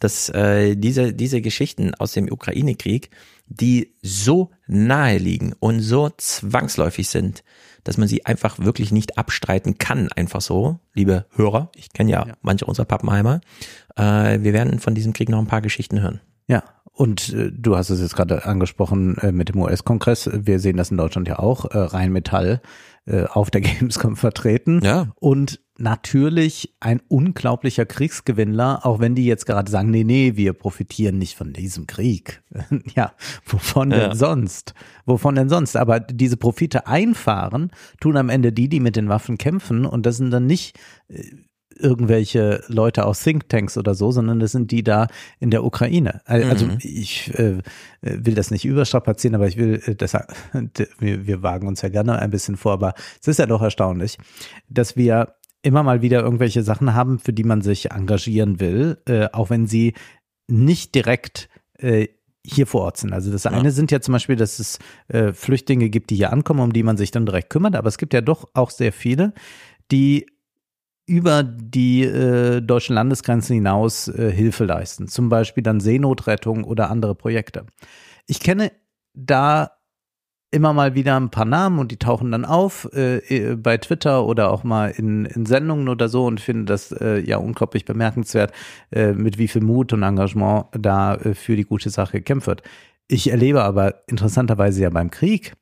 [0.00, 3.10] Dass äh, diese, diese Geschichten aus dem Ukraine-Krieg,
[3.48, 7.44] die so nahe liegen und so zwangsläufig sind,
[7.84, 11.70] dass man sie einfach wirklich nicht abstreiten kann, einfach so, liebe Hörer.
[11.76, 13.40] Ich kenne ja, manche unserer Pappenheimer.
[13.96, 16.20] Äh, wir werden von diesem Krieg noch ein paar Geschichten hören.
[16.46, 20.30] Ja, und äh, du hast es jetzt gerade angesprochen äh, mit dem US-Kongress.
[20.32, 21.66] Wir sehen das in Deutschland ja auch.
[21.66, 22.60] Äh, Rheinmetall
[23.08, 24.80] äh, auf der Gamescom vertreten.
[24.82, 25.12] Ja.
[25.16, 31.18] Und natürlich ein unglaublicher Kriegsgewinnler, auch wenn die jetzt gerade sagen, nee, nee, wir profitieren
[31.18, 32.42] nicht von diesem Krieg.
[32.94, 33.12] ja,
[33.46, 34.08] wovon Ja.
[34.08, 34.74] denn sonst?
[35.06, 35.76] Wovon denn sonst?
[35.76, 37.70] Aber diese Profite einfahren,
[38.00, 39.86] tun am Ende die, die mit den Waffen kämpfen.
[39.86, 40.76] Und das sind dann nicht
[41.08, 41.22] äh,
[41.80, 45.06] irgendwelche Leute aus Thinktanks oder so, sondern das sind die da
[45.40, 46.20] in der Ukraine.
[46.26, 46.78] Al- Also Mhm.
[46.82, 47.58] ich äh,
[48.02, 50.12] will das nicht überstrapazieren, aber ich will, äh, das,
[50.98, 54.18] wir, wir wagen uns ja gerne ein bisschen vor, aber es ist ja doch erstaunlich,
[54.68, 59.28] dass wir immer mal wieder irgendwelche Sachen haben, für die man sich engagieren will, äh,
[59.32, 59.94] auch wenn sie
[60.46, 61.48] nicht direkt
[61.78, 62.08] äh,
[62.46, 63.12] hier vor Ort sind.
[63.12, 64.78] Also das eine sind ja zum Beispiel, dass es
[65.08, 67.98] äh, Flüchtlinge gibt, die hier ankommen, um die man sich dann direkt kümmert, aber es
[67.98, 69.34] gibt ja doch auch sehr viele,
[69.90, 70.26] die
[71.08, 75.08] über die äh, deutschen Landesgrenzen hinaus äh, Hilfe leisten.
[75.08, 77.64] Zum Beispiel dann Seenotrettung oder andere Projekte.
[78.26, 78.70] Ich kenne
[79.14, 79.72] da
[80.50, 84.24] immer mal wieder ein paar Namen und die tauchen dann auf äh, äh, bei Twitter
[84.24, 88.52] oder auch mal in, in Sendungen oder so und finde das äh, ja unglaublich bemerkenswert,
[88.90, 92.62] äh, mit wie viel Mut und Engagement da äh, für die gute Sache gekämpft wird.
[93.08, 95.54] Ich erlebe aber interessanterweise ja beim Krieg,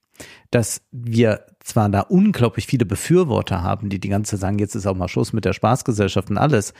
[0.50, 4.86] dass wir zwar da unglaublich viele Befürworter haben, die die ganze Zeit sagen, jetzt ist
[4.86, 6.74] auch mal Schluss mit der Spaßgesellschaft und alles,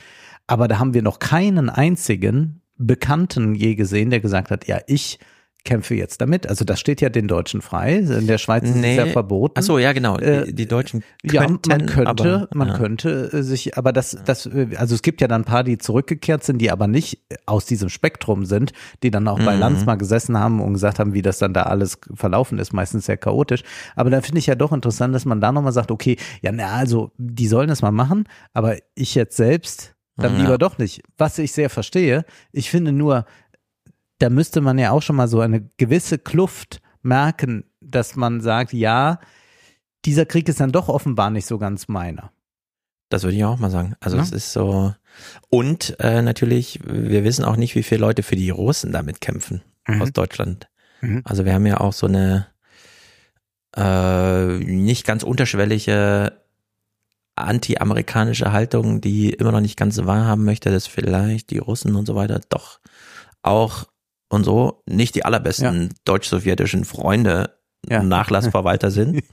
[0.47, 5.19] aber da haben wir noch keinen einzigen Bekannten je gesehen, der gesagt hat, ja, ich
[5.65, 6.47] kämpfe jetzt damit.
[6.47, 7.97] Also das steht ja den Deutschen frei.
[7.97, 9.55] In der Schweiz ist es ja verboten.
[9.57, 10.17] Ach so, ja, genau.
[10.17, 12.77] Äh, Die, die Deutschen ja, könnten, man könnte, aber, man ja.
[12.77, 15.77] könnte äh, sich, aber das, das, äh, also es gibt ja dann ein paar, die
[15.77, 18.71] zurückgekehrt sind, die aber nicht aus diesem Spektrum sind,
[19.03, 19.59] die dann auch bei Mhm.
[19.59, 23.05] Lanz mal gesessen haben und gesagt haben, wie das dann da alles verlaufen ist, meistens
[23.05, 23.63] sehr chaotisch.
[23.95, 26.67] Aber da finde ich ja doch interessant, dass man da nochmal sagt, okay, ja, na,
[26.75, 28.23] also, die sollen das mal machen,
[28.53, 30.41] aber ich jetzt selbst dann Ja.
[30.43, 31.03] lieber doch nicht.
[31.17, 33.25] Was ich sehr verstehe, ich finde nur,
[34.19, 38.73] da müsste man ja auch schon mal so eine gewisse Kluft merken, dass man sagt,
[38.73, 39.19] ja,
[40.05, 42.31] dieser Krieg ist dann doch offenbar nicht so ganz meiner.
[43.09, 43.95] Das würde ich auch mal sagen.
[43.99, 44.23] Also Ja.
[44.23, 44.93] es ist so.
[45.49, 49.61] Und äh, natürlich, wir wissen auch nicht, wie viele Leute für die Russen damit kämpfen
[49.87, 50.01] Mhm.
[50.01, 50.67] aus Deutschland.
[51.01, 51.21] Mhm.
[51.23, 52.47] Also wir haben ja auch so eine
[53.75, 56.33] äh, nicht ganz unterschwellige
[57.35, 62.05] anti-amerikanische Haltung, die immer noch nicht ganz so wahrhaben möchte, dass vielleicht die Russen und
[62.07, 62.79] so weiter doch
[63.43, 63.85] auch
[64.29, 65.89] und so nicht die allerbesten ja.
[66.05, 67.57] deutsch-sowjetischen Freunde
[67.89, 68.03] ja.
[68.03, 69.23] Nachlassverwalter sind.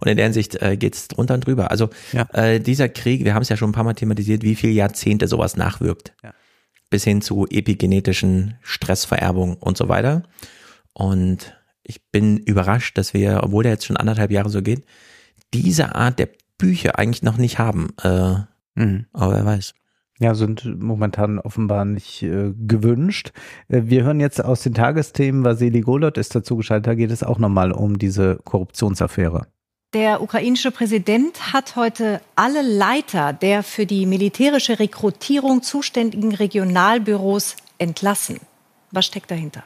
[0.00, 1.70] Und in der Hinsicht äh, geht es drunter und drüber.
[1.70, 2.26] Also ja.
[2.32, 5.28] äh, dieser Krieg, wir haben es ja schon ein paar Mal thematisiert, wie viele Jahrzehnte
[5.28, 6.14] sowas nachwirkt.
[6.22, 6.32] Ja.
[6.90, 10.22] Bis hin zu epigenetischen Stressvererbung und so weiter.
[10.92, 14.84] Und ich bin überrascht, dass wir, obwohl der jetzt schon anderthalb Jahre so geht,
[15.52, 17.88] diese Art der Bücher eigentlich noch nicht haben.
[18.02, 18.36] Äh,
[18.74, 19.06] mhm.
[19.12, 19.74] Aber wer weiß.
[20.20, 23.32] Ja, sind momentan offenbar nicht äh, gewünscht.
[23.68, 27.24] Äh, wir hören jetzt aus den Tagesthemen, Vasili Golot ist dazu geschaltet, da geht es
[27.24, 29.46] auch nochmal um diese Korruptionsaffäre.
[29.92, 38.40] Der ukrainische Präsident hat heute alle Leiter der für die militärische Rekrutierung zuständigen Regionalbüros entlassen.
[38.90, 39.62] Was steckt dahinter?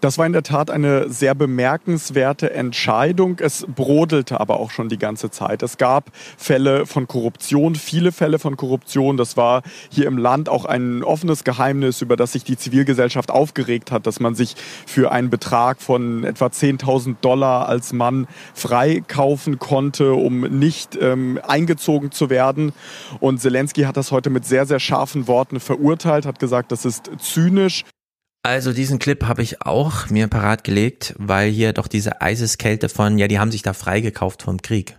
[0.00, 3.38] Das war in der Tat eine sehr bemerkenswerte Entscheidung.
[3.40, 5.64] Es brodelte aber auch schon die ganze Zeit.
[5.64, 9.16] Es gab Fälle von Korruption, viele Fälle von Korruption.
[9.16, 13.90] Das war hier im Land auch ein offenes Geheimnis, über das sich die Zivilgesellschaft aufgeregt
[13.90, 14.54] hat, dass man sich
[14.86, 22.12] für einen Betrag von etwa 10.000 Dollar als Mann freikaufen konnte, um nicht ähm, eingezogen
[22.12, 22.72] zu werden.
[23.18, 27.10] Und Zelensky hat das heute mit sehr, sehr scharfen Worten verurteilt, hat gesagt, das ist
[27.18, 27.82] zynisch.
[28.48, 33.18] Also diesen Clip habe ich auch mir parat gelegt, weil hier doch diese Eiseskälte von,
[33.18, 34.98] ja, die haben sich da freigekauft vom Krieg.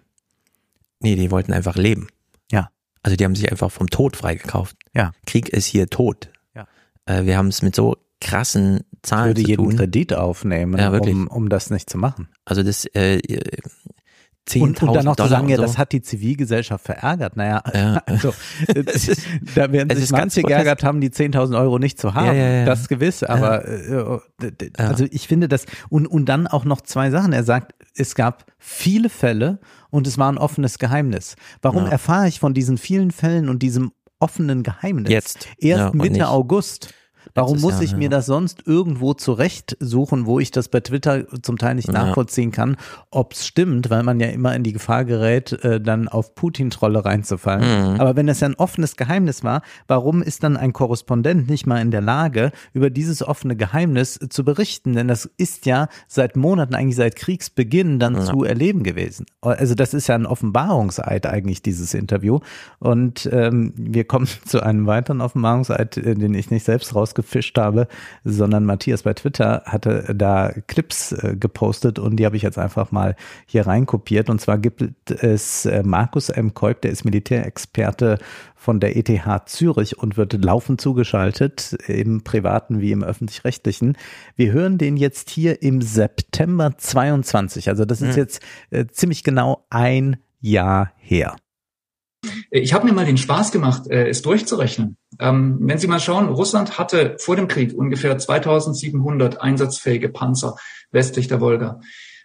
[0.99, 2.09] Nee, die wollten einfach leben.
[2.51, 2.69] Ja.
[3.01, 4.75] Also die haben sich einfach vom Tod freigekauft.
[4.93, 5.13] Ja.
[5.25, 6.29] Krieg ist hier tot.
[6.53, 6.67] Ja.
[7.07, 9.77] Äh, wir haben es mit so krassen Zahlen ich würde zu jeden tun.
[9.77, 12.29] Kredit aufnehmen, Ja, um, um das nicht zu machen.
[12.45, 13.63] Also das äh, 10.000
[14.55, 15.61] Und, und dann noch Dollar zu sagen, ja, so.
[15.61, 17.37] das hat die Zivilgesellschaft verärgert.
[17.37, 18.01] Naja, Ja.
[18.05, 18.29] also,
[18.67, 18.83] äh,
[19.55, 22.25] da werden sich ist manche geärgert haben, die 10.000 Euro nicht zu haben.
[22.27, 22.65] Ja, ja.
[22.65, 27.11] Das gewiss, aber äh, d- also ich finde das, und, und dann auch noch zwei
[27.11, 27.33] Sachen.
[27.33, 29.59] Er sagt, es gab viele Fälle
[29.89, 31.35] und es war ein offenes Geheimnis.
[31.61, 35.11] Warum erfahre ich von diesen vielen Fällen und diesem offenen Geheimnis?
[35.11, 35.47] Jetzt.
[35.57, 36.93] Erst Ja, Mitte August.
[37.41, 37.97] Warum muss Jahr, ich ja.
[37.97, 42.77] mir das sonst irgendwo zurechtsuchen, wo ich das bei Twitter zum Teil nicht nachvollziehen kann,
[43.11, 47.05] ob es stimmt, weil man ja immer in die Gefahr gerät, äh, dann auf Putin-Trolle
[47.05, 47.93] reinzufallen.
[47.93, 47.99] Mhm.
[47.99, 51.81] Aber wenn es ja ein offenes Geheimnis war, warum ist dann ein Korrespondent nicht mal
[51.81, 54.93] in der Lage, über dieses offene Geheimnis zu berichten?
[54.93, 58.25] Denn das ist ja seit Monaten, eigentlich seit Kriegsbeginn dann Ja.
[58.25, 59.25] zu erleben gewesen.
[59.41, 62.39] Also das ist ja ein Offenbarungseid eigentlich, dieses Interview.
[62.79, 66.93] Und ähm, wir kommen zu einem weiteren Offenbarungseid, äh, den ich nicht selbst
[67.29, 67.87] rausgefischt habe,
[68.23, 72.91] sondern Matthias bei Twitter hatte da Clips äh, gepostet und die habe ich jetzt einfach
[72.91, 73.15] mal
[73.45, 74.29] hier reinkopiert.
[74.29, 76.53] Und zwar gibt es äh, Markus M.
[76.53, 78.17] Kolb, der ist Militärexperte
[78.55, 79.09] von der ETH
[79.45, 83.97] Zürich und wird laufend zugeschaltet, im privaten wie im öffentlich-rechtlichen.
[84.35, 87.69] Wir hören den jetzt hier im September 22.
[87.69, 88.21] Also das ist Mhm.
[88.21, 88.41] jetzt
[88.71, 91.35] äh, ziemlich genau ein Jahr her.
[92.51, 94.97] Ich habe mir mal den Spaß gemacht, äh, es durchzurechnen.
[95.19, 100.55] Ähm, wenn Sie mal schauen, Russland hatte vor dem Krieg ungefähr 2700 einsatzfähige Panzer
[100.91, 101.79] westlich der Wolga.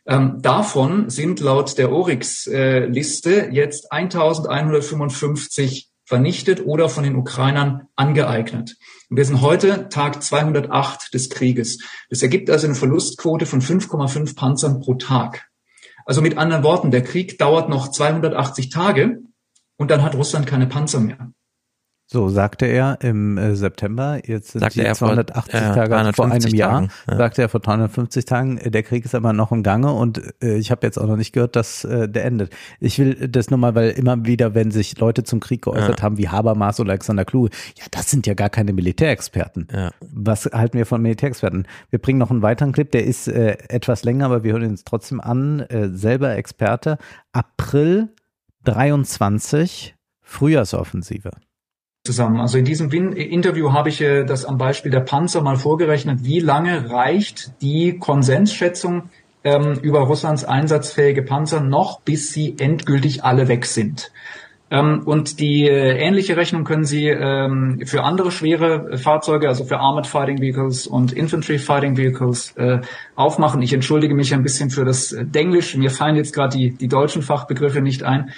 [0.07, 8.77] Ähm, davon sind laut der Oryx-Liste jetzt 1155 vernichtet oder von den Ukrainern angeeignet.
[9.09, 11.79] Wir sind heute Tag 208 des Krieges.
[12.11, 15.49] Das ergibt also eine Verlustquote von 5,5 Panzern pro Tag.
[16.05, 19.23] Also mit anderen Worten, der Krieg dauert noch 280 Tage
[19.77, 21.33] und dann hat Russland keine Panzer mehr.
[22.07, 26.13] So sagte er im äh, September, jetzt sind Sagte die er vor, 280 äh, Tage
[26.13, 27.17] vor 350 einem Jahr, Tagen, ja.
[27.17, 30.59] sagte er vor 350 Tagen, äh, der Krieg ist aber noch im Gange und äh,
[30.59, 32.53] ich habe jetzt auch noch nicht gehört, dass äh, der endet.
[32.79, 36.05] Ich will das nur mal, weil immer wieder, wenn sich Leute zum Krieg geäußert Ja.
[36.05, 37.49] haben, wie Habermas oder Alexander Kluge,
[37.79, 39.69] ja, das sind ja gar keine Militärexperten.
[39.73, 39.91] Ja.
[40.13, 41.67] Was halten wir von Militärexperten?
[41.89, 44.71] Wir bringen noch einen weiteren Clip, der ist äh, etwas länger, aber wir hören ihn
[44.73, 45.61] uns trotzdem an.
[45.61, 46.99] Äh, selber Experte.
[47.33, 48.11] April
[48.65, 51.31] 23, Frühjahrsoffensive.
[52.05, 52.39] zusammen.
[52.41, 56.23] Also in diesem Interview habe ich äh, das am Beispiel der Panzer mal vorgerechnet.
[56.23, 59.09] Wie lange reicht die Konsensschätzung
[59.43, 64.13] ähm, über Russlands einsatzfähige Panzer noch, bis sie endgültig alle weg sind?
[64.75, 69.65] Ähm, und die äh, ähnliche Rechnung können Sie ähm, für andere schwere äh, Fahrzeuge, also
[69.65, 72.81] für Armored Fighting Vehicles und Infantry Fighting Vehicles äh,
[73.15, 73.63] aufmachen.
[73.63, 75.77] Ich entschuldige mich ein bisschen für das Denglisch.
[75.77, 78.33] Mir fallen jetzt gerade die, die deutschen Fachbegriffe nicht ein.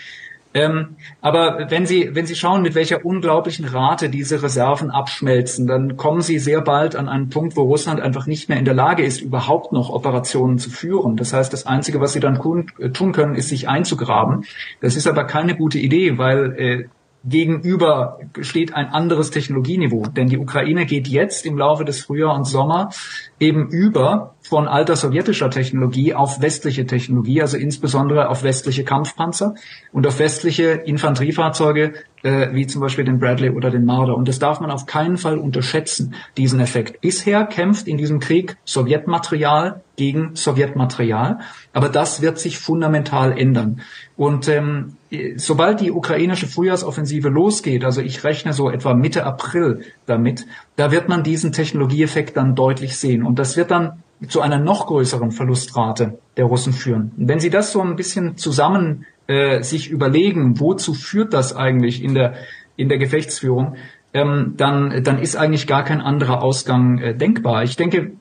[0.56, 5.98] Ähm, aber wenn Sie, wenn Sie schauen, mit welcher unglaublichen Rate diese Reserven abschmelzen, dann
[5.98, 9.04] kommen Sie sehr bald an einen Punkt, wo Russland einfach nicht mehr in der Lage
[9.04, 11.16] ist, überhaupt noch Operationen zu führen.
[11.16, 12.40] Das heißt, das Einzige, was Sie dann
[12.78, 14.46] äh, tun können, ist sich einzugraben.
[14.80, 16.84] Das ist aber keine gute Idee, weil äh,
[17.22, 20.04] gegenüber steht ein anderes Technologieniveau.
[20.06, 22.90] Denn die Ukraine geht jetzt im Laufe des Frühjahr und Sommer
[23.38, 29.54] eben über von alter sowjetischer Technologie auf westliche Technologie, also insbesondere auf westliche Kampfpanzer
[29.92, 34.16] und auf westliche Infanteriefahrzeuge, äh, wie zum Beispiel den Bradley oder den Marder.
[34.16, 37.00] Und das darf man auf keinen Fall unterschätzen, diesen Effekt.
[37.00, 41.40] Bisher kämpft in diesem Krieg Sowjetmaterial gegen Sowjetmaterial,
[41.72, 43.80] aber das wird sich fundamental ändern.
[44.16, 44.96] Und ähm,
[45.36, 51.08] sobald die ukrainische Frühjahrsoffensive losgeht, also ich rechne so etwa Mitte April damit, da wird
[51.08, 53.24] man diesen Technologieeffekt dann deutlich sehen.
[53.24, 57.12] Und das wird dann zu einer noch größeren Verlustrate der Russen führen.
[57.16, 62.02] Und wenn Sie das so ein bisschen zusammen äh, sich überlegen, wozu führt das eigentlich
[62.02, 62.34] in der,
[62.76, 63.76] in der Gefechtsführung,
[64.14, 67.62] ähm, dann, dann ist eigentlich gar kein anderer Ausgang äh, denkbar.
[67.62, 68.12] Ich denke,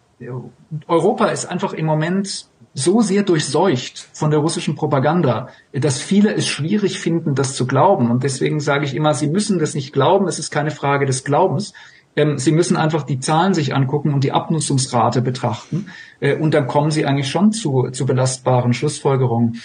[0.88, 6.46] Europa ist einfach im Moment so sehr durchseucht von der russischen Propaganda, dass viele es
[6.46, 8.12] schwierig finden, das zu glauben.
[8.12, 11.24] Und deswegen sage ich immer, sie müssen das nicht glauben, es ist keine Frage des
[11.24, 11.74] Glaubens.
[12.16, 15.88] Ähm, sie müssen einfach die Zahlen sich angucken und die Abnutzungsrate betrachten.
[16.20, 19.62] Äh, und dann kommen sie eigentlich schon zu, zu belastbaren Schlussfolgerungen.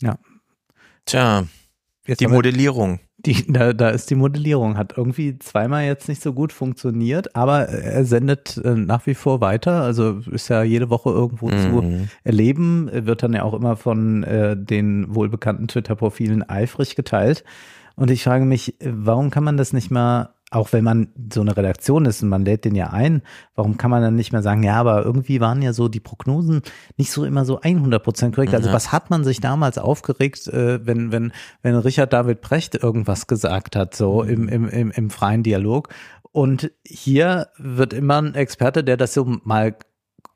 [0.00, 0.18] Ja,
[1.04, 1.44] Tja,
[2.06, 2.98] Jetzt die Modellierung.
[3.18, 7.68] Die, da, da ist die Modellierung, hat irgendwie zweimal jetzt nicht so gut funktioniert, aber
[7.68, 11.58] er sendet äh, nach wie vor weiter, also ist ja jede Woche irgendwo Mhm.
[11.60, 17.44] zu erleben, wird dann ja auch immer von äh, den wohlbekannten Twitter-Profilen eifrig geteilt.
[17.94, 21.56] Und ich frage mich, warum kann man das nicht mal, auch wenn man so eine
[21.56, 23.22] Redaktion ist und man lädt den ja ein,
[23.54, 26.62] warum kann man dann nicht mehr sagen, ja, aber irgendwie waren ja so die Prognosen
[26.96, 28.54] nicht so immer so 100 Prozent korrekt.
[28.54, 31.32] Also was hat man sich damals aufgeregt, äh, wenn, wenn,
[31.62, 35.88] wenn Richard David Precht irgendwas gesagt hat, so im, im, im, im freien Dialog.
[36.32, 39.74] Und hier wird immer ein Experte, der das so mal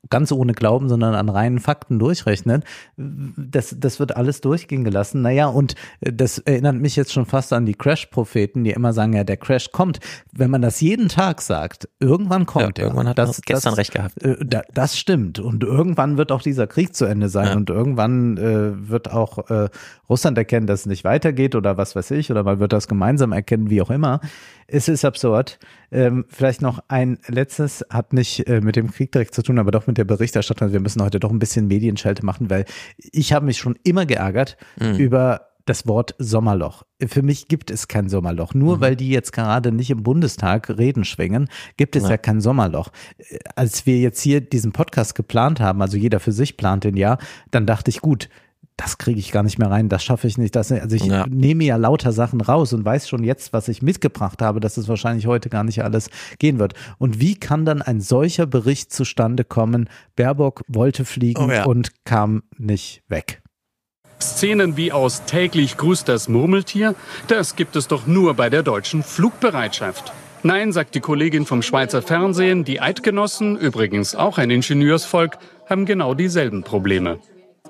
[0.09, 2.63] ganz ohne Glauben, sondern an reinen Fakten durchrechnet.
[2.95, 5.21] Das, das wird alles durchgehen gelassen.
[5.21, 9.23] Naja, und das erinnert mich jetzt schon fast an die Crash-Propheten, die immer sagen, ja,
[9.23, 9.99] der Crash kommt.
[10.31, 12.87] Wenn man das jeden Tag sagt, irgendwann kommt Ja, er.
[12.87, 14.21] irgendwann hat das, gestern das, recht gehabt.
[14.23, 15.39] äh, da- Das stimmt.
[15.39, 17.47] Und irgendwann wird auch dieser Krieg zu Ende sein.
[17.47, 17.55] Ja.
[17.55, 19.69] Und irgendwann äh, wird auch äh,
[20.09, 22.31] Russland erkennen, dass es nicht weitergeht oder was weiß ich.
[22.31, 24.19] Oder man wird das gemeinsam erkennen, wie auch immer.
[24.67, 25.59] Es ist absurd.
[25.91, 29.71] Ähm, vielleicht noch ein letztes, hat nicht äh, mit dem Krieg direkt zu tun, aber
[29.71, 30.71] doch mit der Berichterstattung.
[30.71, 32.65] Wir müssen heute doch ein bisschen Medienschelte machen, weil
[32.97, 34.95] ich habe mich schon immer geärgert Mhm.
[34.95, 36.83] über das Wort Sommerloch.
[37.07, 38.53] Für mich gibt es kein Sommerloch.
[38.53, 42.17] Nur weil die jetzt gerade nicht im Bundestag Reden schwingen, gibt es ja, Ja.
[42.17, 42.89] kein Sommerloch.
[43.17, 46.95] Äh, Als wir jetzt hier diesen Podcast geplant haben, also jeder für sich plant den
[46.95, 47.17] ja,
[47.51, 48.29] dann dachte ich, gut,
[48.77, 50.55] das kriege ich gar nicht mehr rein, das schaffe ich nicht.
[50.55, 51.25] Das, also ich Ja.
[51.27, 54.87] nehme ja lauter Sachen raus und weiß schon jetzt, was ich mitgebracht habe, dass es
[54.87, 56.73] wahrscheinlich heute gar nicht alles gehen wird.
[56.99, 59.89] Und wie kann dann ein solcher Bericht zustande kommen?
[60.15, 61.65] Baerbock wollte fliegen Oh ja.
[61.65, 63.41] und kam nicht weg.
[64.21, 66.95] Szenen wie aus täglich grüßt das Murmeltier,
[67.27, 70.11] das gibt es doch nur bei der deutschen Flugbereitschaft.
[70.43, 76.13] Nein, sagt die Kollegin vom Schweizer Fernsehen, die Eidgenossen, übrigens auch ein Ingenieursvolk, haben genau
[76.13, 77.19] dieselben Probleme.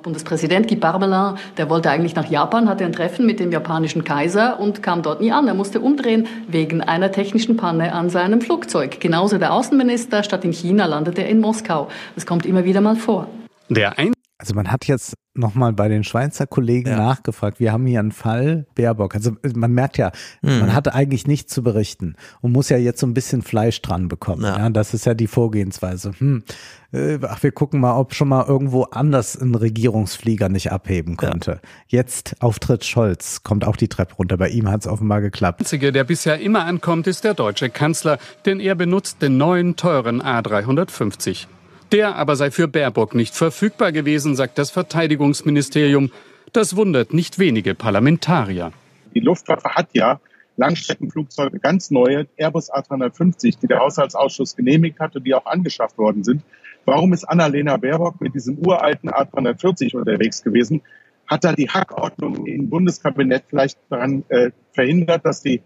[0.02, 4.60] Bundespräsident Guy Parmelin, der wollte eigentlich nach Japan, hatte ein Treffen mit dem japanischen Kaiser
[4.60, 5.48] und kam dort nie an.
[5.48, 9.00] Er musste umdrehen wegen einer technischen Panne an seinem Flugzeug.
[9.00, 11.88] Genauso der Außenminister, statt in China landete er in Moskau.
[12.16, 13.28] Das kommt immer wieder mal vor.
[13.70, 17.60] Der ein Also man hat jetzt nochmal bei den Schweizer Kollegen nachgefragt.
[17.60, 19.16] Wir haben hier einen Fall Baerbock.
[19.16, 20.60] Also man merkt ja, Mhm.
[20.60, 24.08] man hatte eigentlich nichts zu berichten und muss ja jetzt so ein bisschen Fleisch dran
[24.08, 24.44] bekommen.
[24.44, 24.70] Ja.
[24.70, 26.12] das ist ja die Vorgehensweise.
[26.18, 26.44] Hm.
[26.92, 31.60] äh, Ach, wir gucken mal, ob schon mal irgendwo anders ein Regierungsflieger nicht abheben konnte.
[31.88, 34.38] Jetzt Auftritt Scholz, kommt auch die Treppe runter.
[34.38, 35.62] Bei ihm hat es offenbar geklappt.
[35.62, 40.22] einzige, der bisher immer ankommt, ist der deutsche Kanzler, denn er benutzt den neuen teuren
[40.22, 41.48] A350.
[41.92, 46.12] Der aber sei für Baerbock nicht verfügbar gewesen, sagt das Verteidigungsministerium.
[46.52, 48.72] Das wundert nicht wenige Parlamentarier.
[49.14, 50.20] Die Luftwaffe hat ja
[50.58, 56.24] Langstreckenflugzeuge, ganz neue Airbus A350, die der Haushaltsausschuss genehmigt hat und die auch angeschafft worden
[56.24, 56.42] sind.
[56.84, 60.82] Warum ist Annalena Baerbock mit diesem uralten A340 unterwegs gewesen?
[61.28, 65.62] Hat da die Hackordnung im Bundeskabinett vielleicht daran äh, verhindert, dass die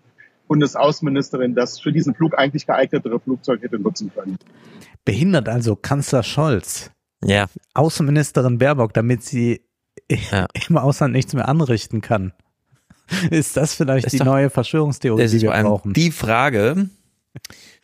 [0.48, 4.38] Bundesaußenministerin das für diesen Flug eigentlich geeignetere Flugzeug hätte nutzen können?
[5.05, 6.91] Behindert also Kanzler Scholz.
[7.23, 7.47] Ja.
[7.73, 9.61] Außenministerin Baerbock, damit sie
[10.69, 12.33] im Ausland nichts mehr anrichten kann.
[13.30, 15.93] Ist das vielleicht Ist die doch- neue Verschwörungstheorie, die wir brauchen?
[15.93, 16.89] die Frage,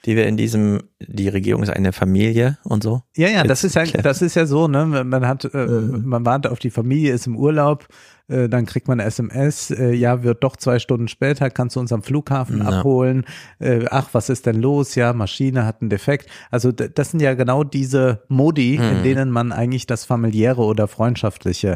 [0.06, 3.02] die wir in diesem, die Regierung ist eine Familie und so.
[3.16, 4.86] Ja, ja, das ist ja, das ist ja so, ne?
[4.86, 7.88] Man hat, äh, man wartet auf die Familie, ist im Urlaub,
[8.30, 11.92] äh, dann kriegt man SMS, äh, ja, wird doch zwei Stunden später, kannst du uns
[11.92, 12.66] am Flughafen Ja.
[12.66, 13.26] abholen.
[13.60, 14.96] Äh, ach, was ist denn los?
[14.96, 16.30] Ja, Maschine hat einen Defekt.
[16.52, 19.04] Also das sind ja genau diese Modi, in Mhm.
[19.04, 21.76] denen man eigentlich das familiäre oder freundschaftliche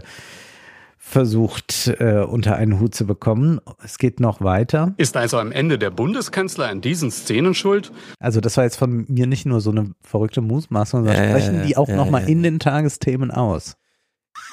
[1.03, 3.59] versucht äh, unter einen Hut zu bekommen.
[3.83, 4.93] Es geht noch weiter.
[4.97, 7.91] Ist also am Ende der Bundeskanzler an diesen Szenen schuld?
[8.19, 11.63] Also das war jetzt von mir nicht nur so eine verrückte Mutmaßung, sondern ja, sprechen
[11.65, 13.77] die auch ja, noch mal ja, in den Tagesthemen aus.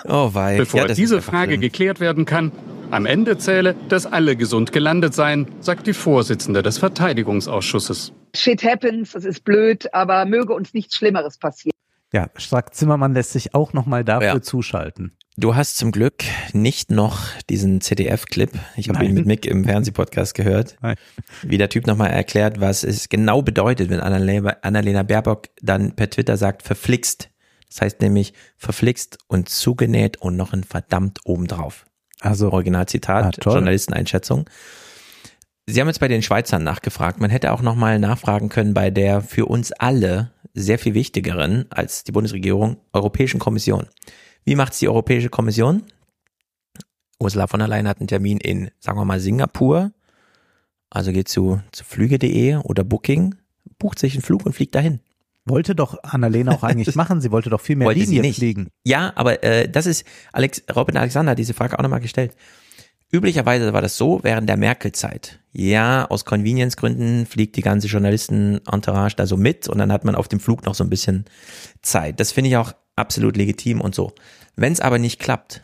[0.05, 0.57] Oh wei.
[0.57, 1.61] Bevor Ja, diese Frage schlimm.
[1.61, 2.51] geklärt werden kann,
[2.91, 8.13] am Ende zähle, dass alle gesund gelandet seien, sagt die Vorsitzende des Verteidigungsausschusses.
[8.35, 11.78] Shit happens, das ist blöd, aber möge uns nichts Schlimmeres passieren.
[12.13, 14.43] Ja, Strack Zimmermann lässt sich auch nochmal dafür Ja.
[14.43, 15.13] zuschalten.
[15.37, 18.51] Du hast zum Glück nicht noch diesen CDF-Clip.
[18.77, 20.77] Ich habe ihn mit Mick im Fernsehpodcast gehört.
[20.81, 20.97] Nein.
[21.43, 26.37] Wie der Typ nochmal erklärt, was es genau bedeutet, wenn Annalena, Baerbock dann per Twitter
[26.37, 27.31] sagt, verflixt.
[27.69, 31.85] Das heißt nämlich verflixt und zugenäht und noch ein verdammt obendrauf.
[32.21, 33.51] Also Originalzitat, Ah.
[33.53, 34.47] Journalisteneinschätzung.
[35.71, 37.21] Sie haben jetzt bei den Schweizern nachgefragt.
[37.21, 42.05] Man hätte auch nochmal nachfragen können bei der für uns alle sehr viel wichtigeren als
[42.05, 43.87] die Bundesregierung Europäischen Kommission.
[44.45, 45.83] Wie macht's die Europäische Kommission?
[47.21, 49.93] Ursula von der Leyen hat einen Termin in, sagen wir mal, Singapur.
[50.89, 53.35] Also geht zu, zu flüge.de oder Booking,
[53.79, 55.01] bucht sich einen Flug und fliegt dahin.
[55.45, 57.21] Wollte doch Annalena auch eigentlich machen.
[57.21, 58.39] Sie wollte doch viel mehr Wollte sie Linie nicht.
[58.39, 58.69] fliegen.
[58.85, 62.35] Ja, aber äh, das ist, Alex, Robin Alexander hat diese Frage auch nochmal gestellt.
[63.11, 65.41] Üblicherweise war das so während der Merkel-Zeit.
[65.53, 70.29] Ja, aus Convenience-Gründen fliegt die ganze Journalisten-Entourage da so mit und dann hat man auf
[70.29, 71.25] dem Flug noch so ein bisschen
[71.81, 72.21] Zeit.
[72.21, 74.13] Das finde ich auch absolut legitim und so.
[74.57, 75.63] Wenn es aber nicht klappt,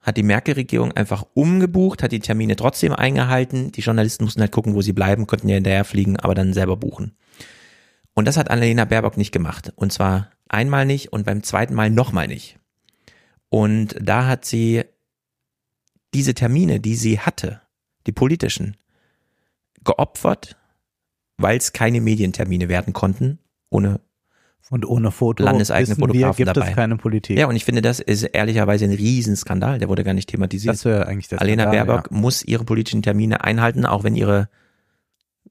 [0.00, 3.70] hat die Merkel-Regierung einfach umgebucht, hat die Termine trotzdem eingehalten.
[3.70, 6.76] Die Journalisten mussten halt gucken, wo sie bleiben, konnten ja hinterher fliegen, aber dann selber
[6.76, 7.16] buchen.
[8.14, 9.72] Und das hat Annalena Baerbock nicht gemacht.
[9.76, 12.58] Und zwar einmal nicht und beim zweiten Mal nochmal nicht.
[13.48, 14.84] Und da hat sie
[16.14, 17.60] diese Termine, die sie hatte,
[18.06, 18.76] die politischen,
[19.84, 20.56] geopfert,
[21.38, 23.38] weil es keine Medientermine werden konnten,
[23.70, 24.00] ohne
[24.70, 26.70] Und ohne Foto landeseigene wissen wir, Fotografen gibt dabei.
[26.70, 27.38] es keine Politik.
[27.38, 30.74] Ja, und ich finde, das ist ehrlicherweise ein Riesenskandal, der wurde gar nicht thematisiert.
[30.74, 34.48] Das wäre eigentlich der Alena Skandal, Baerbock muss ihre politischen Termine einhalten, auch wenn ihre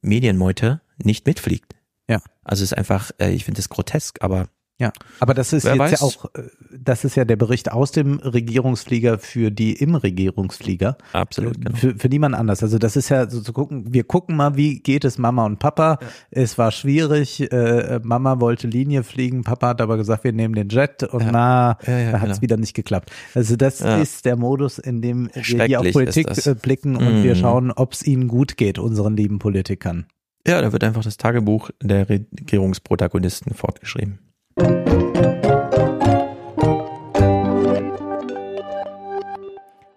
[0.02, 1.76] Medienmeute nicht mitfliegt.
[2.08, 2.22] Ja.
[2.44, 4.48] Also es ist einfach, äh, ich finde das grotesk, aber
[4.82, 5.92] Ja, aber das ist Wer jetzt weiß.
[5.92, 6.42] ja auch, äh,
[6.76, 10.98] das ist ja der Bericht aus dem Regierungsflieger für die im Regierungsflieger.
[11.14, 11.76] Absolut, genau.
[11.78, 12.64] Für, für niemand anders.
[12.64, 15.60] Also das ist ja so zu gucken, wir gucken mal, wie geht es Mama und
[15.60, 16.00] Papa.
[16.32, 20.70] Es war schwierig, äh, Mama wollte Linie fliegen, Papa hat aber gesagt, wir nehmen den
[20.70, 22.42] Jet und na, Ja, ja, da hat es genau.
[22.42, 23.12] wieder nicht geklappt.
[23.36, 23.98] Also das Ja.
[24.02, 27.40] ist der Modus, in dem wir hier auf Politik äh, blicken und wir Mhm.
[27.40, 30.08] schauen, ob es ihnen gut geht, unseren lieben Politikern.
[30.48, 34.20] ja, da wird einfach das Tagebuch der Regierungsprotagonisten fortgeschrieben.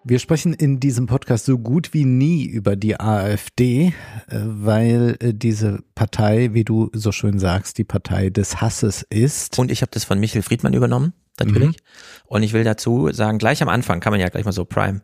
[0.07, 3.92] Wir sprechen in diesem Podcast so gut wie nie über die AfD, äh,
[4.28, 9.58] weil äh, diese Partei, wie du so schön sagst, die Partei des Hasses ist.
[9.58, 11.78] Und ich habe das von Michael Friedmann übernommen, natürlich.
[12.26, 15.00] Und ich will dazu sagen, gleich am Anfang kann man ja gleich mal so prime.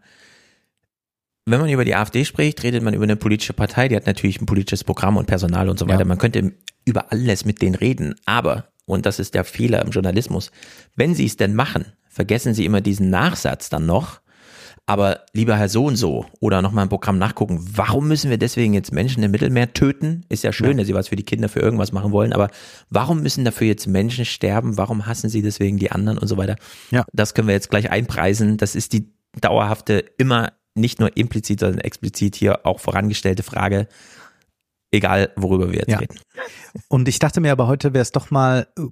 [1.47, 4.41] Wenn man über die AfD spricht, redet man über eine politische Partei, die hat natürlich
[4.41, 6.05] ein politisches Programm und Personal und so weiter.
[6.05, 6.53] Man könnte
[6.85, 10.51] über alles mit denen reden, aber, und das ist der Fehler im Journalismus,
[10.97, 14.21] wenn sie es denn machen, vergessen sie immer diesen Nachsatz dann noch,
[14.87, 18.75] aber lieber Herr so und so oder nochmal ein Programm nachgucken, warum müssen wir deswegen
[18.75, 20.25] jetzt Menschen im Mittelmeer töten?
[20.29, 20.79] Ist ja schön, Ja.
[20.79, 22.51] dass sie was für die Kinder für irgendwas machen wollen, aber
[22.89, 24.77] warum müssen dafür jetzt Menschen sterben?
[24.77, 26.57] Warum hassen sie deswegen die anderen und so weiter?
[26.91, 27.05] Ja.
[27.13, 28.57] Das können wir jetzt gleich einpreisen.
[28.57, 33.87] Das ist die dauerhafte, immer nicht nur implizit, sondern explizit hier auch vorangestellte Frage,
[34.91, 35.99] egal worüber wir jetzt Ja.
[35.99, 36.19] reden.
[36.89, 38.83] Und ich dachte mir aber heute wäre es doch mal äh,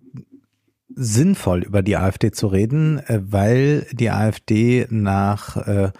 [0.94, 5.92] sinnvoll über die AfD zu reden, äh, weil die AfD nach äh,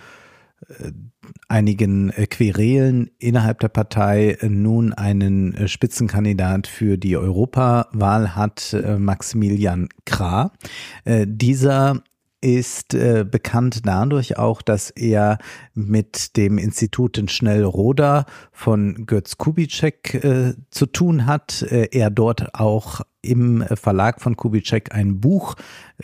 [1.48, 10.52] einigen Querelen innerhalb der Partei nun einen Spitzenkandidat für die Europawahl hat, Maximilian Krah.
[11.06, 12.02] Dieser
[12.40, 15.38] ist äh, bekannt dadurch auch, dass er
[15.74, 21.62] mit dem Institut in Schnellroda von Götz Kubitschek äh, zu tun hat.
[21.62, 25.54] Äh, er dort auch im Verlag von Kubitschek ein Buch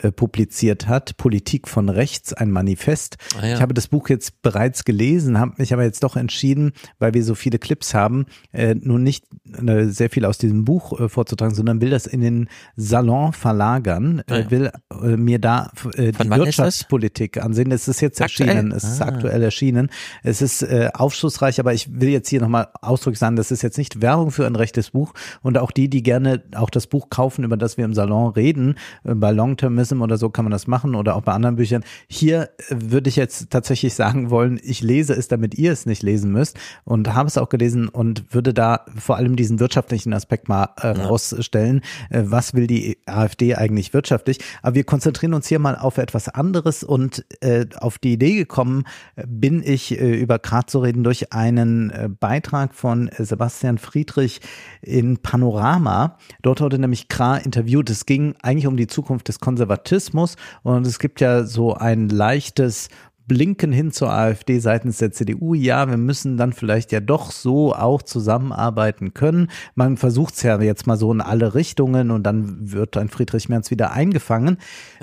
[0.01, 3.17] äh, publiziert hat, Politik von Rechts, ein Manifest.
[3.39, 3.55] Ah, ja.
[3.55, 7.23] Ich habe das Buch jetzt bereits gelesen, habe mich aber jetzt doch entschieden, weil wir
[7.23, 9.25] so viele Clips haben, äh, nun nicht
[9.65, 14.21] äh, sehr viel aus diesem Buch äh, vorzutragen, sondern will das in den Salon verlagern,
[14.27, 14.51] Ah, äh, ja.
[14.51, 14.71] will
[15.03, 16.19] äh, mir da die ist?
[16.19, 17.71] Wirtschaftspolitik ansehen.
[17.71, 18.49] Es ist jetzt Aktuell?
[18.49, 19.05] erschienen, es ist Ah.
[19.07, 19.89] aktuell erschienen.
[20.23, 24.01] Es ist aufschlussreich, aber ich will jetzt hier nochmal ausdrücklich sagen, das ist jetzt nicht
[24.01, 27.55] Werbung für ein rechtes Buch und auch die, die gerne auch das Buch kaufen, über
[27.55, 31.15] das wir im Salon reden, äh, bei Long-Termism oder so kann man das machen oder
[31.15, 31.83] auch bei anderen Büchern.
[32.09, 36.03] Hier äh, würde ich jetzt tatsächlich sagen wollen, ich lese es, damit ihr es nicht
[36.03, 40.49] lesen müsst und habe es auch gelesen und würde da vor allem diesen wirtschaftlichen Aspekt
[40.49, 41.81] mal äh, rausstellen.
[42.09, 44.39] Äh, was will die AfD eigentlich wirtschaftlich?
[44.61, 48.83] Aber wir konzentrieren uns hier mal auf etwas anderes und äh, auf die Idee gekommen
[49.25, 54.41] bin ich äh, über Graz zu reden durch einen Beitrag von Sebastian Friedrich
[54.81, 56.17] in Panorama.
[56.41, 57.89] Dort wurde nämlich nämlich Kra interviewt.
[57.89, 62.87] Es ging eigentlich um die Zukunft des Konservatismus und es gibt ja so ein leichtes
[63.27, 65.55] Blinken hin zur AfD seitens der CDU.
[65.55, 69.49] Ja, wir müssen dann vielleicht ja doch so auch zusammenarbeiten können.
[69.73, 73.49] Man versucht es ja jetzt mal so in alle Richtungen und dann wird ein Friedrich
[73.49, 74.57] Merz wieder eingefangen.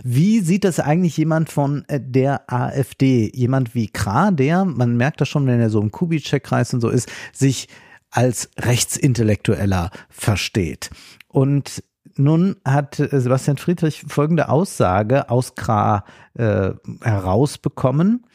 [0.05, 3.31] Wie sieht das eigentlich jemand von äh, der AfD?
[3.35, 6.91] Jemand wie Kra, der, man merkt das schon, wenn er so im Kubitschek-Kreis und so
[6.91, 7.67] ist, sich
[8.12, 10.91] als Rechtsintellektueller versteht.
[11.28, 11.82] Und
[12.15, 18.26] nun hat äh, Sebastian Friedrich folgende Aussage aus Kra äh, herausbekommen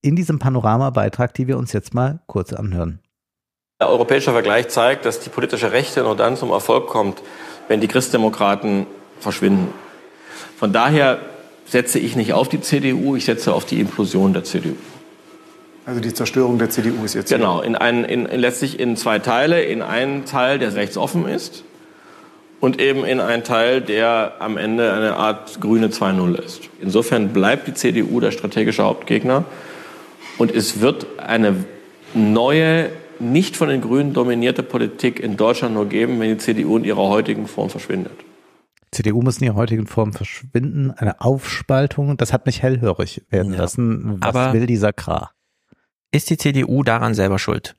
[0.00, 3.00] in diesem Panoramabeitrag, die wir uns jetzt mal kurz anhören.
[3.80, 7.22] Der europäische Vergleich zeigt, dass die politische Rechte nur dann zum Erfolg kommt,
[7.68, 8.86] wenn die Christdemokraten
[9.18, 9.72] verschwinden.
[10.56, 11.18] Von daher
[11.66, 14.76] setze ich nicht auf die CDU, ich setze auf die Implosion der CDU.
[15.86, 17.30] Also die Zerstörung der CDU ist jetzt.
[17.30, 19.62] Genau, in einen, in, in letztlich in zwei Teile.
[19.62, 21.64] In einen Teil, der rechtsoffen ist
[22.64, 26.70] und eben in einen Teil, der am Ende eine Art grüne 2-0 ist.
[26.80, 29.44] Insofern bleibt die CDU der strategische Hauptgegner
[30.38, 31.66] und es wird eine
[32.14, 32.88] neue,
[33.18, 37.06] nicht von den Grünen dominierte Politik in Deutschland nur geben, wenn die CDU in ihrer
[37.08, 38.14] heutigen Form verschwindet.
[38.92, 43.58] CDU muss in ihrer heutigen Form verschwinden, eine Aufspaltung, das hat mich hellhörig werden ja.
[43.58, 44.16] lassen.
[44.20, 45.33] Was Aber will dieser Kra?
[46.14, 47.74] Ist die CDU daran selber schuld,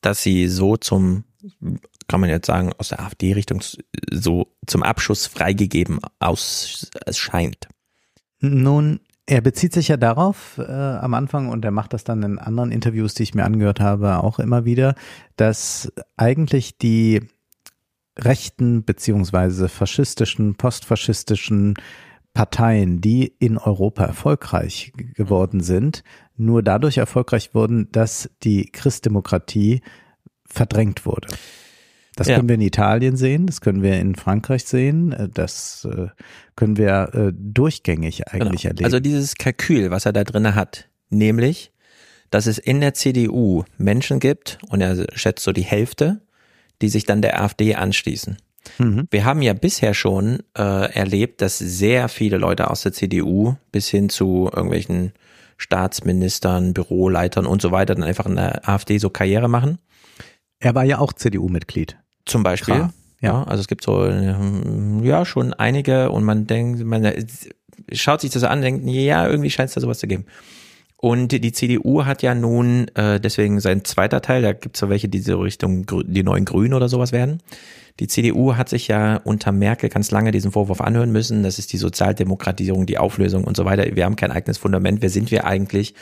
[0.00, 1.22] dass sie so zum,
[2.08, 3.62] kann man jetzt sagen, aus der AfD-Richtung
[4.10, 7.68] so zum Abschuss freigegeben aus, scheint?
[8.40, 12.40] Nun, er bezieht sich ja darauf äh, am Anfang und er macht das dann in
[12.40, 14.96] anderen Interviews, die ich mir angehört habe, auch immer wieder,
[15.36, 17.20] dass eigentlich die
[18.18, 21.74] rechten beziehungsweise faschistischen, postfaschistischen
[22.34, 26.02] Parteien, die in Europa erfolgreich geworden sind,
[26.44, 29.82] nur dadurch erfolgreich wurden, dass die Christdemokratie
[30.46, 31.28] verdrängt wurde.
[32.14, 32.36] Das ja.
[32.36, 36.08] können wir in Italien sehen, das können wir in Frankreich sehen, äh, das äh,
[36.56, 38.72] können wir äh, durchgängig eigentlich genau.
[38.72, 38.84] erleben.
[38.84, 41.72] Also dieses Kalkül, was er da drin hat, nämlich,
[42.30, 46.20] dass es in der CDU Menschen gibt, und er schätzt so die Hälfte,
[46.82, 48.36] die sich dann der AfD anschließen.
[48.78, 49.08] Mhm.
[49.10, 53.88] Wir haben ja bisher schon äh, erlebt, dass sehr viele Leute aus der CDU bis
[53.88, 55.12] hin zu irgendwelchen
[55.62, 59.78] Staatsministern, Büroleitern und so weiter dann einfach in der AfD so Karriere machen.
[60.58, 61.96] Er war ja auch CDU-Mitglied.
[62.26, 62.74] Zum Beispiel.
[62.74, 62.92] Klar.
[63.20, 67.12] Ja, also es gibt so, ja, schon einige und man denkt, man
[67.92, 70.26] schaut sich das an denkt, ja, irgendwie scheint es da sowas zu geben.
[71.04, 74.88] Und die CDU hat ja nun äh, deswegen sein zweiter Teil, da gibt es so
[74.88, 77.42] welche, die so Richtung die neuen Grünen oder sowas werden.
[77.98, 81.42] Die CDU hat sich ja unter Merkel ganz lange diesen Vorwurf anhören müssen.
[81.42, 83.96] Das ist die Sozialdemokratisierung, die Auflösung und so weiter.
[83.96, 85.02] Wir haben kein eigenes Fundament.
[85.02, 85.96] Wer sind wir eigentlich?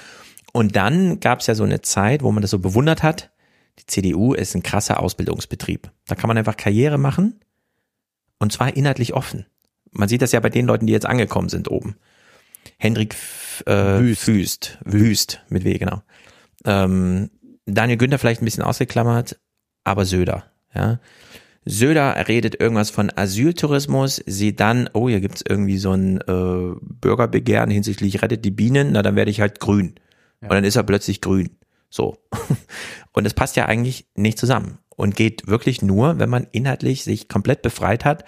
[0.52, 3.30] Und dann gab es ja so eine Zeit, wo man das so bewundert hat.
[3.78, 5.90] Die CDU ist ein krasser Ausbildungsbetrieb.
[6.08, 7.40] Da kann man einfach Karriere machen
[8.38, 9.46] und zwar inhaltlich offen.
[9.92, 11.96] Man sieht das ja bei den Leuten, die jetzt angekommen sind oben.
[12.78, 13.14] Hendrik
[13.66, 14.26] äh, Wüst.
[14.26, 16.02] Wüst, Wüst mit W, genau.
[16.64, 17.30] Ähm,
[17.66, 19.38] Daniel Günther vielleicht ein bisschen ausgeklammert,
[19.84, 21.00] aber Söder, ja.
[21.66, 27.70] Söder redet irgendwas von Asyltourismus, sieht dann, oh, hier gibt's irgendwie so ein äh, Bürgerbegehren
[27.70, 29.94] hinsichtlich rettet die Bienen, na dann werde ich halt grün.
[30.40, 30.48] Ja.
[30.48, 31.50] Und dann ist er plötzlich grün.
[31.90, 32.16] So.
[33.12, 37.28] Und es passt ja eigentlich nicht zusammen und geht wirklich nur, wenn man inhaltlich sich
[37.28, 38.24] komplett befreit hat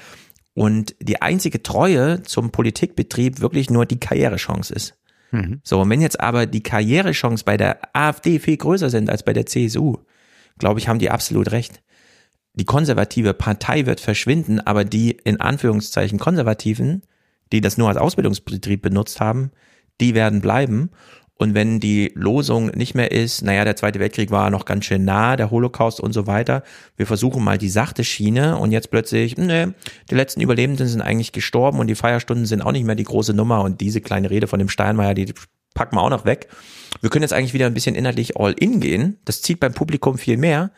[0.54, 4.98] und die einzige Treue zum Politikbetrieb wirklich nur die Karrierechance ist.
[5.30, 5.60] Mhm.
[5.64, 9.32] So, und wenn jetzt aber die Karrierechance bei der AfD viel größer sind als bei
[9.32, 9.96] der CSU,
[10.58, 11.82] glaube ich, haben die absolut recht
[12.54, 17.02] die konservative Partei wird verschwinden, aber die in Anführungszeichen Konservativen,
[17.52, 19.50] die das nur als Ausbildungsbetrieb benutzt haben,
[20.00, 20.90] die werden bleiben.
[21.38, 25.04] Und wenn die Losung nicht mehr ist, naja, der Zweite Weltkrieg war noch ganz schön
[25.04, 26.62] nah, der Holocaust und so weiter,
[26.96, 29.74] wir versuchen mal die sachte Schiene und jetzt plötzlich, ne,
[30.10, 33.34] die letzten Überlebenden sind eigentlich gestorben und die Feierstunden sind auch nicht mehr die große
[33.34, 35.32] Nummer und diese kleine Rede von dem Steinmeier, die
[35.74, 36.48] packen wir auch noch weg.
[37.00, 39.18] Wir können jetzt eigentlich wieder ein bisschen inhaltlich all in gehen.
[39.24, 40.70] Das zieht beim Publikum viel mehr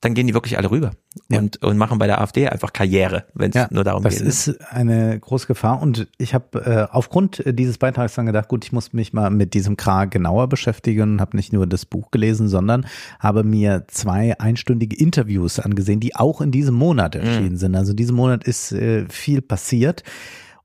[0.00, 0.92] dann gehen die wirklich alle rüber
[1.30, 1.38] ja.
[1.38, 4.26] und, und machen bei der AfD einfach Karriere, wenn es ja, nur darum das geht.
[4.26, 8.64] Das ist eine große Gefahr und ich habe äh, aufgrund dieses Beitrags dann gedacht, gut,
[8.64, 12.10] ich muss mich mal mit diesem Kra genauer beschäftigen und habe nicht nur das Buch
[12.10, 12.86] gelesen, sondern
[13.18, 17.56] habe mir zwei einstündige Interviews angesehen, die auch in diesem Monat erschienen mhm.
[17.56, 17.74] sind.
[17.74, 20.02] Also diesen Monat ist äh, viel passiert.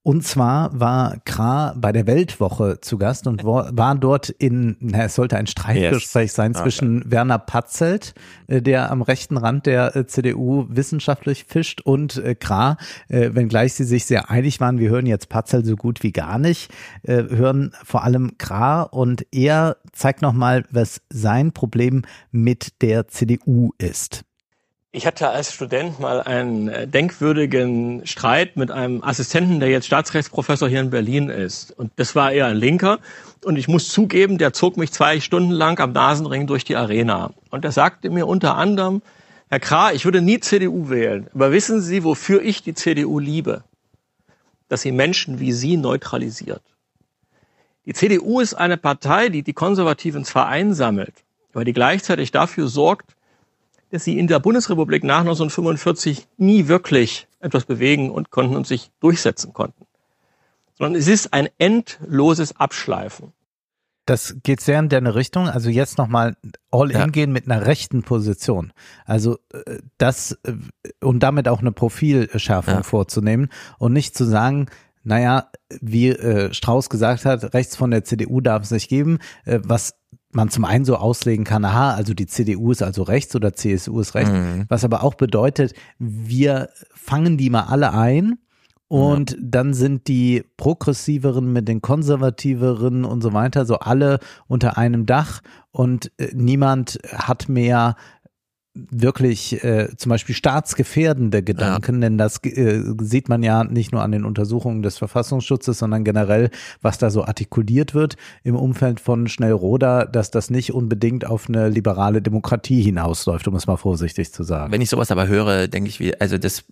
[0.09, 5.13] Und zwar war Kra bei der Weltwoche zu Gast und war dort in, na, es
[5.13, 6.33] sollte ein Streitgespräch yes.
[6.33, 7.11] sein zwischen okay.
[7.11, 8.15] Werner Patzelt,
[8.47, 12.77] äh, der am rechten Rand der äh, CDU wissenschaftlich fischt, und äh, Kra,
[13.09, 14.79] wenngleich sie sich sehr einig waren.
[14.79, 16.71] Wir hören jetzt Patzelt so gut wie gar nicht,
[17.03, 24.25] hören vor allem Kra und er zeigt nochmal, was sein Problem mit der CDU ist.
[24.91, 30.67] Ich hatte als Student mal einen äh, denkwürdigen Streit mit einem Assistenten, der jetzt Staatsrechtsprofessor
[30.67, 31.71] hier in Berlin ist.
[31.77, 32.97] Und das war eher ein Linker.
[33.45, 37.33] Und ich muss zugeben, der zog mich zwei Stunden lang am Nasenring durch die Arena.
[37.51, 39.03] Und er sagte mir unter anderem,
[39.49, 41.27] Herr Krah, ich würde nie CDU wählen.
[41.35, 43.63] Aber wissen Sie, wofür ich die CDU liebe?
[44.69, 46.63] Dass sie Menschen wie Sie neutralisiert.
[47.85, 51.13] Die CDU ist eine Partei, die die Konservativen zwar einsammelt,
[51.53, 53.15] aber die gleichzeitig dafür sorgt,
[53.91, 58.91] dass sie in der Bundesrepublik nach 1945 nie wirklich etwas bewegen und konnten und sich
[58.99, 59.85] durchsetzen konnten.
[60.77, 63.33] Sondern es ist ein endloses Abschleifen.
[64.05, 65.47] Das geht sehr in deine Richtung.
[65.47, 66.35] Also jetzt nochmal
[66.71, 67.05] all in Ja.
[67.07, 68.73] gehen mit einer rechten Position.
[69.05, 70.53] Also äh, das äh,
[71.05, 72.83] und damit auch eine Profilschärfung Ja.
[72.83, 74.67] vorzunehmen und nicht zu sagen,
[75.03, 79.59] naja, wie äh, Strauß gesagt hat, rechts von der CDU darf es nicht geben, äh,
[79.63, 79.93] was
[80.31, 83.99] man zum einen so auslegen kann, aha, also die CDU ist also rechts oder CSU
[83.99, 84.65] ist rechts, Mhm.
[84.67, 88.37] was aber auch bedeutet, wir fangen die mal alle ein
[88.87, 95.05] und dann sind die progressiveren mit den konservativeren und so weiter, so alle unter einem
[95.05, 95.41] Dach
[95.71, 97.95] und äh, niemand hat mehr
[98.75, 104.11] wirklich äh, zum Beispiel staatsgefährdende Gedanken, denn das äh, sieht man ja nicht nur an
[104.11, 106.49] den Untersuchungen des Verfassungsschutzes, sondern generell,
[106.81, 111.69] was da so artikuliert wird im Umfeld von Schnellroda, dass das nicht unbedingt auf eine
[111.69, 114.71] liberale Demokratie hinausläuft, um es mal vorsichtig zu sagen.
[114.71, 116.63] Wenn ich sowas aber höre, denke ich, wie, also das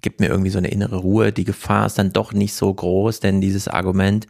[0.00, 1.32] gibt mir irgendwie so eine innere Ruhe.
[1.32, 4.26] Die Gefahr ist dann doch nicht so groß, denn dieses Argument,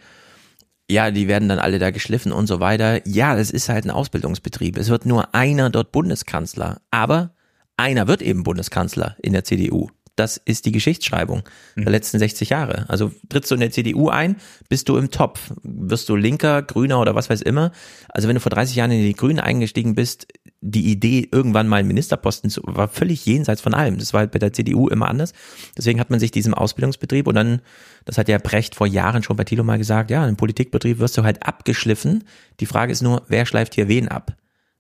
[0.91, 3.07] ja, die werden dann alle da geschliffen und so weiter.
[3.07, 4.77] Ja, das ist halt ein Ausbildungsbetrieb.
[4.77, 6.81] Es wird nur einer dort Bundeskanzler.
[6.91, 7.35] Aber
[7.77, 9.89] einer wird eben Bundeskanzler in der CDU.
[10.23, 11.43] Das ist die Geschichtsschreibung
[11.75, 12.89] der letzten 60 Jahre.
[12.89, 14.37] Also trittst du in der CDU ein,
[14.69, 15.53] bist du im Topf.
[15.65, 17.73] Wirst du Linker, Grüner oder was weiß immer.
[18.09, 20.29] Also wenn du vor 30 Jahren in die Grünen eingestiegen bist,
[20.61, 23.99] die Idee, irgendwann mal einen Ministerposten zu, war völlig jenseits von allem.
[23.99, 25.33] Das war halt bei der CDU immer anders.
[25.77, 27.61] Deswegen hat man sich diesem Ausbildungsbetrieb und dann,
[28.05, 31.19] das hat ja Brecht vor Jahren schon bei Thilo mal gesagt, ja, im Politikbetrieb wirst
[31.19, 32.23] du halt abgeschliffen.
[32.61, 34.37] Die Frage ist nur, wer schleift hier wen ab?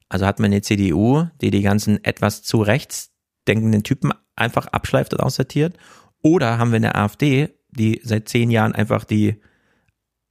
[0.09, 3.11] Also hat man eine CDU, die die ganzen etwas zu rechts
[3.49, 5.77] denkenden Typen einfach abschleift und aussortiert?
[6.23, 9.37] Oder haben wir eine AfD, die seit zehn Jahren einfach die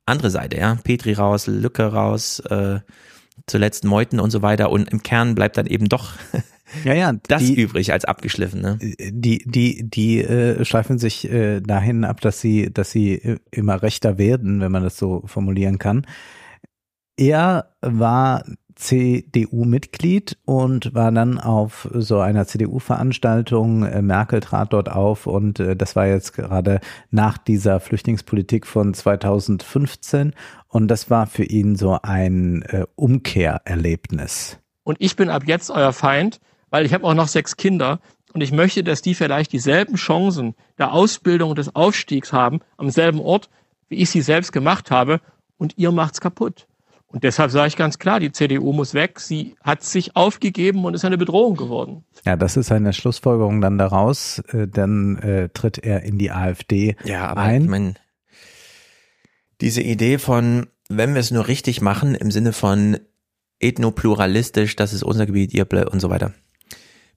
[0.05, 2.79] andere Seite, ja, Petri raus, Lücke raus, äh,
[3.47, 6.13] zuletzt Meuthen und so weiter und im Kern bleibt dann eben doch
[6.85, 8.77] Ja, ja, das die- übrig als abgeschliffen, ne?
[8.79, 13.81] die die die äh, schleifen sich äh, dahin ab, dass sie dass sie äh, immer
[13.81, 16.05] rechter werden, wenn man das so formulieren kann.
[17.17, 18.45] Er war
[18.81, 23.83] CDU-Mitglied und war dann auf so einer CDU-Veranstaltung.
[23.83, 28.93] Äh, Merkel trat dort auf und äh, das war jetzt gerade nach dieser Flüchtlingspolitik von
[28.93, 30.33] 2015
[30.67, 34.57] und das war für ihn so ein äh, Umkehrerlebnis.
[34.83, 37.99] Und ich bin ab jetzt euer Feind, weil ich habe auch noch sechs Kinder
[38.33, 42.89] und ich möchte, dass die vielleicht dieselben Chancen der Ausbildung und des Aufstiegs haben am
[42.89, 43.49] selben Ort,
[43.89, 45.21] wie ich sie selbst gemacht habe
[45.57, 46.67] und ihr macht's kaputt.
[47.11, 49.19] Und deshalb sage ich ganz klar, die CDU muss weg.
[49.19, 52.05] Sie hat sich aufgegeben und ist eine Bedrohung geworden.
[52.25, 54.39] Ja, das ist eine Schlussfolgerung dann daraus.
[54.49, 57.63] Äh, dann äh, tritt er in die AfD Ja, aber ein.
[57.63, 57.93] ich meine,
[59.59, 62.97] diese Idee von, wenn wir es nur richtig machen, im Sinne von
[63.59, 66.33] ethnopluralistisch, das ist unser Gebiet, ihr und so weiter.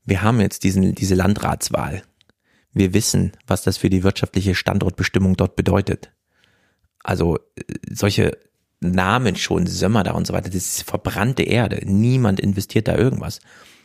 [0.05, 2.03] Wir haben jetzt diesen, diese Landratswahl.
[2.73, 6.13] Wir wissen, was das für die wirtschaftliche Standortbestimmung dort bedeutet.
[7.05, 8.37] Also äh, solche
[8.93, 11.81] Namen schon, Sömmer da und so weiter, das ist verbrannte Erde.
[11.85, 13.41] Niemand investiert da irgendwas.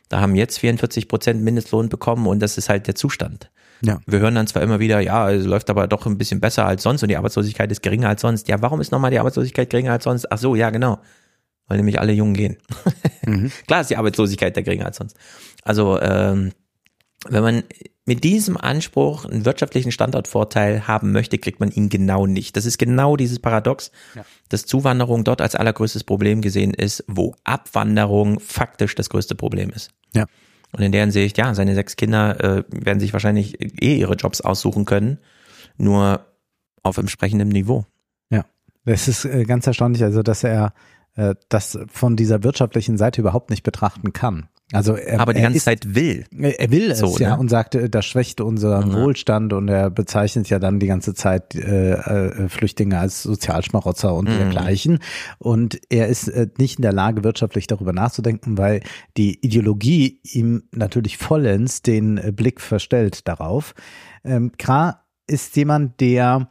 [0.09, 3.51] Da haben jetzt 44 Prozent Mindestlohn bekommen und das ist halt der Zustand.
[3.81, 3.99] Ja.
[4.05, 6.83] Wir hören dann zwar immer wieder, ja, es läuft aber doch ein bisschen besser als
[6.83, 8.47] sonst und die Arbeitslosigkeit ist geringer als sonst.
[8.47, 10.31] Ja, warum ist nochmal die Arbeitslosigkeit geringer als sonst?
[10.31, 10.99] Ach so, ja, genau.
[11.67, 12.57] Weil nämlich alle Jungen gehen.
[13.67, 15.15] Klar ist die Arbeitslosigkeit da geringer als sonst.
[15.63, 16.51] Also, ähm,
[17.27, 17.63] wenn man
[18.09, 22.57] mit diesem Anspruch einen wirtschaftlichen Standortvorteil haben möchte, kriegt man ihn genau nicht.
[22.57, 24.25] Das ist genau dieses Paradox, Ja.
[24.49, 29.91] dass Zuwanderung dort als allergrößtes Problem gesehen ist, wo Abwanderung faktisch das größte Problem ist.
[30.15, 30.25] Ja.
[30.71, 34.41] Und in der Hinsicht, ja, seine sechs Kinder äh, werden sich wahrscheinlich eh ihre Jobs
[34.41, 35.19] aussuchen können,
[35.77, 36.25] nur
[36.81, 37.85] auf entsprechendem Niveau.
[38.31, 38.43] Ja,
[38.85, 40.73] das ist äh, ganz erstaunlich, also dass er
[41.15, 44.49] äh, das von dieser wirtschaftlichen Seite überhaupt nicht betrachten kann.
[44.71, 46.25] Also er, Aber die ganze ist, Zeit will.
[46.37, 47.39] Er will es So, ja ne?
[47.39, 48.97] und sagt, das schwächt unseren Ja.
[49.01, 54.29] Wohlstand und er bezeichnet ja dann die ganze Zeit äh, äh, Flüchtlinge als Sozialschmarotzer und
[54.29, 54.37] Mhm.
[54.37, 54.99] dergleichen.
[55.39, 58.81] Und er ist äh, nicht in der Lage, wirtschaftlich darüber nachzudenken, weil
[59.17, 63.73] die Ideologie ihm natürlich vollends den äh, Blick verstellt darauf.
[64.23, 66.47] Ähm, Kra ist jemand, der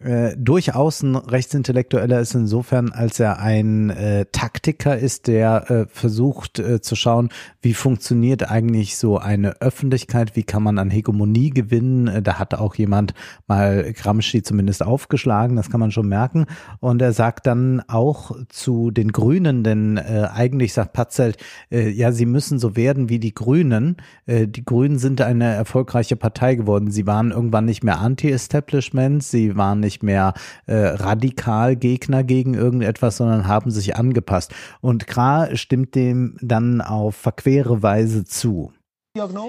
[0.00, 6.58] äh, durchaus ein Rechtsintellektueller ist insofern, als er ein äh, Taktiker ist, der äh, versucht
[6.58, 7.28] äh, zu schauen,
[7.60, 12.06] wie funktioniert eigentlich so eine Öffentlichkeit, wie kann man an Hegemonie gewinnen.
[12.08, 13.12] Äh, da hat auch jemand
[13.46, 16.46] mal Gramsci zumindest aufgeschlagen, das kann man schon merken.
[16.80, 21.36] Und er sagt dann auch zu den Grünen, denn äh, eigentlich sagt Patzelt,
[21.70, 23.98] äh, ja, sie müssen so werden wie die Grünen.
[24.24, 26.90] Äh, die Grünen sind eine erfolgreiche Partei geworden.
[26.90, 30.34] Sie waren irgendwann nicht mehr Anti-Establishment, sie waren nicht mehr
[30.66, 34.52] äh, radikal Gegner gegen irgendetwas, sondern haben sich angepasst.
[34.80, 38.72] Und Kra stimmt dem dann auf verquere Weise zu.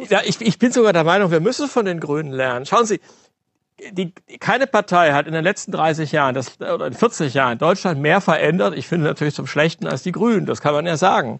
[0.09, 2.65] Ja, ich, ich bin sogar der Meinung, wir müssen von den Grünen lernen.
[2.65, 2.99] Schauen Sie,
[3.91, 7.99] die, keine Partei hat in den letzten 30 Jahren das, oder in 40 Jahren Deutschland
[7.99, 10.45] mehr verändert, ich finde natürlich zum Schlechten, als die Grünen.
[10.45, 11.39] Das kann man ja sagen.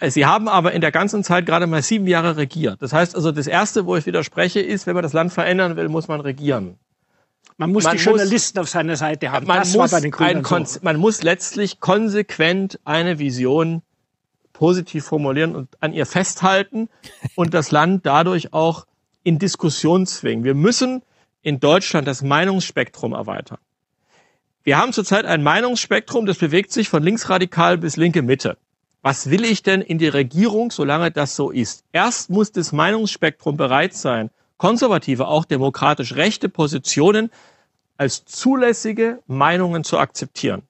[0.00, 2.82] Sie haben aber in der ganzen Zeit gerade mal sieben Jahre regiert.
[2.82, 5.88] Das heißt also, das Erste, wo ich widerspreche, ist, wenn man das Land verändern will,
[5.88, 6.78] muss man regieren.
[7.56, 9.46] Man muss Man die Journalisten auf seiner Seite haben.
[9.46, 10.80] Man, das war muss bei den Grünen so.
[10.82, 13.82] Man muss letztlich konsequent eine Vision
[14.52, 16.88] positiv formulieren und an ihr festhalten
[17.34, 18.86] und das Land dadurch auch
[19.22, 20.44] in Diskussion zwingen.
[20.44, 21.02] Wir müssen
[21.42, 23.58] in Deutschland das Meinungsspektrum erweitern.
[24.62, 28.56] Wir haben zurzeit ein Meinungsspektrum, das bewegt sich von linksradikal bis linke Mitte.
[29.02, 31.84] Was will ich denn in die Regierung, solange das so ist?
[31.92, 37.30] Erst muss das Meinungsspektrum bereit sein, konservative, auch demokratisch rechte Positionen
[37.96, 40.62] als zulässige Meinungen zu akzeptieren.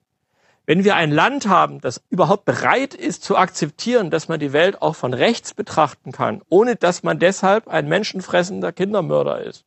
[0.67, 4.81] Wenn wir ein Land haben, das überhaupt bereit ist zu akzeptieren, dass man die Welt
[4.81, 9.65] auch von rechts betrachten kann, ohne dass man deshalb ein menschenfressender Kindermörder ist,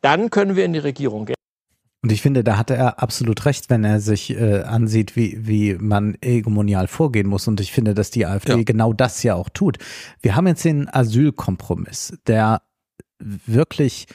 [0.00, 1.34] dann können wir in die Regierung gehen.
[2.02, 5.74] Und ich finde, da hatte er absolut recht, wenn er sich äh, ansieht, wie, wie
[5.74, 7.48] man hegemonial vorgehen muss.
[7.48, 9.78] Und ich finde, dass die AfD genau das ja auch tut.
[10.22, 12.62] Wir haben jetzt den Asylkompromiss, der
[13.18, 14.06] wirklich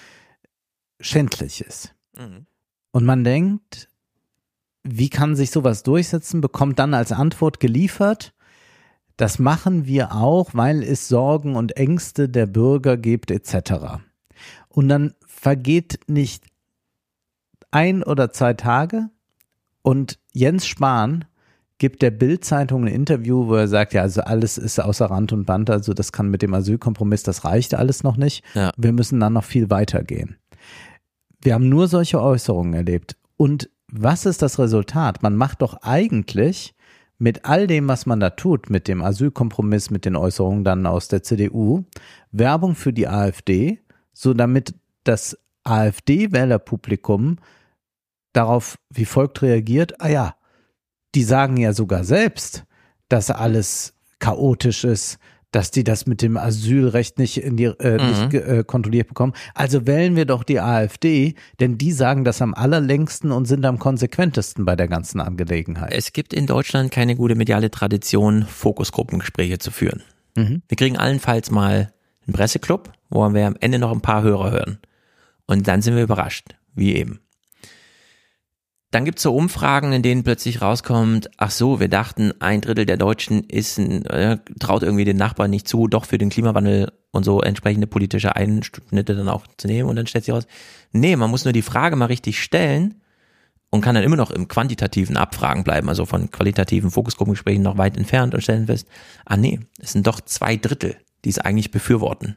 [1.00, 1.94] schändlich ist.
[2.92, 3.90] Und man denkt,
[4.84, 8.34] wie kann sich sowas durchsetzen, bekommt dann als Antwort geliefert,
[9.18, 14.02] das machen wir auch, weil es Sorgen und Ängste der Bürger gibt etc.
[14.70, 16.46] Und dann vergeht nicht
[17.72, 19.10] ein oder zwei Tage
[19.82, 21.26] und Jens Spahn
[21.78, 25.46] gibt der Bild-Zeitung ein Interview, wo er sagt, ja, also alles ist außer Rand und
[25.46, 28.44] Band, also das kann mit dem Asylkompromiss, das reicht alles noch nicht.
[28.54, 28.72] Ja.
[28.78, 30.38] Wir müssen dann noch viel weitergehen.
[31.42, 33.18] Wir haben nur solche Äußerungen erlebt.
[33.36, 35.24] Und was ist das Resultat?
[35.24, 36.74] Man macht doch eigentlich
[37.18, 41.08] mit all dem, was man da tut, mit dem Asylkompromiss, mit den Äußerungen dann aus
[41.08, 41.84] der CDU,
[42.32, 43.80] Werbung für die AfD,
[44.14, 47.38] so damit das AfD-Wählerpublikum
[48.34, 50.36] darauf wie folgt reagiert, ah ja,
[51.16, 52.64] die sagen ja sogar selbst,
[53.10, 55.18] dass alles chaotisch ist,
[55.52, 58.10] dass die das mit dem Asylrecht nicht in die äh, Mhm.
[58.10, 59.34] nicht äh, kontrolliert bekommen.
[59.54, 63.78] Also wählen wir doch die AfD, denn die sagen das am allerlängsten und sind am
[63.78, 65.94] konsequentesten bei der ganzen Angelegenheit.
[65.94, 70.02] Es gibt in Deutschland keine gute mediale Tradition, Fokusgruppengespräche zu führen.
[70.36, 70.64] Mhm.
[70.68, 71.94] Wir kriegen allenfalls mal
[72.26, 74.80] einen Presseclub, wo wir am Ende noch ein paar Hörer hören.
[75.46, 77.20] Und dann sind wir überrascht, wie eben.
[78.94, 82.96] Dann gibt's so Umfragen, in denen plötzlich rauskommt, ach so, wir dachten, ein Drittel der
[82.96, 87.24] Deutschen ist ein, äh, traut irgendwie den Nachbarn nicht zu, doch für den Klimawandel und
[87.24, 89.90] so entsprechende politische Einschnitte dann auch zu nehmen.
[89.90, 90.46] Und dann stellt sich raus,
[90.92, 93.02] nee, man muss nur die Frage mal richtig stellen
[93.72, 97.98] und kann dann immer noch im quantitativen Abfragen bleiben, also von qualitativen Fokusgruppengesprächen noch weit
[97.98, 98.88] entfernt und stellen fest,
[99.26, 102.36] ah nee, es sind doch zwei Drittel, die es eigentlich befürworten.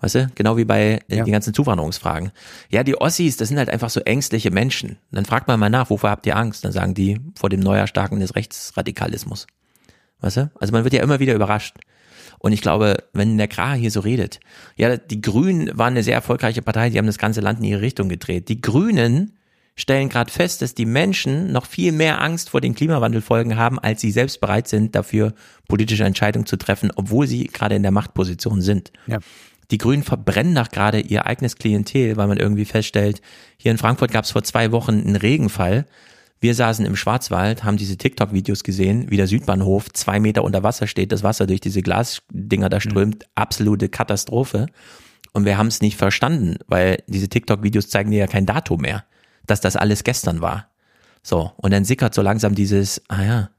[0.00, 2.32] Weißt du, genau wie bei äh, den ganzen Zuwanderungsfragen.
[2.68, 4.98] Ja, die Ossis, das sind halt einfach so ängstliche Menschen.
[5.10, 6.64] Dann fragt man mal nach, wovor habt ihr Angst?
[6.64, 9.46] Dann sagen die vor dem Neuerstarken des Rechtsradikalismus.
[10.20, 10.50] Weißt du?
[10.60, 11.76] Also man wird ja immer wieder überrascht.
[12.38, 14.40] Und ich glaube, wenn der Kra hier so redet,
[14.76, 17.80] ja, die Grünen waren eine sehr erfolgreiche Partei, die haben das ganze Land in ihre
[17.80, 18.50] Richtung gedreht.
[18.50, 19.38] Die Grünen
[19.76, 24.00] stellen gerade fest, dass die Menschen noch viel mehr Angst vor den Klimawandelfolgen haben, als
[24.00, 25.32] sie selbst bereit sind, dafür
[25.68, 28.92] politische Entscheidungen zu treffen, obwohl sie gerade in der Machtposition sind.
[29.06, 29.18] Ja.
[29.70, 33.20] Die Grünen verbrennen doch gerade ihr eigenes Klientel, weil man irgendwie feststellt,
[33.56, 35.86] hier in Frankfurt gab es vor zwei Wochen einen Regenfall.
[36.40, 40.86] Wir saßen im Schwarzwald, haben diese TikTok-Videos gesehen, wie der Südbahnhof zwei Meter unter Wasser
[40.86, 44.66] steht, das Wasser durch diese Glasdinger da strömt, absolute Katastrophe.
[45.32, 49.04] Und wir haben es nicht verstanden, weil diese TikTok-Videos zeigen dir ja kein Datum mehr,
[49.46, 50.68] dass das alles gestern war.
[51.22, 53.50] So, und dann sickert so langsam dieses, ah ja,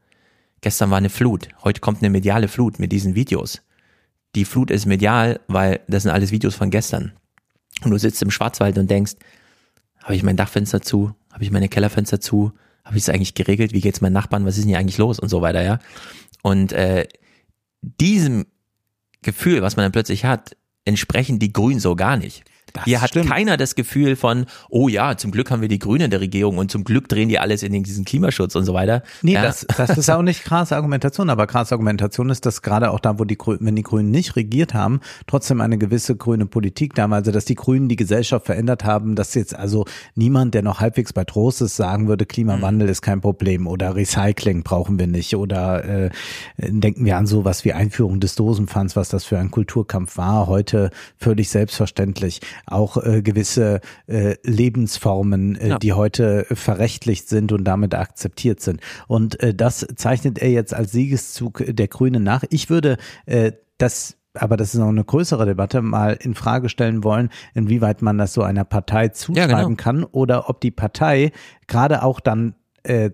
[0.61, 3.61] gestern war eine Flut, heute kommt eine mediale Flut mit diesen Videos.
[4.35, 7.13] Die Flut ist medial, weil das sind alles Videos von gestern.
[7.83, 9.13] Und du sitzt im Schwarzwald und denkst,
[10.03, 11.15] habe ich mein Dachfenster zu?
[11.31, 12.51] Habe ich meine Kellerfenster zu?
[12.83, 13.73] Habe ich es eigentlich geregelt?
[13.73, 14.45] Wie geht's meinen Nachbarn?
[14.45, 15.19] Was ist denn hier eigentlich los?
[15.19, 15.79] Und so weiter, ja.
[16.43, 17.07] Und äh,
[17.81, 18.45] diesem
[19.21, 20.55] Gefühl, was man dann plötzlich hat,
[20.85, 22.43] entsprechen die Grünen so gar nicht.
[22.83, 23.29] Hier hat stimmt.
[23.29, 26.57] keiner das Gefühl von, oh ja, zum Glück haben wir die Grünen in der Regierung
[26.57, 29.03] und zum Glück drehen die alles in den- diesen Klimaschutz und so weiter.
[29.21, 29.41] Nee, ja.
[29.43, 33.19] das, das ist auch nicht krasse Argumentation, aber krasse Argumentation ist, dass gerade auch da,
[33.19, 37.09] wo die Grünen, wenn die Grünen nicht regiert haben, trotzdem eine gewisse grüne Politik da
[37.09, 40.79] war, also dass die Grünen die Gesellschaft verändert haben, dass jetzt also niemand, der noch
[40.79, 45.35] halbwegs bei Trost ist, sagen würde, Klimawandel ist kein Problem oder Recycling brauchen wir nicht
[45.35, 46.09] oder äh,
[46.57, 50.89] denken wir an sowas wie Einführung des Dosenpfands, was das für ein Kulturkampf war, heute
[51.17, 52.41] völlig selbstverständlich.
[52.67, 55.79] Auch äh, gewisse äh, Lebensformen, äh, Ja.
[55.79, 58.81] die heute verrechtlicht sind und damit akzeptiert sind.
[59.07, 62.43] Und äh, das zeichnet er jetzt als Siegeszug der Grünen nach.
[62.49, 67.05] Ich würde äh, das aber das ist noch eine größere Debatte, mal in Frage stellen
[67.05, 69.75] wollen, inwieweit man das so einer Partei zuschreiben genau.
[69.75, 71.31] kann oder ob die Partei
[71.67, 73.11] gerade auch dann äh,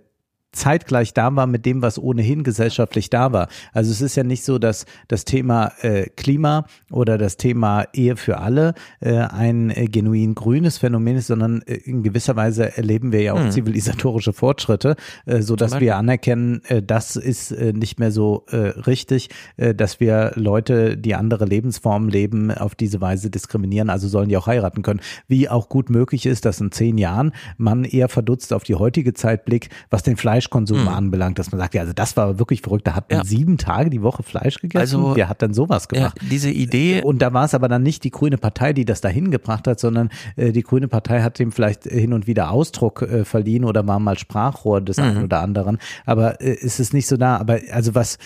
[0.51, 3.47] zeitgleich da war mit dem, was ohnehin gesellschaftlich da war.
[3.73, 8.17] Also es ist ja nicht so, dass das Thema äh, Klima oder das Thema Ehe
[8.17, 13.11] für alle äh, ein äh, genuin grünes Phänomen ist, sondern äh, in gewisser Weise erleben
[13.11, 13.51] wir ja auch Hm.
[13.51, 18.57] zivilisatorische Fortschritte, äh, so dass wir anerkennen, äh, das ist äh, nicht mehr so äh,
[18.57, 23.89] richtig, äh, dass wir Leute, die andere Lebensformen leben, auf diese Weise diskriminieren.
[23.89, 25.01] Also sollen die auch heiraten können.
[25.27, 29.13] Wie auch gut möglich ist, dass in zehn Jahren man eher verdutzt auf die heutige
[29.13, 30.87] Zeit blickt, was den Fleischkonsum Hm.
[30.87, 32.87] anbelangt, dass man sagt, ja, also das war wirklich verrückt.
[32.87, 33.25] Da hat man Ja.
[33.25, 34.79] sieben Tage die Woche Fleisch gegessen.
[34.97, 36.17] Also, Wer hat denn sowas gemacht?
[36.21, 37.01] Ja, diese Idee.
[37.03, 39.79] Und da war es aber dann nicht die Grüne Partei, die das dahin gebracht hat,
[39.79, 43.85] sondern äh, die Grüne Partei hat dem vielleicht hin und wieder Ausdruck äh, verliehen oder
[43.87, 45.23] war mal Sprachrohr des einen Mhm.
[45.25, 45.77] oder anderen.
[46.05, 47.37] Aber äh, ist es nicht so da.
[47.37, 48.17] Aber also was,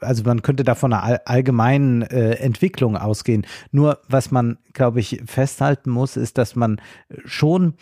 [0.00, 3.46] also man könnte da von einer all- allgemeinen äh, Entwicklung ausgehen.
[3.72, 6.80] Nur was man, glaube ich, festhalten muss, ist, dass man
[7.24, 7.74] schon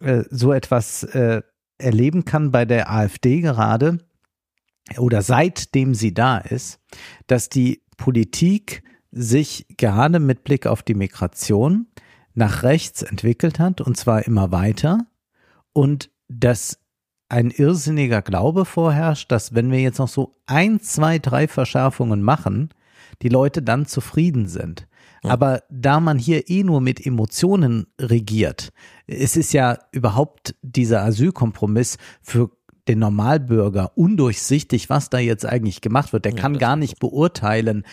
[0.00, 1.42] äh, so etwas äh,
[1.80, 3.98] erleben kann bei der AfD gerade
[4.98, 6.80] oder seitdem sie da ist,
[7.26, 11.86] dass die Politik sich gerade mit Blick auf die Migration
[12.34, 15.06] nach rechts entwickelt hat und zwar immer weiter
[15.72, 16.78] und dass
[17.28, 22.70] ein irrsinniger Glaube vorherrscht, dass wenn wir jetzt noch so ein, zwei, drei Verschärfungen machen,
[23.22, 24.88] die Leute dann zufrieden sind.
[25.22, 28.72] Aber da man hier eh nur mit Emotionen regiert,
[29.06, 32.50] es ist ja überhaupt dieser Asylkompromiss für
[32.88, 36.24] den Normalbürger undurchsichtig, was da jetzt eigentlich gemacht wird.
[36.24, 37.84] Der kann gar nicht beurteilen,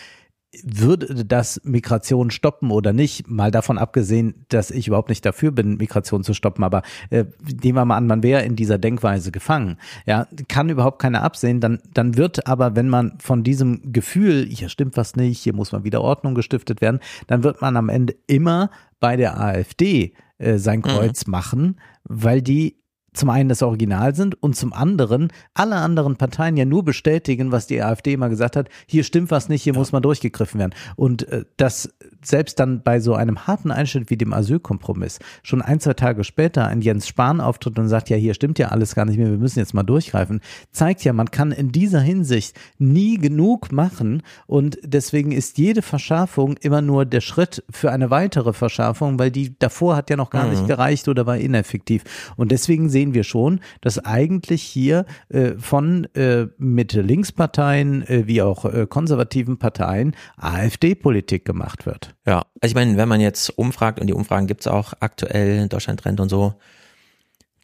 [0.62, 5.76] würde das Migration stoppen oder nicht, mal davon abgesehen, dass ich überhaupt nicht dafür bin,
[5.76, 7.24] Migration zu stoppen, aber äh,
[7.62, 9.76] nehmen wir mal an, man wäre in dieser Denkweise gefangen.
[10.06, 14.70] Ja, kann überhaupt keiner absehen, dann, dann wird aber, wenn man von diesem Gefühl, hier
[14.70, 18.16] stimmt was nicht, hier muss mal wieder Ordnung gestiftet werden, dann wird man am Ende
[18.26, 18.70] immer
[19.00, 22.78] bei der AfD äh, sein Kreuz machen, weil die
[23.18, 27.66] zum einen das Original sind und zum anderen alle anderen Parteien ja nur bestätigen, was
[27.66, 30.72] die AfD immer gesagt hat, hier stimmt was nicht, hier muss mal durchgegriffen werden.
[30.96, 35.80] Und äh, das selbst dann bei so einem harten Einschnitt wie dem Asylkompromiss schon ein,
[35.80, 39.04] zwei Tage später ein Jens Spahn auftritt und sagt, ja, hier stimmt ja alles gar
[39.04, 40.40] nicht mehr, wir müssen jetzt mal durchgreifen,
[40.72, 46.56] zeigt ja, man kann in dieser Hinsicht nie genug machen und deswegen ist jede Verschärfung
[46.60, 50.44] immer nur der Schritt für eine weitere Verschärfung, weil die davor hat ja noch gar
[50.44, 50.50] Mhm.
[50.50, 52.04] nicht gereicht oder war ineffektiv.
[52.36, 58.64] Und deswegen sehen wir schon, dass eigentlich hier äh, von äh, Mitte-Links-Parteien äh, wie auch
[58.64, 62.14] äh, konservativen Parteien AfD-Politik gemacht wird.
[62.26, 66.00] Ja, also ich meine, wenn man jetzt umfragt, und die Umfragen gibt's auch aktuell, Deutschland
[66.00, 66.54] Trend und so,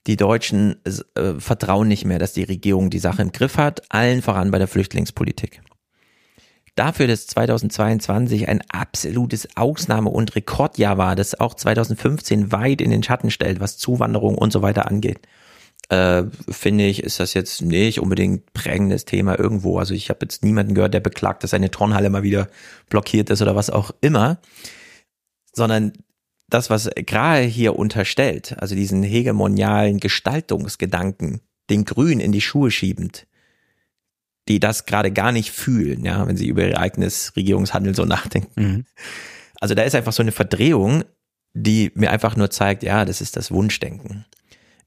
[0.06, 4.23] die Deutschen äh, vertrauen nicht mehr, dass die Regierung die Sache im Griff hat, allen
[4.23, 5.62] voran bei der Flüchtlingspolitik.
[6.74, 13.02] Dafür, dass 2022 ein absolutes Ausnahme- und Rekordjahr war, das auch 2015 weit in den
[13.02, 15.20] Schatten stellt, was Zuwanderung und so weiter angeht,
[15.88, 19.78] äh, finde ich, ist das jetzt nicht unbedingt prägendes Thema irgendwo.
[19.78, 22.48] Also ich habe jetzt niemanden gehört, der beklagt, dass seine Turnhalle mal wieder
[22.88, 24.38] blockiert ist oder was auch immer,
[25.52, 25.92] sondern
[26.48, 33.26] das, was Grahe hier unterstellt, also diesen hegemonialen Gestaltungsgedanken, den Grün in die Schuhe schiebend,
[34.48, 38.86] die das gerade gar nicht fühlen, ja, wenn sie über ihr eigenes Regierungshandeln so nachdenken.
[39.60, 41.05] Also da ist einfach so eine Verdrehung,
[41.55, 44.26] die mir einfach nur zeigt, ja, das ist das Wunschdenken.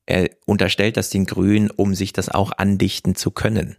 [0.05, 3.77] Er unterstellt das den Grünen, um sich das auch andichten zu können.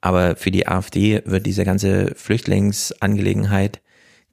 [0.00, 3.80] Aber für die AfD wird diese ganze Flüchtlingsangelegenheit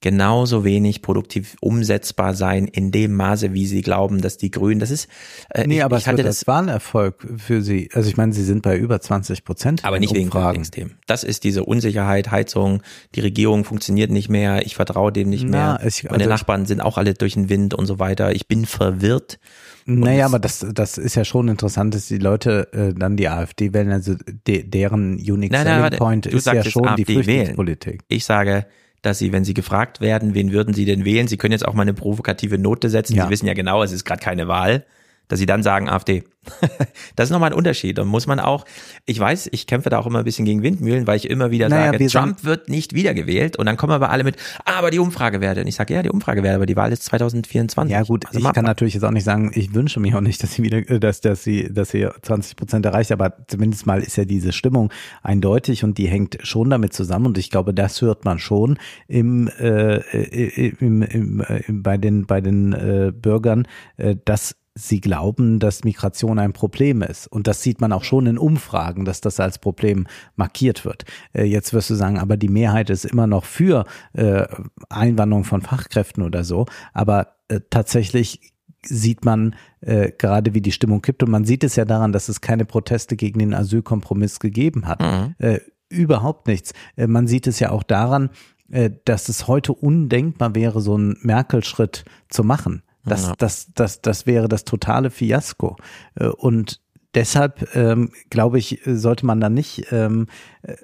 [0.04, 4.92] genauso wenig produktiv umsetzbar sein in dem Maße, wie sie glauben, dass die Grünen, das
[4.92, 5.08] ist,
[5.50, 7.90] äh, Nee, ich, aber ich hatte das, das Wahlerfolg für sie.
[7.94, 9.86] Also ich meine, sie sind bei über 20 Prozent.
[9.86, 10.30] aber nicht wegen.
[10.30, 10.96] Flüchtlingsthemen.
[11.08, 12.82] Das ist diese Unsicherheit, Heizung,
[13.16, 16.66] die Regierung funktioniert nicht mehr, ich vertraue dem nicht Na, mehr, ich- meine also- Nachbarn
[16.66, 19.40] sind auch alle durch den Wind und so weiter, ich bin verwirrt.
[19.86, 23.74] Naja, aber das, das ist ja schon interessant, dass die Leute äh, dann die AfD
[23.74, 24.16] wählen, also
[24.48, 25.98] de, deren Unique Nein, nein, Selling.
[25.98, 27.24] Point ist ja schon die AfD wählen.
[27.24, 28.02] Flüchtlingspolitik.
[28.10, 28.66] Ich sage,
[29.04, 31.74] dass sie, wenn sie gefragt werden, wen würden sie denn wählen, sie können jetzt auch
[31.74, 33.16] mal eine provokative Note setzen.
[33.16, 33.26] Ja.
[33.26, 34.86] Sie wissen ja genau, es ist gerade keine Wahl,
[35.27, 36.24] dass sie dann sagen AfD.
[37.16, 38.00] das ist nochmal ein Unterschied.
[38.00, 38.66] Und muss man auch,
[39.06, 41.69] ich weiß, ich kämpfe da auch immer ein bisschen gegen Windmühlen, weil ich immer wieder
[41.69, 43.58] Naja, sage, wir Trump wird nicht wiedergewählt.
[43.58, 44.35] Und dann kommen aber alle mit,
[44.66, 45.61] ah, aber die Umfragewerte.
[45.61, 47.92] Und ich sage, ja, die Umfragewerte, aber die Wahl ist 2024.
[47.92, 48.66] Ja gut, Also ich kann abwarten.
[48.66, 51.22] natürlich jetzt auch nicht sagen, ich wünsche mir auch nicht, dass sie wieder, äh, dass,
[51.22, 55.84] dass sie, dass sie 20 Prozent erreicht, aber zumindest mal ist ja diese Stimmung eindeutig
[55.84, 58.77] und die hängt schon damit zusammen und ich glaube, das hört man schon
[59.08, 64.56] im, äh, äh, im, im, äh, im bei den bei den äh, Bürgern, äh, dass
[64.76, 67.27] sie glauben, dass Migration ein Problem ist.
[67.27, 71.06] Und das sieht man auch schon in Umfragen, dass das als Problem markiert wird.
[71.34, 74.45] Äh, Jetzt wirst du sagen, aber die Mehrheit ist immer noch für äh,
[74.90, 76.66] Einwanderung von Fachkräften oder so.
[76.93, 78.53] Aber äh, tatsächlich
[78.85, 81.24] sieht man äh, gerade, wie die Stimmung kippt.
[81.24, 85.02] Und man sieht es ja daran, dass es keine Proteste gegen den Asylkompromiss gegeben hat.
[85.02, 85.35] Mhm.
[85.38, 86.74] Äh, überhaupt nichts.
[86.95, 88.30] Äh, man sieht es ja auch daran,
[88.72, 92.82] äh, dass es heute undenkbar wäre, so einen Merkel-Schritt zu machen.
[93.06, 93.34] Das, Ja.
[93.38, 95.76] das, das, das wäre das totale Fiasko.
[96.16, 96.80] Äh, Und
[97.16, 100.28] deshalb ähm, glaube ich, äh, sollte man da nicht, ähm,
[100.64, 100.76] äh,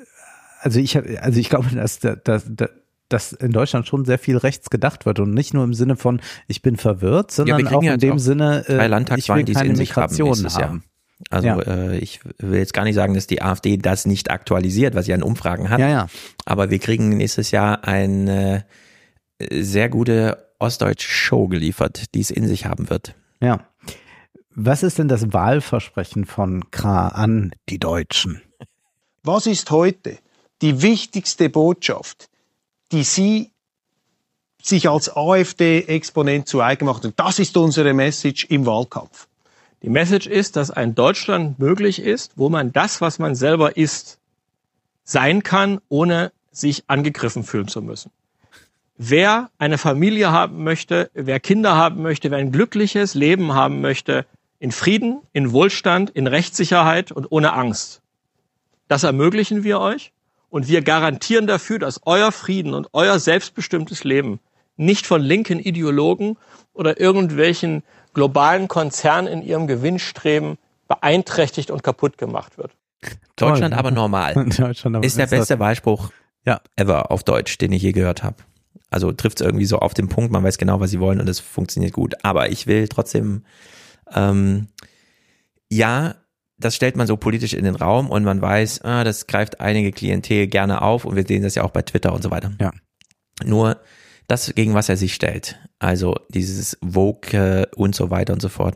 [0.61, 2.69] also ich, hab- also ich glaube, dass, dass, dass,
[3.07, 6.21] dass in Deutschland schon sehr viel rechts gedacht wird und nicht nur im Sinne von,
[6.47, 9.45] ich bin verwirrt, sondern kriegen auch ja in dem auch Sinne, äh, ich will Landtagswahlen,
[9.45, 10.61] die es keine in sich haben Migration Jahr.
[10.69, 10.83] haben.
[11.29, 11.59] Also Ja.
[11.61, 15.13] äh, ich will jetzt gar nicht sagen, dass die AfD das nicht aktualisiert, was sie
[15.13, 15.79] an Umfragen hat.
[15.79, 16.07] Ja, ja.
[16.45, 18.65] Aber wir kriegen nächstes Jahr eine
[19.51, 23.15] sehr gute Ostdeutsch-Show geliefert, die es in sich haben wird.
[23.41, 23.65] Ja.
[24.53, 28.41] Was ist denn das Wahlversprechen von Kra an die Deutschen?
[29.23, 30.17] Was ist heute
[30.61, 32.29] die wichtigste Botschaft,
[32.91, 33.51] die Sie
[34.61, 37.05] sich als AfD-Exponent zu eigen machen?
[37.07, 39.27] Und das ist unsere Message im Wahlkampf.
[39.81, 44.19] Die Message ist, dass ein Deutschland möglich ist, wo man das, was man selber ist,
[45.05, 48.11] sein kann, ohne sich angegriffen fühlen zu müssen.
[49.01, 54.25] Wer eine Familie haben möchte, wer Kinder haben möchte, wer ein glückliches Leben haben möchte,
[54.59, 58.01] in Frieden, in Wohlstand, in Rechtssicherheit und ohne Angst.
[58.89, 60.11] Das ermöglichen wir euch
[60.49, 64.41] und wir garantieren dafür, dass euer Frieden und euer selbstbestimmtes Leben
[64.75, 66.35] nicht von linken Ideologen
[66.73, 70.57] oder irgendwelchen globalen Konzernen in ihrem Gewinnstreben
[70.89, 72.71] beeinträchtigt und kaputt gemacht wird.
[73.37, 74.33] Deutschland aber normal.
[74.57, 76.11] Deutschland aber ist der beste Wahlspruch
[76.45, 76.59] Ja.
[76.75, 78.35] ever auf Deutsch, den ich je gehört habe.
[78.89, 81.29] Also trifft es irgendwie so auf den Punkt, man weiß genau, was sie wollen und
[81.29, 82.15] es funktioniert gut.
[82.23, 83.43] Aber ich will trotzdem,
[84.13, 84.67] ähm,
[85.69, 86.15] ja,
[86.57, 89.91] das stellt man so politisch in den Raum und man weiß, ah, das greift einige
[89.91, 92.51] Klientel gerne auf und wir sehen das ja auch bei Twitter und so weiter.
[92.59, 92.71] Ja.
[93.45, 93.79] Nur
[94.27, 98.75] das, gegen was er sich stellt, also dieses Woke und so weiter und so fort,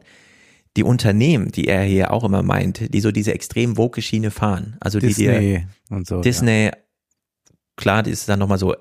[0.78, 4.78] die Unternehmen, die er hier auch immer meint, die so diese extrem woke Schiene fahren,
[4.80, 6.22] also die dir Disney und so.
[6.22, 6.72] Disney,
[7.76, 8.76] klar, die ist dann nochmal so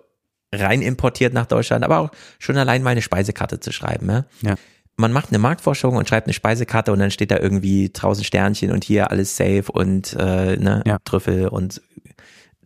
[0.53, 4.09] rein importiert nach Deutschland, aber auch schon allein mal eine Speisekarte zu schreiben.
[4.09, 4.25] Ja?
[4.43, 4.55] Ja.
[4.97, 8.71] Man macht eine Marktforschung und schreibt eine Speisekarte und dann steht da irgendwie tausend Sternchen
[8.71, 10.99] und hier alles safe und äh, ne, Ja.
[11.05, 11.81] Trüffel und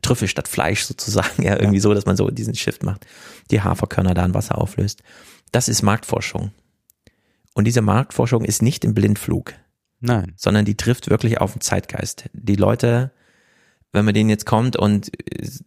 [0.03, 3.07] Trüffel statt Fleisch sozusagen, ja, irgendwie so, dass man so diesen Shift macht,
[3.51, 5.03] die Haferkörner da in Wasser auflöst.
[5.53, 6.51] Das ist Marktforschung.
[7.55, 9.55] Und diese Marktforschung ist nicht im Blindflug
[10.01, 10.35] Nein.
[10.37, 12.29] sondern die trifft wirklich auf den Zeitgeist.
[12.35, 13.13] Die Leute,
[13.93, 15.11] wenn man denen jetzt kommt und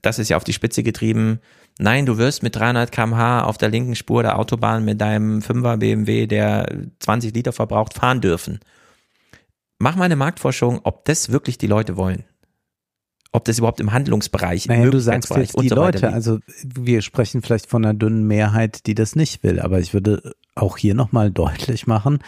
[0.02, 1.40] das ist ja auf die Spitze getrieben,
[1.80, 5.78] nein, du wirst mit 300 kmh auf der linken Spur der Autobahn mit deinem 5er
[5.78, 6.68] BMW, der
[7.00, 8.60] 20 Liter verbraucht, fahren dürfen.
[9.80, 12.26] Mach mal eine Marktforschung, ob das wirklich die Leute wollen.
[13.32, 16.14] Ob das überhaupt im Handlungsbereich, im Naja, du sagst jetzt und die so Leute, liegt.
[16.14, 20.34] also wir sprechen vielleicht von einer dünnen Mehrheit, die das nicht will, aber ich würde
[20.56, 22.20] auch hier nochmal deutlich machen,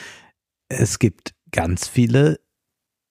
[0.70, 2.40] es gibt ganz viele,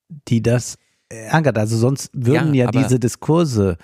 [0.09, 0.79] die das
[1.09, 1.59] ärgert.
[1.59, 3.77] Also sonst würden Ja, ja, diese Diskurse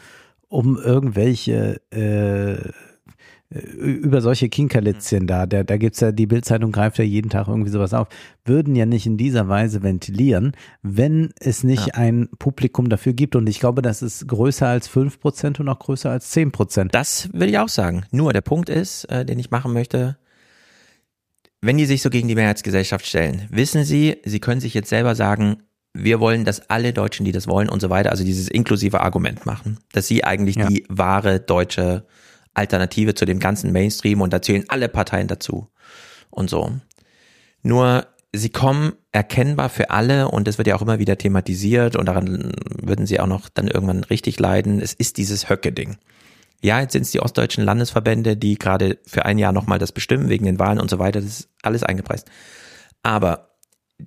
[0.49, 2.71] um irgendwelche äh,
[3.49, 7.71] über solche Kinkerlitzchen da, da, da gibt's ja, die Bildzeitung greift ja jeden Tag irgendwie
[7.71, 8.09] sowas auf,
[8.45, 10.53] würden ja nicht in dieser Weise ventilieren,
[10.83, 13.37] wenn es nicht ein Publikum dafür gibt.
[13.37, 16.89] Und ich glaube, das ist größer als 5% und auch größer als 10%.
[16.91, 18.05] Das will ich auch sagen.
[18.11, 20.17] Nur der Punkt ist, äh, den ich machen möchte,
[21.63, 25.15] wenn die sich so gegen die Mehrheitsgesellschaft stellen, wissen sie, sie können sich jetzt selber
[25.15, 25.63] sagen,
[25.99, 29.47] wir wollen, dass alle Deutschen, die das wollen und so weiter, also dieses inklusive Argument
[29.47, 30.67] machen, dass sie eigentlich Ja.
[30.69, 32.07] die wahre deutsche
[32.55, 35.69] Alternative zu dem ganzen Mainstream und da zählen alle Parteien dazu
[36.31, 36.73] und so.
[37.63, 42.07] Nur sie kommen erkennbar für alle und das wird ja auch immer wieder thematisiert und
[42.07, 44.81] daran würden sie auch noch dann irgendwann richtig leiden.
[44.81, 45.97] Es ist dieses Höcke-Ding.
[46.63, 50.29] Ja, jetzt sind es die ostdeutschen Landesverbände, die gerade für ein Jahr nochmal das bestimmen,
[50.29, 51.21] wegen den Wahlen und so weiter.
[51.21, 52.29] Das ist alles eingepreist.
[53.03, 53.57] Aber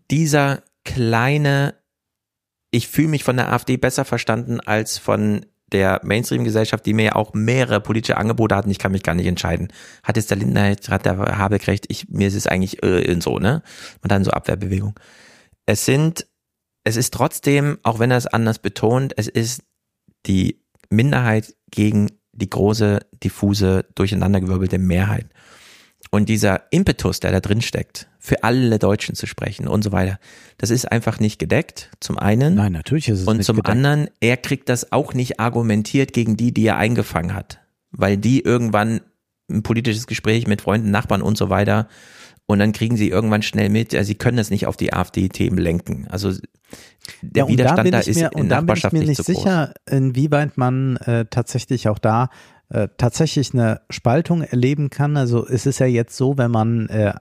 [0.10, 1.76] dieser kleine,
[2.72, 7.16] ich fühle mich von der AfD besser verstanden als von der Mainstream-Gesellschaft, die mir ja
[7.16, 9.72] auch mehrere politische Angebote hatten, ich kann mich gar nicht entscheiden.
[10.04, 13.38] Hat jetzt der Lindner, hat der Habeck recht, ich, mir ist es eigentlich äh, so,
[13.38, 13.62] ne?
[14.02, 15.00] Und dann so Abwehrbewegung.
[15.66, 16.28] Es sind,
[16.84, 19.64] es ist trotzdem, auch wenn er es anders betont, es ist
[20.26, 25.28] die Minderheit gegen die große, diffuse, durcheinandergewirbelte Mehrheit.
[26.12, 30.20] Und dieser Impetus, der da drin steckt, für alle Deutschen zu sprechen und so weiter,
[30.58, 32.56] das ist einfach nicht gedeckt, zum einen.
[32.56, 33.70] Nein, natürlich ist es Und zum gedeckt.
[33.70, 37.60] anderen, er kriegt das auch nicht argumentiert gegen die, die er eingefangen hat.
[37.92, 39.02] Weil die irgendwann
[39.52, 41.88] ein politisches Gespräch mit Freunden, Nachbarn und so weiter
[42.48, 45.58] und dann kriegen sie irgendwann schnell mit, ja, sie können das nicht auf die AfD-Themen
[45.60, 46.08] lenken.
[46.10, 46.32] Also
[47.22, 49.18] der Ja, Widerstand da ich ist mir, in und da bin ich Nachbarschaft mir nicht,
[49.18, 49.36] so groß.
[49.44, 52.30] sicher, inwieweit man äh, tatsächlich auch da
[52.70, 55.18] äh, tatsächlich eine Spaltung erleben kann.
[55.18, 57.14] Also es ist ja jetzt so, wenn man äh,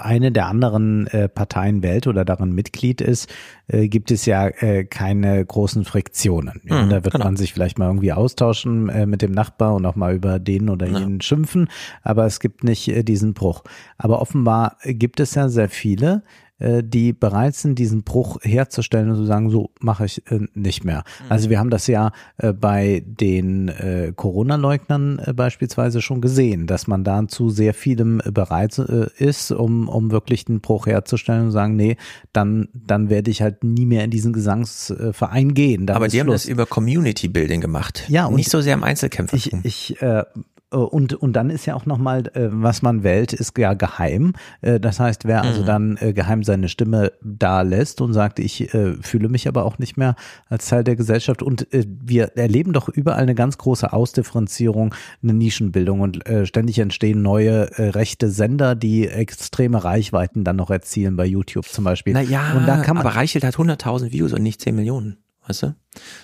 [0.00, 3.32] eine der anderen äh, Parteien wählt oder darin Mitglied ist,
[3.66, 6.60] äh, gibt es ja äh, keine großen Friktionen.
[6.64, 7.24] Ja, Mhm, da wird genau.
[7.24, 10.68] man sich vielleicht mal irgendwie austauschen äh, mit dem Nachbar und auch mal über den
[10.70, 11.68] oder jenen schimpfen,
[12.02, 13.64] aber es gibt nicht äh, diesen Bruch.
[13.98, 19.16] Aber offenbar gibt es ja sehr viele, äh, die bereit sind, diesen Bruch herzustellen und
[19.16, 21.04] zu sagen, so mache ich äh, nicht mehr.
[21.28, 26.86] Also wir haben das ja äh, bei den äh, Corona-Leugnern äh, beispielsweise schon gesehen, dass
[26.86, 31.46] man da zu sehr vielem äh, bereit äh, ist, um, um wirklich den Bruch herzustellen
[31.46, 31.96] und sagen, nee,
[32.32, 35.86] dann, dann werde ich halt nie mehr in diesen Gesangsverein gehen.
[35.86, 36.44] Dann Aber die haben Schluss.
[36.44, 38.04] das über Community Building gemacht.
[38.08, 39.36] Ja, und nicht so sehr im Einzelkämpfer.
[39.36, 40.24] Ich, ich äh,
[40.70, 44.32] und, und dann ist ja auch nochmal, äh, was man wählt, ist ja geheim.
[44.62, 45.66] Äh, das heißt, wer also Mhm.
[45.66, 49.78] dann äh, geheim seine Stimme da lässt und sagt, ich äh, fühle mich aber auch
[49.78, 50.16] nicht mehr
[50.48, 51.42] als Teil der Gesellschaft.
[51.42, 56.78] Und äh, wir erleben doch überall eine ganz große Ausdifferenzierung, eine Nischenbildung und äh, ständig
[56.80, 62.12] entstehen neue äh, rechte Sender, die extreme Reichweiten dann noch erzielen bei YouTube zum Beispiel.
[62.12, 65.18] Naja, und da kann man, aber Reichelt hat 100.000 Views und nicht 10 Millionen.
[65.48, 65.74] Weißt du?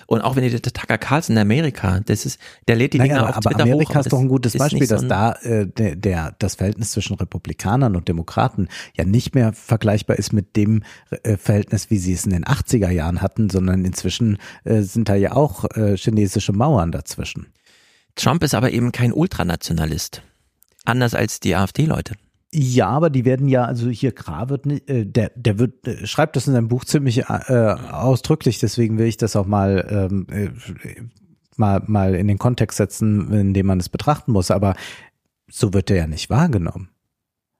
[0.07, 3.07] Und auch wenn ihr der Tucker Carlson in Amerika, das ist, der lädt die Naja,
[3.13, 3.95] Dinger aber, auf aber Twitter Amerika hoch.
[3.95, 6.91] aber ist doch ein gutes Beispiel, so dass ein- da äh, der, der das Verhältnis
[6.91, 10.83] zwischen Republikanern und Demokraten ja nicht mehr vergleichbar ist mit dem
[11.23, 15.15] äh, Verhältnis, wie sie es in den 80er Jahren hatten, sondern inzwischen äh, sind da
[15.15, 17.47] ja auch äh, chinesische Mauern dazwischen.
[18.15, 20.21] Trump ist aber eben kein Ultranationalist.
[20.85, 22.15] Anders als die AfD-Leute.
[22.55, 26.05] Ja, aber die werden ja, also hier Gra wird nicht, äh, der, der wird, äh,
[26.05, 30.27] schreibt das in seinem Buch ziemlich äh, ausdrücklich, deswegen will ich das auch mal, ähm,
[30.29, 30.49] äh,
[31.57, 34.75] mal, mal in den Kontext setzen, in dem man es betrachten muss, aber
[35.49, 36.89] so wird er ja nicht wahrgenommen.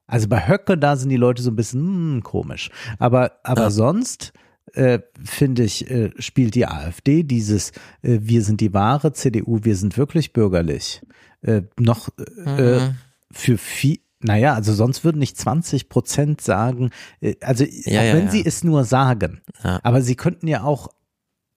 [0.06, 2.70] Also bei Höcke, da sind die Leute so ein bisschen hm, komisch.
[3.00, 4.34] Aber, aber sonst
[4.74, 7.72] äh, finde ich, äh, spielt die AfD dieses
[8.04, 11.02] äh, Wir sind die wahre CDU, wir sind wirklich bürgerlich
[11.42, 12.10] äh, noch
[12.46, 12.96] äh, Mhm.
[13.32, 14.00] für viel.
[14.24, 16.90] Naja, also sonst würden nicht 20 Prozent sagen,
[17.22, 18.32] äh, also Ja, auch ja, wenn ja.
[18.32, 20.90] sie es nur sagen, aber sie könnten ja auch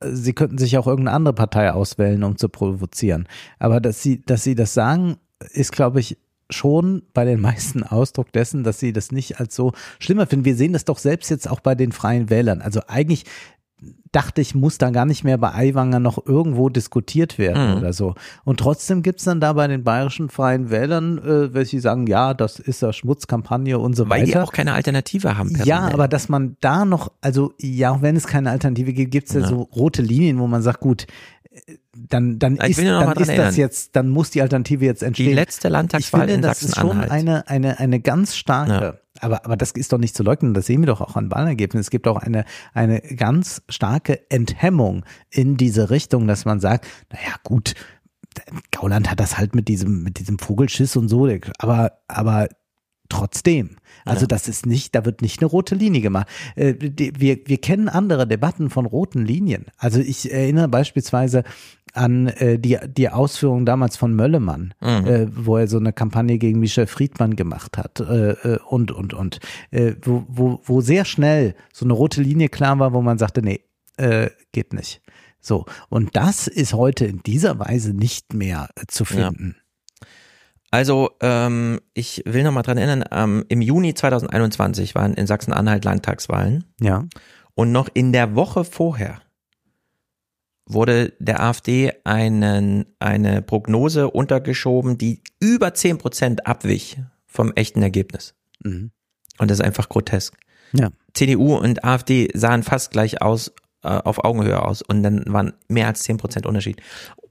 [0.01, 3.29] äh, Sie könnten sich auch irgendeine andere Partei auswählen, um zu provozieren.
[3.59, 5.17] Aber dass sie, dass sie das sagen,
[5.53, 6.19] ist, glaube ich,
[6.51, 10.45] schon bei den meisten Ausdruck dessen, dass sie das nicht als so schlimmer finden.
[10.45, 12.63] Wir sehen das doch selbst jetzt auch bei den Freien Wählern.
[12.63, 13.25] Also eigentlich
[14.17, 17.77] dachte ich, muss da gar nicht mehr bei Aiwanger noch irgendwo diskutiert werden Mhm.
[17.79, 18.15] oder so.
[18.45, 22.59] Und trotzdem gibt's dann da bei den bayerischen Freien Wählern, äh, welche sagen, ja, das
[22.59, 24.27] ist ja Schmutzkampagne und so Weil weiter.
[24.33, 25.51] die auch keine Alternative haben.
[25.65, 25.93] Ja, personell.
[25.95, 29.41] aber dass man da noch, also ja, auch wenn es keine Alternative gibt, gibt's ja,
[29.41, 29.47] Ja.
[29.49, 31.07] so rote Linien, wo man sagt, gut,
[31.53, 33.55] äh, dann, dann Ich ist, dann ist das erinnern.
[33.55, 35.29] jetzt, dann muss die Alternative jetzt entstehen.
[35.29, 37.11] Die letzte Landtagswahl ich finde, in das ist schon Sachsen-Anhalt.
[37.11, 38.95] eine, eine, eine ganz starke, Ja.
[39.21, 41.81] Aber, aber das ist doch nicht zu leugnen, das sehen wir doch auch an Wahlergebnissen.
[41.81, 47.35] Es gibt auch eine, eine ganz starke Enthemmung in diese Richtung, dass man sagt, naja,
[47.43, 47.75] gut,
[48.71, 51.29] Gauland hat das halt mit diesem, mit diesem Vogelschiss und so,
[51.59, 52.49] aber, aber
[53.09, 53.77] trotzdem.
[54.07, 54.27] Also Ja.
[54.29, 56.29] das ist nicht, da wird nicht eine rote Linie gemacht.
[56.55, 59.67] Äh, wir, wir kennen andere Debatten von roten Linien.
[59.77, 61.43] Also ich erinnere beispielsweise
[61.93, 65.07] an äh, die, die Ausführungen damals von Möllemann, Mhm.
[65.07, 69.15] äh, wo er so eine Kampagne gegen Michel Friedmann gemacht hat äh, äh, und, und,
[69.15, 69.39] und.
[69.71, 73.43] Äh, wo, wo, wo sehr schnell so eine rote Linie klar war, wo man sagte,
[73.43, 73.61] nee,
[73.97, 75.01] äh, geht nicht.
[75.41, 79.31] So, und das ist heute in dieser Weise nicht mehr äh, zu Ja.
[80.71, 85.85] Also, ähm, ich will noch mal dran erinnern, ähm, im Juni 2021 waren in Sachsen-Anhalt
[85.85, 87.05] Landtagswahlen Ja.
[87.55, 89.21] und noch in der Woche vorher
[90.69, 98.35] wurde der AfD einen, eine Prognose untergeschoben, die über 10 Prozent abwich vom echten Ergebnis.
[98.65, 98.91] Mhm.
[99.39, 100.37] Und das ist einfach grotesk.
[100.73, 100.91] Ja.
[101.15, 103.53] CDU und AfD sahen fast gleich aus,
[103.85, 106.83] äh, auf Augenhöhe aus und dann waren mehr als 10 Prozent Unterschied.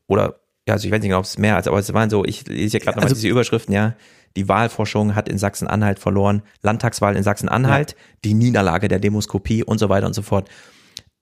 [0.07, 2.25] Oder, ja, also ich weiß nicht genau, ob es mehr als, aber es waren so,
[2.25, 3.95] ich lese hier gerade nochmal Also- diese Überschriften, ja.
[4.35, 7.95] Die Wahlforschung hat in Sachsen-Anhalt verloren, Landtagswahl in Sachsen-Anhalt,
[8.25, 10.49] die Niederlage der Demoskopie und so weiter und so fort.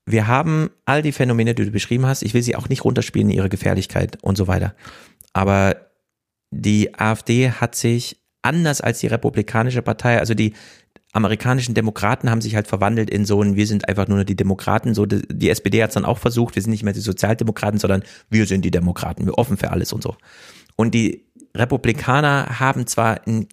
[0.05, 2.23] wir haben all die Phänomene, die du beschrieben hast.
[2.23, 4.75] Ich will sie auch nicht runterspielen, ihre Gefährlichkeit und so weiter.
[5.31, 5.77] Aber
[6.51, 10.55] die AfD hat sich anders als die Republikanische Partei, also die
[11.13, 14.95] amerikanischen Demokraten haben sich halt verwandelt in so ein, wir sind einfach nur die Demokraten,
[14.95, 17.79] so die, die SPD hat es dann auch versucht, wir sind nicht mehr die Sozialdemokraten,
[17.79, 20.15] sondern wir sind die Demokraten, wir offen für alles und so.
[20.75, 21.23] Und die
[21.55, 23.47] Republikaner haben zwar einen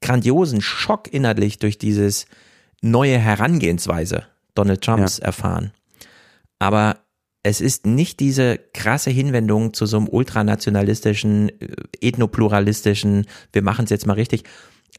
[0.00, 2.26] grandiosen Schock innerlich durch dieses
[2.82, 4.24] neue Herangehensweise
[4.54, 5.72] Donald Trumps erfahren.
[6.60, 6.98] Aber
[7.42, 13.90] es ist nicht diese krasse Hinwendung zu so einem ultranationalistischen, äh, ethnopluralistischen, wir machen es
[13.90, 14.44] jetzt mal richtig,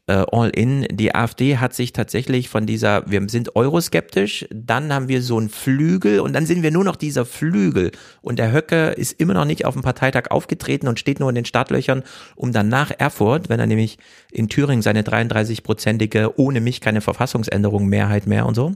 [0.08, 0.86] äh, all in.
[0.90, 5.48] Die AfD hat sich tatsächlich von dieser, wir sind euroskeptisch, dann haben wir so einen
[5.48, 7.92] Flügel und dann sind wir nur noch dieser Flügel.
[8.20, 11.34] Und der Höcke ist immer noch nicht auf dem Parteitag aufgetreten und steht nur in
[11.34, 12.02] den Startlöchern,
[12.34, 13.98] um dann nach Erfurt, wenn er nämlich
[14.32, 18.74] in Thüringen seine 33-prozentige, ohne mich keine Verfassungsänderung Mehrheit mehr und so,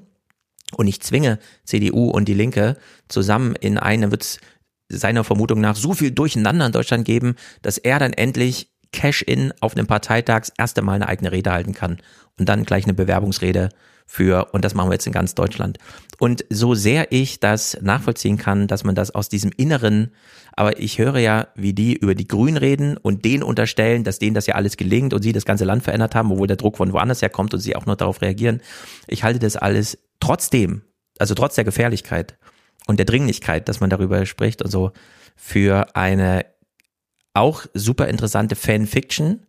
[0.77, 2.77] und ich zwinge CDU und die Linke
[3.09, 4.41] zusammen in eine, wird es
[4.89, 9.76] seiner Vermutung nach so viel Durcheinander in Deutschland geben, dass er dann endlich Cash-in auf
[9.76, 11.98] einem Parteitag das erste Mal eine eigene Rede halten kann
[12.38, 13.70] und dann gleich eine Bewerbungsrede
[14.06, 15.78] für, und das machen wir jetzt in ganz Deutschland.
[16.18, 20.12] Und so sehr ich das nachvollziehen kann, dass man das aus diesem Inneren,
[20.54, 24.34] aber ich höre ja, wie die über die Grünen reden und denen unterstellen, dass denen
[24.34, 26.92] das ja alles gelingt und sie das ganze Land verändert haben, obwohl der Druck von
[26.92, 28.60] woanders herkommt und sie auch nur darauf reagieren.
[29.06, 30.82] Ich halte das alles trotzdem,
[31.18, 32.36] also trotz der Gefährlichkeit
[32.86, 34.92] und der Dringlichkeit, dass man darüber spricht und so,
[35.36, 36.44] für eine
[37.35, 39.47] auch super interessante Fanfiction,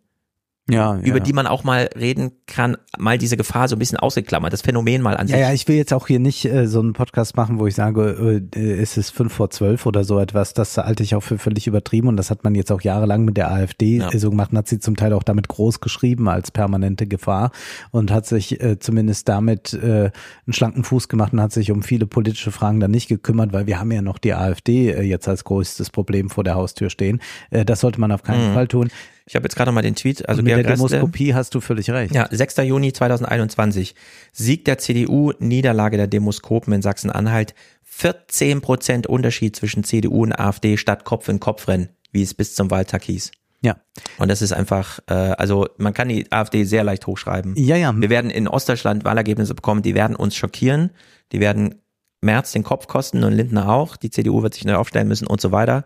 [0.70, 1.24] ja, über ja.
[1.24, 5.02] die man auch mal reden kann, mal diese Gefahr so ein bisschen ausgeklammert, das Phänomen
[5.02, 5.42] mal an Ja, sich.
[5.46, 8.42] ja, ich will jetzt auch hier nicht äh, so einen Podcast machen, wo ich sage,
[8.56, 10.54] äh, es ist fünf vor zwölf oder so etwas.
[10.54, 13.36] Das halte ich auch für völlig übertrieben und das hat man jetzt auch jahrelang mit
[13.36, 14.10] der AfD Ja.
[14.10, 17.52] äh, so gemacht und hat sie zum Teil auch damit groß geschrieben als permanente Gefahr
[17.92, 20.12] und hat sich äh, zumindest damit äh,
[20.46, 23.68] einen schlanken Fuß gemacht und hat sich um viele politische Fragen dann nicht gekümmert, weil
[23.68, 27.20] wir haben ja noch die AfD äh, jetzt als größtes Problem vor der Haustür stehen.
[27.50, 28.54] Äh, das sollte man auf keinen Mhm.
[28.54, 28.90] Fall tun.
[29.26, 31.62] Ich habe jetzt gerade mal den Tweet, also und mit Georg der Demoskopie hast du
[31.62, 32.14] völlig recht.
[32.14, 32.58] Ja, 6.
[32.58, 33.96] Juni 2021.
[34.34, 37.56] Sieg der CDU, Niederlage der Demoskopen in Sachsen-Anhalt.
[37.84, 42.56] 14 Prozent Unterschied zwischen CDU und AfD statt Kopf in Kopf rennen, wie es bis
[42.56, 43.32] zum Wahltag hieß.
[43.62, 43.78] Ja.
[44.18, 47.54] Und das ist einfach, äh, also man kann die AfD sehr leicht hochschreiben.
[47.56, 47.94] Ja, ja.
[47.96, 50.92] Wir werden in Ostdeutschland Wahlergebnisse bekommen, die werden uns schockieren,
[51.32, 51.76] die werden
[52.20, 53.96] Merz den Kopf kosten und Lindner auch.
[53.96, 55.84] Die CDU wird sich neu aufstellen müssen und so weiter.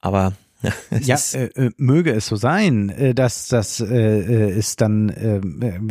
[0.00, 5.08] Aber ja, äh, äh, möge es so sein, äh, dass das äh, äh, ist dann
[5.10, 5.40] äh,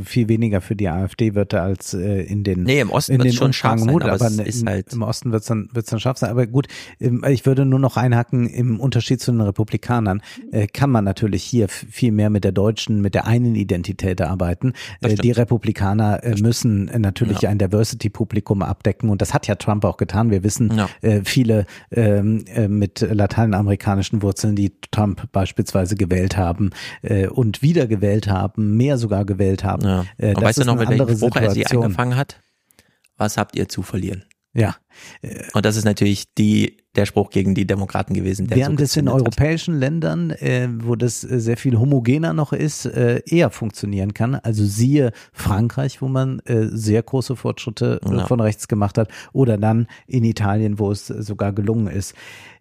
[0.04, 3.32] viel weniger für die AfD wird als äh, in den Nee, im Osten in den
[3.34, 6.18] schon scharf sein, aber aber es in, halt- im Osten wird's dann wird's dann scharf
[6.18, 6.30] sein.
[6.32, 6.68] Aber gut,
[7.00, 10.22] ähm, ich würde nur noch einhaken im Unterschied zu den Republikanern
[10.52, 14.74] äh, kann man natürlich hier viel mehr mit der deutschen, mit der einen Identität arbeiten.
[15.02, 17.50] Äh, die Republikaner äh, müssen natürlich Ja.
[17.52, 20.30] ein Diversity-Publikum abdecken und das hat ja Trump auch getan.
[20.30, 20.90] Wir wissen Ja.
[21.02, 26.72] äh, viele ähm, äh, mit lateinamerikanischen Wurzeln, die Trump beispielsweise gewählt haben
[27.02, 29.84] äh, und wieder gewählt haben, mehr sogar gewählt haben.
[29.88, 30.06] ja.
[30.18, 32.42] Äh, und weißt du noch, mit welchem andere Spruch er sie angefangen hat?
[33.16, 34.24] Was habt ihr zu verlieren?
[34.54, 34.76] Ja.
[35.54, 38.48] Und das ist natürlich die, der Spruch gegen die Demokraten gewesen.
[38.48, 39.22] Der Während so es in gezündet hat.
[39.22, 44.34] europäischen Ländern, äh, wo das äh, sehr viel homogener noch ist, äh, eher funktionieren kann.
[44.36, 48.26] Also siehe Frankreich, wo man äh, sehr große Fortschritte Ja.
[48.26, 52.16] von rechts gemacht hat, oder dann in Italien, wo es sogar gelungen ist.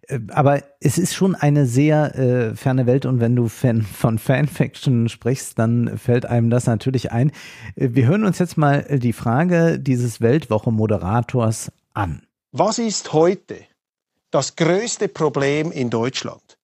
[0.07, 4.17] Äh, Aber es ist schon eine sehr äh, ferne Welt und wenn du Fan von
[4.17, 7.31] Fanfiction sprichst, dann fällt einem das natürlich ein.
[7.75, 12.23] Äh, Wir hören uns jetzt mal äh, die Frage dieses Weltwoche-Moderators an.
[12.51, 13.57] Was ist heute
[14.31, 16.57] das größte Problem in Deutschland?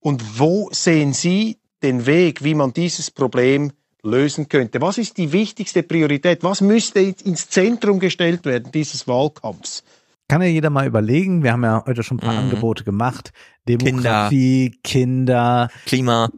[0.00, 3.72] Und wo sehen Sie den Weg, wie man dieses Problem
[4.02, 4.80] lösen könnte?
[4.80, 6.42] Was ist die wichtigste Priorität?
[6.42, 9.82] Was müsste ins Zentrum gestellt werden dieses Wahlkampfs?
[10.30, 11.42] Kann ja jeder mal überlegen.
[11.42, 12.38] Wir haben ja heute schon ein paar Mhm.
[12.38, 13.32] Angebote gemacht.
[13.68, 16.30] Demografie, Kinder, Klima.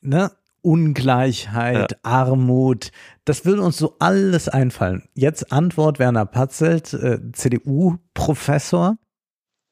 [0.00, 0.30] ne?
[0.62, 2.90] Ungleichheit, Armut.
[3.24, 5.02] Das würde uns so alles einfallen.
[5.14, 8.96] Jetzt Antwort Werner Patzelt, äh, CDU-Professor.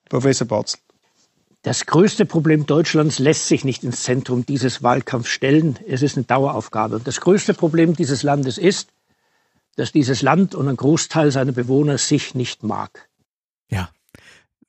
[0.08, 0.80] Professor Batzel.
[1.62, 5.78] Das größte Problem Deutschlands lässt sich nicht ins Zentrum dieses Wahlkampfs stellen.
[5.86, 6.96] Es ist eine Daueraufgabe.
[6.96, 8.88] Und das größte Problem dieses Landes ist,
[9.76, 13.08] dass dieses Land und ein Großteil seiner Bewohner sich nicht mag.
[13.72, 13.88] Ja.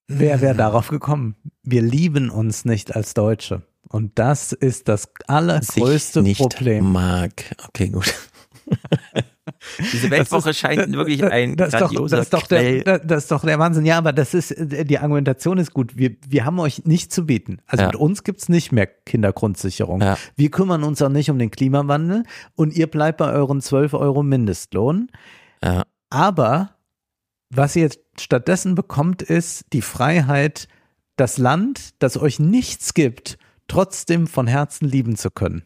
[0.07, 1.35] Wer wäre darauf gekommen?
[1.63, 3.63] Wir lieben uns nicht als Deutsche.
[3.89, 6.91] Und das ist das allergrößte sich nicht Problem.
[6.91, 7.55] mag.
[7.67, 8.13] Okay, gut.
[9.91, 13.01] Diese Weltwoche ist- scheint wirklich ein das ist doch, grandioser das, ist doch der, das,
[13.05, 13.85] das ist doch der Wahnsinn.
[13.85, 15.95] Ja, aber das ist, äh, die Argumentation ist gut.
[15.97, 17.59] Wir, wir haben euch nicht zu bieten.
[17.65, 17.87] Also Ja.
[17.87, 20.01] mit uns gibt's nicht mehr Kindergrundsicherung.
[20.01, 20.17] Ja.
[20.35, 22.23] Wir kümmern uns auch nicht um den Klimawandel
[22.55, 25.09] und ihr bleibt bei euren 12 Euro Mindestlohn.
[25.63, 25.83] Ja.
[26.09, 26.72] Aber
[27.55, 30.67] was ihr stattdessen bekommt, ist die Freiheit,
[31.15, 35.63] das Land, das euch nichts gibt, trotzdem von Herzen lieben zu können.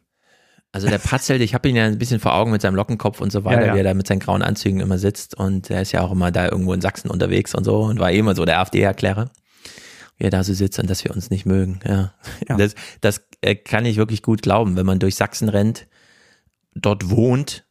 [0.73, 3.31] Also der Patzel, ich habe ihn ja ein bisschen vor Augen mit seinem Lockenkopf und
[3.31, 3.73] so weiter, Ja, ja.
[3.73, 6.31] wie er da mit seinen grauen Anzügen immer sitzt und er ist ja auch immer
[6.31, 9.31] da irgendwo in Sachsen unterwegs und so und war eh immer so der AfD-Erklärer,
[10.17, 11.79] wie er da so sitzt und dass wir uns nicht mögen.
[11.85, 12.13] Ja,
[12.47, 15.87] das, das äh, kann ich wirklich gut glauben, wenn man durch Sachsen rennt,
[16.75, 17.66] dort wohnt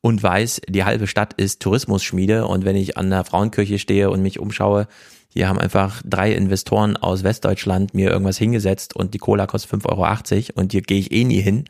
[0.00, 4.22] und weiß, die halbe Stadt ist Tourismusschmiede und wenn ich an der Frauenkirche stehe und
[4.22, 4.86] mich umschaue,
[5.30, 9.86] hier haben einfach drei Investoren aus Westdeutschland mir irgendwas hingesetzt und die Cola kostet 5,80
[9.90, 11.64] Euro und hier gehe ich eh nie hin.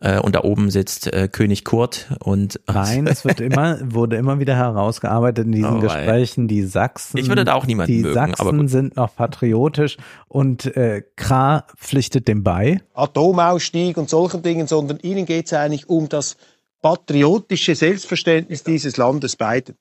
[0.00, 4.38] Äh, und da oben sitzt äh, König Kurt und Nein, es wird immer, wurde immer
[4.38, 5.80] wieder herausgearbeitet in diesen Oh.
[5.80, 7.18] Gesprächen, die Sachsen.
[7.18, 9.96] Ich würde da auch niemanden Die mögen, Sachsen sind noch patriotisch
[10.28, 12.80] und äh, Kra pflichtet dem bei.
[12.94, 16.36] Atomausstieg und solchen Dingen, sondern ihnen geht es eigentlich um das
[16.82, 19.76] patriotische Selbstverständnis dieses Landes beiden.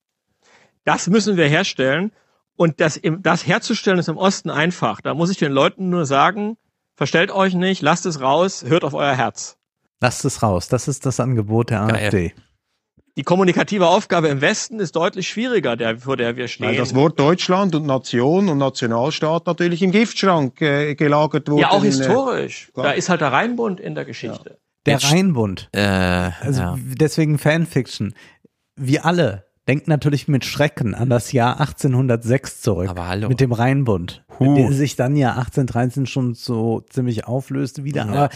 [0.85, 2.11] Das müssen wir herstellen.
[2.55, 5.01] Und das, das herzustellen ist im Osten einfach.
[5.01, 6.57] Da muss ich den Leuten nur sagen,
[6.95, 9.57] verstellt euch nicht, lasst es raus, hört auf euer Herz.
[9.99, 10.67] Lasst es raus.
[10.67, 12.33] Das ist das Angebot der AfD.
[13.17, 16.67] Die kommunikative Aufgabe im Westen ist deutlich schwieriger, der, vor der wir stehen.
[16.67, 21.63] Weil das Wort Deutschland und Nation und Nationalstaat natürlich im Giftschrank äh, gelagert wurde.
[21.63, 22.71] ja, auch äh, historisch.
[22.73, 22.85] klar.
[22.87, 24.59] Da ist halt der Rheinbund in der Geschichte.
[24.85, 25.69] Der Rheinbund.
[25.73, 26.77] Äh, Also ja.
[26.79, 28.13] deswegen Fanfiction.
[28.75, 32.89] Wir alle denken natürlich mit Schrecken an das Jahr 1806 zurück.
[32.89, 33.29] Aber hallo.
[33.29, 34.23] Mit dem Rheinbund.
[34.39, 34.55] Huh.
[34.55, 38.05] Der sich dann ja 1813 schon so ziemlich auflöste wieder.
[38.05, 38.11] Ja.
[38.11, 38.29] Aber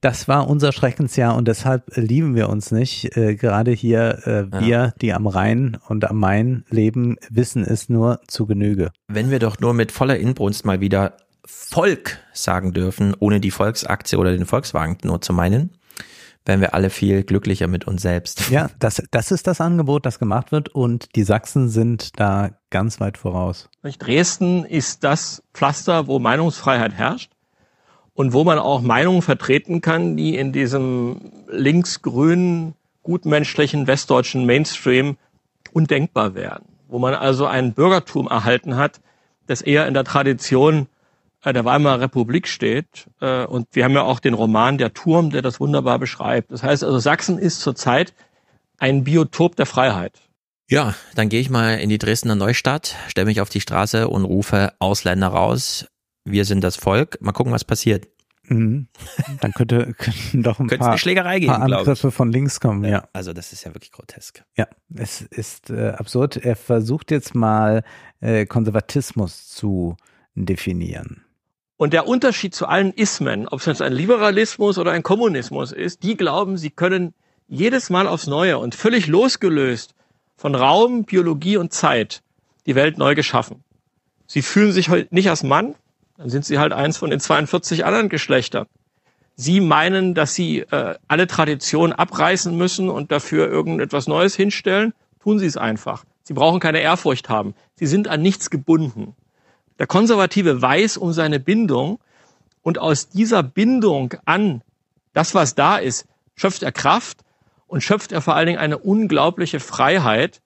[0.00, 3.16] das war unser Schreckensjahr und deshalb lieben wir uns nicht.
[3.16, 8.20] Äh, gerade hier, äh, wir, die am Rhein und am Main leben, wissen es nur
[8.28, 8.90] zu Genüge.
[9.08, 11.16] Wenn wir doch nur mit voller Inbrunst mal wieder
[11.46, 15.70] Volk sagen dürfen, ohne die Volksaktie oder den Volkswagen nur zu meinen,
[16.44, 18.50] wären wir alle viel glücklicher mit uns selbst.
[18.50, 23.00] Ja, das, das ist das Angebot, das gemacht wird und die Sachsen sind da ganz
[23.00, 23.68] weit voraus.
[23.98, 27.30] Dresden ist das Pflaster, wo Meinungsfreiheit herrscht
[28.14, 35.16] und wo man auch Meinungen vertreten kann, die in diesem linksgrünen, gutmenschlichen westdeutschen Mainstream
[35.72, 36.64] undenkbar wären.
[36.88, 39.00] Wo man also ein Bürgertum erhalten hat,
[39.46, 40.88] das eher in der Tradition
[41.52, 43.08] der Weimarer Republik steht.
[43.20, 46.50] Äh, Und wir haben ja auch den Roman Der Turm, der das wunderbar beschreibt.
[46.52, 48.14] Das heißt also, Sachsen ist zurzeit
[48.78, 50.20] ein Biotop der Freiheit.
[50.68, 54.24] Ja, dann gehe ich mal in die Dresdner Neustadt, stelle mich auf die Straße und
[54.24, 55.86] rufe Ausländer raus.
[56.24, 57.18] Wir sind das Volk.
[57.20, 58.08] Mal gucken, was passiert.
[58.48, 58.88] Mhm.
[59.40, 61.62] Dann könnte könnten doch ein Könnte es paar, eine Schlägerei geben, paar.
[61.62, 62.84] Angriffe von links kommen.
[62.84, 64.44] Ja, Also das ist ja wirklich grotesk.
[64.56, 66.36] ja, es ist äh, absurd.
[66.36, 67.82] Er versucht jetzt mal
[68.20, 69.96] äh, Konservatismus zu
[70.34, 71.22] definieren.
[71.76, 76.02] Und der Unterschied zu allen Ismen, ob es jetzt ein Liberalismus oder ein Kommunismus ist,
[76.02, 77.12] die glauben, sie können
[77.48, 79.94] jedes Mal aufs Neue und völlig losgelöst
[80.36, 82.22] von Raum, Biologie und Zeit
[82.64, 83.62] die Welt neu geschaffen.
[84.26, 85.74] Sie fühlen sich heute nicht als Mann,
[86.16, 88.66] dann sind sie halt eins von den 42 anderen Geschlechtern.
[89.36, 95.38] Sie meinen, dass sie äh, alle Traditionen abreißen müssen und dafür irgendetwas Neues hinstellen, tun
[95.38, 96.04] sie es einfach.
[96.22, 97.54] Sie brauchen keine Ehrfurcht haben.
[97.74, 99.14] Sie sind an nichts gebunden.
[99.78, 101.98] Der Konservative weiß um seine Bindung
[102.62, 104.62] und aus dieser Bindung an
[105.12, 107.18] das, was da ist, schöpft er Kraft
[107.66, 110.40] und schöpft er vor allen Dingen eine unglaubliche Freiheit,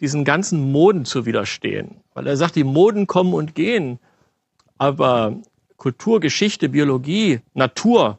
[0.00, 2.00] diesen ganzen Moden zu widerstehen.
[2.14, 3.98] Weil er sagt, die Moden kommen und gehen,
[4.78, 5.36] aber
[5.76, 8.18] Kultur, Geschichte, Biologie, Natur,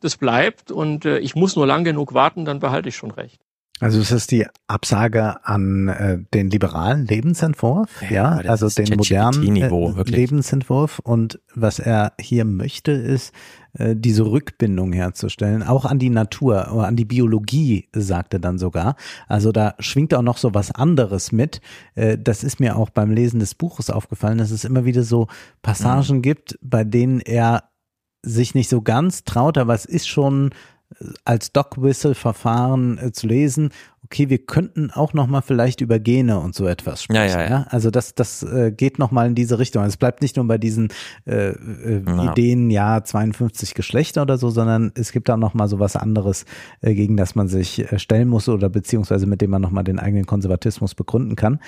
[0.00, 3.40] das bleibt und äh, ich muss nur lang genug warten, dann behalte ich schon recht.
[3.80, 9.56] Also es ist die Absage an äh, den liberalen Lebensentwurf, ja, das also den modernen
[9.56, 10.02] äh.
[10.04, 10.98] Lebensentwurf.
[10.98, 13.32] Und was er hier möchte, ist
[13.72, 18.58] äh, diese Rückbindung herzustellen, auch an die Natur, oder an die Biologie, sagt er dann
[18.58, 18.96] sogar.
[19.28, 21.60] Also da schwingt auch noch so was anderes mit.
[21.94, 25.26] Äh, das ist mir auch beim Lesen des Buches aufgefallen, dass es immer wieder so
[25.62, 26.22] Passagen Mhm.
[26.22, 27.64] gibt, bei denen er
[28.22, 30.54] sich nicht so ganz traut, aber es ist schon äh,
[31.24, 33.70] als Dog-Whistle-Verfahren äh, zu lesen,
[34.04, 37.30] okay, wir könnten auch noch mal vielleicht über Gene und so etwas sprechen.
[37.30, 37.66] Ja, ja, ja.
[37.70, 39.82] Also das, das äh, geht noch mal in diese Richtung.
[39.82, 40.88] Also es bleibt nicht nur bei diesen
[41.26, 42.32] äh, äh, Ja.
[42.32, 46.44] Ideen, ja, 52 Geschlechter oder so, sondern es gibt da noch mal so was anderes,
[46.80, 49.84] äh, gegen das man sich äh, stellen muss oder beziehungsweise mit dem man noch mal
[49.84, 51.60] den eigenen Konservatismus begründen kann.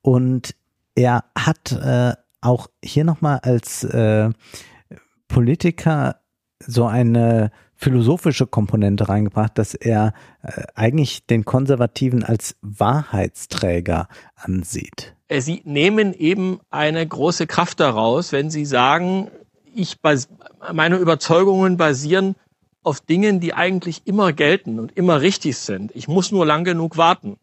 [0.00, 0.54] Und
[0.94, 4.30] er hat äh, auch hier noch mal als äh,
[5.26, 6.20] Politiker
[6.64, 15.14] so eine philosophische Komponente reingebracht, dass er äh, eigentlich den Konservativen als Wahrheitsträger ansieht.
[15.28, 19.30] Äh, Sie nehmen eben eine große Kraft daraus, wenn Sie sagen,
[19.74, 20.28] ich bas
[20.72, 22.34] meine Überzeugungen basieren
[22.82, 25.92] auf Dingen, die eigentlich immer gelten und immer richtig sind.
[25.94, 27.36] Ich muss nur lang genug warten.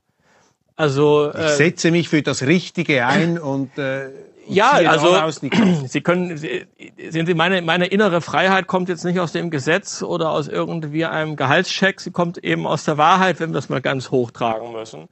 [0.76, 4.10] Also Ich äh, setze mich für das Richtige ein und äh,
[4.48, 5.16] ja, also.
[5.88, 6.66] Sie können, Sie,
[7.10, 11.06] sehen Sie, meine, meine innere Freiheit kommt jetzt nicht aus dem Gesetz oder aus irgendwie
[11.06, 12.00] einem Gehaltscheck.
[12.02, 15.08] Sie kommt eben aus der Wahrheit, wenn wir es mal ganz hochtragen müssen.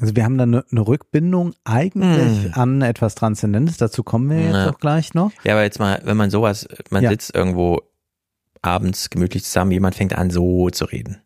[0.00, 3.76] Also wir haben da eine, eine Rückbindung eigentlich an etwas Transzendentes.
[3.76, 4.70] Dazu kommen wir jetzt Ja.
[4.70, 5.30] auch gleich noch.
[5.44, 7.10] Ja, aber jetzt mal, wenn man sowas, man Ja.
[7.10, 7.82] sitzt irgendwo
[8.62, 11.22] abends gemütlich zusammen, jemand fängt an so zu reden.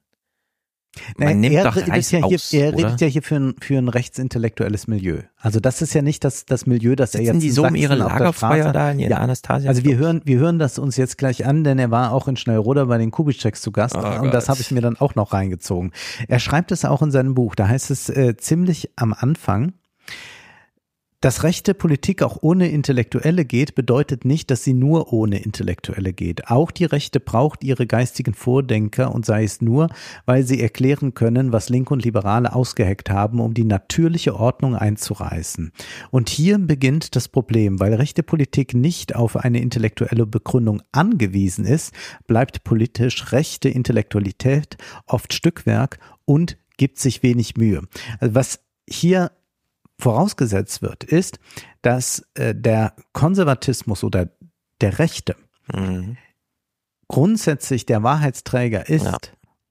[1.16, 2.78] Man nimmt er doch redet Reis ja hier, aus, er oder?
[2.86, 5.20] redet ja hier für ein, für ein rechtsintellektuelles Milieu.
[5.38, 7.64] Also das ist ja nicht das, das Milieu, das er Sitzen jetzt die in so
[7.64, 9.16] um ihre Lagerfeuer da in ja.
[9.16, 9.68] Anastasia?
[9.68, 12.36] Also wir hören, wir hören das uns jetzt gleich an, denn er war auch in
[12.36, 14.48] Schnellroda bei den Kubitscheks zu Gast Oh und das Gott.
[14.50, 15.92] habe ich mir dann auch noch reingezogen.
[16.28, 19.72] Er schreibt es auch in seinem Buch, da heißt es äh, ziemlich am Anfang,
[21.20, 26.48] dass rechte Politik auch ohne Intellektuelle geht, bedeutet nicht, dass sie nur ohne Intellektuelle geht.
[26.48, 29.88] Auch die Rechte braucht ihre geistigen Vordenker und sei es nur,
[30.24, 35.72] weil sie erklären können, was Linke und Liberale ausgeheckt haben, um die natürliche Ordnung einzureißen.
[36.10, 41.92] Und hier beginnt das Problem, weil rechte Politik nicht auf eine intellektuelle Begründung angewiesen ist,
[42.26, 47.82] bleibt politisch rechte Intellektualität oft Stückwerk und gibt sich wenig Mühe.
[48.20, 49.30] Also was hier
[50.00, 51.38] vorausgesetzt wird, ist,
[51.82, 54.30] dass äh, der Konservatismus oder
[54.80, 55.36] der Rechte
[55.72, 56.16] Mhm.
[57.08, 59.04] grundsätzlich der Wahrheitsträger ist.
[59.04, 59.18] Ja.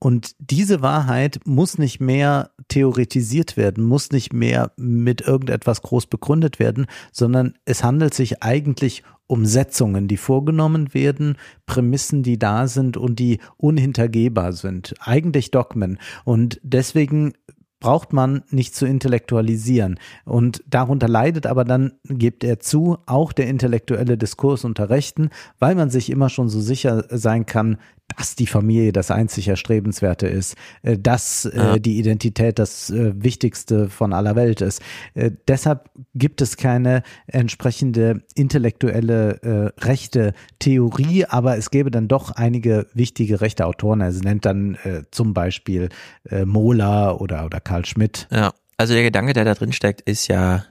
[0.02, 6.58] Und diese Wahrheit muss nicht mehr theoretisiert werden, muss nicht mehr mit irgendetwas groß begründet
[6.58, 12.96] werden, sondern es handelt sich eigentlich um Setzungen, die vorgenommen werden, Prämissen, die da sind
[12.96, 14.96] und die unhintergehbar sind.
[15.02, 16.00] Eigentlich Dogmen.
[16.24, 17.34] Und deswegen
[17.80, 20.00] braucht man nicht zu intellektualisieren.
[20.26, 25.76] Und darunter leidet aber dann, gibt er zu, auch der intellektuelle Diskurs unter Rechten, weil
[25.76, 27.78] man sich immer schon so sicher sein kann,
[28.18, 31.80] dass die Familie das einzig Erstrebenswerte ist, äh, dass äh, Ja.
[31.80, 34.82] die Identität das äh, Wichtigste von aller Welt ist.
[35.14, 42.32] Äh, deshalb gibt es keine entsprechende intellektuelle äh, rechte Theorie, aber es gäbe dann doch
[42.32, 44.02] einige wichtige rechte Autoren.
[44.02, 45.90] Er nennt dann äh, zum Beispiel
[46.30, 48.28] äh, Mohler oder, oder Karl Schmidt.
[48.32, 50.64] Ja, also der Gedanke, der da drin steckt, ist ja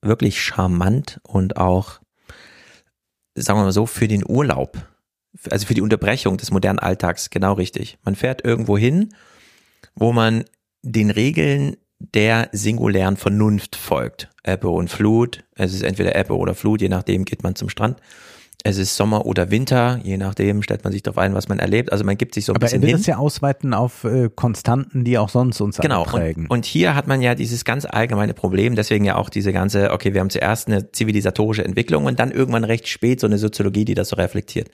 [0.00, 1.98] wirklich charmant und auch,
[3.34, 4.76] sagen wir mal so, für den Urlaub,
[5.50, 7.98] also für die Unterbrechung des modernen Alltags genau richtig.
[8.04, 9.10] Man fährt irgendwo hin,
[9.94, 10.44] wo man
[10.82, 14.28] den Regeln der singulären Vernunft folgt.
[14.44, 17.98] Ebbe und Flut, es ist entweder Ebbe oder Flut, je nachdem geht man zum Strand.
[18.64, 21.92] Es ist Sommer oder Winter, je nachdem stellt man sich darauf ein, was man erlebt.
[21.92, 22.96] Also man gibt sich so ein Aber er bisschen will hin.
[22.98, 26.02] das ja ausweiten auf äh, Konstanten, die auch sonst uns Genau.
[26.02, 26.44] prägen.
[26.44, 29.92] Und, und hier hat man ja dieses ganz allgemeine Problem, deswegen ja auch diese ganze,
[29.92, 33.84] okay, wir haben zuerst eine zivilisatorische Entwicklung und dann irgendwann recht spät so eine Soziologie,
[33.84, 34.70] die das so reflektiert.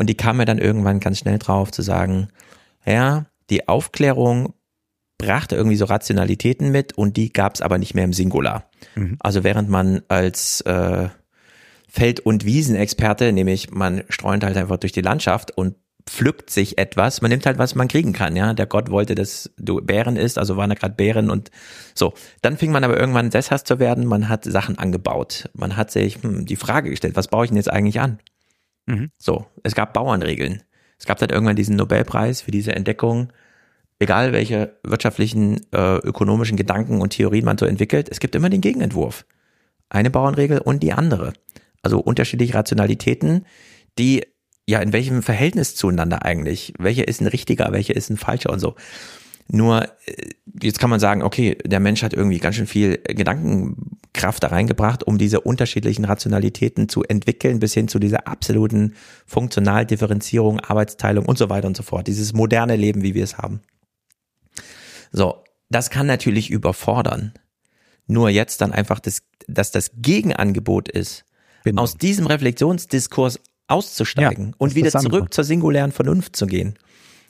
[0.00, 2.28] Und die kam mir dann irgendwann ganz schnell drauf zu sagen,
[2.86, 4.54] ja, die Aufklärung
[5.18, 8.70] brachte irgendwie so Rationalitäten mit und die gab es aber nicht mehr im Singular.
[8.94, 9.18] Mhm.
[9.20, 11.10] Also während man als äh,
[11.86, 15.74] Feld- und Wiesenexperte, nämlich man streunt halt einfach durch die Landschaft und
[16.06, 18.54] pflückt sich etwas, man nimmt halt, was man kriegen kann, ja.
[18.54, 21.50] Der Gott wollte, dass du Bären isst, also waren da gerade Bären und
[21.94, 22.14] so.
[22.40, 25.50] Dann fing man aber irgendwann sesshaft zu werden, man hat Sachen angebaut.
[25.52, 28.18] Man hat sich hm, die Frage gestellt, was baue ich denn jetzt eigentlich an?
[28.90, 29.10] Mhm.
[29.18, 30.62] So, es gab Bauernregeln.
[30.98, 33.32] Es gab dann irgendwann diesen Nobelpreis für diese Entdeckung,
[33.98, 38.60] egal welche wirtschaftlichen, äh, ökonomischen Gedanken und Theorien man so entwickelt, es gibt immer den
[38.60, 39.24] Gegenentwurf.
[39.88, 41.32] Eine Bauernregel und die andere.
[41.82, 43.46] Also unterschiedliche Rationalitäten,
[43.98, 44.24] die
[44.66, 46.74] ja in welchem Verhältnis zueinander eigentlich?
[46.78, 48.74] Welche ist ein richtiger, welche ist ein falscher und so.
[49.48, 50.30] Nur, äh,
[50.62, 53.00] jetzt kann man sagen, okay, der Mensch hat irgendwie ganz schön viel
[54.12, 58.94] Gedankenkraft da reingebracht, um diese unterschiedlichen Rationalitäten zu entwickeln, bis hin zu dieser absoluten
[59.26, 62.06] Funktionaldifferenzierung, Arbeitsteilung und so weiter und so fort.
[62.06, 63.60] Dieses moderne Leben, wie wir es haben.
[65.12, 67.32] So, das kann natürlich überfordern.
[68.06, 71.24] Nur jetzt dann einfach, das, dass das Gegenangebot ist,
[71.76, 76.74] aus diesem Reflexionsdiskurs auszusteigen Ja, und wieder zurück zur singulären Vernunft zu gehen.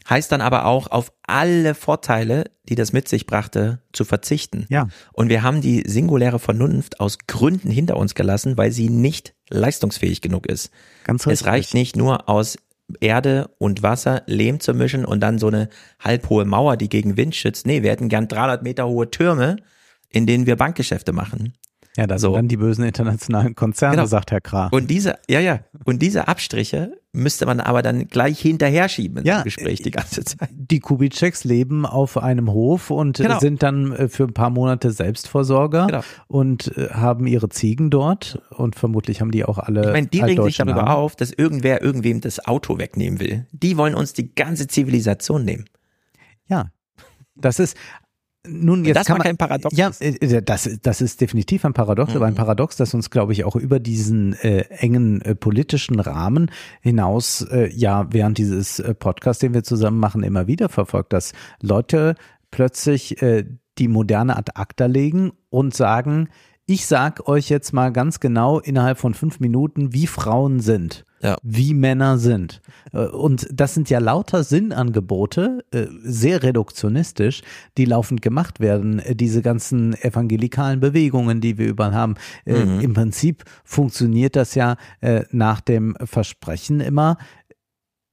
[0.09, 4.67] Heißt dann aber auch, auf alle Vorteile, die das mit sich brachte, zu verzichten.
[4.69, 4.89] Ja.
[5.13, 10.21] Und wir haben die singuläre Vernunft aus Gründen hinter uns gelassen, weil sie nicht leistungsfähig
[10.21, 10.71] genug ist.
[11.05, 11.47] Ganz Es richtig.
[11.47, 12.57] reicht nicht nur aus
[13.01, 15.69] Erde und Wasser Lehm zu mischen und dann so eine
[16.01, 17.67] halbhohe Mauer, die gegen Wind schützt.
[17.67, 19.57] Nee, wir hätten gern 300 Meter hohe Türme,
[20.09, 21.55] in denen wir Bankgeschäfte machen.
[21.97, 24.07] Ja, da sind dann die bösen internationalen Konzerne, Genau.
[24.07, 24.69] sagt Herr Krah.
[24.69, 29.43] Und diese, ja, ja, und diese Abstriche müsste man aber dann gleich hinterher schieben Ja,
[29.43, 30.49] Gespräch die ganze Zeit.
[30.53, 33.41] Die Kubitscheks leben auf einem Hof und Genau.
[33.41, 36.01] sind dann äh, für ein paar Monate Selbstversorger Genau.
[36.29, 39.81] und äh, haben ihre Ziegen dort und vermutlich haben die auch alle.
[39.89, 40.89] Ich meine, die regen sich darüber Namen.
[40.95, 43.47] auf, dass irgendwer irgendwem das Auto wegnehmen will.
[43.51, 45.65] Die wollen uns die ganze Zivilisation nehmen.
[46.47, 46.71] Ja,
[47.35, 47.77] das ist
[48.47, 49.77] Nun, jetzt das kann war man, kein Paradox.
[49.77, 53.45] Ja, äh, das, das ist definitiv ein Paradox, aber ein Paradox, das uns, glaube ich,
[53.45, 59.41] auch über diesen äh, engen äh, politischen Rahmen hinaus, äh, ja, während dieses äh, Podcasts,
[59.41, 62.15] den wir zusammen machen, immer wieder verfolgt, dass Leute
[62.51, 63.45] plötzlich äh,
[63.77, 66.31] die moderne ad acta legen und sagen,
[66.65, 71.05] ich sag euch jetzt mal ganz genau innerhalb von fünf Minuten, wie Frauen sind.
[71.23, 71.37] Ja.
[71.43, 72.63] Wie Männer sind.
[72.93, 77.43] Äh, Und das sind ja lauter Sinnangebote, äh, sehr reduktionistisch,
[77.77, 79.01] die laufend gemacht werden.
[79.01, 82.15] Äh, Diese ganzen evangelikalen Bewegungen, die wir überall haben.
[82.47, 82.81] Mhm.
[82.81, 84.77] Im Prinzip funktioniert das ja
[85.31, 87.19] nach dem Versprechen immer,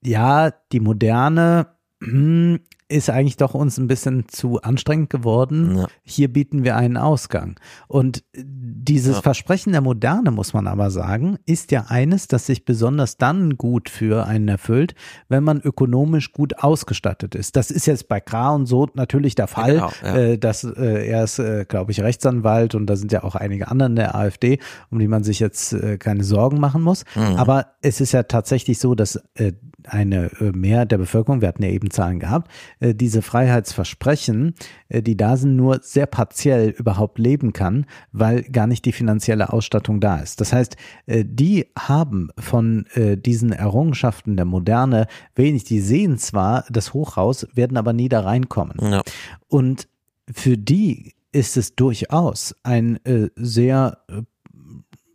[0.03, 1.68] ja, die moderne
[2.02, 5.85] hm, ist eigentlich doch uns ein bisschen zu anstrengend geworden.
[6.03, 7.59] Hier bieten wir einen Ausgang.
[7.88, 9.22] Und dieses Ja.
[9.22, 13.90] Versprechen der Moderne, muss man aber sagen, ist ja eines, das sich besonders dann gut
[13.90, 14.95] für einen erfüllt,
[15.27, 17.56] wenn man ökonomisch gut ausgestattet ist.
[17.56, 19.74] Das ist jetzt bei Kra und so natürlich der Fall.
[19.74, 20.17] Genau, ja.
[20.17, 23.67] äh, dass äh, er ist, äh, glaube ich, Rechtsanwalt und da sind ja auch einige
[23.67, 24.59] andere in der AfD,
[24.90, 27.03] um die man sich jetzt äh, keine Sorgen machen muss.
[27.16, 27.35] Mhm.
[27.35, 31.64] Aber es ist ja tatsächlich so, dass äh, eine äh, Mehrheit der Bevölkerung, wir hatten
[31.64, 34.53] ja eben Zahlen gehabt, äh, diese Freiheitsversprechen,
[34.89, 39.51] äh, die da sind, nur sehr partiell überhaupt leben kann, weil gar nicht die finanzielle
[39.51, 40.41] Ausstattung da ist.
[40.41, 46.93] Das heißt, äh, die haben von diesen Errungenschaften der Moderne wenig, die sehen zwar das
[46.93, 48.77] Hochhaus, werden aber nie da reinkommen.
[48.81, 49.01] Ja.
[49.47, 49.88] Und
[50.31, 52.99] für die ist es durchaus ein
[53.35, 53.99] sehr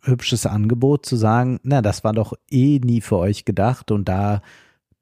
[0.01, 4.41] hübsches Angebot zu sagen, na, das war doch eh nie für euch gedacht und da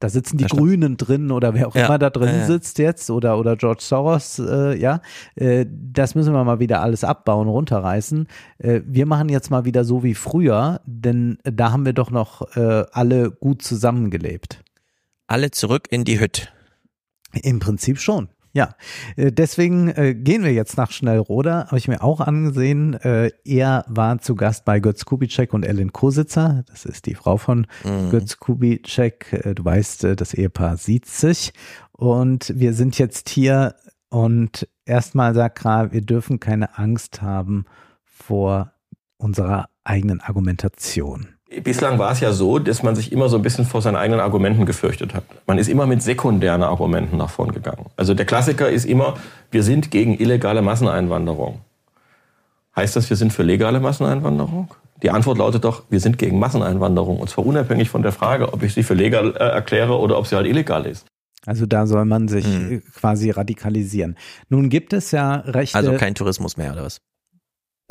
[0.01, 0.45] da sitzen die.
[0.45, 2.45] Grünen drin oder wer auch Ja, immer da drin ja, ja.
[2.47, 5.01] sitzt jetzt oder oder George Soros, äh, ja,
[5.35, 8.27] äh, das müssen wir mal wieder alles abbauen, runterreißen.
[8.57, 12.55] Äh, wir machen jetzt mal wieder so wie früher, denn da haben wir doch noch
[12.57, 14.63] äh, alle gut zusammengelebt.
[15.27, 16.47] Alle zurück in die Hütte.
[17.43, 18.27] Im Prinzip schon.
[18.53, 18.75] Ja,
[19.15, 22.93] äh, deswegen äh, gehen wir jetzt nach Schnellroda, habe ich mir auch angesehen.
[22.95, 26.63] Äh, er war zu Gast bei Götz Kubitschek und Ellen Kositzer.
[26.67, 28.09] Das ist die Frau von Mhm.
[28.09, 29.53] Götz Kubitschek.
[29.55, 31.53] Du weißt, das Ehepaar sieht sich.
[31.91, 33.75] Und wir sind jetzt hier
[34.09, 37.65] und erstmal sagt Kra, wir dürfen keine Angst haben
[38.03, 38.73] vor
[39.17, 41.27] unserer eigenen Argumentation.
[41.63, 44.21] Bislang war es ja so, dass man sich immer so ein bisschen vor seinen eigenen
[44.21, 45.23] Argumenten gefürchtet hat.
[45.47, 47.87] Man ist immer mit sekundären Argumenten nach vorn gegangen.
[47.97, 49.15] Also der Klassiker ist immer,
[49.51, 51.59] wir sind gegen illegale Masseneinwanderung.
[52.75, 54.73] Heißt das, wir sind für legale Masseneinwanderung?
[55.03, 57.19] Die Antwort lautet doch, wir sind gegen Masseneinwanderung.
[57.19, 60.27] Und zwar unabhängig von der Frage, ob ich sie für legal äh, erkläre oder ob
[60.27, 61.05] sie halt illegal ist.
[61.45, 62.83] Also da soll man sich Mhm.
[62.95, 64.15] quasi radikalisieren.
[64.47, 65.77] Nun gibt es ja Rechte.
[65.77, 66.99] Also kein Tourismus mehr oder was?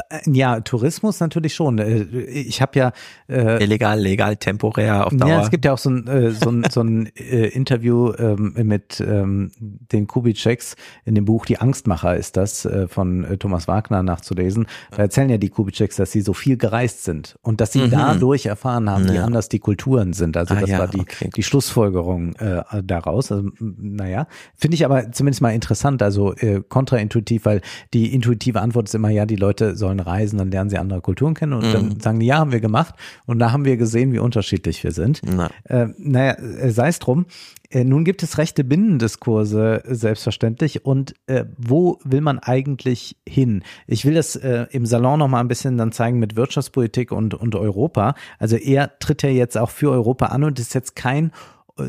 [0.09, 1.79] Äh, Ja, Tourismus natürlich schon.
[1.79, 2.93] Äh, Ich habe ja
[3.29, 5.29] äh, Illegal, legal, temporär, auf Dauer.
[5.29, 8.55] Ja, es gibt ja auch so ein, äh, so ein, so ein äh, Interview ähm,
[8.63, 13.69] mit ähm, den Kubitscheks in dem Buch Die Angstmacher ist das äh, von äh, Thomas
[13.69, 14.67] Wagner nachzulesen.
[14.91, 17.91] Da erzählen ja die Kubitscheks, dass sie so viel gereist sind und dass sie Mhm.
[17.91, 19.25] dadurch erfahren haben, wie Ja.
[19.25, 20.37] anders die Kulturen sind.
[20.37, 21.31] Also Ah, das ja, war die, okay.
[21.35, 23.33] die Schlussfolgerung äh, daraus.
[23.33, 27.61] Also, naja, finde ich aber zumindest mal interessant, also äh, kontraintuitiv, weil
[27.95, 31.35] die intuitive Antwort ist immer, ja, die Leute sollen reisen, dann lernen sie andere Kulturen
[31.35, 31.73] kennen und Mhm.
[31.73, 32.95] dann sagen die, ja, haben wir gemacht
[33.27, 35.23] und da haben wir gesehen, wie unterschiedlich wir sind.
[35.25, 35.51] Na.
[35.65, 37.27] Äh, naja, äh, sei es drum.
[37.71, 40.85] Äh, nun gibt es rechte Binnendiskurse, äh, selbstverständlich.
[40.85, 43.63] Und äh, wo will man eigentlich hin?
[43.87, 47.35] Ich will das äh, im Salon noch mal ein bisschen dann zeigen mit Wirtschaftspolitik und,
[47.35, 48.15] und Europa.
[48.39, 51.33] Also er tritt ja jetzt auch für Europa an und ist jetzt kein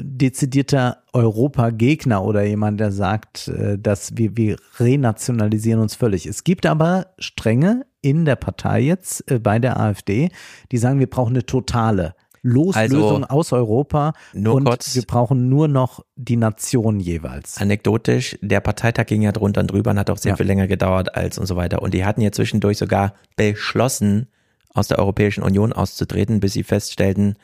[0.02, 6.26] dezidierter Europagegner oder jemand, der sagt, äh, dass wir, wir renationalisieren uns völlig.
[6.26, 10.30] Es gibt aber Stränge in der Partei jetzt äh, bei der AfD,
[10.72, 15.68] die sagen, wir brauchen eine totale Loslösung Also, aus Europa und kurz- wir brauchen nur
[15.68, 17.60] noch die Nation jeweils.
[17.60, 20.36] Anekdotisch, der Parteitag ging ja drunter und drüber und hat auch sehr Ja.
[20.38, 21.84] viel länger gedauert als und so weiter.
[21.84, 24.28] Und die hatten ja zwischendurch sogar beschlossen,
[24.74, 27.36] aus der Europäischen Union auszutreten, bis sie feststellten,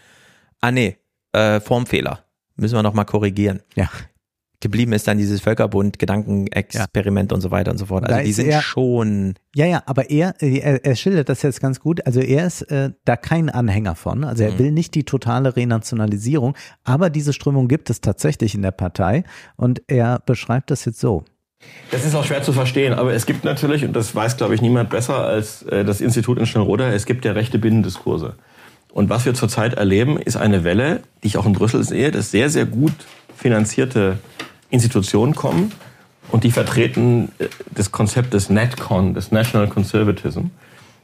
[0.62, 0.98] ah nee,
[1.34, 2.24] äh, Formfehler.
[2.58, 3.62] Müssen wir nochmal korrigieren.
[3.76, 3.90] Ja.
[4.60, 8.06] Geblieben ist dann dieses Völkerbund, Gedankenexperiment und so weiter und so fort.
[8.06, 11.30] Also Da die ist sind er- schon Ja, ja, aber er, äh, er, er schildert
[11.30, 12.06] das jetzt ganz gut.
[12.08, 14.24] Also er ist äh, da kein Anhänger von.
[14.24, 14.60] Also er Mhm.
[14.60, 19.24] will nicht die totale Renationalisierung, aber diese Strömung gibt es tatsächlich in der Partei
[19.58, 21.24] und er beschreibt das jetzt so.
[21.92, 24.62] Das ist auch schwer zu verstehen, aber es gibt natürlich, und das weiß, glaube ich,
[24.62, 28.36] niemand besser als äh, das Institut in Schnellroda, es gibt ja rechte Binnendiskurse.
[28.98, 32.32] Und was wir zurzeit erleben, ist eine Welle, die ich auch in Brüssel sehe, dass
[32.32, 32.94] sehr, sehr gut
[33.36, 34.18] finanzierte
[34.72, 35.72] Institutionen kommen
[36.32, 40.46] und die vertreten äh, das Konzept des NetCon, des National Conservatism.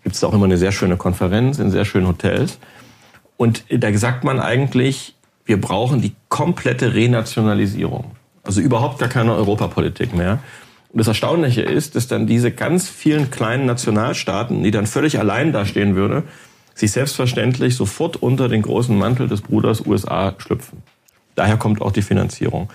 [0.01, 2.57] Gibt es auch immer eine sehr schöne Konferenz in sehr schönen Hotels.
[3.37, 5.13] Und da sagt man eigentlich,
[5.45, 8.05] wir brauchen die komplette Renationalisierung.
[8.41, 10.39] Also überhaupt gar keine Europapolitik mehr.
[10.91, 15.53] Und das Erstaunliche ist, dass dann diese ganz vielen kleinen Nationalstaaten, die dann völlig allein
[15.53, 16.23] dastehen würde,
[16.75, 20.83] sich selbstverständlich sofort unter den großen Mantel des Bruders USA schlüpfen.
[21.35, 22.69] Daher kommt auch die Finanzierung.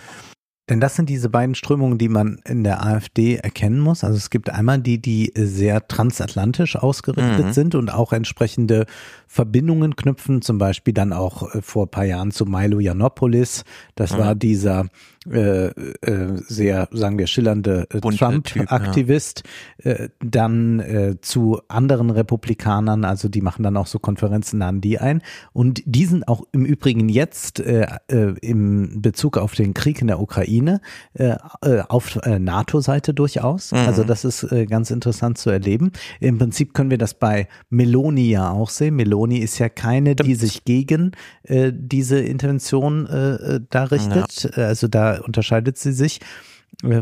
[0.68, 4.04] Denn das sind diese beiden Strömungen, die man in der AfD erkennen muss.
[4.04, 7.52] Also es gibt einmal die, die sehr transatlantisch ausgerichtet Mhm.
[7.52, 8.84] sind und auch entsprechende
[9.28, 13.65] Verbindungen knüpfen, zum Beispiel dann auch äh, vor ein paar Jahren zu Milo Yiannopoulos.
[13.94, 14.18] Das Mhm.
[14.18, 14.86] war dieser
[15.31, 19.42] äh, äh, sehr, sagen wir, schillernde äh, Trump-Aktivist.
[19.78, 24.98] Äh, dann äh, zu anderen Republikanern, also die machen dann auch so Konferenzen, laden die
[24.98, 25.20] ein.
[25.52, 30.07] Und die sind auch im Übrigen jetzt äh, äh, im Bezug auf den Krieg in
[30.07, 30.81] der Ukraine
[31.12, 33.73] äh, äh, auf äh, NATO-Seite durchaus.
[33.73, 33.78] Mhm.
[33.78, 35.92] Also das ist äh, ganz interessant zu erleben.
[36.20, 38.97] Im Prinzip können wir das bei Meloni ja auch sehen.
[38.97, 44.56] Meloni ist ja keine, die sich gegen äh, diese Intervention äh, äh, da richtet.
[44.56, 46.20] Also da unterscheidet sie sich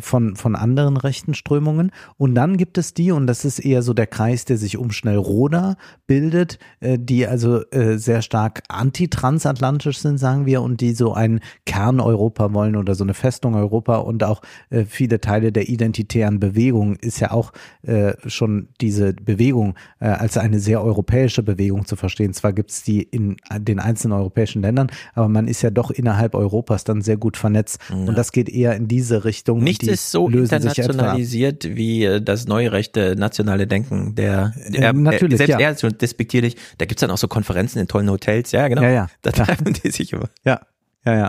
[0.00, 1.90] von, von anderen rechten Strömungen.
[2.16, 4.90] Und dann gibt es die, und das ist eher so der Kreis, der sich um
[4.90, 11.12] Schnellroda bildet, äh, die also äh, sehr stark antitransatlantisch sind, sagen wir, und die so
[11.12, 16.40] ein Kerneuropa wollen oder so eine Festung Europa und auch äh, viele Teile der identitären
[16.40, 21.96] Bewegung ist ja auch äh, schon diese Bewegung äh, als eine sehr europäische Bewegung zu
[21.96, 22.32] verstehen.
[22.32, 26.34] Zwar gibt es die in den einzelnen europäischen Ländern, aber man ist ja doch innerhalb
[26.34, 27.78] Europas dann sehr gut vernetzt.
[27.90, 29.55] Und das geht eher in diese Richtung.
[29.56, 34.14] Nichts Die ist so internationalisiert wie äh, das neurechte nationale Denken.
[34.14, 35.60] Der, der Äh, natürlich, selbst ja.
[35.60, 36.56] er ist so despektierlich.
[36.78, 38.52] Da gibt's dann auch so Konferenzen in tollen Hotels.
[38.52, 38.82] Ja, genau.
[38.82, 39.06] Ja, ja.
[39.22, 40.28] Da treffen die sich immer.
[40.44, 40.60] Ja.
[41.04, 41.28] Ja, ja.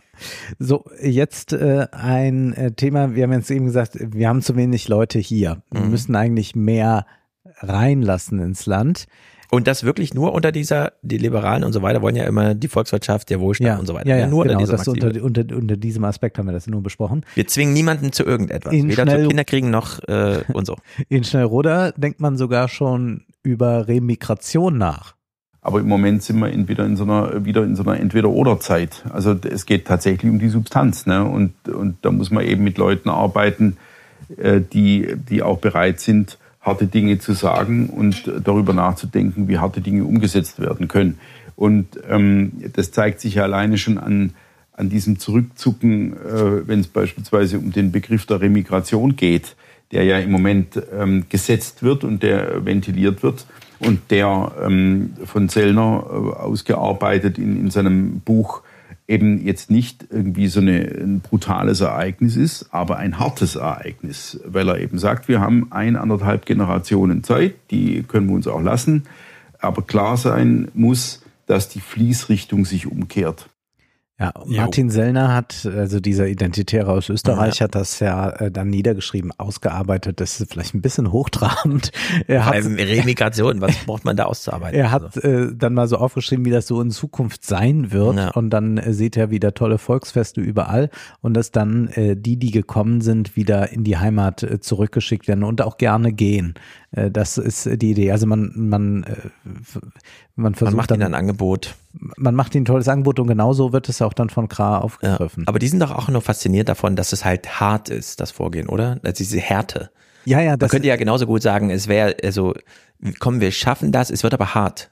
[0.57, 4.87] So, jetzt äh, ein äh, Thema, wir haben jetzt eben gesagt, wir haben zu wenig
[4.87, 5.61] Leute hier.
[5.69, 5.91] Wir Mhm.
[5.91, 7.05] müssen eigentlich mehr
[7.59, 9.05] reinlassen ins Land.
[9.49, 12.67] Und das wirklich nur unter dieser, die Liberalen und so weiter wollen ja immer die
[12.67, 14.09] Volkswirtschaft, der Wohlstand Ja, und so weiter.
[14.09, 16.67] ja, ja, nur genau, unter das dieser unter, unter, unter diesem Aspekt haben wir das
[16.67, 17.25] nur besprochen.
[17.35, 18.73] Wir zwingen niemanden zu irgendetwas.
[18.73, 20.75] In Weder schnell- zu Kinderkriegen noch äh, und so.
[21.09, 25.15] In Schnellroda denkt man sogar schon über Remigration nach.
[25.61, 29.03] Aber im Moment sind wir entweder in so einer, wieder in so einer Entweder-Oder-Zeit.
[29.11, 31.05] Also es geht tatsächlich um die Substanz.
[31.05, 31.25] Ne?
[31.25, 33.75] Und, und da muss man eben mit Leuten arbeiten,
[34.37, 39.81] äh, die, die auch bereit sind, harte Dinge zu sagen und darüber nachzudenken, wie harte
[39.81, 41.17] Dinge umgesetzt werden können.
[41.55, 44.33] Und ähm, das zeigt sich ja alleine schon an,
[44.73, 49.55] an diesem Zurückzucken, äh, wenn es beispielsweise um den Begriff der Remigration geht,
[49.91, 53.47] der ja im Moment ähm, gesetzt wird und der ventiliert wird
[53.79, 58.61] und der ähm, von Sellner äh, ausgearbeitet in, in seinem Buch
[59.07, 64.67] eben jetzt nicht irgendwie so eine, ein brutales Ereignis ist, aber ein hartes Ereignis, weil
[64.67, 69.03] er eben sagt, wir haben ein, anderthalb Generationen Zeit, die können wir uns auch lassen,
[69.59, 73.49] aber klar sein muss, dass die Fließrichtung sich umkehrt.
[74.19, 77.65] Ja, Martin Sellner hat, also dieser Identitäre aus Österreich, Ja.
[77.65, 80.19] hat das ja äh, dann niedergeschrieben, ausgearbeitet.
[80.19, 81.91] Das ist vielleicht ein bisschen hochtrabend.
[82.27, 84.79] Er hat, Remigration, was braucht man da auszuarbeiten?
[84.79, 88.15] er hat äh, dann mal so aufgeschrieben, wie das so in Zukunft sein wird.
[88.17, 88.29] Ja.
[88.31, 90.89] Und dann äh, sieht er wieder tolle Volksfeste überall
[91.21, 95.43] und dass dann äh, die, die gekommen sind, wieder in die Heimat äh, zurückgeschickt werden
[95.43, 96.55] und auch gerne gehen.
[96.91, 98.11] Äh, das ist die Idee.
[98.11, 99.15] Also man, man, äh,
[100.35, 101.75] man versucht Man macht dann, ihnen ein Angebot.
[102.17, 105.47] man macht ihnen ein tolles Angebot und genauso wird es auch dann von Kra aufgegriffen.
[105.47, 108.69] Aber die sind doch auch nur fasziniert davon, dass es halt hart ist, das Vorgehen,
[108.69, 108.99] oder?
[109.03, 109.91] Also diese Härte.
[110.25, 112.53] Ja, ja, Man das könnte ja genauso gut sagen, es wäre, also,
[113.19, 114.89] komm, wir schaffen das, es wird aber hart.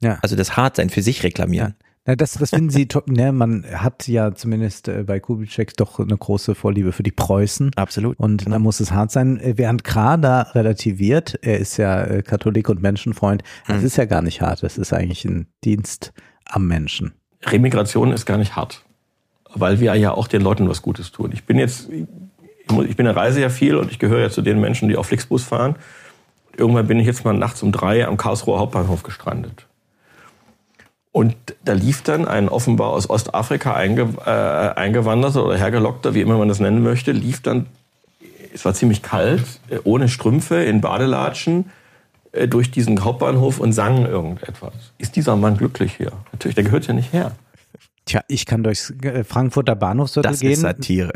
[0.00, 0.18] Ja.
[0.22, 1.74] Also das Hartsein für sich reklamieren.
[1.78, 1.86] Ja,
[2.16, 3.08] das, das finden Sie top.
[3.08, 7.72] Ne, man hat ja zumindest äh, bei Kubitschek doch eine große Vorliebe für die Preußen.
[7.76, 8.18] Absolut.
[8.18, 9.38] Und da muss es hart sein.
[9.40, 13.86] Äh, Während Kra da relativiert, er ist ja äh, Katholik und Menschenfreund, das Hm.
[13.86, 14.62] ist ja gar nicht hart.
[14.62, 16.12] Das ist eigentlich ein Dienst
[16.44, 17.12] am Menschen.
[17.44, 18.84] Remigration ist gar nicht hart,
[19.54, 21.30] weil wir ja auch den Leuten was Gutes tun.
[21.32, 24.60] Ich bin jetzt, ich bin eine Reise ja viel und ich gehöre ja zu den
[24.60, 25.76] Menschen, die auf Flixbus fahren.
[26.56, 29.67] Irgendwann bin ich jetzt mal nachts um drei am Karlsruher Hauptbahnhof gestrandet.
[31.12, 34.30] Und da lief dann ein offenbar aus Ostafrika einge, äh,
[34.78, 37.66] eingewanderter oder hergelockter, wie immer man das nennen möchte, lief dann,
[38.54, 41.70] es war ziemlich kalt, äh, ohne Strümpfe, in Badelatschen,
[42.32, 44.72] äh, durch diesen Hauptbahnhof und sang irgendetwas.
[44.98, 46.12] Ist dieser Mann glücklich hier?
[46.32, 47.32] Natürlich, der gehört ja nicht her.
[48.04, 50.52] Tja, ich kann durchs äh, Frankfurter Bahnhofsviertel Das gehen.
[50.52, 51.12] ist Satire.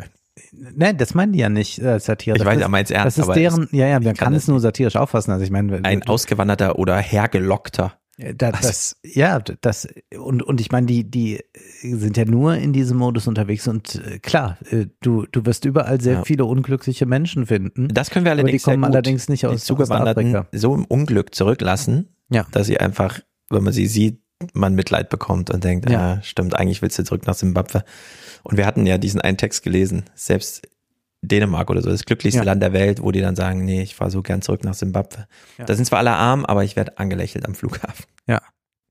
[0.74, 2.36] Nein, das meinen die ja nicht äh, Satire.
[2.36, 4.14] Ich Das weiß, er meint's ernst, Das ist aber deren, es- ja, ja, man kann
[4.16, 5.30] kann das es nur satirisch auffassen.
[5.32, 7.92] Also ich meine, Ein ausgewanderter oder hergelockter.
[8.18, 11.40] Da, das, ja, das, und, und ich meine, die, die
[11.82, 15.98] sind ja nur in diesem Modus unterwegs und äh, klar, äh, du, du wirst überall
[16.00, 16.24] sehr Ja.
[16.24, 17.88] viele unglückliche Menschen finden.
[17.88, 20.46] Das können wir allerdings die kommen allerdings nicht aus, aus Afrika.
[20.52, 22.46] so im Unglück zurücklassen, Ja.
[22.52, 24.20] dass sie einfach, wenn man sie sieht,
[24.52, 26.14] man Mitleid bekommt und denkt, Ja.
[26.14, 27.82] ah, stimmt, eigentlich willst du zurück nach Simbabwe.
[28.42, 30.68] Und wir hatten ja diesen einen Text gelesen, selbst
[31.22, 32.44] Dänemark oder so, das glücklichste Ja.
[32.44, 35.26] Land der Welt, wo die dann sagen, nee, ich fahre so gern zurück nach Zimbabwe.
[35.58, 35.64] Ja.
[35.64, 38.04] Da sind zwar alle arm, aber ich werde angelächelt am Flughafen.
[38.26, 38.40] Ja,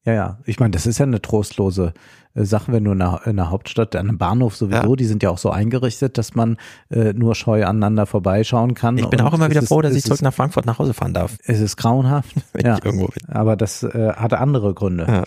[0.06, 0.40] ja, ja.
[0.45, 1.93] Ich meine, das ist ja eine trostlose
[2.34, 5.22] äh, Sache, wenn du in der, in der Hauptstadt, an einem Bahnhof sowieso, die sind
[5.24, 6.58] ja auch so eingerichtet, dass man
[6.90, 8.98] äh, nur scheu aneinander vorbeischauen kann.
[8.98, 11.14] Ich bin auch immer wieder froh, dass ich zurück ist- nach Frankfurt nach Hause fahren
[11.14, 11.38] darf.
[11.43, 12.34] Es ist grauenhaft.
[12.53, 12.77] Wenn ja.
[12.77, 13.30] ich irgendwo bin.
[13.30, 15.24] Aber das äh, hatte andere Gründe.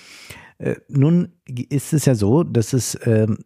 [0.58, 3.38] Äh, nun ist es ja so, dass es ähm,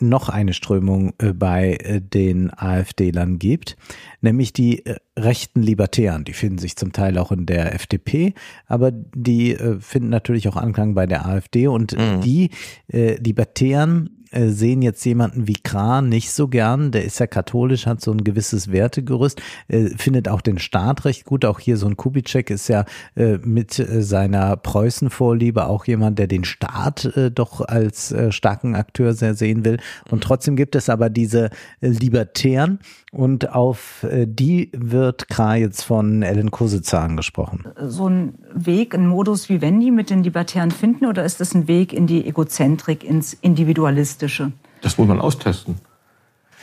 [0.00, 3.76] noch eine Strömung äh, bei äh, den AfD-Lern gibt,
[4.20, 6.24] nämlich die äh, rechten Libertären.
[6.24, 8.34] Die finden sich zum Teil auch in der FDP,
[8.66, 12.50] aber die finden natürlich auch Anklang bei der AfD und die
[12.92, 16.90] äh, Libertären äh, sehen jetzt jemanden wie Kran nicht so gern.
[16.90, 21.24] Der ist ja katholisch, hat so ein gewisses Wertegerüst, äh, findet auch den Staat recht
[21.24, 21.44] gut.
[21.44, 22.84] Auch hier so ein Kubitschek ist ja
[23.16, 29.34] äh, mit äh, seiner Preußenvorliebe auch jemand, der den Staat doch als starken Akteur sehr
[29.34, 29.78] sehen will.
[30.10, 31.50] Und trotzdem gibt es aber diese
[31.80, 32.78] Libertären
[33.10, 37.66] und auf äh, die wird Kra jetzt von Ellen Kositzer angesprochen.
[37.80, 41.92] so ein Weg, ein Modus Vivendi mit den Libertären finden oder ist das ein Weg
[41.92, 44.52] in die Egozentrik, ins Individualistische?
[44.82, 45.76] Das muss man austesten.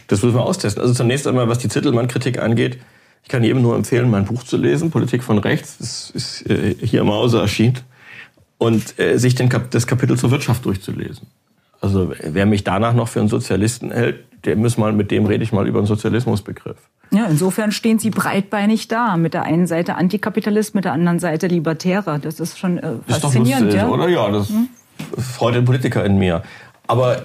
[0.08, 0.82] Das muss man austesten.
[0.82, 2.80] Also zunächst einmal, was die Zittelmann-Kritik angeht,
[3.24, 6.76] ich kann jedem nur empfehlen, mein Buch zu lesen, Politik von Rechts, das ist äh,
[6.80, 7.80] hier im Hause erschienen,
[8.60, 11.28] und äh, sich den Kap das Kapitel zur Wirtschaft durchzulesen.
[11.86, 15.44] Also wer mich danach noch für einen Sozialisten hält, der muss mal, mit dem rede
[15.44, 16.78] ich mal über einen Sozialismusbegriff.
[17.12, 19.18] Ja, insofern stehen Sie breitbeinig da.
[19.18, 22.20] Mit der einen Seite Antikapitalist, mit der anderen Seite Libertärer.
[22.20, 23.88] Das ist schon äh, Das ist doch faszinierend, lustig, ja?
[23.90, 24.08] oder?
[24.10, 24.70] Ja, das Hm?
[25.40, 26.42] heute ein Politiker in mir.
[26.88, 27.24] Aber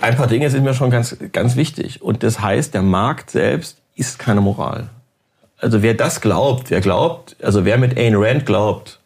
[0.00, 2.00] ein paar Dinge sind mir schon ganz, ganz wichtig.
[2.02, 4.88] Und das heißt, der Markt selbst ist keine Moral.
[5.58, 9.00] Also wer das glaubt, wer glaubt, also wer mit Ayn Rand glaubt,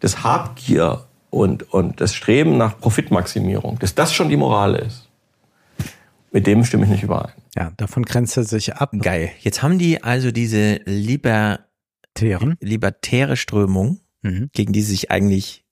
[0.00, 1.00] das Habgier
[1.32, 5.08] und, und das Streben nach Profitmaximierung, dass das schon die Moral ist,
[6.30, 7.32] mit dem stimme ich nicht überein.
[7.56, 8.92] Ja, davon grenzt er sich ab.
[9.00, 9.30] Geil.
[9.40, 14.50] Jetzt haben die also diese Libertären, libertäre Strömung, Mhm.
[14.52, 15.64] gegen die sie sich eigentlich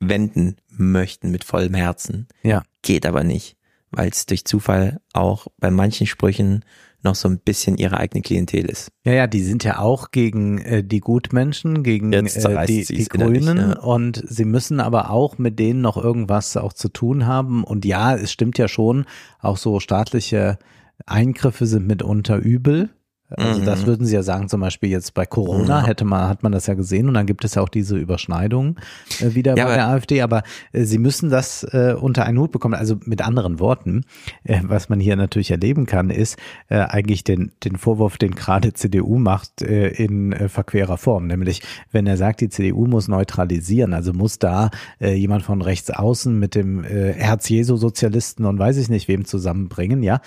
[0.00, 2.26] wenden möchten mit vollem Herzen.
[2.42, 2.62] Ja.
[2.80, 3.56] Geht aber nicht,
[3.90, 6.64] weil es durch Zufall auch bei manchen Sprüchen
[7.02, 8.90] noch so ein bisschen ihre eigene Klientel ist.
[9.04, 12.24] Ja, ja, die sind ja auch gegen äh, die Gutmenschen, gegen äh,
[12.66, 13.78] die, die Grünen ja.
[13.78, 17.64] und sie müssen aber auch mit denen noch irgendwas auch zu tun haben.
[17.64, 19.04] Und ja, es stimmt ja schon,
[19.40, 20.58] auch so staatliche
[21.06, 22.90] Eingriffe sind mitunter übel.
[23.30, 23.66] Also Mhm.
[23.66, 26.66] das würden Sie ja sagen, zum Beispiel jetzt bei Corona hätte man, hat man das
[26.66, 28.76] ja gesehen und dann gibt es ja auch diese Überschneidungen
[29.20, 30.42] äh, wieder Ja, bei der AfD, aber
[30.72, 32.74] äh, Sie müssen das äh, unter einen Hut bekommen.
[32.74, 34.04] Also mit anderen Worten,
[34.44, 38.72] äh, was man hier natürlich erleben kann, ist äh, eigentlich den, den Vorwurf, den gerade
[38.72, 41.26] CDU macht, äh, in verquerer Form.
[41.26, 46.38] Nämlich, wenn er sagt, die CDU muss neutralisieren, also muss da jemand von rechts außen
[46.38, 50.20] mit dem Herz-Jesu-Sozialisten und weiß ich nicht wem zusammenbringen, ja,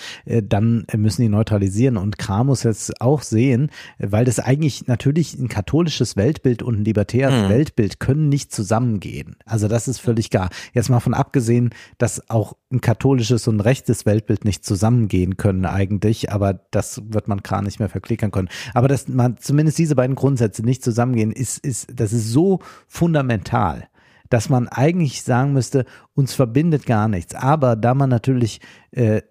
[0.44, 1.98] dann müssen die neutralisieren.
[1.98, 6.86] Und Kram muss jetzt auch sehen, weil das eigentlich natürlich ein katholisches Weltbild und ein
[6.86, 7.50] libertäres Mhm.
[7.50, 9.36] Weltbild können nicht zusammengehen.
[9.46, 10.50] Also das ist völlig klar.
[10.74, 15.66] Jetzt mal von abgesehen, dass auch ein katholisches und ein rechtes Weltbild nicht zusammengehen können
[15.66, 18.50] eigentlich, aber das wird man gar nicht mehr verklickern können.
[18.74, 23.88] Aber dass man zumindest diese beiden Grundsätze nicht zusammengehen, ist, ist, das ist so fundamental
[24.30, 27.36] dass man eigentlich sagen müsste, uns verbindet gar nichts.
[27.36, 28.62] Aber da man natürlich
[28.92, 29.24] äh,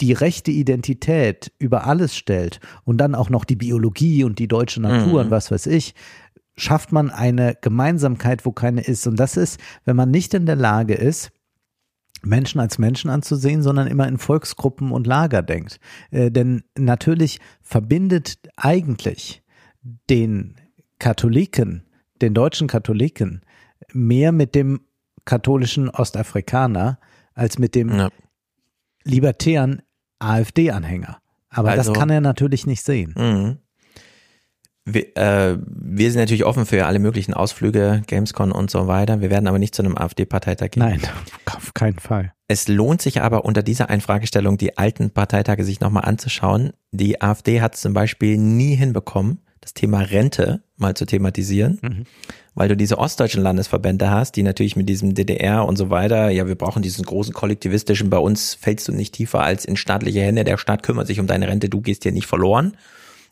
[0.00, 4.80] die rechte Identität über alles stellt und dann auch noch die Biologie und die deutsche
[4.80, 5.26] Natur Mhm.
[5.26, 5.94] und was weiß ich,
[6.56, 9.06] schafft man eine Gemeinsamkeit, wo keine ist.
[9.06, 11.30] Und das ist, wenn man nicht in der Lage ist,
[12.22, 15.80] Menschen als Menschen anzusehen, sondern immer in Volksgruppen und Lager denkt.
[16.10, 19.42] Äh, denn natürlich verbindet eigentlich
[20.10, 20.56] den
[20.98, 21.84] Katholiken,
[22.20, 23.40] den deutschen Katholiken,
[23.92, 24.82] mehr mit dem
[25.24, 26.98] katholischen Ostafrikaner
[27.32, 27.88] als mit dem
[29.04, 29.80] libertären
[30.20, 31.18] AfD-Anhänger.
[31.50, 33.14] Aber Also- das kann er natürlich nicht sehen.
[33.16, 33.58] Mhm.
[34.86, 39.20] Wir, äh, wir sind natürlich offen für alle möglichen Ausflüge, Gamescon und so weiter.
[39.20, 40.82] Wir werden aber nicht zu einem AfD-Parteitag gehen.
[40.82, 41.00] Nein,
[41.46, 42.32] auf keinen Fall.
[42.48, 46.72] Es lohnt sich aber unter dieser Einfragestellung die alten Parteitage sich nochmal anzuschauen.
[46.92, 52.04] Die AfD hat zum Beispiel nie hinbekommen, das Thema Rente mal zu thematisieren, Mhm.
[52.54, 56.46] Weil du diese ostdeutschen Landesverbände hast, die natürlich mit diesem DDR und so weiter, ja,
[56.46, 60.44] wir brauchen diesen großen kollektivistischen, bei uns fällst du nicht tiefer als in staatliche Hände,
[60.44, 62.76] der Staat kümmert sich um deine Rente, du gehst hier nicht verloren.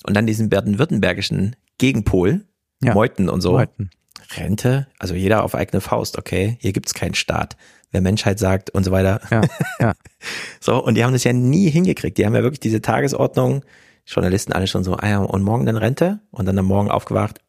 [0.07, 2.45] Und dann diesen baden-württembergischen Gegenpol,
[2.83, 2.95] Ja.
[2.95, 3.53] Meuthen und so.
[3.53, 3.91] Meuthen.
[4.37, 7.57] Rente, also jeder auf eigene Faust, okay, hier gibt's keinen Staat.
[7.91, 9.21] Wer Menschheit sagt und so weiter.
[9.31, 9.41] Ja,
[9.81, 9.95] ja.
[10.61, 12.19] So, und die haben das ja nie hingekriegt.
[12.19, 13.65] Die haben ja wirklich diese Tagesordnung,
[14.05, 16.21] Journalisten alle schon so, ah ja, und morgen dann Rente?
[16.31, 17.41] Und dann am Morgen aufgewacht,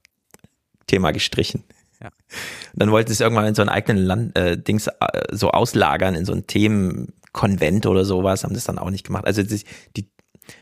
[0.89, 1.63] Thema gestrichen.
[2.01, 2.07] Ja.
[2.07, 4.91] Und dann wollten sie es irgendwann in so einen eigenen Land, äh, Dings äh,
[5.31, 9.25] so auslagern, in so ein Themenkonvent oder sowas, haben das dann auch nicht gemacht.
[9.25, 9.63] Also die,
[9.95, 10.09] die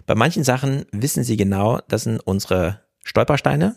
[0.06, 3.76] Bei manchen Sachen wissen sie genau, das sind unsere Stolpersteine.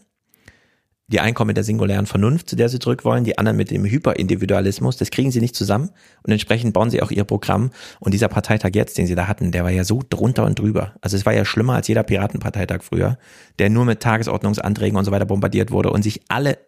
[1.12, 3.70] Die einen kommen mit der singulären Vernunft, zu der sie zurück wollen, die anderen mit
[3.70, 4.97] dem Hyperindividualismus.
[4.97, 5.90] Das kriegen sie nicht zusammen
[6.22, 7.70] und entsprechend bauen sie auch ihr Programm.
[7.98, 10.94] Und dieser Parteitag jetzt, den sie da hatten, der war ja so drunter und drüber.
[11.00, 13.18] Also es war ja schlimmer als jeder Piratenparteitag früher,
[13.58, 16.58] der nur mit Tagesordnungsanträgen und so weiter bombardiert wurde und sich alle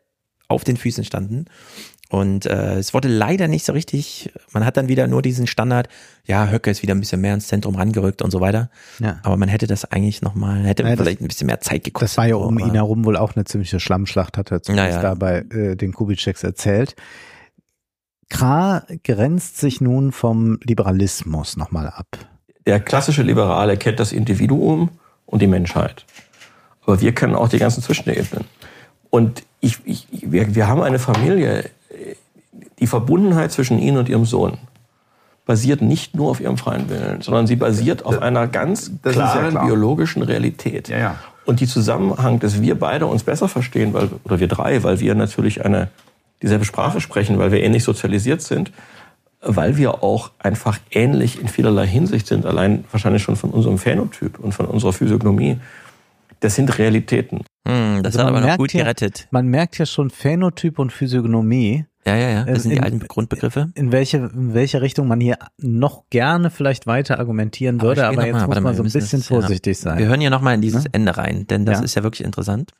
[0.49, 1.47] auf den Füßen standen.
[2.13, 5.89] Und äh, es wurde leider nicht so richtig, man hat dann wieder nur diesen Standard,
[6.27, 8.69] ja, Höcke ist wieder ein bisschen mehr ins Zentrum rangerückt und so weiter.
[8.99, 9.19] Ja.
[9.23, 12.11] Aber man hätte das eigentlich nochmal, hätte Ja, das- vielleicht ein bisschen mehr Zeit gekostet.
[12.11, 14.91] Das war ja um aber- ihn herum wohl auch eine ziemliche Schlammschlacht, hat er zumindest
[14.97, 15.03] Ja, ja.
[15.03, 16.97] da bei äh, den Kubitscheks erzählt.
[18.29, 22.07] Kra grenzt sich nun vom Liberalismus nochmal ab.
[22.67, 24.91] Der klassische Liberale kennt das Individuum
[25.27, 26.05] und die Menschheit.
[26.85, 28.45] Aber wir kennen auch die ganzen Zwischenebenen.
[29.11, 31.71] Und ich, ich, wir, wir haben eine Familie,
[32.83, 34.59] die Verbundenheit zwischen Ihnen und Ihrem Sohn
[35.47, 39.19] basiert nicht nur auf Ihrem freien Willen, sondern sie basiert auf einer ganz das ist
[39.19, 39.67] ja klaren klar.
[39.67, 40.89] biologischen Realität.
[40.89, 41.15] Ja, ja.
[41.44, 45.15] Und die Zusammenhang, dass wir beide uns besser verstehen, weil, oder wir drei, weil wir
[45.17, 45.89] natürlich eine,
[46.43, 48.73] dieselbe Sprache sprechen, weil wir ähnlich sozialisiert sind,
[49.41, 54.39] weil wir auch einfach ähnlich in vielerlei Hinsicht sind, allein wahrscheinlich schon von unserem Phänotyp
[54.39, 55.59] und von unserer Physiognomie.
[56.39, 57.43] Das sind Realitäten.
[57.67, 59.27] Hm, das Also hat aber noch gut hier- gerettet.
[59.33, 61.86] Man merkt ja schon Phänotyp und Physiognomie.
[62.05, 62.45] Ja, ja, ja.
[62.45, 63.71] Das sind die In- alten Grundbegriffe.
[63.75, 68.25] In welche, in welche Richtung man hier noch gerne vielleicht weiter argumentieren würde, aber, noch
[68.25, 69.37] jetzt mal, muss man mal, so wir ein bisschen das- ja.
[69.41, 69.99] vorsichtig sein.
[69.99, 70.91] Wir hören ja nochmal in dieses Ne?
[70.93, 71.85] Ende rein, denn das Ja.
[71.85, 72.73] ist ja wirklich interessant.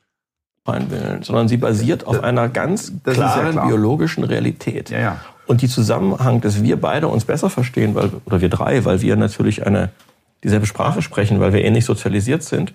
[0.65, 3.67] sondern sie basiert auf einer ganz das ist ja klaren klar.
[3.67, 4.89] biologischen Realität.
[4.91, 5.21] Ja, ja.
[5.45, 9.17] Und die Zusammenhang, dass wir beide uns besser verstehen, weil, oder wir drei, weil wir
[9.17, 9.89] natürlich eine,
[10.41, 12.73] dieselbe Sprache sprechen, weil wir ähnlich sozialisiert sind,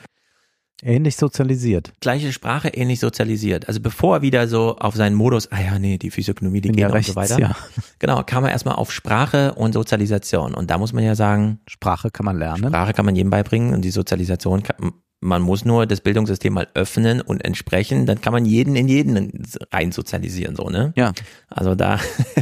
[0.82, 1.92] Ähnlich sozialisiert.
[2.00, 3.66] Gleiche Sprache, ähnlich sozialisiert.
[3.66, 6.76] Also bevor er wieder so auf seinen Modus, ah ja, nee, die Physiognomie, die Bin
[6.76, 7.38] geht ja und rechts, so weiter.
[7.38, 7.56] ja.
[7.98, 10.54] Genau, kam er erstmal auf Sprache und Sozialisation.
[10.54, 12.68] Und da muss man ja sagen, Sprache kann man lernen.
[12.68, 16.68] Sprache kann man jedem beibringen und die Sozialisation kann, man muss nur das Bildungssystem mal
[16.74, 19.42] öffnen und entsprechen, dann kann man jeden in jeden
[19.72, 20.92] rein sozialisieren, so, ne?
[20.96, 21.12] Ja.
[21.48, 21.98] Also da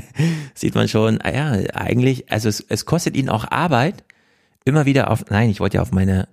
[0.55, 4.05] sieht man schon, ah ja, eigentlich, also es, es kostet ihn auch Arbeit,
[4.65, 6.29] immer wieder auf, nein, ich wollte ja auf meine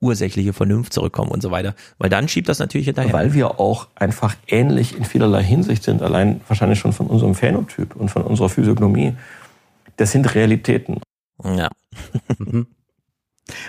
[0.00, 3.12] ursächliche Vernunft zurückkommen und so weiter, weil dann schiebt das natürlich hinterher.
[3.12, 7.96] weil wir auch einfach ähnlich in vielerlei Hinsicht sind, allein wahrscheinlich schon von unserem Phänotyp
[7.96, 9.14] und von unserer Physiognomie.
[9.96, 11.00] Das sind Realitäten.
[11.42, 11.68] Ja.
[12.38, 12.66] Mhm.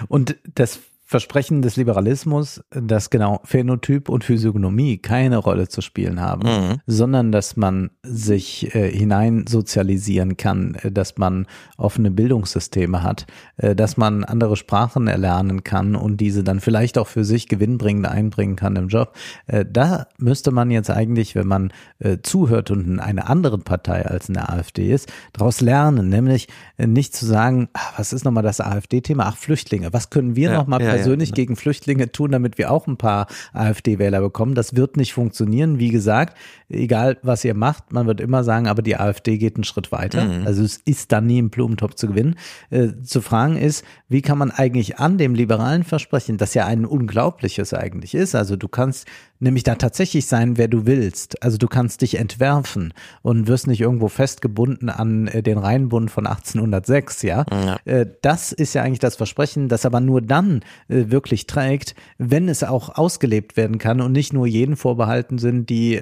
[0.08, 0.80] Und das
[1.10, 6.82] Versprechen des Liberalismus, dass genau Phänotyp und Physiognomie keine Rolle zu spielen haben, Mhm.
[6.86, 13.74] sondern dass man sich äh, hinein sozialisieren kann, äh, dass man offene Bildungssysteme hat, äh,
[13.74, 18.58] dass man andere Sprachen erlernen kann und diese dann vielleicht auch für sich gewinnbringend einbringen
[18.58, 19.14] kann im Job.
[19.46, 24.06] Äh, da müsste man jetzt eigentlich, wenn man äh, zuhört und in einer anderen Partei
[24.06, 28.26] als in der AfD ist, daraus lernen, nämlich äh, nicht zu sagen, ah, was ist
[28.26, 29.24] nochmal das AfD-Thema?
[29.28, 29.94] Ach, Flüchtlinge.
[29.94, 31.36] Was können wir Ja, nochmal ja, ja, persönlich genau.
[31.36, 34.56] gegen Flüchtlinge tun, damit wir auch ein paar AfD-Wähler bekommen?
[34.56, 35.80] Das wird nicht funktionieren.
[35.80, 36.38] Wie gesagt,
[36.70, 40.26] egal was ihr macht, man wird immer sagen, aber die AfD geht einen Schritt weiter.
[40.26, 40.48] Mhm.
[40.48, 42.36] Also es ist dann nie im Blumentopf zu gewinnen.
[42.70, 46.86] Äh, zu fragen ist, wie kann man eigentlich an dem liberalen Versprechen, das ja ein
[46.86, 49.08] unglaubliches eigentlich ist, also du kannst
[49.40, 51.44] nämlich da tatsächlich sein, wer du willst.
[51.44, 56.26] Also du kannst dich entwerfen und wirst nicht irgendwo festgebunden an äh, den Rheinbund von
[56.28, 57.46] 1806, ja.
[57.52, 57.78] Ja.
[57.86, 62.50] Äh, das ist ja eigentlich das Versprechen, das aber nur dann äh, wirklich trägt, wenn
[62.50, 66.02] es auch ausgelebt werden kann und nicht nur jeden vorbehalten sind, die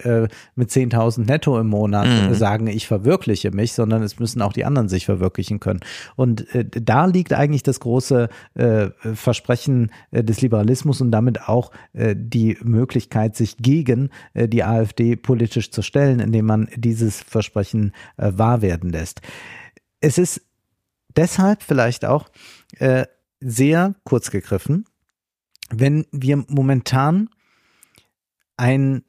[0.55, 2.33] mit 10.000 netto im Monat Mhm.
[2.33, 5.79] sagen, ich verwirkliche mich, sondern es müssen auch die anderen sich verwirklichen können.
[6.15, 8.29] Und da liegt eigentlich das große
[9.13, 15.81] Versprechen des Liberalismus und damit auch die Möglichkeit, sich gegen äh, die AfD politisch zu
[15.81, 19.21] stellen, indem man dieses Versprechen äh, wahr werden lässt.
[20.01, 20.41] Es ist
[21.15, 22.27] deshalb vielleicht auch
[22.79, 23.05] äh,
[23.39, 24.85] sehr kurz gegriffen,
[25.69, 27.29] wenn wir momentan
[28.57, 29.03] ein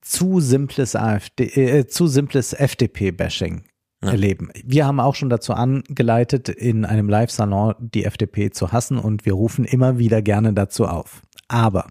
[0.00, 3.64] zu simples AfD, äh, zu simples FDP-Bashing
[4.02, 4.10] Ja.
[4.12, 4.50] erleben.
[4.64, 9.34] Wir haben auch schon dazu angeleitet, in einem Live-Salon die FDP zu hassen und wir
[9.34, 11.22] rufen immer wieder gerne dazu auf.
[11.48, 11.88] Aber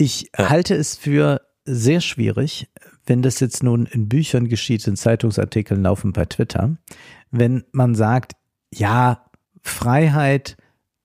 [0.00, 2.70] ich halte es für sehr schwierig,
[3.06, 6.76] wenn das jetzt nun in Büchern geschieht, in Zeitungsartikeln laufen bei Twitter,
[7.30, 8.32] wenn man sagt,
[8.72, 9.26] ja,
[9.62, 10.56] Freiheit,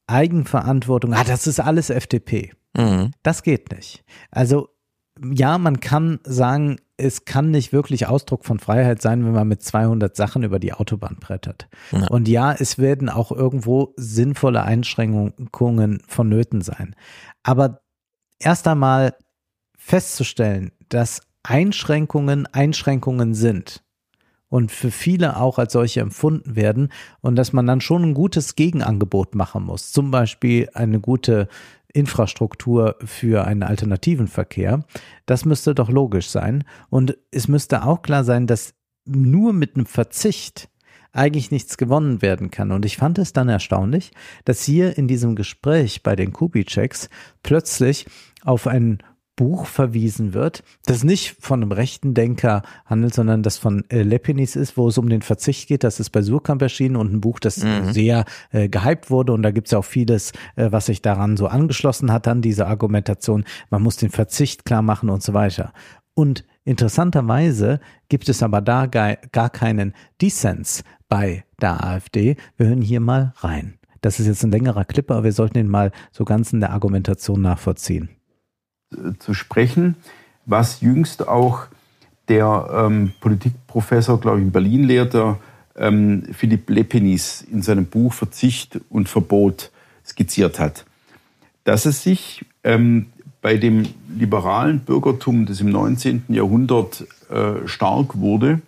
[0.07, 2.53] Eigenverantwortung, ah, das ist alles FDP.
[2.75, 3.11] Mhm.
[3.21, 4.03] Das geht nicht.
[4.31, 4.69] Also
[5.21, 9.61] ja, man kann sagen, es kann nicht wirklich Ausdruck von Freiheit sein, wenn man mit
[9.61, 11.67] 200 Sachen über die Autobahn brettert.
[11.91, 12.07] Ja.
[12.07, 16.95] Und ja, es werden auch irgendwo sinnvolle Einschränkungen vonnöten sein.
[17.43, 17.81] Aber
[18.39, 19.15] erst einmal
[19.77, 23.83] festzustellen, dass Einschränkungen Einschränkungen sind
[24.49, 26.89] und für viele auch als solche empfunden werden
[27.21, 29.91] und dass man dann schon ein gutes Gegenangebot machen muss.
[29.91, 31.47] Zum Beispiel eine gute
[31.93, 34.83] Infrastruktur für einen alternativen Verkehr.
[35.25, 36.63] Das müsste doch logisch sein.
[36.89, 38.73] Und es müsste auch klar sein, dass
[39.05, 40.69] nur mit einem Verzicht
[41.15, 42.71] eigentlich nichts gewonnen werden kann.
[42.71, 44.11] Und ich fand es dann erstaunlich,
[44.43, 47.09] dass hier in diesem Gespräch bei den Kubitscheks
[47.43, 48.05] plötzlich
[48.43, 48.99] auf ein
[49.35, 54.55] Buch verwiesen wird, das nicht von einem rechten Denker handelt, sondern das von äh, Lepinis
[54.55, 55.83] ist, wo es um den Verzicht geht.
[55.83, 57.91] Das ist bei Surkamp erschienen und ein Buch, das mhm.
[57.91, 59.33] sehr äh, gehypt wurde.
[59.33, 62.67] Und da gibt es auch vieles, äh, was sich daran so angeschlossen hat, an diese
[62.67, 63.43] Argumentation.
[63.69, 65.73] Man muss den Verzicht klar machen und so weiter.
[66.13, 67.79] Und interessanterweise
[68.09, 72.35] gibt es aber da gar, keinen Dissens bei der AfD.
[72.57, 73.79] Wir hören hier mal rein.
[74.01, 76.71] Das ist jetzt ein längerer Clip, aber wir sollten ihn mal so ganz in der
[76.71, 78.09] Argumentation nachvollziehen
[79.19, 79.95] zu sprechen,
[80.45, 81.67] was jüngst auch
[82.27, 85.37] der ähm, Politikprofessor, glaube ich, in Berlin lehrte,
[85.75, 89.71] ähm, Philipp Lepenis in seinem Buch Verzicht und Verbot
[90.05, 90.85] skizziert hat.
[91.63, 93.07] Dass es sich ähm,
[93.45, 96.23] bei dem liberalen Bürgertum, das im 19.
[96.29, 98.59] Jahrhundert äh, stark wurde,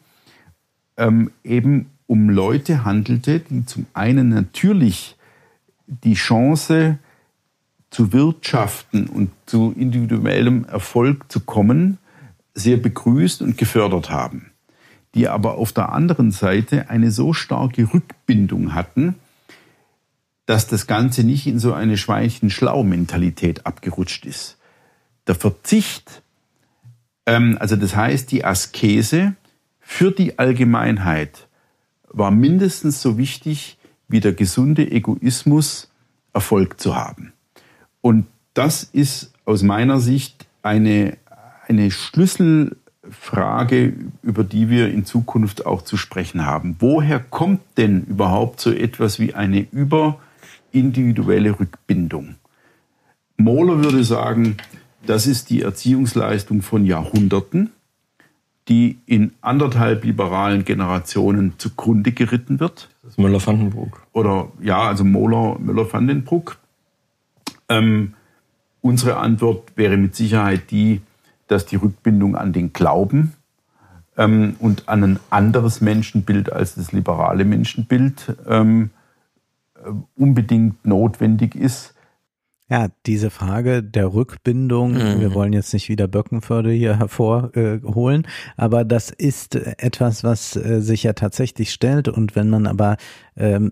[0.98, 5.16] ähm, eben um Leute handelte, die zum einen natürlich
[5.88, 7.00] die Chance
[7.90, 11.98] zu wirtschaften und zu individuellem Erfolg zu kommen,
[12.54, 14.52] sehr begrüßt und gefördert haben,
[15.16, 19.16] die aber auf der anderen Seite eine so starke Rückbindung hatten,
[20.46, 24.58] dass das Ganze nicht in so eine Schweinchen-Schlau-Mentalität abgerutscht ist.
[25.28, 26.24] Der Verzicht,
[27.26, 29.36] ähm, also das heißt die Askese
[29.80, 31.48] für die Allgemeinheit,
[32.10, 35.92] war mindestens so wichtig wie der gesunde Egoismus,
[36.34, 37.34] Erfolg zu haben.
[38.02, 41.18] Und das ist aus meiner Sicht eine,
[41.68, 46.76] eine Schlüsselfrage, über die wir in Zukunft auch zu sprechen haben.
[46.80, 52.36] Woher kommt denn überhaupt so etwas wie eine überindividuelle Rückbindung?
[53.38, 54.58] Mohler würde sagen,
[55.08, 57.72] das ist die Erziehungsleistung von Jahrhunderten,
[58.68, 62.90] die in anderthalb liberalen Generationen zugrunde geritten wird.
[63.02, 64.06] Das ist Müller-Vandenbruck.
[64.12, 66.58] Oder ja, also Mohler, Müller-Vandenbruck.
[67.70, 68.14] Ähm,
[68.82, 71.02] unsere Antwort wäre mit Sicherheit die,
[71.48, 73.34] dass die Rückbindung an den Glauben
[74.18, 78.90] ähm, und an ein anderes Menschenbild als das liberale Menschenbild ähm,
[79.76, 81.94] äh, unbedingt notwendig ist.
[82.70, 85.22] Ja, diese Frage der Rückbindung, mhm.
[85.22, 90.82] wir wollen jetzt nicht wieder Böckenförde hier hervorholen, äh, aber das ist etwas, was äh,
[90.82, 92.98] sich ja tatsächlich stellt und wenn man aber
[93.38, 93.72] ähm,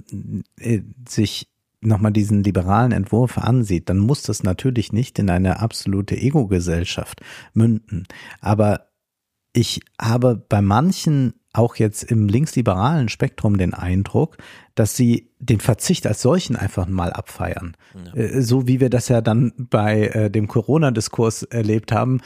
[0.57, 1.49] äh, sich
[1.81, 7.21] nochmal diesen liberalen Entwurf ansieht, dann muss das natürlich nicht in eine absolute Ego-Gesellschaft
[7.53, 8.05] münden.
[8.39, 8.87] Aber
[9.55, 14.37] ich habe bei manchen auch jetzt im linksliberalen Spektrum den Eindruck,
[14.75, 17.77] dass sie den Verzicht als solchen einfach mal abfeiern.
[18.05, 18.13] Ja.
[18.21, 22.19] Äh, so wie wir das ja dann bei äh, dem Corona-Diskurs erlebt haben.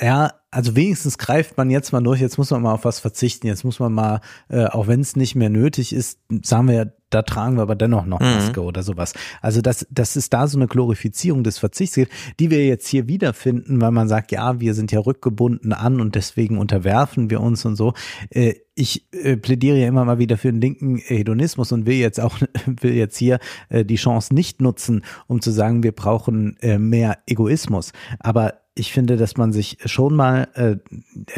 [0.00, 3.46] Ja, also wenigstens greift man jetzt mal durch, jetzt muss man mal auf was verzichten,
[3.46, 6.84] jetzt muss man mal, äh, auch wenn es nicht mehr nötig ist, sagen wir ja,
[7.10, 8.26] da tragen wir aber dennoch noch mhm.
[8.26, 8.66] Maske mhm.
[8.66, 9.12] oder sowas.
[9.42, 13.08] Also dass, dass es da so eine Glorifizierung des Verzichts gibt, die wir jetzt hier
[13.08, 17.64] wiederfinden, weil man sagt, ja, wir sind ja rückgebunden an und deswegen unterwerfen wir uns
[17.64, 17.94] und so.
[18.30, 22.20] Äh, ich äh, plädiere ja immer mal wieder für den linken Hedonismus und will jetzt
[22.20, 23.38] auch will jetzt hier
[23.68, 27.92] äh, die Chance nicht nutzen, um zu sagen, wir brauchen äh, mehr Egoismus.
[28.20, 30.76] Aber ich finde, dass man sich schon mal äh,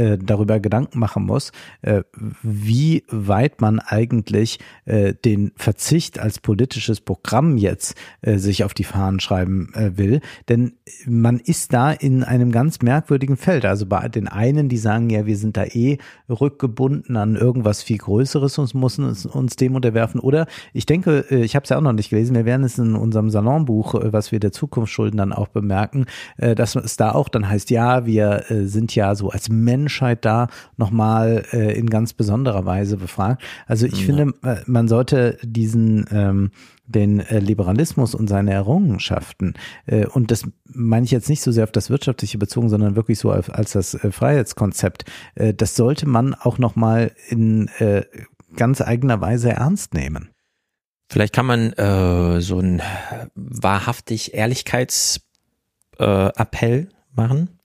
[0.00, 1.50] äh, darüber Gedanken machen muss,
[1.82, 2.04] äh,
[2.40, 8.84] wie weit man eigentlich äh, den Verzicht als politisches Programm jetzt äh, sich auf die
[8.84, 10.20] Fahnen schreiben äh, will.
[10.48, 13.64] Denn man ist da in einem ganz merkwürdigen Feld.
[13.64, 15.98] Also bei den einen, die sagen, ja, wir sind da eh
[16.30, 20.20] rückgebunden an irgendwas viel Größeres und müssen uns, uns dem unterwerfen.
[20.20, 22.94] Oder ich denke, ich habe es ja auch noch nicht gelesen, wir werden es in
[22.94, 26.06] unserem Salonbuch, was wir der Zukunft schulden, dann auch bemerken,
[26.36, 30.48] dass es da auch dann heißt, ja, wir äh, sind ja so als Menschheit da
[30.76, 33.42] nochmal äh, in ganz besonderer Weise befragt.
[33.66, 34.06] Also ich ja.
[34.06, 36.50] finde, äh, man sollte diesen ähm,
[36.92, 39.54] den äh, Liberalismus und seine Errungenschaften.
[39.86, 43.18] Äh, und das meine ich jetzt nicht so sehr auf das Wirtschaftliche bezogen, sondern wirklich
[43.18, 45.04] so als, als das äh, Freiheitskonzept.
[45.34, 47.68] Äh, das sollte man auch nochmal in
[48.54, 50.30] ganz eigener Weise ernst nehmen.
[51.08, 51.72] Vielleicht kann man
[52.40, 52.80] so ein
[53.34, 57.58] wahrhaftig Ehrlichkeitsappell machen.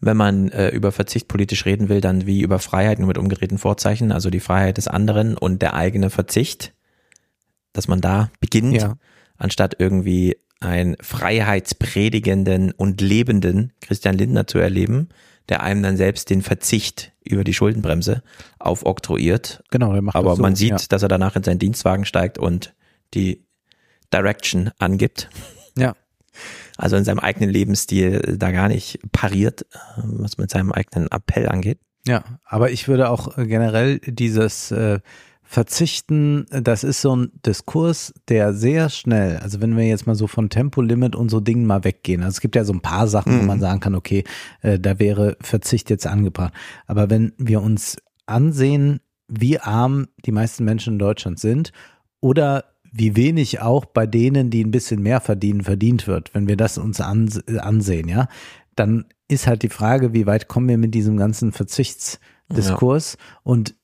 [0.00, 3.58] Wenn man äh, über Verzicht politisch reden will, dann wie über Freiheit nur mit umgedrehten
[3.58, 6.74] Vorzeichen, also die Freiheit des anderen und der eigene Verzicht,
[7.72, 8.96] dass man da beginnt, ja.
[9.36, 15.08] anstatt irgendwie einen freiheitspredigenden und lebenden Christian Lindner zu erleben,
[15.48, 18.22] der einem dann selbst den Verzicht über die Schuldenbremse
[18.58, 19.62] aufoktroyiert.
[19.70, 20.76] Genau, der macht Aber das so, man sieht, ja.
[20.88, 22.74] dass er danach in seinen Dienstwagen steigt und
[23.14, 23.44] die
[24.12, 25.28] Direction angibt.
[26.76, 31.48] Also in seinem eigenen Lebensstil da gar nicht pariert, äh, was mit seinem eigenen Appell
[31.48, 31.78] angeht.
[32.06, 34.98] Ja, aber ich würde auch äh, generell dieses äh,
[35.52, 40.14] Verzichten, äh, das ist so ein Diskurs, der sehr schnell, also wenn wir jetzt mal
[40.14, 43.06] so von Tempolimit und so Dingen mal weggehen, also es gibt ja so ein paar
[43.06, 43.46] Sachen, wo Mhm.
[43.46, 44.24] man sagen kann, okay,
[44.62, 46.54] äh, da wäre Verzicht jetzt angebracht.
[46.86, 51.72] Aber wenn wir uns ansehen, wie arm die meisten Menschen in Deutschland sind
[52.20, 56.56] oder wie wenig auch bei denen, die ein bisschen mehr verdienen, verdient wird, wenn wir
[56.56, 58.28] das uns ans ansehen, ja,
[58.76, 63.16] dann ist halt die Frage, wie weit kommen wir mit diesem ganzen Verzichtsdiskurs?
[63.42, 63.76] Und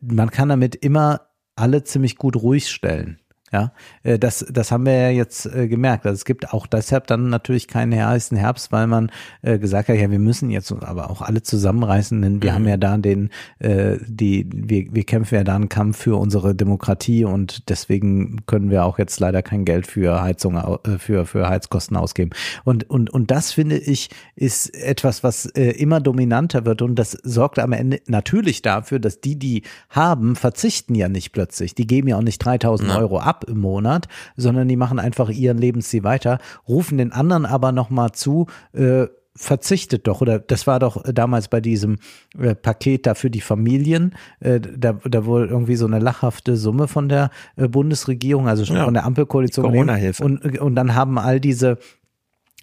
[0.00, 3.20] man kann damit immer alle ziemlich gut ruhig stellen.
[3.52, 6.04] Ja, äh, das, das haben wir ja jetzt äh, gemerkt.
[6.06, 9.10] Also es gibt auch deshalb dann natürlich keinen heißen Herbst, weil man
[9.42, 12.54] äh, gesagt hat, ja, wir müssen jetzt aber auch alle zusammenreißen, denn wir Mhm.
[12.54, 16.54] haben ja da den, äh, die, wir, wir kämpfen ja da einen Kampf für unsere
[16.54, 21.48] Demokratie und deswegen können wir auch jetzt leider kein Geld für Heizung, äh, für, für
[21.48, 22.30] Heizkosten ausgeben.
[22.64, 27.12] Und, und, und das finde ich, ist etwas, was äh, immer dominanter wird und das
[27.22, 31.74] sorgt am Ende natürlich dafür, dass die, die haben, verzichten ja nicht plötzlich.
[31.74, 32.98] Die geben ja auch nicht 3000 Ja.
[32.98, 37.72] Euro ab im Monat, sondern die machen einfach ihren Lebensstil weiter, rufen den anderen aber
[37.72, 39.06] nochmal zu, äh,
[39.40, 41.98] verzichtet doch oder das war doch damals bei diesem
[42.36, 46.88] äh, Paket da für die Familien äh, da, da wohl irgendwie so eine lachhafte Summe
[46.88, 48.84] von der äh, Bundesregierung also schon Ja.
[48.84, 50.24] von der Ampelkoalition Corona-Hilfe.
[50.24, 51.78] und und dann haben all diese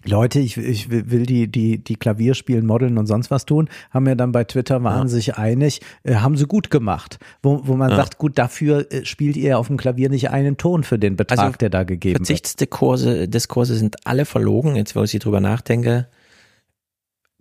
[0.08, 4.06] Leute, ich, ich will die, die, die Klavier spielen, modeln und sonst was tun, haben
[4.06, 7.18] ja dann bei Twitter waren sich einig, äh, haben sie gut gemacht.
[7.42, 7.96] Wo, wo man Ja.
[7.96, 11.38] sagt, gut, dafür äh, spielt ihr auf dem Klavier nicht einen Ton für den Betrag,
[11.38, 12.26] Also, der da gegeben wird.
[12.26, 16.08] Verzichtsdiskurse Diskurse sind alle verlogen, jetzt wo ich drüber nachdenke.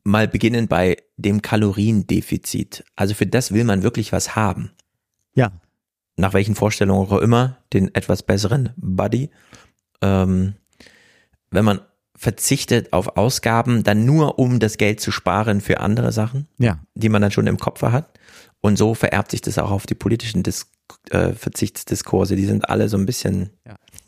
[0.03, 2.83] Mal beginnen bei dem Kaloriendefizit.
[2.95, 4.71] Also für das will man wirklich was haben.
[5.33, 5.51] Ja.
[6.17, 9.29] Nach welchen Vorstellungen auch immer, den etwas besseren Buddy.
[10.01, 10.53] Ähm,
[11.51, 11.79] wenn man
[12.25, 16.79] verzichtet auf Ausgaben, dann nur um das Geld zu sparen für andere Sachen, Ja.
[16.95, 18.17] die man dann schon im Kopf hat.
[18.61, 20.71] Und so vererbt sich das auch auf die politischen Dis
[21.11, 22.35] äh, Verzichtsdiskurse.
[22.35, 23.51] Die sind alle so ein bisschen.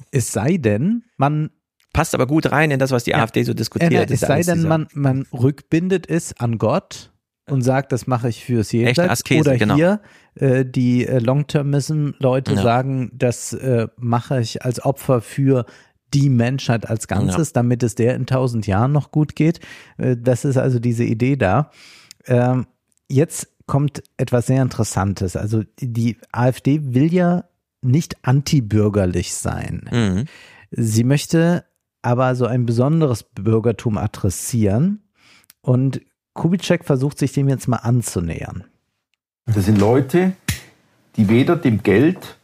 [0.09, 1.51] Es sei denn, man
[1.93, 3.91] Passt aber gut rein in das, was die AfD so diskutiert.
[3.93, 7.11] Äh, Das es sei denn, man, man rückbindet es an Gott
[7.49, 9.23] und sagt, das mache ich fürs Jenseits.
[9.31, 9.75] Oder genau.
[9.75, 10.01] hier
[10.35, 12.61] äh, die äh, Long-Termism-Leute Ja.
[12.61, 15.65] sagen, das äh, mache ich als Opfer für
[16.13, 19.59] die Menschheit als Ganzes, damit es der in tausend Jahren noch gut geht.
[19.97, 21.71] Äh, das ist also diese Idee da.
[22.25, 22.67] Ähm,
[23.09, 25.35] jetzt kommt etwas sehr Interessantes.
[25.35, 27.43] Also die AfD will ja
[27.81, 29.89] nicht antibürgerlich sein.
[29.91, 30.25] Mhm.
[30.71, 31.65] Sie möchte
[32.01, 35.03] aber so ein besonderes Bürgertum adressieren
[35.61, 36.01] und
[36.33, 38.63] Kubitschek versucht sich dem jetzt mal anzunähern.
[39.45, 40.33] Das sind Leute,
[41.15, 42.37] die weder dem Geld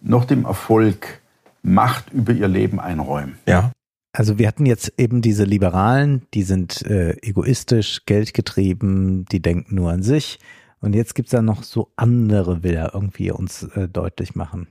[0.00, 1.19] noch dem Erfolg
[1.62, 3.38] Macht über ihr Leben einräumen.
[3.46, 3.72] Ja.
[4.12, 9.92] Also wir hatten jetzt eben diese Liberalen, die sind äh, egoistisch, geldgetrieben, die denken nur
[9.92, 10.40] an sich.
[10.80, 14.66] Und jetzt gibt's da noch so andere, will er irgendwie uns äh, deutlich machen.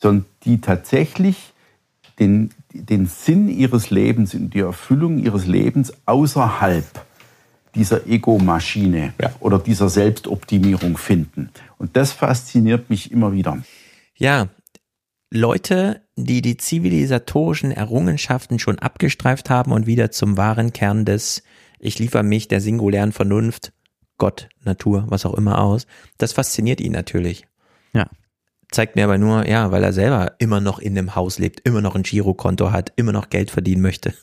[0.00, 1.52] sondern die tatsächlich
[2.18, 6.84] den, den Sinn ihres Lebens und die Erfüllung ihres Lebens außerhalb
[7.74, 11.50] dieser Ego-Maschine oder dieser Selbstoptimierung finden.
[11.78, 13.58] Und das fasziniert mich immer wieder.
[14.16, 14.48] Ja,
[15.34, 21.42] Leute, die die zivilisatorischen Errungenschaften schon abgestreift haben und wieder zum wahren Kern des
[21.78, 23.72] Ich liefere mich der singulären Vernunft,
[24.18, 25.86] Gott, Natur, was auch immer aus,
[26.18, 27.46] das fasziniert ihn natürlich.
[27.94, 28.08] Ja.
[28.70, 31.80] Zeigt mir aber nur, ja, weil er selber immer noch in dem Haus lebt, immer
[31.80, 34.12] noch ein Girokonto hat, immer noch Geld verdienen möchte.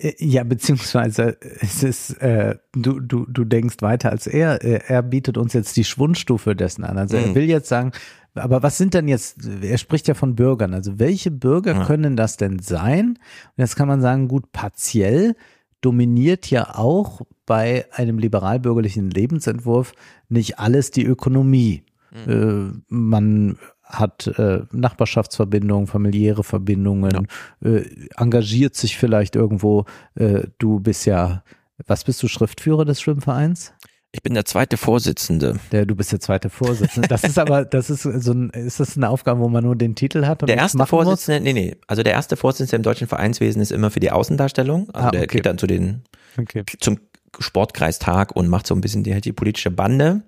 [0.00, 4.62] Äh, Ja, beziehungsweise es ist, äh, du, du, du denkst weiter als er.
[4.64, 6.96] Er bietet uns jetzt die Schwundstufe dessen an.
[6.96, 7.34] Also er Mhm.
[7.34, 7.92] will jetzt sagen,
[8.34, 11.84] aber was sind denn jetzt, er spricht ja von Bürgern, also welche Bürger Ja.
[11.84, 13.10] können das denn sein?
[13.10, 13.18] Und
[13.58, 15.34] jetzt kann man sagen, gut, partiell
[15.80, 19.92] dominiert ja auch bei einem liberal-bürgerlichen Lebensentwurf
[20.28, 21.84] nicht alles die Ökonomie.
[22.26, 27.28] Äh, man hat äh, Nachbarschaftsverbindungen, familiäre Verbindungen,
[27.62, 27.82] äh,
[28.16, 29.84] engagiert sich vielleicht irgendwo.
[30.14, 31.42] Äh, du bist ja,
[31.86, 33.72] was bist du, Schriftführer des Schwimmvereins?
[34.10, 35.60] Ich bin der zweite Vorsitzende.
[35.70, 37.08] Der, du bist der zweite Vorsitzende.
[37.08, 39.94] Das ist aber, das ist so ein, ist das eine Aufgabe, wo man nur den
[39.94, 40.42] Titel hat?
[40.42, 41.04] Und Der erste machen muss?
[41.04, 44.88] Vorsitzende, nee, nee, also der erste Vorsitzende im deutschen Vereinswesen ist immer für die Außendarstellung.
[44.94, 45.36] Also Ah, der okay.
[45.36, 46.04] geht dann zu den,
[46.38, 46.64] Okay.
[46.80, 46.98] zum
[47.38, 50.22] Sportkreistag und macht so ein bisschen die, die politische Bande.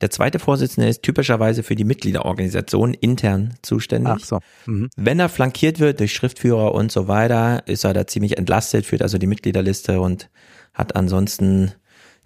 [0.00, 4.12] Der zweite Vorsitzende ist typischerweise für die Mitgliederorganisation intern zuständig.
[4.16, 4.38] Ach so.
[4.66, 4.88] Mhm.
[4.96, 9.02] Wenn er flankiert wird durch Schriftführer und so weiter, ist er da ziemlich entlastet, führt
[9.02, 10.30] also die Mitgliederliste und
[10.72, 11.72] hat ansonsten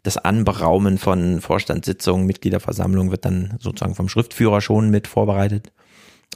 [0.02, 5.70] das Anberaumen von Vorstandssitzungen, Mitgliederversammlungen wird dann sozusagen vom Schriftführer schon mit vorbereitet.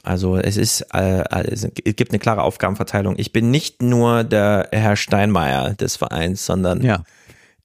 [0.03, 3.15] Also es ist, äh, es gibt eine klare Aufgabenverteilung.
[3.17, 7.03] Ich bin nicht nur der Herr Steinmeier des Vereins, sondern Ja.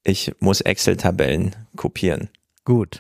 [0.03, 2.31] ich muss Excel-Tabellen kopieren.
[2.65, 2.99] Gut.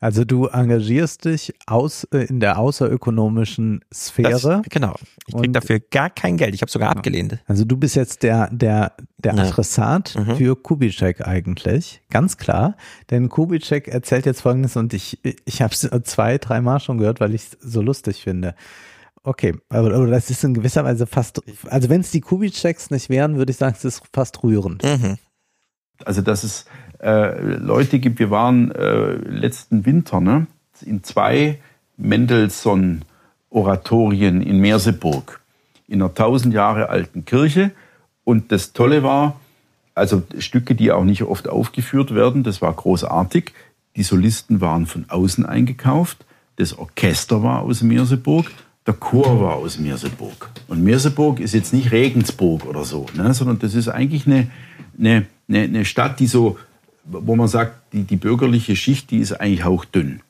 [0.00, 4.30] Also du engagierst dich aus, äh, in der außerökonomischen Sphäre.
[4.62, 4.96] Das, genau.
[5.26, 6.54] Ich krieg dafür gar kein Geld.
[6.54, 7.38] Ich habe sogar abgelehnt.
[7.46, 9.42] Also du bist jetzt der, der, der Ja.
[9.44, 10.36] Adressat Mhm.
[10.36, 12.76] für Kubitschek eigentlich, ganz klar.
[13.10, 17.34] Denn Kubitschek erzählt jetzt Folgendes und ich, ich habe es zwei, dreimal schon gehört, weil
[17.34, 18.54] ich es so lustig finde.
[19.22, 23.10] Okay, aber, aber das ist in gewisser Weise fast, also wenn es die Kubitscheks nicht
[23.10, 24.82] wären, würde ich sagen, es ist fast rührend.
[24.84, 25.18] Mhm.
[26.04, 26.64] Also dass es
[27.00, 30.46] äh, Leute gibt, wir waren äh, letzten Winter ne,
[30.84, 31.58] in zwei
[31.96, 35.40] Mendelssohn-Oratorien in Merseburg,
[35.86, 37.70] in einer tausend Jahre alten Kirche.
[38.24, 39.40] Und das Tolle war,
[39.94, 43.52] also Stücke, die auch nicht oft aufgeführt werden, das war großartig.
[43.96, 46.24] Die Solisten waren von außen eingekauft,
[46.56, 48.46] das Orchester war aus Merseburg,
[48.86, 50.50] der Chor war aus Merseburg.
[50.68, 54.48] Und Merseburg ist jetzt nicht Regensburg oder so, ne, sondern das ist eigentlich eine,
[54.98, 56.58] eine, eine, eine Stadt, die so,
[57.10, 60.20] wo man sagt, die, die bürgerliche Schicht, die ist eigentlich hauchdünn.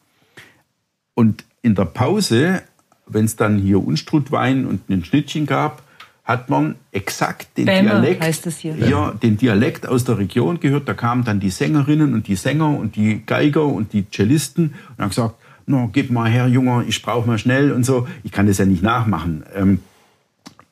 [1.14, 2.62] Und in der Pause,
[3.06, 5.82] wenn es dann hier Unstrutwein und ein Schnittchen gab,
[6.24, 8.76] hat man exakt den Bämme Dialekt, hier.
[8.76, 10.86] Ja, den Dialekt aus der Region gehört.
[10.86, 14.98] Da kamen dann die Sängerinnen und die Sänger und die Geiger und die Cellisten und
[15.02, 18.06] haben gesagt, no, gib mal her, Junger, ich brauche mal schnell und so.
[18.24, 19.42] Ich kann das ja nicht nachmachen.
[19.54, 19.80] Ähm,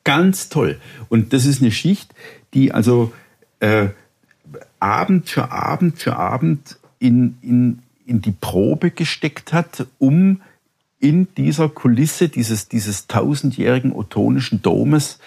[0.03, 0.79] ganz toll.
[1.09, 2.13] Und das ist eine Schicht,
[2.53, 3.11] die also
[3.59, 3.87] äh,
[4.79, 10.41] Abend für Abend für Abend in, in, in die Probe gesteckt hat, um
[10.99, 15.19] in dieser Kulisse dieses, dieses tausendjährigen ottonischen Domes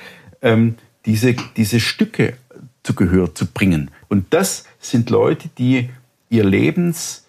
[0.42, 2.34] ähm, diese, diese Stücke
[2.82, 3.90] zu Gehör zu bringen.
[4.08, 5.90] Und das sind Leute, die
[6.28, 7.26] ihr Lebens,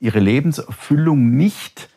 [0.00, 1.88] ihre Lebenserfüllung nicht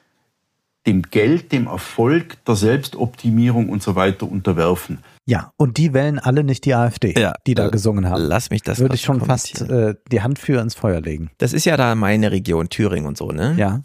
[0.86, 5.00] dem Geld, dem Erfolg, der Selbstoptimierung und so weiter unterwerfen.
[5.26, 7.14] Ja, und die wählen alle nicht die AfD,
[7.48, 8.22] die da gesungen haben.
[8.24, 11.32] Lass mich das Würde ich schon fast äh, die Hand für ins Feuer legen.
[11.38, 13.56] Das ist ja da meine Region, Thüringen und so, ne?
[13.58, 13.84] Ja.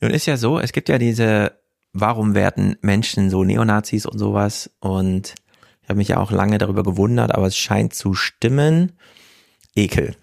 [0.00, 1.58] Nun ist ja so, es gibt ja diese,
[1.92, 5.34] warum werden Menschen so Neonazis und sowas und
[5.82, 8.92] ich habe mich ja auch lange darüber gewundert, aber es scheint zu stimmen.
[9.74, 10.14] Ekel.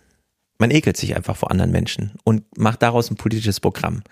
[0.59, 4.03] Man ekelt sich einfach vor anderen Menschen und macht daraus ein politisches Programm.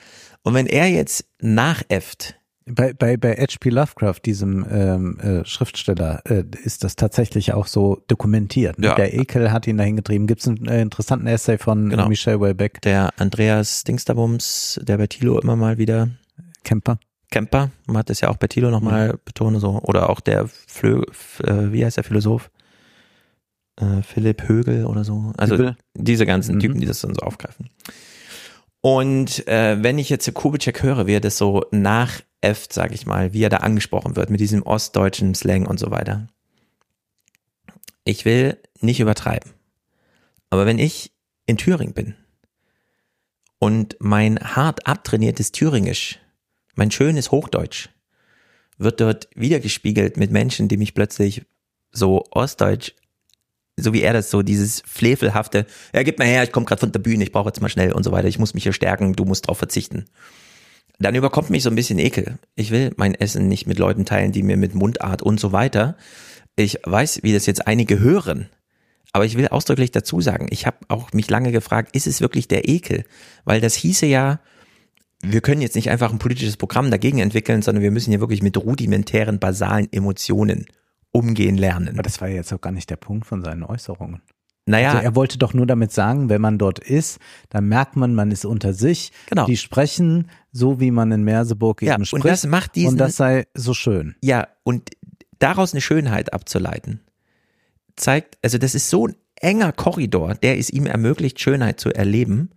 [0.41, 2.35] Und wenn er jetzt nachäfft,
[2.65, 3.69] Bei, bei, bei H.P.
[3.69, 8.79] Lovecraft, diesem ähm, äh, Schriftsteller, äh, ist das tatsächlich auch so dokumentiert.
[8.79, 8.87] Ne?
[8.87, 8.95] Ja.
[8.95, 10.27] Der Ekel hat ihn dahin getrieben.
[10.27, 12.07] Gibt es einen äh, interessanten Essay von Genau.
[12.07, 12.81] Michel Welbeck?
[12.81, 16.09] der Andreas Dingsterbums, der bei Thilo immer mal wieder
[16.63, 16.99] Kemper.
[17.31, 21.01] Camper, man hat das ja auch bei Thilo nochmal betont, so, oder auch der Flö,
[21.43, 22.51] äh, wie heißt der Philosoph?
[23.75, 25.33] Äh, Philipp Högel oder so.
[25.35, 25.75] Also Hübel.
[25.95, 27.71] diese ganzen Typen, die das dann so aufgreifen.
[28.81, 31.65] Und äh, wenn ich jetzt Kubitschek höre, wie er das so
[32.43, 35.91] nachäfft, sag ich mal, wie er da angesprochen wird mit diesem ostdeutschen Slang und so
[35.91, 36.27] weiter.
[38.03, 39.51] Ich will nicht übertreiben.
[40.49, 41.11] Aber wenn ich
[41.45, 42.15] in Thüringen bin
[43.59, 46.19] und mein hart abtrainiertes Thüringisch,
[46.75, 47.89] mein schönes Hochdeutsch,
[48.77, 51.45] wird dort wiedergespiegelt mit Menschen, die mich plötzlich
[51.91, 52.93] so ostdeutsch,
[53.77, 56.91] so wie er das so, dieses flevelhafte, ja, gib mal her, ich komme gerade von
[56.91, 59.13] der Bühne, ich brauche jetzt mal schnell und so weiter, ich muss mich hier stärken,
[59.13, 60.05] du musst drauf verzichten.
[61.03, 62.37] Dann überkommt mich so ein bisschen Ekel.
[62.55, 65.97] Ich will mein Essen nicht mit Leuten teilen, die mir mit Mundart und so weiter.
[66.55, 68.49] Ich weiß, wie das jetzt einige hören.
[69.11, 72.47] Aber ich will ausdrücklich dazu sagen, ich habe auch mich lange gefragt, ist es wirklich
[72.47, 73.03] der Ekel?
[73.43, 74.39] Weil das hieße ja,
[75.21, 78.41] wir können jetzt nicht einfach ein politisches Programm dagegen entwickeln, sondern wir müssen ja wirklich
[78.41, 80.65] mit rudimentären, basalen Emotionen
[81.11, 81.89] umgehen lernen.
[81.89, 84.21] Aber das war ja jetzt auch gar nicht der Punkt von seinen Äußerungen.
[84.65, 88.15] Naja, Also er wollte doch nur damit sagen, wenn man dort ist, dann merkt man,
[88.15, 89.11] man ist unter sich.
[89.27, 89.45] Genau.
[89.45, 92.25] Die sprechen so, wie man in Merseburg Ja, eben und spricht.
[92.25, 94.15] das macht diesen- Und das sei so schön.
[94.21, 94.91] Ja, und
[95.39, 97.01] daraus eine Schönheit abzuleiten,
[97.95, 102.51] zeigt, also das ist so ein enger Korridor, der es ihm ermöglicht, Schönheit zu erleben.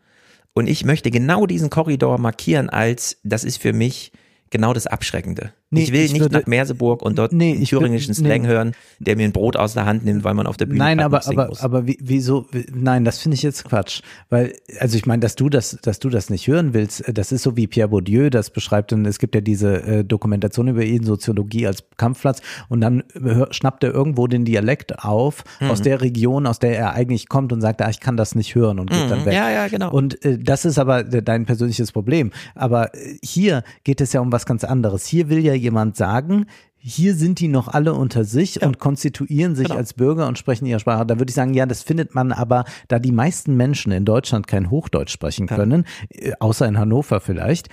[0.55, 4.13] Und ich möchte genau diesen Korridor markieren als, das ist für mich
[4.51, 5.53] genau das Abschreckende.
[5.71, 8.29] Nee, ich will ich nicht würde- nach Merseburg und dort Nee, thüringischen nee.
[8.29, 10.79] Slang hören, der mir ein Brot aus der Hand nimmt, weil man auf der Bühne
[10.79, 11.61] Nein, aber aber muss.
[11.61, 12.47] aber wie, wieso?
[12.53, 15.99] wie- Nein, das finde ich jetzt Quatsch, weil also ich meine, dass du das, dass
[15.99, 18.93] du das nicht hören willst, äh, das ist so wie Pierre Bourdieu das beschreibt.
[18.93, 23.49] Und es gibt ja diese äh, Dokumentation über ihn, Soziologie als Kampfplatz, und dann hör,
[23.53, 25.71] schnappt er irgendwo den Dialekt auf Mhm.
[25.71, 28.55] aus der Region, aus der er eigentlich kommt, und sagt, ah, ich kann das nicht
[28.55, 29.09] hören und geht Mhm.
[29.11, 29.35] dann weg.
[29.35, 29.91] Ja, ja, genau.
[29.91, 32.31] Und äh, das ist aber äh, dein persönliches Problem.
[32.55, 35.07] Aber äh, hier geht es ja um was ganz anderes.
[35.07, 39.67] Hier will ja jemand sagen, hier sind die noch alle unter sich und konstituieren sich
[39.67, 39.79] Genau.
[39.79, 41.05] als Bürger und sprechen ihre Sprache.
[41.05, 44.47] Da würde ich sagen, ja, das findet man aber, da die meisten Menschen in Deutschland
[44.47, 47.69] kein Hochdeutsch sprechen können, äh, außer in Hannover vielleicht,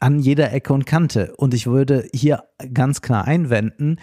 [0.00, 1.34] an jeder Ecke und Kante.
[1.36, 3.96] Und ich würde hier ganz klar einwenden,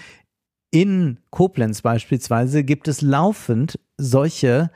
[0.70, 4.72] in Koblenz beispielsweise gibt es laufend solche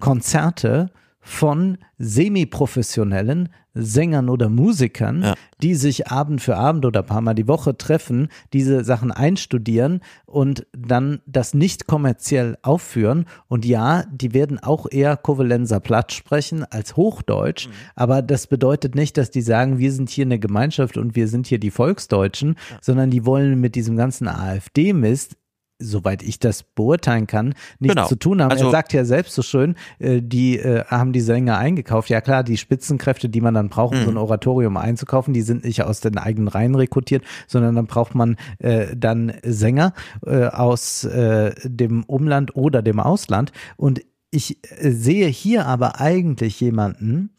[0.00, 0.90] Konzerte
[1.20, 7.48] von semi-professionellen Sängern oder Musikern, die sich Abend für Abend oder ein paar Mal die
[7.48, 13.26] Woche treffen, diese Sachen einstudieren und dann das nicht kommerziell aufführen.
[13.48, 19.16] Und ja, die werden auch eher Kovalenzer Platt sprechen als Hochdeutsch, aber das bedeutet nicht,
[19.16, 23.10] dass die sagen, wir sind hier eine Gemeinschaft und wir sind hier die Volksdeutschen, sondern
[23.10, 25.36] die wollen mit diesem ganzen AfD-Mist
[25.84, 28.06] soweit ich das beurteilen kann, nichts Genau.
[28.08, 28.50] zu tun haben.
[28.50, 32.08] Also- er sagt ja selbst so schön, äh, die äh, haben die Sänger eingekauft.
[32.10, 34.16] Ja klar, die Spitzenkräfte, die man dann braucht, um so Mhm.
[34.16, 38.36] ein Oratorium einzukaufen, die sind nicht aus den eigenen Reihen rekrutiert, sondern dann braucht man
[38.58, 39.92] äh, dann Sänger
[40.26, 43.52] äh, aus äh, dem Umland oder dem Ausland.
[43.76, 47.30] Und ich äh, sehe hier aber eigentlich jemanden,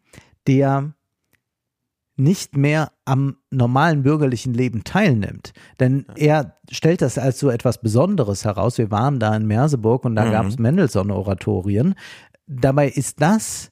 [0.48, 0.94] der
[2.18, 5.52] nicht mehr am normalen bürgerlichen Leben teilnimmt.
[5.80, 8.78] Denn er stellt das als so etwas Besonderes heraus.
[8.78, 10.32] Wir waren da in Merseburg und da Mhm.
[10.32, 11.96] gab es Mendelssohn-Oratorien.
[12.48, 13.72] Dabei ist das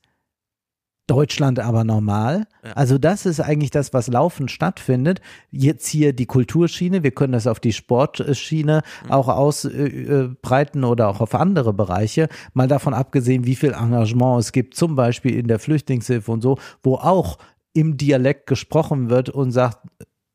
[1.06, 2.48] Deutschland aber normal.
[2.76, 5.20] Also das ist eigentlich das, was laufend stattfindet.
[5.52, 11.36] Jetzt hier die Kulturschiene, wir können das auf die Sportschiene auch ausbreiten oder auch auf
[11.36, 12.30] andere Bereiche.
[12.54, 16.58] Mal davon abgesehen, wie viel Engagement es gibt, zum Beispiel in der Flüchtlingshilfe und so,
[16.82, 17.38] wo auch
[17.74, 19.80] im Dialekt gesprochen wird und sagt,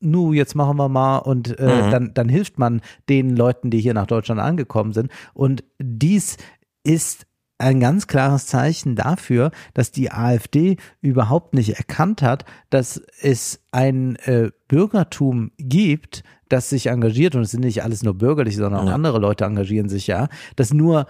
[0.01, 1.91] nu, jetzt machen wir mal und äh, Mhm.
[1.91, 5.11] dann, dann hilft man den Leuten, die hier nach Deutschland angekommen sind.
[5.33, 6.37] Und dies
[6.83, 7.25] ist
[7.57, 14.15] ein ganz klares Zeichen dafür, dass die AfD überhaupt nicht erkannt hat, dass es ein
[14.17, 18.87] äh, Bürgertum gibt, das sich engagiert und es sind nicht alles nur bürgerlich, sondern auch
[18.87, 18.93] Ja.
[18.93, 21.05] andere Leute engagieren sich ja, das nur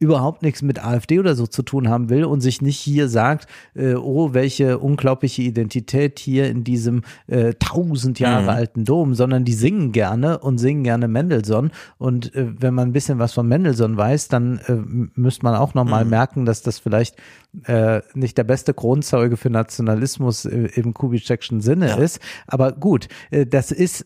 [0.00, 3.46] überhaupt nichts mit AfD oder so zu tun haben will und sich nicht hier sagt,
[3.74, 8.48] äh, oh, welche unglaubliche Identität hier in diesem äh, tausend Jahre Mhm.
[8.48, 11.70] alten Dom, sondern die singen gerne und singen gerne Mendelssohn.
[11.96, 14.74] Und äh, wenn man ein bisschen was von Mendelssohn weiß, dann äh,
[15.14, 16.10] müsste man auch nochmal Mhm.
[16.10, 17.16] merken, dass das vielleicht
[17.66, 22.18] äh, nicht der beste Grundzeuge für Nationalismus äh, im Kubitschekschen Sinne ist.
[22.48, 24.04] Aber gut, äh, das ist äh,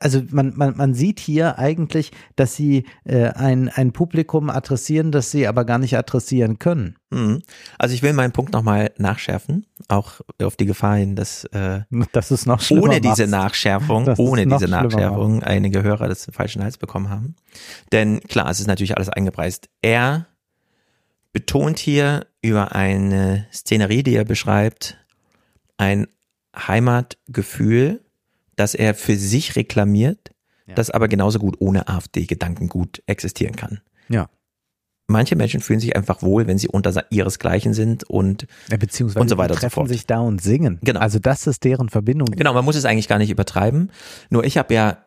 [0.00, 5.30] also man, man, man sieht hier eigentlich, dass sie äh, ein, ein Publikum adressieren, das
[5.30, 6.96] sie aber gar nicht adressieren können.
[7.10, 7.42] Mhm.
[7.78, 11.80] Also ich will meinen Punkt nochmal nachschärfen, auch auf die Gefahr hin, dass äh,
[12.12, 13.30] Das ist noch ohne diese machst.
[13.30, 17.36] Nachschärfung, Dass es ohne diese Nachschärfung einige Hörer das falschen Hals bekommen haben.
[17.92, 19.70] Denn klar, es ist natürlich alles eingepreist.
[19.80, 20.26] Er
[21.32, 24.98] betont hier über eine Szenerie, die er beschreibt,
[25.78, 26.06] ein
[26.54, 28.00] Heimatgefühl,
[28.56, 30.30] das er für sich reklamiert,
[30.74, 33.80] das aber genauso gut ohne AfD-Gedankengut existieren kann.
[34.08, 34.28] Ja.
[35.08, 39.28] Manche Menschen fühlen sich einfach wohl, wenn sie unter ihresgleichen sind und, Ja, beziehungsweise und
[39.28, 39.88] so weiter und so treffen fort.
[39.88, 40.78] sich da und singen.
[40.82, 41.00] Genau.
[41.00, 42.26] Also das ist deren Verbindung.
[42.30, 43.90] Genau, man muss es eigentlich gar nicht übertreiben.
[44.30, 44.98] Nur ich habe ja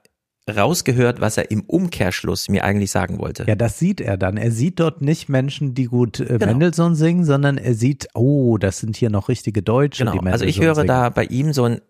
[0.54, 3.46] rausgehört, was er im Umkehrschluss mir eigentlich sagen wollte.
[3.48, 4.36] Ja, das sieht er dann.
[4.36, 6.48] Er sieht dort nicht Menschen, die gut äh, Genau.
[6.48, 10.30] Mendelssohn singen, sondern er sieht, oh, das sind hier noch richtige Deutsche, die Genau.
[10.32, 10.88] Also ich höre singen.
[10.88, 11.82] da bei ihm so ein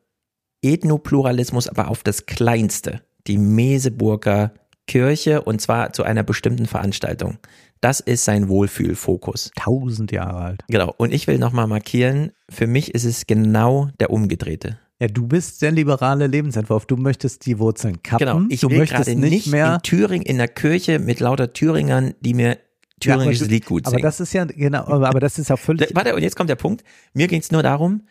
[0.64, 3.01] Ethnopluralismus, aber auf das Kleinste.
[3.27, 4.53] Die Meseburger
[4.88, 7.38] Kirche und zwar zu einer bestimmten Veranstaltung.
[7.82, 9.51] Das ist sein Wohlfühlfokus.
[9.56, 10.61] Tausend Jahre alt.
[10.69, 10.93] Genau.
[10.98, 14.80] Und ich will nochmal markieren, für mich ist es genau der umgedrehte.
[15.00, 16.85] Ja, du bist der liberale Lebensentwurf.
[16.85, 18.25] Du möchtest die Wurzeln kappen.
[18.27, 18.42] Genau.
[18.50, 22.14] Ich du will möchtest nicht nicht mehr in Thüringen in der Kirche mit lauter Thüringern,
[22.22, 22.58] die mir
[23.03, 24.03] Ja, aber thüringisches du- Lied gut Aber singen.
[24.03, 25.93] das ist ja, genau, aber, aber das ist auch völlig.
[25.93, 26.83] Warte, und jetzt kommt der Punkt.
[27.14, 28.03] Mir ging es nur darum,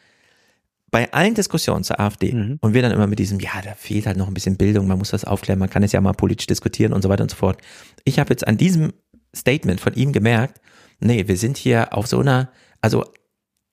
[0.92, 2.58] bei allen Diskussionen zur AfD Mhm.
[2.60, 4.98] und wir dann immer mit diesem, ja, da fehlt halt noch ein bisschen Bildung, man
[4.98, 7.36] muss das aufklären, man kann es ja mal politisch diskutieren und so weiter und so
[7.36, 7.60] fort.
[8.04, 8.92] Ich habe jetzt an diesem
[9.34, 10.60] Statement von ihm gemerkt,
[11.00, 12.50] nee, wir sind hier auf so einer,
[12.82, 13.06] also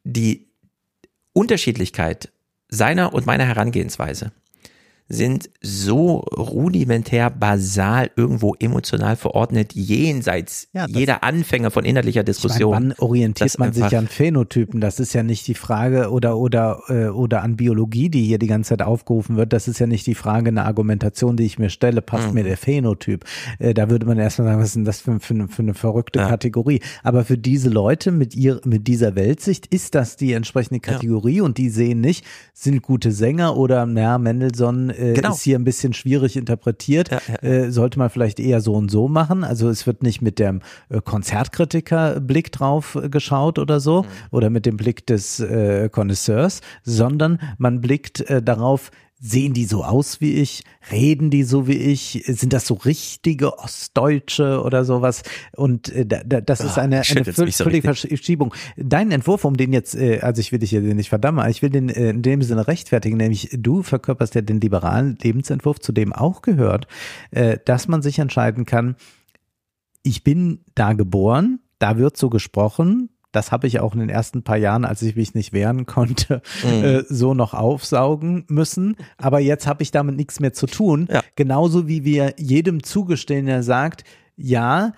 [0.05, 0.47] die
[1.33, 2.31] Unterschiedlichkeit
[2.69, 4.31] seiner und meiner Herangehensweise
[5.11, 12.25] sind so rudimentär basal irgendwo emotional verordnet, jenseits Ja, jeder Anfänger von innerlicher Ich meine,
[12.25, 12.71] Diskussion.
[12.73, 14.79] wann orientiert man sich an Phänotypen?
[14.81, 18.47] Das ist ja nicht die Frage oder oder äh, oder an Biologie, die hier die
[18.47, 19.51] ganze Zeit aufgerufen wird.
[19.51, 22.33] Das ist ja nicht die Frage, eine Argumentation, die ich mir stelle, passt Mhm.
[22.35, 23.25] mir der Phänotyp?
[23.57, 25.73] Äh, da würde man erstmal sagen, was ist denn das für, für, eine, für eine
[25.73, 26.81] verrückte Kategorie?
[27.03, 31.57] Aber für diese Leute mit ihr mit dieser Weltsicht ist das die entsprechende Kategorie und
[31.57, 35.31] die sehen nicht, sind gute Sänger oder na Mendelssohn äh, Genau.
[35.31, 37.09] ist hier ein bisschen schwierig interpretiert.
[37.41, 39.43] Äh, sollte man vielleicht eher so und so machen.
[39.43, 44.65] Also es wird nicht mit dem äh, Konzertkritiker-Blick drauf äh, geschaut oder so oder mit
[44.65, 48.91] dem Blick des äh, Connoisseurs, sondern man blickt äh, darauf,
[49.21, 50.63] Sehen die so aus wie ich?
[50.91, 52.23] Reden die so wie ich?
[52.25, 55.23] Sind das so richtige Ostdeutsche oder sowas?
[55.57, 58.09] Und äh, da, da, das ist Ah, eine, eine mich so völlige richtig.
[58.09, 58.53] Verschiebung.
[58.77, 61.61] Dein Entwurf, um den jetzt, äh, also ich will dich hier nicht verdammen, aber ich
[61.61, 65.91] will den äh, in dem Sinne rechtfertigen, nämlich du verkörperst ja den liberalen Lebensentwurf, zu
[65.91, 66.87] dem auch gehört,
[67.31, 68.95] äh, dass man sich entscheiden kann,
[70.01, 73.09] ich bin da geboren, da wird so gesprochen.
[73.31, 76.41] Das habe ich auch in den ersten paar Jahren, als ich mich nicht wehren konnte,
[76.63, 76.83] Mhm.
[76.83, 78.95] äh, so noch aufsaugen müssen.
[79.17, 81.07] Aber jetzt habe ich damit nichts mehr zu tun.
[81.35, 84.03] Genauso wie wir jedem zugestehen, der sagt,
[84.35, 84.93] ja,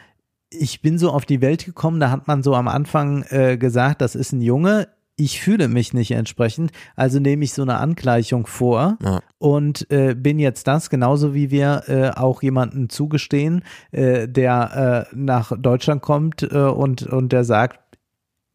[0.50, 4.02] ich bin so auf die Welt gekommen, da hat man so am Anfang äh, gesagt,
[4.02, 4.88] das ist ein Junge.
[5.18, 8.98] Ich fühle mich nicht entsprechend, also nehme ich so eine Angleichung vor
[9.38, 15.16] und äh, bin jetzt das, genauso wie wir äh, auch jemanden zugestehen, äh, der äh,
[15.16, 17.80] nach Deutschland kommt äh, und, und der sagt,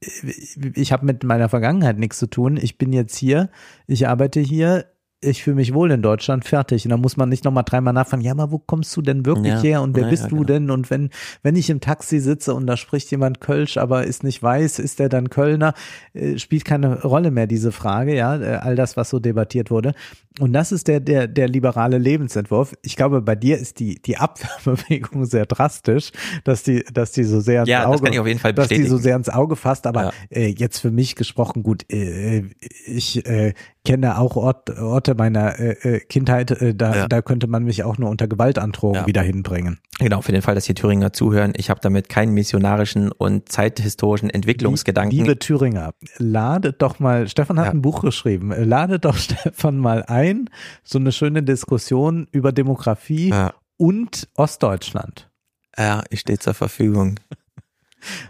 [0.01, 3.51] ich habe mit meiner Vergangenheit nichts zu tun, ich bin jetzt hier,
[3.87, 4.87] ich arbeite hier,
[5.27, 6.85] ich fühle mich wohl in Deutschland, fertig.
[6.85, 9.55] Und da muss man nicht nochmal dreimal nachfragen, ja, aber wo kommst du denn wirklich
[9.55, 10.47] Ja, her und wer ja, bist ja, du genau.
[10.47, 10.71] denn?
[10.71, 11.11] Und wenn,
[11.43, 14.99] wenn ich im Taxi sitze und da spricht jemand Kölsch, aber ist nicht weiß, ist
[14.99, 15.75] der dann Kölner?
[16.15, 19.95] Äh, spielt keine Rolle mehr, diese Frage, ja, äh, all das, was so debattiert wurde.
[20.39, 22.75] Und das ist der, der, der liberale Lebensentwurf.
[22.83, 26.13] Ich glaube, bei dir ist die, die Abwehrbewegung sehr drastisch,
[26.45, 28.53] dass die, dass die so sehr ins Ja, das Auge, kann ich auf jeden Fall
[28.53, 29.03] dass die so bestätigen.
[29.03, 29.87] sehr ins Auge fasst.
[29.87, 32.45] Aber äh, jetzt für mich gesprochen, gut, äh,
[32.87, 33.55] ich äh,
[33.87, 37.09] kenne auch Ort, Orte meiner äh, äh, Kindheit, äh, da, Ja.
[37.09, 39.07] da könnte man mich auch nur unter Gewaltandrohung Ja.
[39.07, 39.79] wieder hinbringen.
[39.99, 41.53] Genau, für den Fall, dass hier Thüringer zuhören.
[41.57, 45.17] Ich habe damit keinen missionarischen und zeithistorischen Entwicklungsgedanken.
[45.17, 50.03] Liebe Thüringer, ladet doch mal, Stefan hat ein Buch geschrieben, äh, ladet doch Stefan mal
[50.05, 50.51] ein,
[50.85, 53.33] so eine schöne Diskussion über Demografie
[53.79, 55.31] und Ostdeutschland.
[55.79, 57.21] Ja, ich stehe zur Verfügung.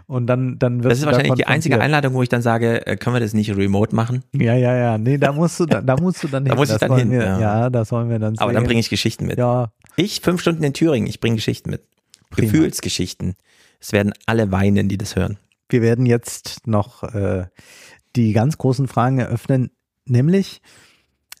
[0.07, 2.97] Und dann, dann wird Das ist wahrscheinlich die einzige Einladung, wo ich dann sage, äh,
[2.97, 4.23] können wir das nicht remote machen?
[4.33, 4.97] Ja, ja, ja.
[4.97, 6.57] Nee, da musst du, da, da musst du dann Da hin.
[6.59, 7.39] muss ich Das dann hin, Wir, ja.
[7.39, 7.69] ja.
[7.69, 8.67] das wollen wir dann Aber dann sehen.
[8.67, 9.37] bringe ich Geschichten mit.
[9.37, 9.71] Ja.
[9.95, 11.81] Ich fünf Stunden in Thüringen, ich bringe Geschichten mit.
[12.29, 12.51] Prima.
[12.51, 13.35] Gefühlsgeschichten.
[13.79, 15.37] Es werden alle weinen, die das hören.
[15.69, 17.45] Wir werden jetzt noch äh,
[18.15, 19.69] die ganz großen Fragen eröffnen,
[20.05, 20.61] nämlich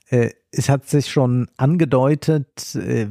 [0.09, 3.07] äh, es hat sich schon angedeutet, äh,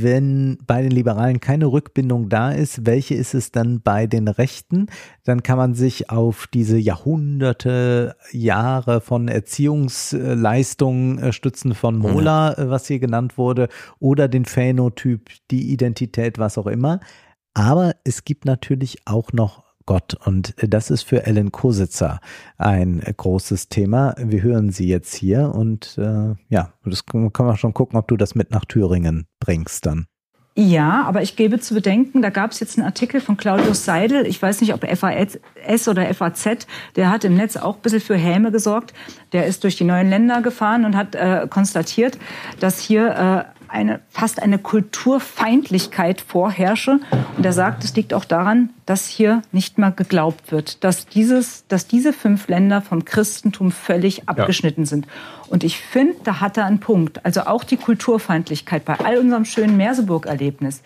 [0.00, 4.86] wenn bei den Liberalen keine Rückbindung da ist, welche ist es dann bei den Rechten?
[5.24, 12.70] Dann kann man sich auf diese Jahrhunderte, Jahre von Erziehungsleistungen äh, stützen von Mola, äh,
[12.70, 17.00] was hier genannt wurde, oder den Phänotyp, die Identität, was auch immer.
[17.54, 22.20] Aber es gibt natürlich auch noch Gott und das ist für Ellen Kositzer
[22.58, 24.14] ein großes Thema.
[24.18, 28.16] Wir hören sie jetzt hier und äh, ja, das können wir schon gucken, ob du
[28.16, 30.06] das mit nach Thüringen bringst dann.
[30.54, 34.26] Ja, aber ich gebe zu bedenken, da gab es jetzt einen Artikel von Claudius Seidel,
[34.26, 38.16] ich weiß nicht, ob FAS oder FAZ, der hat im Netz auch ein bisschen für
[38.16, 38.92] Häme gesorgt.
[39.32, 42.18] Der ist durch die neuen Länder gefahren und hat äh, konstatiert,
[42.60, 47.00] dass hier äh, eine, fast eine Kulturfeindlichkeit vorherrsche.
[47.36, 51.66] Und er sagt, es liegt auch daran, dass hier nicht mal geglaubt wird, dass, dieses,
[51.68, 55.06] dass diese fünf Länder vom Christentum völlig abgeschnitten sind.
[55.48, 57.24] Und ich finde, da hat er einen Punkt.
[57.24, 60.82] Also auch die Kulturfeindlichkeit bei all unserem schönen Merseburg-Erlebnis,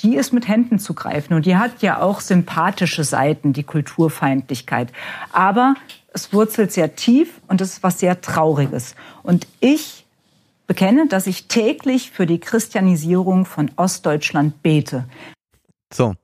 [0.00, 1.34] die ist mit Händen zu greifen.
[1.34, 4.88] Und die hat ja auch sympathische Seiten, die Kulturfeindlichkeit.
[5.32, 5.74] Aber
[6.12, 8.94] es wurzelt sehr tief und es ist was sehr Trauriges.
[9.22, 10.01] Und ich
[10.72, 15.04] bekenne, dass ich täglich für die Christianisierung von Ostdeutschland bete.
[15.92, 16.14] So.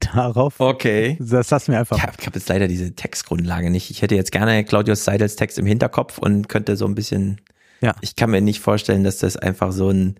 [0.00, 0.58] Darauf.
[0.58, 1.16] Okay.
[1.20, 1.96] Das lassen wir einfach.
[1.96, 3.90] Ich habe hab jetzt leider diese Textgrundlage nicht.
[3.90, 7.40] Ich hätte jetzt gerne Claudius Seidels Text im Hinterkopf und könnte so ein bisschen.
[7.80, 7.94] Ja.
[8.00, 10.16] Ich kann mir nicht vorstellen, dass das einfach so ein.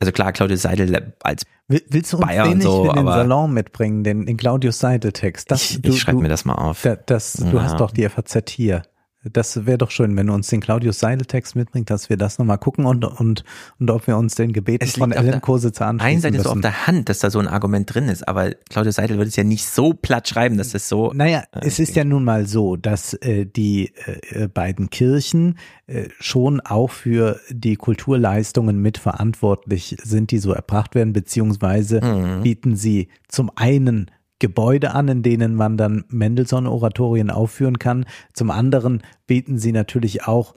[0.00, 2.92] Also klar, Claudius Seidel als Will- Willst du uns Bayer den und nicht so, für
[2.94, 5.50] den Salon mitbringen, den, den Claudius Seidel-Text?
[5.50, 6.82] Das- ich, ich schreibe mir das mal auf.
[6.82, 7.62] Da, das, Du Ja.
[7.64, 8.82] hast doch die FAZ hier.
[9.24, 12.58] Das wäre doch schön, wenn du uns den Claudius Seidel-Text mitbringst, dass wir das nochmal
[12.58, 13.42] gucken und, und,
[13.80, 16.86] und ob wir uns den Gebeten von Ellen Kositzer anschließen Einen Seite so auf der
[16.86, 19.66] Hand, dass da so ein Argument drin ist, aber Claudius Seidel würde es ja nicht
[19.66, 21.12] so platt schreiben, dass das so.
[21.12, 23.92] Naja, Äh, es ist ja nun mal so, dass äh, die
[24.30, 31.12] äh, beiden Kirchen äh, schon auch für die Kulturleistungen mitverantwortlich sind, die so erbracht werden,
[31.12, 32.42] beziehungsweise Mhm.
[32.42, 38.06] bieten sie zum einen Gebäude an, in denen man dann Mendelssohn-Oratorien aufführen kann.
[38.32, 40.54] Zum anderen bieten sie natürlich auch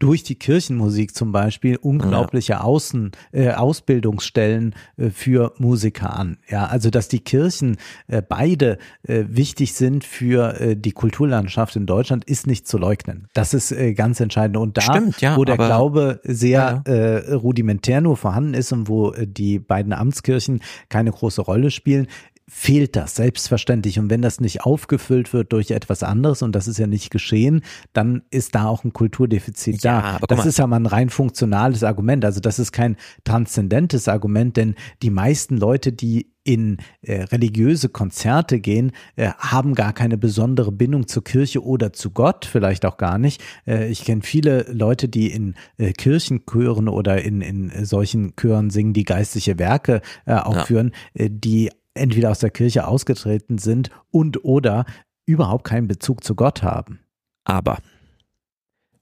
[0.00, 6.38] durch die Kirchenmusik zum Beispiel unglaubliche Außen, äh, Ausbildungsstellen äh, für Musiker an.
[6.48, 7.76] Ja, also dass die Kirchen
[8.08, 13.28] äh, beide äh, wichtig sind für äh, die Kulturlandschaft in Deutschland, ist nicht zu leugnen.
[13.34, 14.56] Das ist äh, ganz entscheidend.
[14.56, 18.88] Und da, Stimmt, ja, wo der aber- Glaube sehr Äh, rudimentär nur vorhanden ist und
[18.88, 22.08] wo äh, die beiden Amtskirchen keine große Rolle spielen,
[22.48, 23.98] fehlt das selbstverständlich.
[23.98, 27.62] Und wenn das nicht aufgefüllt wird durch etwas anderes, und das ist ja nicht geschehen,
[27.92, 30.26] dann ist da auch ein Kulturdefizit Ja, da.
[30.26, 30.46] Das mal.
[30.46, 32.24] ist ja mal ein rein funktionales Argument.
[32.24, 38.60] Also das ist kein transzendentes Argument, denn die meisten Leute, die in äh, religiöse Konzerte
[38.60, 43.16] gehen, äh, haben gar keine besondere Bindung zur Kirche oder zu Gott, vielleicht auch gar
[43.16, 43.42] nicht.
[43.66, 48.92] Äh, ich kenne viele Leute, die in äh, Kirchenchören oder in, in solchen Chören singen,
[48.92, 54.84] die geistliche Werke äh, aufführen, äh, die entweder aus der Kirche ausgetreten sind und oder
[55.26, 57.00] überhaupt keinen Bezug zu Gott haben.
[57.44, 57.78] Aber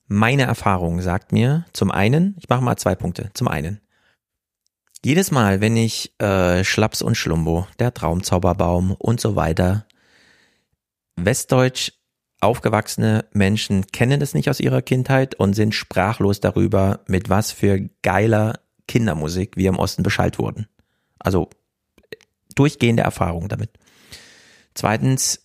[0.06, 3.30] meine Erfahrung sagt mir zum einen, ich mache mal zwei Punkte.
[3.34, 3.80] Zum einen,
[5.04, 9.86] jedes Mal, wenn ich äh, Schlaps und Schlumbo, der Traumzauberbaum und so weiter,
[11.16, 11.92] westdeutsch
[12.40, 17.88] aufgewachsene Menschen kennen das nicht aus ihrer Kindheit und sind sprachlos darüber, mit was für
[18.02, 20.66] geiler Kindermusik wir im Osten beschallt wurden.
[21.18, 21.48] Also
[22.54, 23.70] durchgehende Erfahrung damit.
[24.74, 25.42] Zweitens,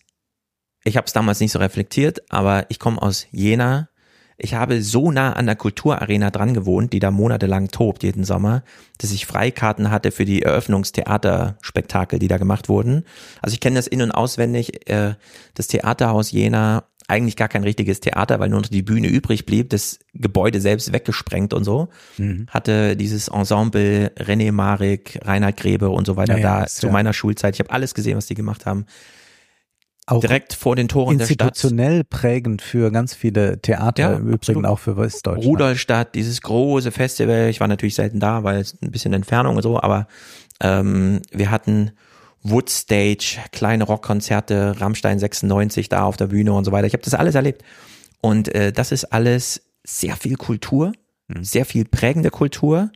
[0.84, 3.88] ich habe es damals nicht so reflektiert, aber ich komme aus Jena.
[4.40, 8.62] Ich habe so nah an der Kulturarena dran gewohnt, die da monatelang tobt jeden Sommer,
[8.98, 13.04] dass ich Freikarten hatte für die Eröffnungstheaterspektakel, die da gemacht wurden.
[13.42, 14.88] Also ich kenne das in- und auswendig.
[14.88, 15.16] Äh,
[15.54, 19.70] Das Theaterhaus Jena, eigentlich gar kein richtiges Theater, weil nur noch die Bühne übrig blieb,
[19.70, 21.88] das Gebäude selbst weggesprengt und so.
[22.18, 22.46] Mhm.
[22.48, 26.92] Hatte dieses Ensemble René Marik, Reinhard Grebe und so weiter Ja, ja, da zu ja-
[26.92, 27.54] meiner Schulzeit.
[27.54, 28.84] Ich habe alles gesehen, was die gemacht haben.
[30.06, 31.48] Auch Direkt vor den Toren der Stadt.
[31.50, 34.64] institutionell prägend für ganz viele Theater, Ja, im Übrigen absolut.
[34.66, 35.46] auch für Westdeutschland.
[35.46, 37.48] Rudolstadt, dieses große Festival.
[37.50, 40.08] Ich war natürlich selten da, weil es ein bisschen Entfernung und so, aber
[40.62, 41.90] ähm, wir hatten
[42.42, 46.86] Woodstage, kleine Rockkonzerte, Rammstein 96 da auf der Bühne und so weiter.
[46.86, 47.62] Ich habe das alles erlebt.
[48.20, 50.92] Und äh, das ist alles sehr viel Kultur,
[51.40, 52.90] sehr viel prägende Kultur.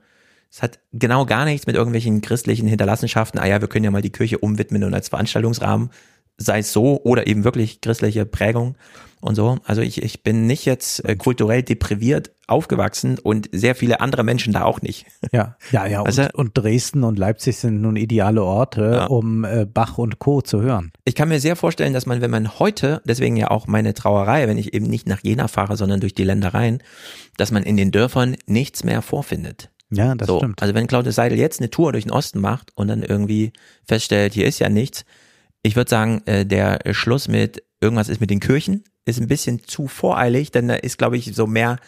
[0.50, 3.40] Es hat genau gar nichts mit irgendwelchen christlichen Hinterlassenschaften.
[3.40, 5.90] Ah ja, wir können ja mal die Kirche umwidmen und als Veranstaltungsrahmen
[6.36, 8.76] sei es so oder eben wirklich christliche Prägung
[9.22, 9.56] und so.
[9.64, 14.52] Also ich, ich bin nicht jetzt äh, kulturell depriviert aufgewachsen und sehr viele andere Menschen
[14.52, 15.06] da auch nicht.
[15.32, 16.02] Ja, ja, ja.
[16.02, 19.06] Also- und, und Dresden und Leipzig sind nun ideale Orte, Ja.
[19.06, 20.42] um äh, Bach und Co.
[20.42, 20.92] zu hören.
[21.04, 24.46] Ich kann mir sehr vorstellen, dass man, wenn man heute, deswegen ja auch meine Trauerei,
[24.48, 26.82] wenn ich eben nicht nach Jena fahre, sondern durch die Ländereien,
[27.38, 29.70] dass man in den Dörfern nichts mehr vorfindet.
[29.94, 30.60] Ja, das so, stimmt.
[30.62, 33.52] Also wenn Claudius Seidel jetzt eine Tour durch den Osten macht und dann irgendwie
[33.86, 35.04] feststellt, hier ist ja nichts,
[35.62, 39.64] ich würde sagen, äh, der Schluss mit irgendwas ist mit den Kirchen ist ein bisschen
[39.64, 41.78] zu voreilig, denn da ist, glaube ich, so mehr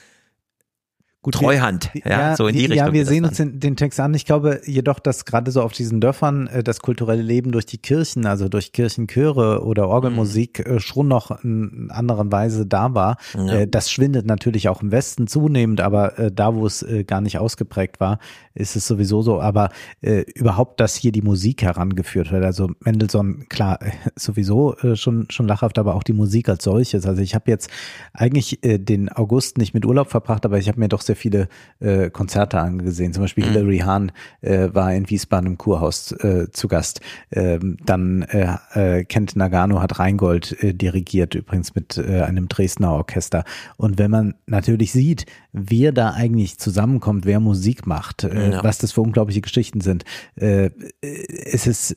[1.32, 2.76] Treuhand, ja, so in die Richtung.
[2.78, 4.14] Ja, wir sehen uns den, den Text an.
[4.14, 7.78] Ich glaube jedoch, dass gerade so auf diesen Dörfern äh, das kulturelle Leben durch die
[7.78, 13.16] Kirchen, also durch Kirchenchöre oder Orgelmusik äh, schon noch in anderen Weise da war.
[13.36, 13.46] Mhm.
[13.46, 13.54] Ja.
[13.54, 17.20] Äh, das schwindet natürlich auch im Westen zunehmend, aber äh, da, wo es äh, gar
[17.20, 18.18] nicht ausgeprägt war,
[18.54, 19.40] ist es sowieso so.
[19.40, 19.70] Aber
[20.00, 22.44] äh, überhaupt, dass hier die Musik herangeführt wird.
[22.44, 27.06] Also Mendelssohn, klar, äh, sowieso äh, schon, schon lachhaft, aber auch die Musik als solches.
[27.06, 27.70] Also ich habe jetzt
[28.12, 31.48] eigentlich äh, den August nicht mit Urlaub verbracht, aber ich habe mir doch sehr viele
[31.80, 33.12] äh, Konzerte angesehen.
[33.12, 33.48] Zum Beispiel Mhm.
[33.52, 37.00] Hilary Hahn äh, war in Wiesbaden im Kurhaus äh, zu Gast.
[37.30, 42.92] Ähm, dann äh, äh, Kent Nagano hat Rheingold äh, dirigiert, übrigens mit äh, einem Dresdner
[42.92, 43.44] Orchester.
[43.76, 48.64] Und wenn man natürlich sieht, wer da eigentlich zusammenkommt, wer Musik macht, äh, Ja.
[48.64, 50.04] was das für unglaubliche Geschichten sind,
[50.36, 50.70] äh, äh,
[51.02, 51.96] es ist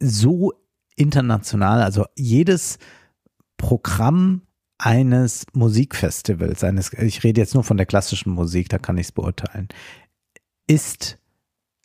[0.00, 0.52] so
[0.96, 2.78] international, also jedes
[3.56, 4.42] Programm
[4.80, 9.12] eines Musikfestivals, eines, ich rede jetzt nur von der klassischen Musik, da kann ich es
[9.12, 9.68] beurteilen,
[10.66, 11.18] ist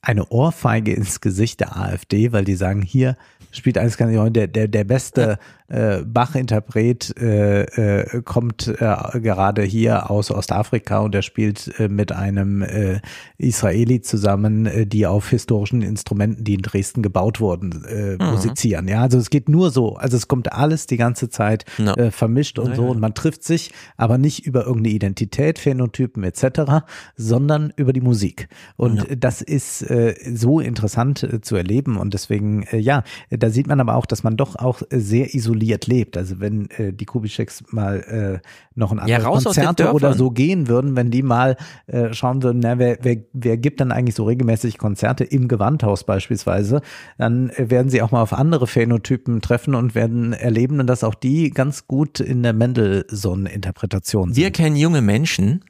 [0.02, 3.18] eine Ohrfeige ins Gesicht der AfD, weil die sagen, hier
[3.52, 10.12] spielt alles ganz der, der, der beste äh, Bach-Interpret äh, äh, kommt äh, gerade hier
[10.12, 13.00] aus Ostafrika und er spielt äh, mit einem äh,
[13.38, 18.30] Israeli zusammen, äh, die auf historischen Instrumenten, die in Dresden gebaut wurden, äh, Mhm.
[18.32, 18.88] musizieren.
[18.88, 19.96] Ja, also es geht nur so.
[19.96, 21.94] Also es kommt alles die ganze Zeit Ja.
[21.96, 26.24] äh, vermischt und Ja, so und man trifft sich, aber nicht über irgendeine Identität, Phänotypen
[26.24, 26.84] etc.,
[27.16, 28.48] sondern über die Musik.
[28.78, 29.16] Und Ja.
[29.16, 33.80] das ist äh, so interessant äh, zu erleben und deswegen, äh, ja, da sieht man
[33.80, 36.18] aber auch, dass man doch auch äh, sehr isoliert lebt.
[36.18, 40.32] Also wenn äh, die Kubitscheks mal äh, noch ein Ja, anderes den Konzerte oder so
[40.32, 44.16] gehen würden, wenn die mal äh, schauen würden, na, wer, wer, wer gibt dann eigentlich
[44.16, 46.82] so regelmäßig Konzerte im Gewandhaus beispielsweise,
[47.18, 51.16] dann äh, werden sie auch mal auf andere Phänotypen treffen und werden erleben, dass auch
[51.16, 54.44] die ganz gut in der Mendelssohn-Interpretation sind.
[54.44, 55.64] Wir kennen junge Menschen,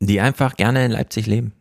[0.00, 1.52] die einfach gerne in Leipzig leben.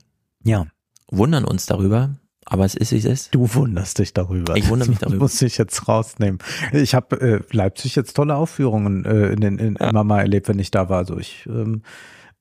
[0.44, 0.66] Ja.
[1.12, 2.12] Wundern uns darüber,
[2.52, 3.34] aber es ist, wie es ist.
[3.34, 4.58] Du wunderst dich darüber.
[4.58, 5.24] Ich wundere mich Das darüber.
[5.24, 6.40] muss ich jetzt rausnehmen.
[6.74, 10.60] Ich habe äh, Leipzig jetzt tolle Aufführungen äh, in den, in, immer mal erlebt, wenn
[10.60, 10.98] ich da war.
[10.98, 11.82] Also ich ähm,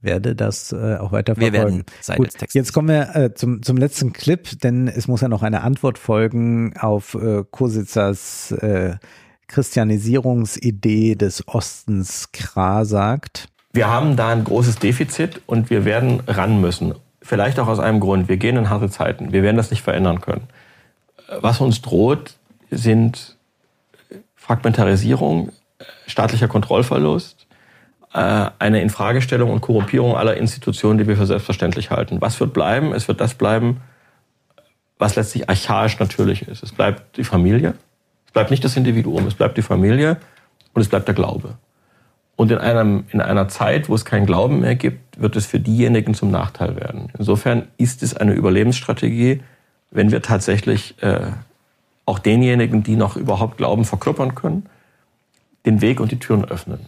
[0.00, 1.76] werde das äh, auch weiter Wir verfolgen.
[1.76, 5.20] werden Seidels Gut, Text jetzt kommen wir äh, zum, zum letzten Clip, denn es muss
[5.20, 8.96] ja noch eine Antwort folgen auf äh, Kositzers äh,
[9.46, 12.32] Christianisierungsidee des Ostens.
[12.32, 13.48] Kra sagt.
[13.72, 16.94] Wir haben da ein großes Defizit und wir werden ran müssen.
[17.30, 18.28] Vielleicht auch aus einem Grund.
[18.28, 19.30] Wir gehen in harte Zeiten.
[19.30, 20.48] Wir werden das nicht verändern können.
[21.40, 22.34] Was uns droht,
[22.72, 23.36] sind
[24.34, 25.52] Fragmentarisierung,
[26.08, 27.46] staatlicher Kontrollverlust,
[28.14, 32.20] äh, eine Infragestellung und Korrumpierung aller Institutionen, die wir für selbstverständlich halten.
[32.20, 32.92] Was wird bleiben?
[32.92, 33.80] Es wird das bleiben,
[34.98, 36.64] was letztlich archaisch natürlich ist.
[36.64, 37.74] Es bleibt die Familie,
[38.26, 40.16] es bleibt nicht das Individuum, es bleibt die Familie
[40.72, 41.58] und es bleibt der Glaube.
[42.40, 45.60] Und in, einem, in einer Zeit, wo es keinen Glauben mehr gibt, wird es für
[45.60, 47.12] diejenigen zum Nachteil werden.
[47.18, 49.42] Insofern ist es eine Überlebensstrategie,
[49.90, 51.32] wenn wir tatsächlich äh,
[52.06, 54.64] auch denjenigen, die noch überhaupt Glauben verkörpern können,
[55.66, 56.80] den Weg und die Türen öffnen.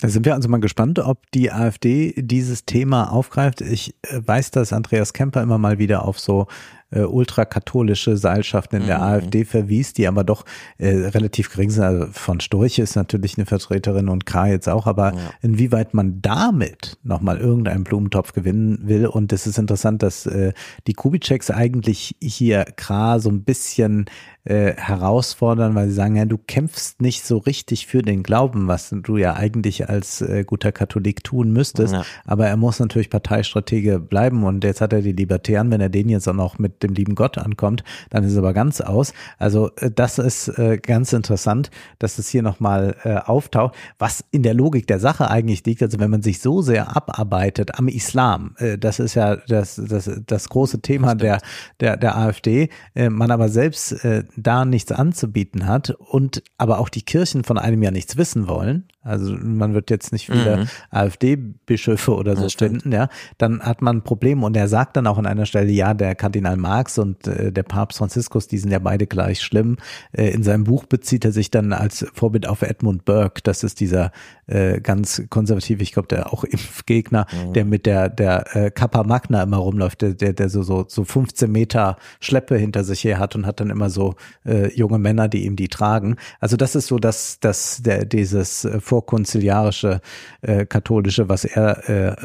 [0.00, 3.60] Da sind wir also mal gespannt, ob die AfD dieses Thema aufgreift.
[3.60, 6.48] Ich äh, weiß, dass Andreas Kemper immer mal wieder auf so
[6.92, 9.04] äh, ultrakatholische Seilschaften in der Mhm.
[9.04, 10.44] AfD verwies, die aber doch
[10.78, 11.82] äh, relativ gering sind.
[11.82, 16.98] Also von Storch ist natürlich eine Vertreterin und K jetzt auch, aber inwieweit man damit
[17.02, 19.06] nochmal irgendeinen Blumentopf gewinnen will.
[19.06, 20.52] Und es ist interessant, dass äh,
[20.86, 24.06] die Kubitscheks eigentlich hier K so ein bisschen
[24.44, 28.90] äh, herausfordern, weil sie sagen, ja, du kämpfst nicht so richtig für den Glauben, was
[28.90, 31.94] du ja eigentlich als äh, guter Katholik tun müsstest.
[31.94, 32.04] Ja.
[32.24, 36.08] Aber er muss natürlich Parteistratege bleiben und jetzt hat er die Libertären, wenn er den
[36.08, 39.12] jetzt auch noch mit dem lieben Gott ankommt, dann ist es aber ganz aus.
[39.38, 44.42] Also äh, das ist äh, ganz interessant, dass es hier nochmal äh, auftaucht, was in
[44.42, 45.82] der Logik der Sache eigentlich liegt.
[45.82, 50.10] Also wenn man sich so sehr abarbeitet am Islam, äh, das ist ja das, das,
[50.26, 51.38] das große Thema der,
[51.78, 56.88] der, der AfD, äh, man aber selbst äh, da nichts anzubieten hat und aber auch
[56.88, 58.88] die Kirchen von einem ja nichts wissen wollen.
[59.02, 60.66] Also man wird jetzt nicht viele Mhm.
[60.90, 63.08] AfD-Bischöfe oder so finden, ja,
[63.38, 66.14] dann hat man ein Problem und er sagt dann auch an einer Stelle, ja, der
[66.14, 69.76] Kardinal Marx und äh, der Papst Franziskus, die sind ja beide gleich schlimm.
[70.12, 73.80] Äh, in seinem Buch bezieht er sich dann als Vorbild auf Edmund Burke, das ist
[73.80, 74.12] dieser
[74.46, 77.52] äh, ganz konservative, ich glaube, der auch Impfgegner, Mhm.
[77.54, 81.04] der mit der der äh, Kappa Magna immer rumläuft, der der, der so, so so
[81.04, 84.14] 15 Meter Schleppe hinter sich her hat und hat dann immer so
[84.44, 86.16] äh, junge Männer, die ihm die tragen.
[86.40, 90.00] Also das ist so das das der dieses äh, vorkonziliarische
[90.42, 92.16] äh, katholische, was er äh,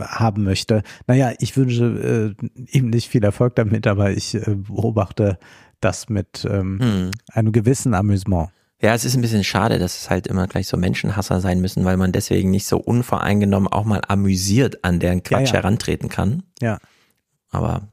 [0.00, 0.82] haben möchte.
[1.06, 5.38] Naja, ich wünsche äh, ihm nicht viel Erfolg damit, aber ich äh, beobachte
[5.80, 7.10] das mit ähm, Hm.
[7.32, 8.48] einem gewissen Amüsement.
[8.82, 11.84] Ja, es ist ein bisschen schade, dass es halt immer gleich so Menschenhasser sein müssen,
[11.84, 15.62] weil man deswegen nicht so unvoreingenommen auch mal amüsiert an deren Quatsch Ja, ja.
[15.62, 16.42] herantreten kann.
[16.60, 16.78] Ja.
[17.50, 17.88] Aber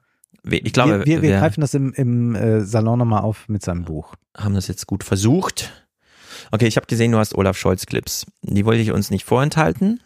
[0.50, 3.84] ich glaube, wir, wir, wir greifen das im, im äh, Salon nochmal auf mit seinem
[3.86, 4.14] Buch.
[4.36, 5.85] haben das jetzt gut versucht.
[6.52, 8.26] Okay, ich habe gesehen, du hast Olaf Scholz Clips.
[8.42, 10.00] Die wollte ich uns nicht vorenthalten.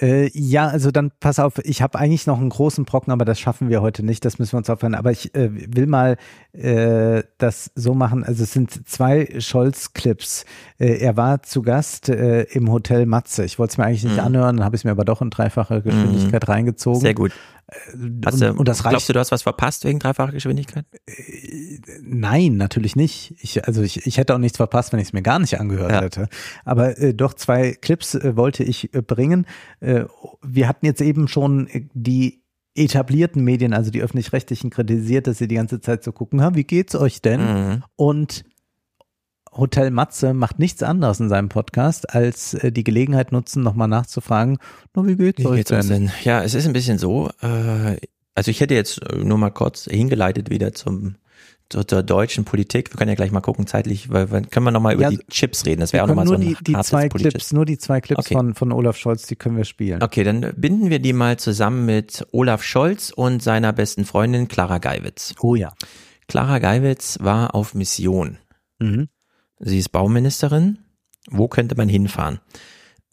[0.00, 3.38] Äh, ja, also dann pass auf, ich habe eigentlich noch einen großen Brocken, aber das
[3.38, 4.94] schaffen wir heute nicht, das müssen wir uns aufhören.
[4.94, 6.16] Aber ich äh, will mal
[6.52, 10.46] äh, das so machen, also es sind zwei Scholz-Clips.
[10.78, 13.44] Äh, er war zu Gast äh, im Hotel Matze.
[13.44, 14.20] Ich wollte es mir eigentlich nicht Mhm.
[14.20, 17.00] anhören, dann habe ich es mir aber doch in dreifacher Geschwindigkeit reingezogen.
[17.00, 17.32] Sehr gut.
[18.24, 20.84] Hast du, und, das reicht glaubst du, du hast was verpasst wegen dreifacher Geschwindigkeit?
[22.02, 23.34] Nein, natürlich nicht.
[23.40, 25.90] Ich, also ich, ich hätte auch nichts verpasst, wenn ich es mir gar nicht angehört
[25.92, 26.02] Ja.
[26.02, 26.28] hätte.
[26.64, 29.46] Aber äh, doch zwei Clips äh, wollte ich äh, bringen.
[29.80, 30.04] Äh,
[30.42, 32.42] wir hatten jetzt eben schon äh, die
[32.74, 36.64] etablierten Medien, also die öffentlich-rechtlichen, kritisiert, dass sie die ganze Zeit so gucken, ha, wie
[36.64, 37.40] geht's euch denn?
[37.40, 37.84] Mhm.
[37.96, 38.44] Und
[39.52, 44.58] Hotel Matze macht nichts anderes in seinem Podcast, als äh, die Gelegenheit nutzen, nochmal nachzufragen,
[44.94, 45.88] na, wie geht's Wie euch geht's denn?
[45.88, 46.12] denn?
[46.22, 47.96] Ja, es ist ein bisschen so, äh,
[48.34, 51.16] also ich hätte jetzt äh, nur mal kurz hingeleitet wieder zum
[51.68, 52.92] zur, zur deutschen Politik.
[52.92, 55.66] Wir können ja gleich mal gucken zeitlich, weil können wir nochmal über Ja, die Chips
[55.66, 55.80] reden.
[55.80, 58.00] Das wäre auch nochmal so nur ein die, die zwei politisches- Clips, nur die zwei
[58.00, 58.34] Clips Okay.
[58.34, 60.02] von, von Olaf Scholz, die können wir spielen.
[60.02, 64.78] Okay, dann binden wir die mal zusammen mit Olaf Scholz und seiner besten Freundin Clara
[64.78, 65.34] Geiwitz.
[65.42, 65.72] Oh ja.
[66.26, 68.38] Clara Geiwitz war auf Mission.
[68.80, 69.08] Mhm.
[69.62, 70.78] Sie ist Bauministerin.
[71.28, 72.40] Wo könnte man hinfahren?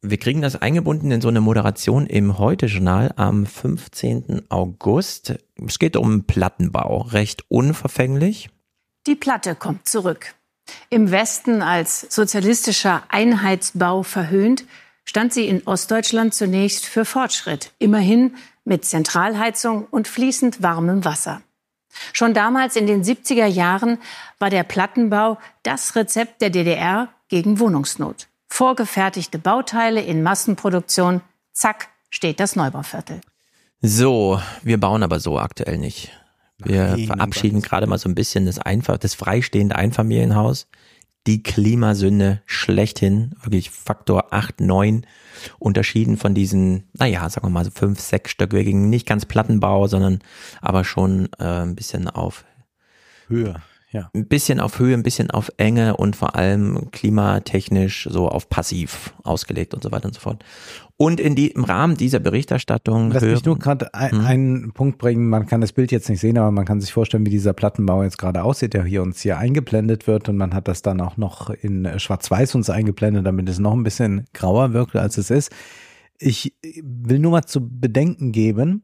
[0.01, 4.43] Wir kriegen das eingebunden in so eine Moderation im Heute-Journal am 15.
[4.49, 5.35] August.
[5.65, 7.01] Es geht um Plattenbau.
[7.01, 8.49] Recht unverfänglich.
[9.07, 10.35] Die Platte kommt zurück.
[10.89, 14.63] Im Westen als sozialistischer Einheitsbau verhöhnt,
[15.03, 21.41] stand sie in Ostdeutschland zunächst für Fortschritt, immerhin mit Zentralheizung und fließend warmem Wasser.
[22.13, 23.99] Schon damals in den 70er Jahren
[24.39, 28.27] war der Plattenbau das Rezept der DDR gegen Wohnungsnot.
[28.47, 33.21] Vorgefertigte Bauteile in Massenproduktion, zack, steht das Neubauviertel.
[33.81, 36.11] So, wir bauen aber so aktuell nicht.
[36.57, 40.67] Wir Nein, verabschieden gerade mal so ein bisschen das einfach, das freistehende Einfamilienhaus.
[41.27, 45.05] Die Klimasünde schlechthin, wirklich Faktor 8, 9,
[45.59, 50.19] unterschieden von diesen, naja, sagen wir mal so fünf, sechsstöckigen, nicht ganz Plattenbau, sondern
[50.61, 52.45] aber schon äh, ein bisschen auf
[53.27, 53.61] Höhe.
[53.89, 54.09] Ja.
[54.13, 59.13] ein bisschen auf Höhe, ein bisschen auf Enge und vor allem klimatechnisch so auf passiv
[59.23, 60.43] ausgelegt und so weiter und so fort.
[60.99, 64.25] Und in die, im Rahmen dieser Berichterstattung Lass mich hören- nur gerade ein, Hm.
[64.25, 65.29] einen Punkt bringen.
[65.29, 68.01] Man kann das Bild jetzt nicht sehen, aber man kann sich vorstellen, wie dieser Plattenbau
[68.01, 70.27] jetzt gerade aussieht, der hier uns hier eingeblendet wird.
[70.27, 73.73] Und man hat das dann auch noch in äh, Schwarz-Weiß uns eingeblendet, damit es noch
[73.73, 75.51] ein bisschen grauer wirkt, als es ist.
[76.17, 78.81] Ich will nur mal zu bedenken geben,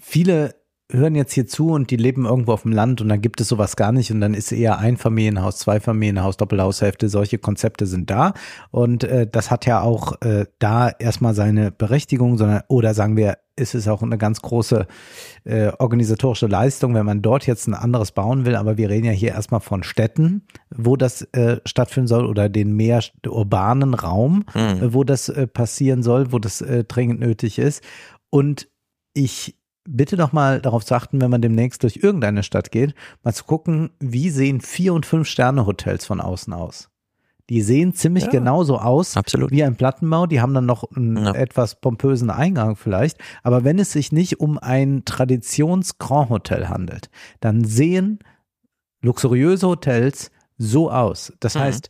[0.00, 0.54] viele
[0.92, 3.48] hören jetzt hier zu und die leben irgendwo auf dem Land und dann gibt es
[3.48, 8.34] sowas gar nicht und dann ist eher Einfamilienhaus, Zweifamilienhaus, Doppelhaushälfte, solche Konzepte sind da.
[8.70, 13.38] Und äh, das hat ja auch äh, da erstmal seine Berechtigung, sondern oder sagen wir,
[13.54, 14.86] ist es auch eine ganz große
[15.44, 19.12] äh, organisatorische Leistung, wenn man dort jetzt ein anderes bauen will, aber wir reden ja
[19.12, 24.94] hier erstmal von Städten, wo das äh, stattfinden soll oder den mehr urbanen Raum, Mhm.
[24.94, 27.82] wo das äh, passieren soll, wo das äh, dringend nötig ist.
[28.30, 28.68] Und
[29.14, 33.32] ich bitte doch mal darauf zu achten, wenn man demnächst durch irgendeine Stadt geht, mal
[33.34, 36.88] zu gucken, wie sehen vier und fünf Sterne Hotels von außen aus.
[37.50, 38.30] Die sehen ziemlich Ja.
[38.30, 39.14] genauso aus
[39.50, 40.26] wie ein Plattenbau.
[40.26, 43.18] Die haben dann noch einen etwas pompösen Eingang vielleicht.
[43.42, 48.20] Aber wenn es sich nicht um ein Traditions-Grand Hotel handelt, dann sehen
[49.02, 51.32] luxuriöse Hotels so aus.
[51.40, 51.60] Das Mhm.
[51.60, 51.88] heißt,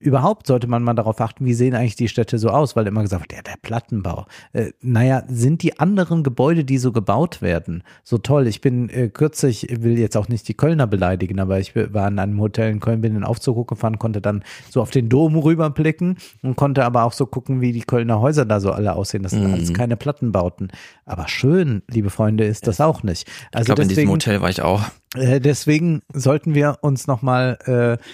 [0.00, 3.02] überhaupt sollte man mal darauf achten, wie sehen eigentlich die Städte so aus, weil immer
[3.02, 4.26] gesagt wird, ja, der Plattenbau.
[4.52, 8.46] Äh, naja, sind die anderen Gebäude, die so gebaut werden, so toll?
[8.46, 12.06] Ich bin äh, kürzlich, ich will jetzt auch nicht die Kölner beleidigen, aber ich war
[12.08, 15.08] in einem Hotel in Köln, bin in den Aufzug gefahren, konnte dann so auf den
[15.08, 18.94] Dom rüberblicken und konnte aber auch so gucken, wie die Kölner Häuser da so alle
[18.94, 19.22] aussehen.
[19.22, 19.54] Das sind Mhm.
[19.54, 20.68] alles keine Plattenbauten.
[21.06, 23.26] Aber schön, liebe Freunde, ist das auch nicht.
[23.28, 24.82] ich Also glaube, in diesem Hotel war ich auch.
[25.14, 28.04] Äh, deswegen sollten wir uns nochmal äh,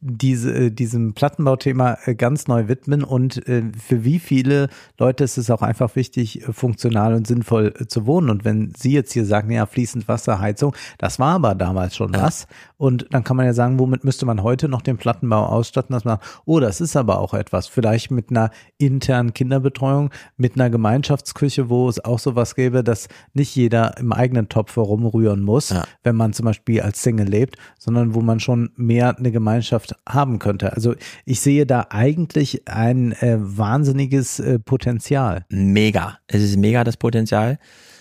[0.00, 4.68] diese, äh, diesem Plattenbauthema äh, ganz neu widmen und äh, für wie viele
[4.98, 8.30] Leute ist es auch einfach wichtig, funktional und sinnvoll zu wohnen.
[8.30, 12.46] Und wenn Sie jetzt hier sagen, ja, fließend Wasserheizung, das war aber damals schon was.
[12.84, 16.04] Und dann kann man ja sagen, womit müsste man heute noch den Plattenbau ausstatten, dass
[16.04, 17.66] man, oh, das ist aber auch etwas.
[17.66, 23.56] Vielleicht mit einer internen Kinderbetreuung, mit einer Gemeinschaftsküche, wo es auch sowas gäbe, dass nicht
[23.56, 28.20] jeder im eigenen Topf herumrühren muss, wenn man zum Beispiel als Single lebt, sondern wo
[28.20, 30.74] man schon mehr eine Gemeinschaft haben könnte.
[30.74, 35.46] Also ich sehe da eigentlich ein äh, wahnsinniges äh, Potenzial.
[35.48, 36.18] Mega.
[36.26, 37.58] Es ist mega das Potenzial.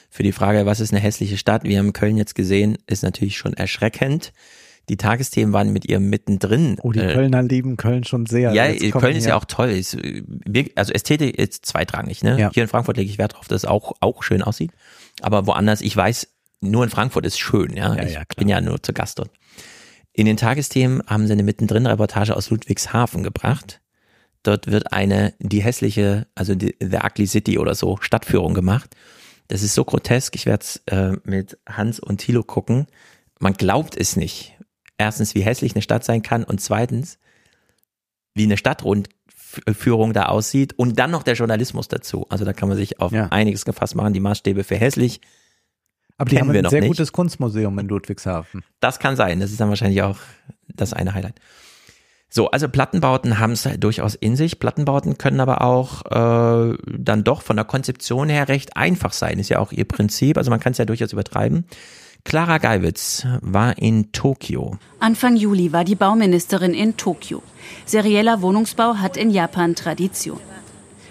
[0.09, 1.63] Für die Frage, was ist eine hässliche Stadt?
[1.63, 4.33] Wir haben Köln jetzt gesehen, ist natürlich schon erschreckend.
[4.89, 6.77] Die Tagesthemen waren mit ihr mittendrin.
[6.81, 8.51] Oh, die Äh, Kölner lieben Köln schon sehr.
[8.51, 9.69] Ja, Köln ist ja auch toll.
[9.69, 10.23] Ist, äh,
[10.75, 12.21] also Ästhetik ist zweitrangig.
[12.21, 12.39] Ne?
[12.39, 12.51] Ja.
[12.53, 14.71] Hier in Frankfurt lege ich Wert darauf, dass es auch, auch schön aussieht.
[15.21, 16.27] Aber woanders, ich weiß,
[16.59, 17.75] nur in Frankfurt ist schön.
[17.75, 19.31] Ja, Ja, ich ja, bin ja nur zu Gast dort.
[20.11, 23.81] In den Tagesthemen haben sie eine mittendrin Reportage aus Ludwigshafen gebracht.
[24.43, 28.95] Dort wird eine, die hässliche, also die, The Ugly City oder so, Stadtführung gemacht.
[29.47, 30.35] Das ist so grotesk.
[30.35, 32.87] Ich werde es äh, mit Hans und Thilo gucken.
[33.39, 34.52] Man glaubt es nicht.
[35.03, 37.19] Erstens, wie hässlich eine Stadt sein kann und zweitens,
[38.35, 42.25] wie eine Stadtrundführung da aussieht und dann noch der Journalismus dazu.
[42.29, 44.13] Also da kann man sich auf einiges gefasst machen.
[44.13, 45.19] Die Maßstäbe für hässlich
[46.17, 46.87] Aber die haben wir ein sehr nicht.
[46.87, 48.63] gutes Kunstmuseum in Ludwigshafen.
[48.79, 49.41] Das kann sein.
[49.41, 50.19] Das ist dann wahrscheinlich auch
[50.73, 51.35] das eine Highlight.
[52.29, 54.57] So, also Plattenbauten haben es durchaus in sich.
[54.57, 59.37] Plattenbauten können aber auch äh, dann doch von der Konzeption her recht einfach sein.
[59.37, 60.37] Ist ja auch ihr Prinzip.
[60.37, 61.65] Also man kann es ja durchaus übertreiben.
[62.25, 64.77] Clara Geiwitz war in Tokio.
[64.99, 67.43] Anfang Juli war die Bauministerin in Tokio.
[67.85, 70.39] Serieller Wohnungsbau hat in Japan Tradition.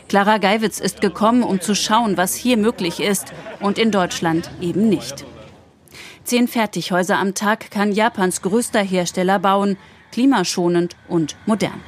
[0.08, 4.88] Clara Geiwitz ist gekommen, um zu schauen, was hier möglich ist und in Deutschland eben
[4.88, 5.24] nicht.
[6.24, 9.76] Zehn Fertighäuser am Tag kann Japans größter Hersteller bauen,
[10.12, 11.80] klimaschonend und modern.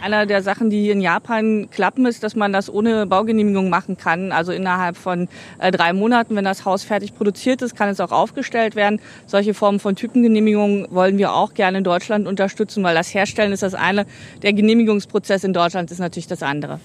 [0.00, 4.30] Einer der Sachen, die in Japan klappen, ist, dass man das ohne Baugenehmigung machen kann.
[4.30, 5.28] Also innerhalb von
[5.58, 9.00] äh, drei Monaten, wenn das Haus fertig produziert ist, kann es auch aufgestellt werden.
[9.26, 13.62] Solche Formen von Typengenehmigungen wollen wir auch gerne in Deutschland unterstützen, weil das Herstellen ist
[13.62, 14.06] das eine,
[14.42, 16.78] der Genehmigungsprozess in Deutschland ist natürlich das andere.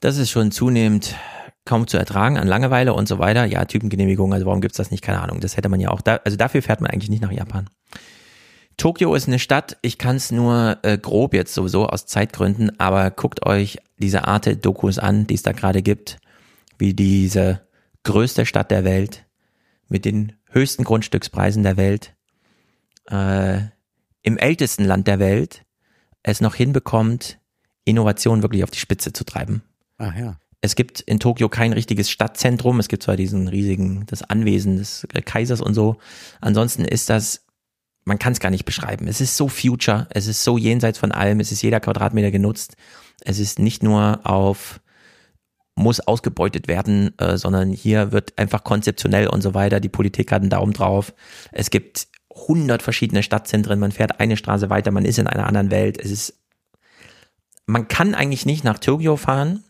[0.00, 1.14] Das ist schon zunehmend
[1.64, 3.46] kaum zu ertragen an Langeweile und so weiter.
[3.46, 5.02] Ja, Typengenehmigung, also warum gibt's das nicht?
[5.02, 5.40] Keine Ahnung.
[5.40, 7.68] Das hätte man ja auch da, also dafür fährt man eigentlich nicht nach Japan.
[8.76, 13.10] Tokio ist eine Stadt, ich kann es nur äh, grob jetzt sowieso aus Zeitgründen, aber
[13.10, 16.18] guckt euch diese Arte-Dokus an, die es da gerade gibt,
[16.78, 17.60] wie diese
[18.02, 19.24] größte Stadt der Welt
[19.88, 22.14] mit den höchsten Grundstückspreisen der Welt,
[23.10, 23.60] äh,
[24.22, 25.64] im ältesten Land der Welt,
[26.22, 27.38] es noch hinbekommt,
[27.84, 29.62] Innovation wirklich auf die Spitze zu treiben.
[29.98, 30.36] Ach ja.
[30.60, 32.78] Es gibt in Tokio kein richtiges Stadtzentrum.
[32.78, 35.96] Es gibt zwar diesen riesigen, das Anwesen des Kaisers und so.
[36.40, 37.44] Ansonsten ist das
[38.04, 39.06] man kann es gar nicht beschreiben.
[39.06, 42.76] Es ist so future, es ist so jenseits von allem, es ist jeder Quadratmeter genutzt.
[43.24, 44.80] Es ist nicht nur auf
[45.74, 49.80] muss ausgebeutet werden, äh, sondern hier wird einfach konzeptionell und so weiter.
[49.80, 51.14] Die Politik hat einen Daumen drauf.
[51.50, 53.78] Es gibt hundert verschiedene Stadtzentren.
[53.78, 55.98] Man fährt eine Straße weiter, man ist in einer anderen Welt.
[55.98, 56.34] Es ist,
[57.66, 59.64] man kann eigentlich nicht nach Tokio fahren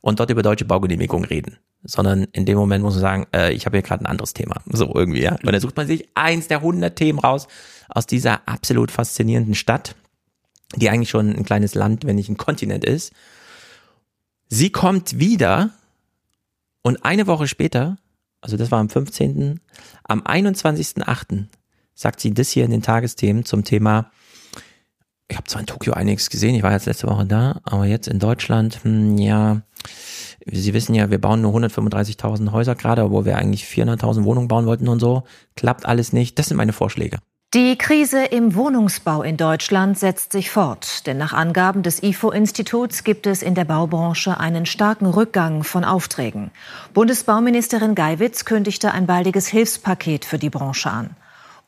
[0.00, 3.66] und dort über deutsche Baugenehmigung reden, sondern in dem Moment muss man sagen, äh, ich
[3.66, 4.56] habe hier gerade ein anderes Thema.
[4.66, 5.32] So irgendwie, ja.
[5.32, 7.46] Und dann sucht man sich eins der hundert Themen raus
[7.88, 9.94] aus dieser absolut faszinierenden Stadt,
[10.74, 13.12] die eigentlich schon ein kleines Land, wenn nicht ein Kontinent ist.
[14.48, 15.70] Sie kommt wieder
[16.82, 17.98] und eine Woche später,
[18.40, 19.60] also das war am 15.,
[20.04, 21.46] am 21.8.,
[21.94, 24.10] sagt sie das hier in den Tagesthemen zum Thema,
[25.28, 28.08] ich habe zwar in Tokio einiges gesehen, ich war jetzt letzte Woche da, aber jetzt
[28.08, 29.62] in Deutschland, hm, ja,
[30.48, 34.66] Sie wissen ja, wir bauen nur 135.000 Häuser gerade, obwohl wir eigentlich 400.000 Wohnungen bauen
[34.66, 35.24] wollten und so.
[35.56, 36.38] Klappt alles nicht.
[36.38, 37.18] Das sind meine Vorschläge.
[37.54, 43.26] Die Krise im Wohnungsbau in Deutschland setzt sich fort, denn nach Angaben des IFO-Instituts gibt
[43.26, 46.50] es in der Baubranche einen starken Rückgang von Aufträgen.
[46.92, 51.16] Bundesbauministerin Geiwitz kündigte ein baldiges Hilfspaket für die Branche an.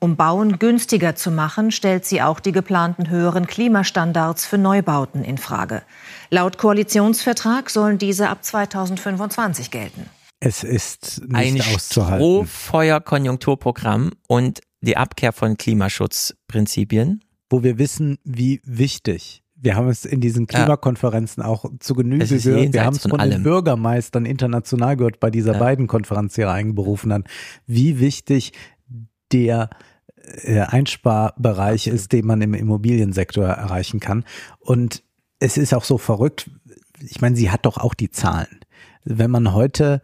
[0.01, 5.39] Um Bauen günstiger zu machen, stellt sie auch die geplanten höheren Klimastandards für Neubauten in
[5.39, 5.83] Frage.
[6.31, 10.09] Laut Koalitionsvertrag sollen diese ab 2025 gelten.
[10.39, 12.19] Es ist nicht ein auszuhalten.
[12.19, 17.25] Strohfeuer-Konjunkturprogramm und die Abkehr von Klimaschutzprinzipien.
[17.51, 22.73] Wo wir wissen, wie wichtig wir haben es in diesen Klimakonferenzen auch zu Genüge gehört.
[22.73, 25.59] Wir haben es von, von den Bürgermeistern international gehört bei dieser ja.
[25.59, 27.25] beiden Konferenz, die er einberufen hat,
[27.67, 28.53] wie wichtig
[29.33, 29.71] der
[30.71, 32.01] Einsparbereich Absolut.
[32.01, 34.25] ist, den man im Immobiliensektor erreichen kann.
[34.59, 35.03] Und
[35.41, 36.51] es ist auch so verrückt.
[37.01, 38.61] Ich meine, sie hat doch auch die Zahlen.
[39.05, 40.03] Wenn man heute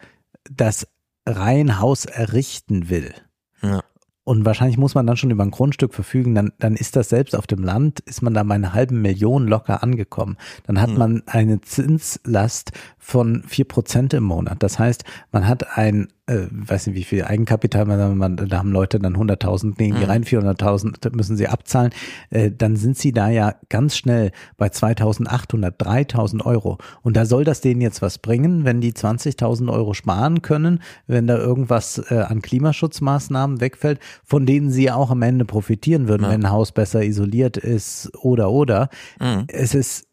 [0.50, 0.86] das
[1.26, 3.14] Reihenhaus errichten will,
[3.62, 3.82] ja.
[4.24, 7.34] und wahrscheinlich muss man dann schon über ein Grundstück verfügen, dann, dann ist das selbst
[7.34, 10.36] auf dem Land, ist man da bei einer halben Million locker angekommen.
[10.66, 10.98] Dann hat mhm.
[10.98, 14.62] man eine Zinslast von vier Prozent im Monat.
[14.62, 18.72] Das heißt, man hat ein äh, weiß nicht, wie viel Eigenkapital man, man da haben
[18.72, 20.10] Leute dann 100.000 nehmen die mhm.
[20.10, 21.90] rein, 400.000 müssen sie abzahlen,
[22.30, 26.78] äh, dann sind sie da ja ganz schnell bei 2.800, 3.000 Euro.
[27.02, 31.26] Und da soll das denen jetzt was bringen, wenn die 20.000 Euro sparen können, wenn
[31.26, 36.24] da irgendwas äh, an Klimaschutzmaßnahmen wegfällt, von denen sie ja auch am Ende profitieren würden,
[36.24, 36.30] ja.
[36.30, 38.88] wenn ein Haus besser isoliert ist oder oder.
[39.20, 39.44] Mhm.
[39.48, 40.06] Es ist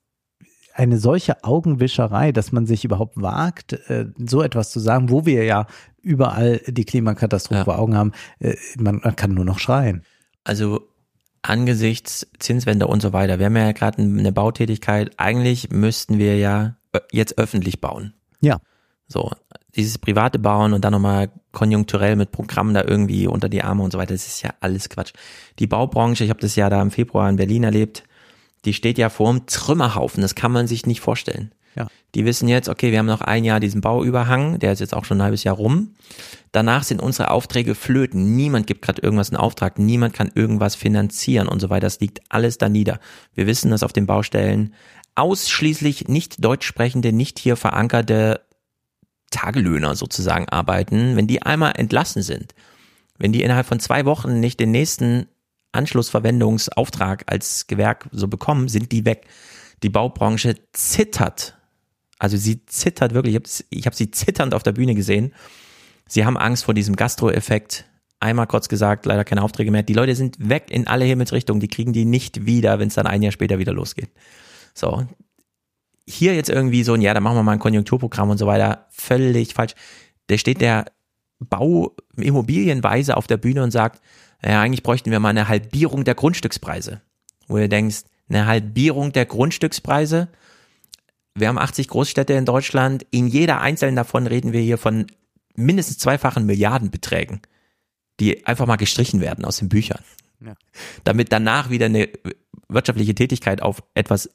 [0.82, 5.44] eine solche Augenwischerei, dass man sich überhaupt wagt, äh, so etwas zu sagen, wo wir
[5.44, 5.68] ja
[6.02, 7.66] überall die Klimakatastrophe ja.
[7.66, 10.04] vor Augen haben, äh, man, man kann nur noch schreien.
[10.44, 10.88] Also
[11.44, 16.76] angesichts Zinswende und so weiter, wir haben ja gerade eine Bautätigkeit, eigentlich müssten wir ja
[17.12, 18.14] jetzt öffentlich bauen.
[18.42, 18.58] Ja.
[19.08, 19.32] So,
[19.76, 23.92] dieses private Bauen und dann nochmal konjunkturell mit Programmen da irgendwie unter die Arme und
[23.92, 25.14] so weiter, das ist ja alles Quatsch.
[25.60, 28.04] Die Baubranche, ich habe das ja da im Februar in Berlin erlebt,
[28.66, 31.52] die steht ja vor einem Trümmerhaufen, das kann man sich nicht vorstellen.
[31.76, 31.88] Ja.
[32.16, 35.06] Die wissen jetzt, okay, wir haben noch ein Jahr diesen Bauüberhang, der ist jetzt auch
[35.06, 35.96] schon ein halbes Jahr rum.
[36.52, 38.36] Danach sind unsere Aufträge flöten.
[38.36, 41.88] Niemand gibt gerade irgendwas in Auftrag, niemand kann irgendwas finanzieren und so weiter.
[41.88, 43.00] Das liegt alles da nieder.
[43.34, 44.74] Wir wissen, dass auf den Baustellen
[45.16, 48.42] ausschließlich nicht deutsch sprechende, nicht hier verankerte
[49.30, 51.16] Tagelöhner sozusagen arbeiten.
[51.16, 52.54] Wenn die einmal entlassen sind,
[53.18, 55.28] wenn die innerhalb von zwei Wochen nicht den nächsten
[55.72, 59.28] Anschlussverwendungsauftrag als Gewerk so bekommen, sind die weg.
[59.84, 61.58] Die Baubranche zittert
[62.22, 63.34] also sie zittert wirklich,
[63.72, 65.34] ich habe hab sie zitternd auf der Bühne gesehen.
[66.08, 67.86] Sie haben Angst vor diesem Gastro-Effekt.
[68.20, 69.82] Einmal kurz gesagt, leider keine Aufträge mehr.
[69.82, 73.08] Die Leute sind weg in alle Himmelsrichtungen, die kriegen die nicht wieder, wenn es dann
[73.08, 74.12] ein Jahr später wieder losgeht.
[74.76, 75.08] So.
[76.08, 78.86] Hier jetzt irgendwie so, ja, dann machen wir mal ein Konjunkturprogramm und so weiter.
[78.92, 79.74] Völlig falsch.
[80.28, 80.92] Da steht der
[81.40, 84.00] Bau Immobilienweise auf der Bühne und sagt,
[84.44, 87.02] ja, eigentlich bräuchten wir mal eine Halbierung der Grundstückspreise.
[87.48, 90.30] Wo du denkst, eine Halbierung der Grundstückspreise?
[91.36, 93.06] wir haben 80 Großstädte in Deutschland.
[93.12, 95.08] In jeder einzelnen davon reden wir hier von
[95.56, 97.42] mindestens zweifachen Milliardenbeträgen,
[98.20, 100.04] die einfach mal gestrichen werden aus den Büchern.
[100.40, 100.56] Ja.
[101.04, 102.10] Damit danach wieder eine
[102.68, 104.30] wirtschaftliche Tätigkeit auf etwas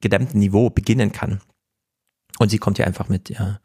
[0.00, 1.40] gedämmtem Niveau beginnen kann.
[2.38, 3.60] Und sie kommt hier einfach mit, ja.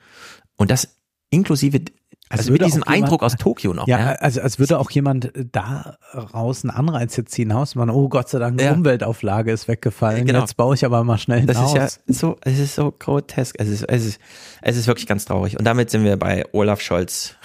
[0.55, 0.97] Und das
[1.29, 1.81] inklusive
[2.29, 3.87] also, also mit diesem jemand, Eindruck aus Tokio noch.
[3.87, 8.09] Ja, ja, also als würde auch jemand daraus einen Anreiz jetzt ziehen, Haus man, oh
[8.09, 8.73] Gott sei Dank, ja.
[8.73, 10.25] Umweltauflage ist weggefallen.
[10.25, 10.41] Genau.
[10.41, 11.73] Jetzt baue ich aber mal schnell ein das Haus.
[11.73, 13.55] Ist ja so, es ist so grotesk.
[13.59, 14.19] Es ist, es ist,
[14.61, 15.57] es ist wirklich ganz traurig.
[15.57, 17.35] Und damit sind wir bei Olaf Scholz.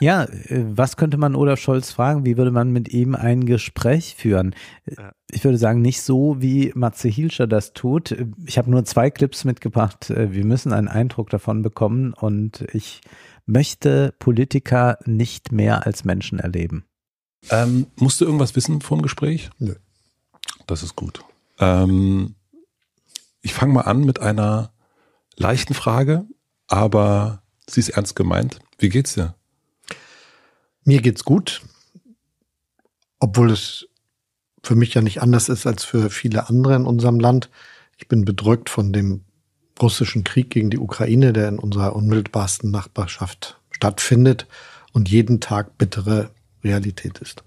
[0.00, 2.24] ja, äh, was könnte man Olaf Scholz fragen?
[2.24, 4.54] Wie würde man mit ihm ein Gespräch führen?
[5.30, 8.16] Ich würde sagen, nicht so, wie Matze Hilscher das tut.
[8.46, 10.10] Ich habe nur zwei Clips mitgebracht.
[10.10, 13.00] Äh, wir müssen einen Eindruck davon bekommen und ich
[13.46, 16.84] möchte Politiker nicht mehr als Menschen erleben.
[17.50, 19.50] Ähm, musst du irgendwas wissen vor dem Gespräch?
[19.58, 19.74] Nö.
[20.66, 21.20] Das ist gut.
[21.58, 22.34] Ähm,
[23.42, 24.72] ich fange mal an mit einer
[25.36, 26.24] leichten Frage,
[26.66, 28.60] aber sie ist ernst gemeint.
[28.78, 29.34] Wie geht's dir?
[30.84, 31.62] Mir geht's gut,
[33.18, 33.86] obwohl es
[34.62, 37.50] für mich ja nicht anders ist als für viele andere in unserem Land.
[37.98, 39.24] Ich bin bedrückt von dem
[39.80, 44.46] russischen Krieg gegen die Ukraine, der in unserer unmittelbarsten Nachbarschaft stattfindet
[44.92, 46.30] und jeden Tag bittere
[46.62, 47.42] Realität ist.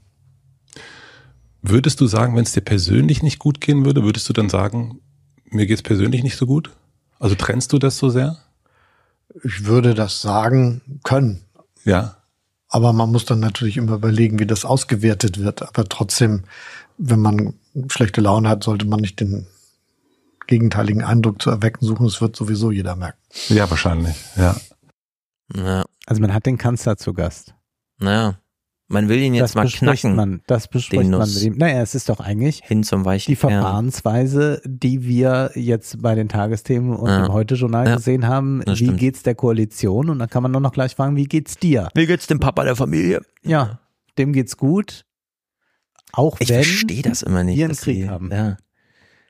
[1.62, 5.00] Würdest du sagen, wenn es dir persönlich nicht gut gehen würde, würdest du dann sagen,
[5.50, 6.72] mir geht's persönlich nicht so gut?
[7.20, 8.38] Also trennst du das so sehr?
[9.44, 11.42] Ich würde das sagen können.
[11.84, 12.18] Ja.
[12.70, 15.62] Aber man muss dann natürlich immer überlegen, wie das ausgewertet wird.
[15.62, 16.44] Aber trotzdem,
[16.98, 17.54] wenn man
[17.88, 19.48] schlechte Laune hat, sollte man nicht den
[20.48, 22.06] gegenteiligen Eindruck zu erwecken suchen.
[22.06, 23.20] Das wird sowieso jeder merken.
[23.50, 24.56] Ja, wahrscheinlich, ja.
[25.56, 25.86] Ja.
[26.06, 27.54] Also man hat den Kanzler zu Gast.
[28.00, 28.38] Naja.
[28.90, 30.16] Man will ihn jetzt das mal bespricht knacken.
[30.16, 31.58] Man, das bespricht man mit ihm.
[31.58, 33.36] Naja, es ist doch eigentlich hin zum weichen die.
[33.36, 37.26] Verfahrensweise, die wir jetzt bei den Tagesthemen und Ja.
[37.26, 37.96] im Heute-Journal Ja.
[37.98, 38.62] gesehen haben.
[38.66, 39.00] Das Wie stimmt.
[39.02, 40.10] geht's der Koalition?
[40.10, 41.90] Und dann kann man nur noch gleich fragen, wie geht's dir?
[41.96, 43.22] Wie geht's dem Papa der Familie?
[43.44, 43.80] Ja,
[44.18, 45.04] dem geht's gut.
[46.14, 47.58] Auch Ich wenn verstehe das immer nicht.
[47.58, 48.32] wir einen Krieg die- haben.
[48.32, 48.56] Ja.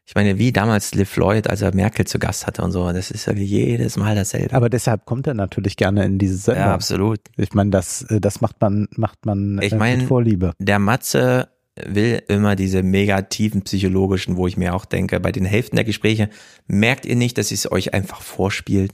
[0.07, 3.11] Ich meine, wie damals Liv Floyd, als er Merkel zu Gast hatte und so, das
[3.11, 4.55] ist wirklich jedes Mal dasselbe.
[4.55, 6.63] Aber deshalb kommt er natürlich gerne in diese Sendung.
[6.63, 7.19] Ja, absolut.
[7.35, 10.53] Ich meine, das, äh, das macht man, macht man Ich äh, meine, mit Vorliebe.
[10.59, 15.75] der Matze will immer diese negativen psychologischen, wo ich mir auch denke, bei den Hälften
[15.75, 16.29] der Gespräche,
[16.67, 18.93] merkt ihr nicht, dass es euch einfach vorspielt?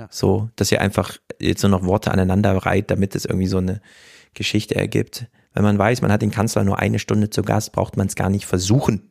[0.00, 0.08] Ja.
[0.10, 3.82] So, dass ihr einfach jetzt nur noch Worte aneinander reiht, damit es irgendwie so eine
[4.32, 5.26] Geschichte ergibt.
[5.52, 8.14] Wenn man weiß, man hat den Kanzler nur eine Stunde zu Gast, braucht man es
[8.14, 9.10] gar nicht versuchen,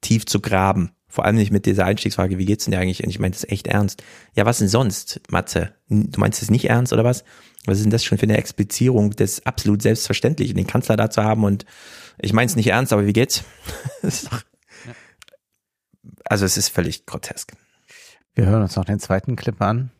[0.00, 0.92] tief zu graben.
[1.08, 3.02] Vor allem nicht mit dieser Einstiegsfrage, wie geht's denn dir eigentlich?
[3.02, 4.02] Und ich meine das echt ernst.
[4.34, 5.74] Ja, was denn sonst, Matze?
[5.88, 7.24] Du meinst es nicht ernst oder was?
[7.64, 11.22] Was ist denn das schon für eine Explizierung des absolut Selbstverständlichen, den Kanzler da zu
[11.22, 11.64] haben und
[12.20, 13.44] ich meine es nicht ernst, aber wie geht's?
[14.02, 14.42] Doch,
[16.24, 17.52] also es ist völlig grotesk.
[18.34, 19.90] Wir hören uns noch den zweiten Clip an.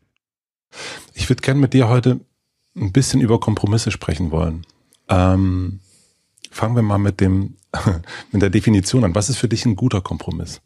[1.15, 2.21] Ich würde gerne mit dir heute
[2.77, 4.67] ein bisschen über Kompromisse sprechen wollen.
[5.09, 5.81] Ähm,
[6.51, 7.57] fangen wir mal mit dem
[8.33, 9.15] mit der Definition an.
[9.15, 10.61] Was ist für dich ein guter Kompromiss?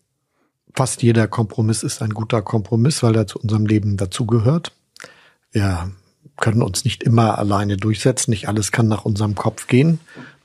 [0.74, 4.72] Fast jeder Kompromiss ist ein guter Kompromiss, weil er zu unserem Leben dazugehört.
[5.50, 5.90] Wir
[6.36, 8.30] können uns nicht immer alleine durchsetzen.
[8.30, 10.00] Nicht alles kann nach unserem Kopf gehen.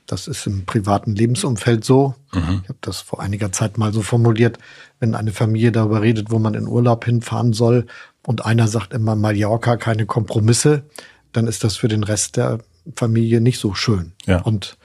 [0.06, 2.14] Das ist im privaten Lebensumfeld so.
[2.32, 2.60] Mhm.
[2.62, 4.58] Ich habe das vor einiger Zeit mal so formuliert,
[5.00, 7.86] wenn eine Familie darüber redet, wo man in Urlaub hinfahren soll
[8.26, 10.84] und einer sagt immer Mallorca, keine Kompromisse,
[11.32, 12.58] dann ist das für den Rest der
[12.96, 14.12] Familie nicht so schön.
[14.26, 14.40] Ja.
[14.40, 14.77] Und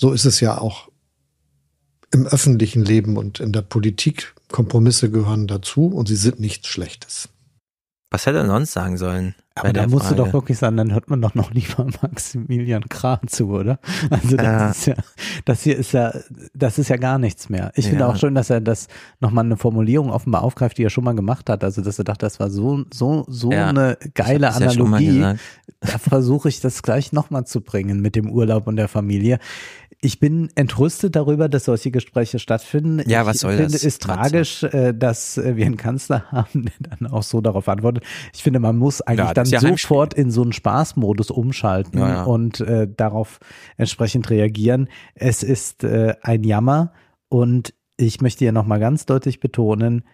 [0.00, 0.88] so ist es ja auch
[2.12, 4.34] im öffentlichen Leben und in der Politik.
[4.50, 7.28] Kompromisse gehören dazu und sie sind nichts Schlechtes.
[8.12, 9.36] Was hätte er sonst sagen sollen?
[9.54, 10.16] Aber da musst du Frage?
[10.16, 13.78] doch wirklich sagen, dann hört man doch noch lieber Maximilian Krah zu, oder?
[14.08, 14.70] Also das Ja.
[14.70, 14.94] ist ja,
[15.44, 16.12] das hier ist ja,
[16.54, 17.70] das ist ja gar nichts mehr.
[17.76, 18.08] Ich finde Ja.
[18.08, 18.88] auch schön, dass er das
[19.20, 21.62] nochmal eine Formulierung offenbar aufgreift, die er schon mal gemacht hat.
[21.62, 23.68] Also dass er dachte, das war so, so, so Ja.
[23.68, 25.18] eine geile Ich hab das ja schon mal Analogie.
[25.18, 25.40] gesagt.
[25.80, 29.38] da versuche ich das gleich nochmal zu bringen mit dem Urlaub und der Familie.
[30.02, 33.02] Ich bin entrüstet darüber, dass solche Gespräche stattfinden.
[33.06, 36.64] Ja, ich was soll finde, das, ist tragisch, äh, dass äh, wir einen Kanzler haben,
[36.64, 38.04] der dann auch so darauf antwortet.
[38.32, 42.22] Ich finde, man muss eigentlich Ja, dann ja sofort in so einen Spaßmodus umschalten ja.
[42.22, 43.40] und äh, darauf
[43.76, 44.88] entsprechend reagieren.
[45.14, 46.92] Es ist äh, ein Jammer
[47.28, 50.04] und ich möchte hier nochmal ganz deutlich betonen,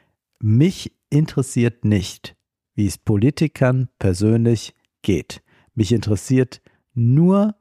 [0.40, 2.34] mich interessiert nicht,
[2.74, 5.42] wie es Politikern persönlich geht.
[5.74, 6.60] Mich interessiert
[6.94, 7.54] nur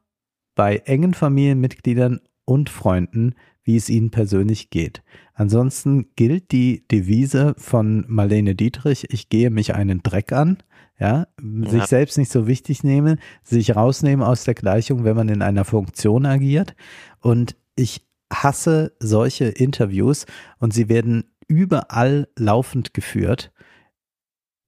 [0.56, 5.02] bei engen Familienmitgliedern und Freunden, wie es ihnen persönlich geht.
[5.34, 10.58] Ansonsten gilt die Devise von Marlene Dietrich, ich gehe mich einen Dreck an,
[10.98, 11.86] ja, sich Ja.
[11.86, 16.24] selbst nicht so wichtig nehmen, sich rausnehmen aus der Gleichung, wenn man in einer Funktion
[16.26, 16.74] agiert.
[17.20, 20.26] Und ich hasse solche Interviews
[20.58, 23.52] und sie werden überall laufend geführt.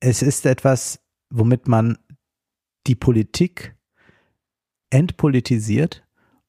[0.00, 1.00] Es ist etwas,
[1.30, 1.98] womit man
[2.86, 3.74] die Politik
[4.90, 6.04] entpolitisiert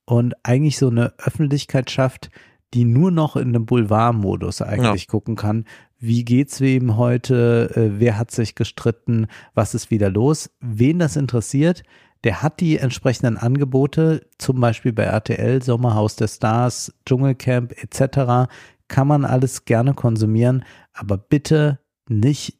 [0.06, 2.30] und eigentlich so eine Öffentlichkeit schafft,
[2.74, 5.66] die nur noch in einem Boulevardmodus eigentlich gucken kann.
[5.98, 7.72] Wie geht's wem heute?
[7.76, 9.28] Äh, Wer hat sich gestritten?
[9.54, 10.52] Was ist wieder los?
[10.60, 11.84] Wen das interessiert,
[12.24, 18.52] der hat die entsprechenden Angebote, zum Beispiel bei RTL, Sommerhaus der Stars, Dschungelcamp etc.
[18.88, 22.60] Kann man alles gerne konsumieren, aber bitte nicht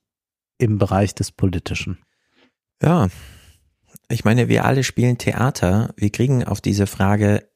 [0.58, 2.00] im Bereich des Politischen.
[2.82, 3.08] Ja,
[4.10, 5.94] ich meine, wir alle spielen Theater.
[5.96, 7.48] Wir kriegen auf diese Frage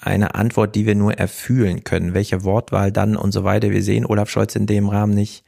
[0.00, 2.14] eine Antwort, die wir nur erfühlen können.
[2.14, 3.70] Welche Wortwahl dann und so weiter.
[3.70, 5.44] Wir sehen Olaf Scholz in dem Rahmen nicht.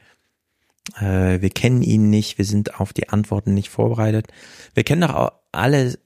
[0.97, 2.37] Äh, wir kennen ihn nicht.
[2.37, 4.27] Wir sind auf die Antworten nicht vorbereitet.
[4.73, 5.97] Wir kennen doch auch alle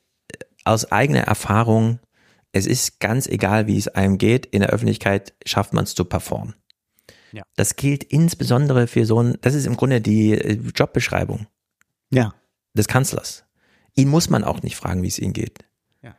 [0.65, 1.99] aus eigener Erfahrung
[2.53, 6.05] es ist ganz egal, wie es einem geht, in der Öffentlichkeit schafft man es zu
[6.05, 6.53] performen.
[7.31, 7.43] Ja.
[7.55, 11.47] Das gilt insbesondere für so ein, das ist im Grunde die äh, Jobbeschreibung
[12.11, 12.35] Ja.
[12.75, 13.43] des Kanzlers.
[13.95, 15.59] Ihn muss man auch nicht fragen, wie es ihm geht.
[16.01, 16.15] Ja.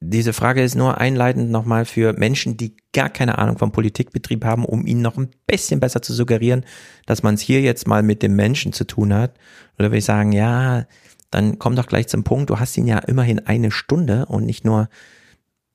[0.00, 4.64] Diese Frage ist nur einleitend nochmal für Menschen, die gar keine Ahnung vom Politikbetrieb haben,
[4.64, 6.64] um ihnen noch ein bisschen besser zu suggerieren,
[7.06, 9.36] dass man es hier jetzt mal mit dem Menschen zu tun hat.
[9.78, 10.86] Oder würde ich sagen, ja,
[11.30, 12.50] dann komm doch gleich zum Punkt.
[12.50, 14.88] Du hast ihn ja immerhin eine Stunde und nicht nur,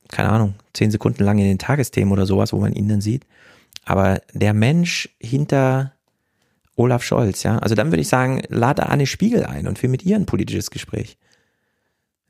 [0.08, 3.26] keine Ahnung, zehn Sekunden lang in den Tagesthemen oder sowas, wo man ihn dann sieht.
[3.84, 5.97] Aber der Mensch hinter
[6.78, 10.04] Olaf Scholz, ja, also dann würde ich sagen, lade Anne Spiegel ein und führe mit
[10.04, 11.18] ihr ein politisches Gespräch.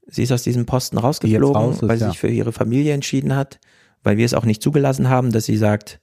[0.07, 2.09] Sie ist aus diesem Posten rausgeflogen, raus ist, weil sie ja.
[2.11, 3.59] sich für ihre Familie entschieden hat,
[4.03, 5.99] weil wir es auch nicht zugelassen haben, dass sie sagt,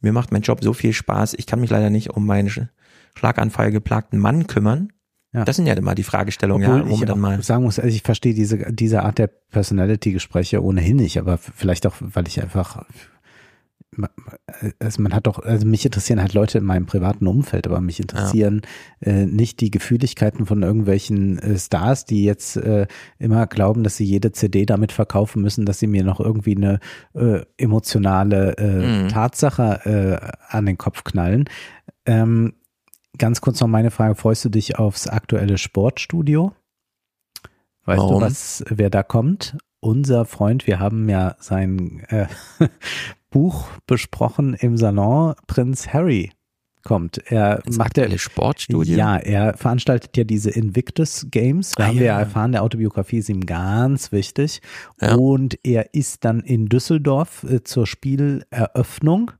[0.00, 2.68] mir macht mein Job so viel Spaß, ich kann mich leider nicht um meinen Sch-
[3.16, 4.92] Schlaganfall geplagten Mann kümmern.
[5.32, 5.44] Ja.
[5.44, 7.42] Das sind ja immer die Fragestellungen, Obwohl ja, wo ich man dann mal.
[7.42, 11.94] sagen muss, also ich verstehe diese, diese Art der Personality-Gespräche ohnehin nicht, aber vielleicht auch,
[12.00, 12.84] weil ich einfach,
[14.78, 17.98] also man hat doch, also mich interessieren halt Leute in meinem privaten Umfeld, aber mich
[17.98, 18.62] interessieren
[19.00, 22.86] äh, nicht die Gefühligkeiten von irgendwelchen äh, Stars, die jetzt äh,
[23.18, 26.78] immer glauben, dass sie jede CD damit verkaufen müssen, dass sie mir noch irgendwie eine
[27.14, 29.08] äh, emotionale äh, Mhm.
[29.08, 31.48] Tatsache äh, an den Kopf knallen.
[32.06, 32.54] Ähm,
[33.18, 36.52] ganz kurz noch meine Frage, freust du dich aufs aktuelle Sportstudio?
[37.84, 38.20] Weißt Warum?
[38.20, 39.56] du, was, wer da kommt?
[39.80, 42.26] Unser Freund, wir haben ja sein äh,
[43.30, 45.34] Buch besprochen im Salon.
[45.46, 46.30] Prinz Harry
[46.82, 47.18] kommt.
[47.30, 48.96] Er macht ja Sportstudio?
[48.96, 51.72] Ja, er veranstaltet ja diese Invictus Games.
[51.72, 52.14] Da Ah, haben wir ja.
[52.14, 54.60] ja erfahren, der Autobiografie ist ihm ganz wichtig.
[55.00, 55.14] Ja.
[55.14, 59.32] Und er ist dann in Düsseldorf äh, zur Spieleröffnung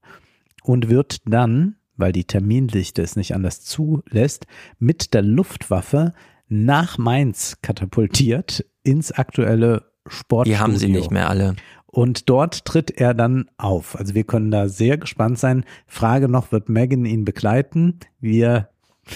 [0.62, 4.46] und wird dann, weil die Terminlichte es nicht anders zulässt,
[4.78, 6.12] mit der Luftwaffe
[6.48, 10.56] nach Mainz katapultiert ins aktuelle Sportstudio.
[10.56, 11.54] Die haben sie nicht mehr alle.
[11.92, 13.98] Und dort tritt er dann auf.
[13.98, 15.64] Also wir können da sehr gespannt sein.
[15.86, 17.98] Frage noch, wird Megan ihn begleiten?
[18.20, 18.68] Wir,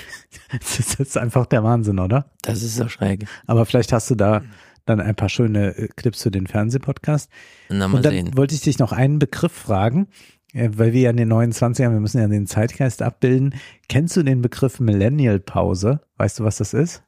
[0.52, 2.30] das ist einfach der Wahnsinn, oder?
[2.42, 3.26] Das ist so schräg.
[3.46, 4.42] Aber vielleicht hast du da
[4.86, 7.30] dann ein paar schöne äh, Clips für den Fernsehpodcast.
[7.68, 8.36] Na, mal Und dann sehen.
[8.36, 10.08] wollte ich dich noch einen Begriff fragen,
[10.52, 13.54] äh, weil wir ja in den 29ern, wir müssen ja den Zeitgeist abbilden.
[13.88, 16.00] Kennst du den Begriff Millennial Pause?
[16.16, 17.02] Weißt du, was das ist?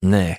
[0.00, 0.38] Nee.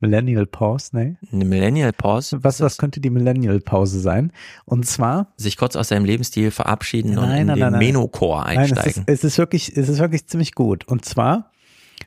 [0.00, 1.16] Millennial Pause, nee.
[1.30, 2.42] Eine Millennial Pause?
[2.42, 4.32] Was, was könnte die Millennial Pause sein?
[4.64, 8.58] Und zwar Sich kurz aus seinem Lebensstil verabschieden und Nein, in nein, den nein, Nein,
[8.58, 9.04] einsteigen.
[9.06, 10.86] es ist, es ist wirklich, es ist wirklich ziemlich gut.
[10.88, 11.52] Und zwar,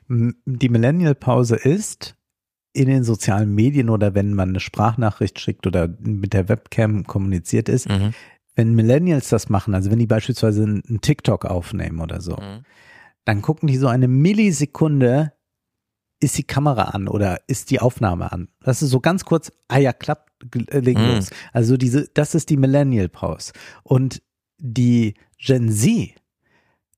[0.09, 2.15] die Millennial-Pause ist
[2.73, 7.69] in den sozialen Medien oder wenn man eine Sprachnachricht schickt oder mit der Webcam kommuniziert
[7.69, 8.13] ist, Mhm.
[8.55, 12.63] wenn Millennials das machen, also wenn die beispielsweise einen einen TikTok aufnehmen oder so, Mhm.
[13.25, 15.33] dann gucken die so eine Millisekunde,
[16.24, 18.48] ist die Kamera an oder ist die Aufnahme an?
[18.61, 20.32] Das ist so ganz kurz, ah ja, klappt,
[20.69, 21.16] äh, leg Mhm.
[21.16, 21.30] los.
[21.52, 23.52] Also diese, das ist die Millennial Pause.
[23.84, 24.22] Und
[24.58, 26.14] die Gen Z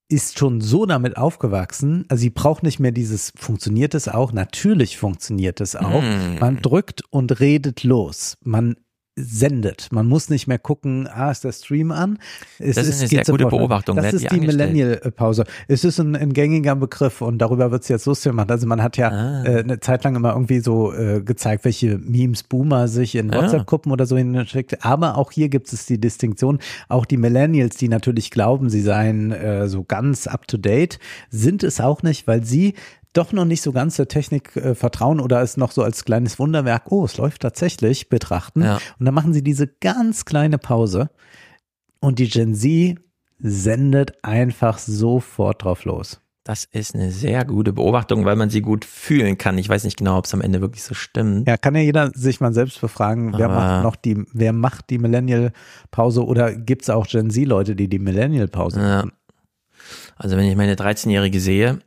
[0.08, 4.32] ist schon so damit aufgewachsen, also sie braucht nicht mehr dieses, funktioniert es auch?
[4.32, 6.00] Natürlich funktioniert es auch.
[6.02, 6.38] Mhm.
[6.38, 8.36] Man drückt und redet los.
[8.44, 8.76] Man
[9.18, 9.88] sendet.
[9.92, 12.18] Man muss nicht mehr gucken, ah, ist der Stream an?
[12.58, 13.50] Es Das ist eine sehr gute sofort.
[13.50, 13.96] Beobachtung.
[13.96, 14.46] Das Wer hat ist die die?
[14.46, 15.44] Millennial-Pause.
[15.68, 18.50] Es ist ein, ein gängiger Begriff und darüber wird es jetzt lustig gemacht.
[18.50, 19.44] Also man hat ja Ah.
[19.44, 23.38] äh, eine Zeit lang immer irgendwie so äh, gezeigt, welche Memes Boomer sich in Ah.
[23.42, 24.84] WhatsApp-Gruppen oder so hinschickt.
[24.84, 26.58] Aber auch hier gibt es die Distinktion.
[26.88, 30.98] Auch die Millennials, die natürlich glauben, sie seien äh, so ganz up-to-date,
[31.30, 32.74] sind es auch nicht, weil sie
[33.16, 36.38] doch noch nicht so ganz der Technik äh, vertrauen oder es noch so als kleines
[36.38, 38.62] Wunderwerk, oh, es läuft tatsächlich, betrachten.
[38.62, 38.76] Ja.
[38.98, 41.10] Und dann machen sie diese ganz kleine Pause
[42.00, 42.96] und die Gen Z
[43.38, 46.20] sendet einfach sofort drauf los.
[46.44, 49.58] Das ist eine sehr gute Beobachtung, weil man sie gut fühlen kann.
[49.58, 51.48] Ich weiß nicht genau, ob es am Ende wirklich so stimmt.
[51.48, 54.90] Ja, kann ja jeder sich mal selbst befragen, wer Aber- macht noch die, wer macht
[54.90, 58.96] die Millennial-Pause oder gibt es auch Gen Z-Leute, die die Millennial-Pause Ja.
[58.98, 59.12] machen?
[60.16, 61.80] Also wenn ich meine 13-Jährige sehe,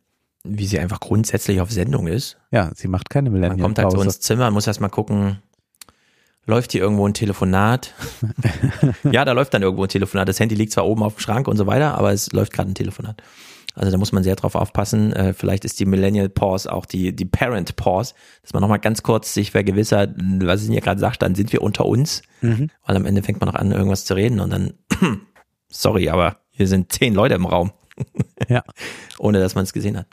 [0.43, 2.37] wie sie einfach grundsätzlich auf Sendung ist.
[2.51, 5.39] Ja, sie macht keine Man kommt halt so ins Zimmer, muss erst mal gucken,
[6.45, 7.93] läuft hier irgendwo ein Telefonat?
[9.11, 10.27] ja, da läuft dann irgendwo ein Telefonat.
[10.27, 12.71] Das Handy liegt zwar oben auf dem Schrank und so weiter, aber es läuft gerade
[12.71, 13.21] ein Telefonat.
[13.75, 15.13] Also da muss man sehr drauf aufpassen.
[15.13, 19.03] Äh, vielleicht ist die Millennial Pause auch die, die Parent Pause, dass man nochmal ganz
[19.03, 22.69] kurz sich vergewissert, was ich Ihnen ja gerade sagte, dann sind wir unter uns, Mhm.
[22.85, 24.73] weil am Ende fängt man noch an, irgendwas zu reden und dann,
[25.69, 27.71] sorry, aber hier sind zehn Leute im Raum.
[28.47, 28.63] Ja.
[29.19, 30.07] Ohne dass man es gesehen hat.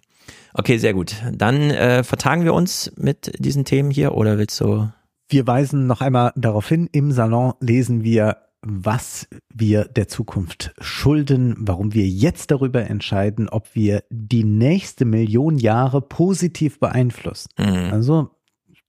[0.59, 1.17] Okay, sehr gut.
[1.33, 4.91] Dann äh, vertagen wir uns mit diesen Themen hier oder willst du?
[5.29, 11.57] Wir weisen noch einmal darauf hin, im Salon lesen wir, was wir der Zukunft schulden,
[11.59, 17.51] warum wir jetzt darüber entscheiden, ob wir die nächste Million Jahre positiv beeinflussen.
[17.59, 17.93] Mhm.
[17.93, 18.31] Also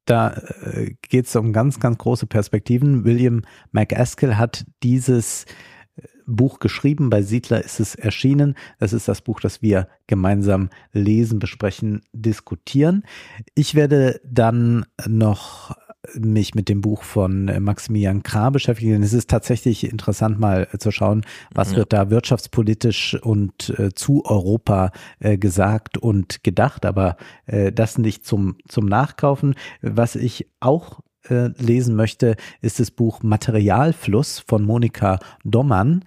[0.05, 3.03] da äh, geht es um ganz, ganz große Perspektiven.
[3.03, 5.45] William McAskill hat dieses
[6.27, 7.09] Buch geschrieben.
[7.09, 8.55] Bei Siedler ist es erschienen.
[8.79, 13.03] Das ist das Buch, das wir gemeinsam lesen, besprechen, diskutieren.
[13.55, 15.75] Ich werde dann noch
[16.15, 19.03] mich mit dem Buch von äh, Maximilian Krah beschäftigen.
[19.03, 21.77] Es ist tatsächlich interessant, mal äh, zu schauen, was ja.
[21.77, 28.25] wird da wirtschaftspolitisch und äh, zu Europa äh, gesagt und gedacht, aber äh, das nicht
[28.25, 29.55] zum, zum Nachkaufen.
[29.81, 36.05] Was ich auch äh, lesen möchte, ist das Buch Materialfluss von Monika Dommann.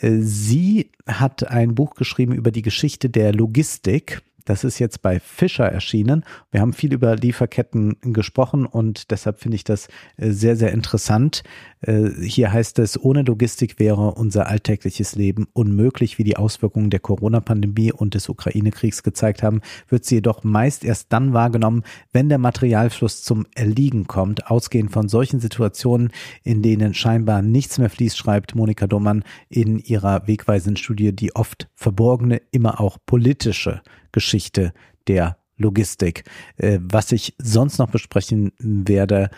[0.00, 5.66] Sie hat ein Buch geschrieben über die Geschichte der Logistik das ist jetzt bei Fischer
[5.66, 6.24] erschienen.
[6.50, 11.42] Wir haben viel über Lieferketten gesprochen und deshalb finde ich das äh, sehr, sehr interessant.
[11.82, 17.00] Äh, hier heißt es, ohne Logistik wäre unser alltägliches Leben unmöglich, wie die Auswirkungen der
[17.00, 22.38] Corona-Pandemie und des Ukraine-Kriegs gezeigt haben, wird sie jedoch meist erst dann wahrgenommen, wenn der
[22.38, 24.46] Materialfluss zum Erliegen kommt.
[24.50, 26.10] Ausgehend von solchen Situationen,
[26.44, 31.68] in denen scheinbar nichts mehr fließt, schreibt Monika Dommann in ihrer wegweisenden Studie die oft
[31.74, 34.72] verborgene, immer auch politische Geschichte
[35.08, 36.24] der Logistik.
[36.56, 39.30] Äh, was ich sonst noch besprechen werde,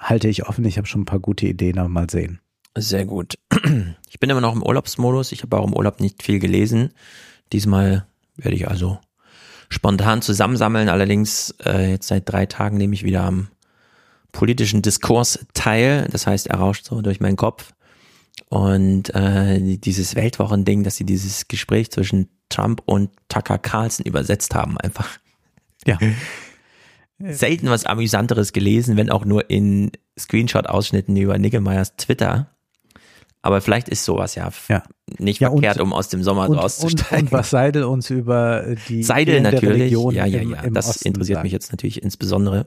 [0.00, 0.64] halte ich offen.
[0.64, 2.40] Ich habe schon ein paar gute Ideen, aber mal sehen.
[2.76, 3.38] Sehr gut.
[4.08, 5.32] Ich bin immer noch im Urlaubsmodus.
[5.32, 6.92] Ich habe auch im Urlaub nicht viel gelesen.
[7.52, 8.06] Diesmal
[8.36, 8.98] werde ich also
[9.68, 10.88] spontan zusammensammeln.
[10.88, 13.48] Allerdings äh, jetzt seit drei Tagen nehme ich wieder am
[14.32, 16.08] politischen Diskurs teil.
[16.10, 17.72] Das heißt, er rauscht so durch meinen Kopf.
[18.48, 24.78] Und äh, dieses Weltwochending, dass sie dieses Gespräch zwischen Trump und Tucker Carlson übersetzt haben,
[24.78, 25.18] einfach.
[25.86, 25.98] Ja.
[27.28, 32.48] Selten was Amüsanteres gelesen, wenn auch nur in Screenshot-Ausschnitten über Nickelmeyers Twitter.
[33.42, 34.82] Aber vielleicht ist sowas ja, ja.
[35.18, 37.26] nicht ja, verkehrt, und, um aus dem Sommer und, rauszusteigen.
[37.28, 41.08] Und, und, was Seidel uns über die Seidel natürlich, ja, ja, ja, im, das Osten
[41.08, 41.44] interessiert sagt.
[41.44, 42.66] mich jetzt natürlich insbesondere.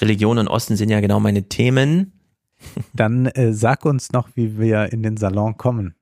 [0.00, 2.12] Religion und Osten sind ja genau meine Themen.
[2.92, 5.94] Dann äh, sag uns noch, wie wir in den Salon kommen.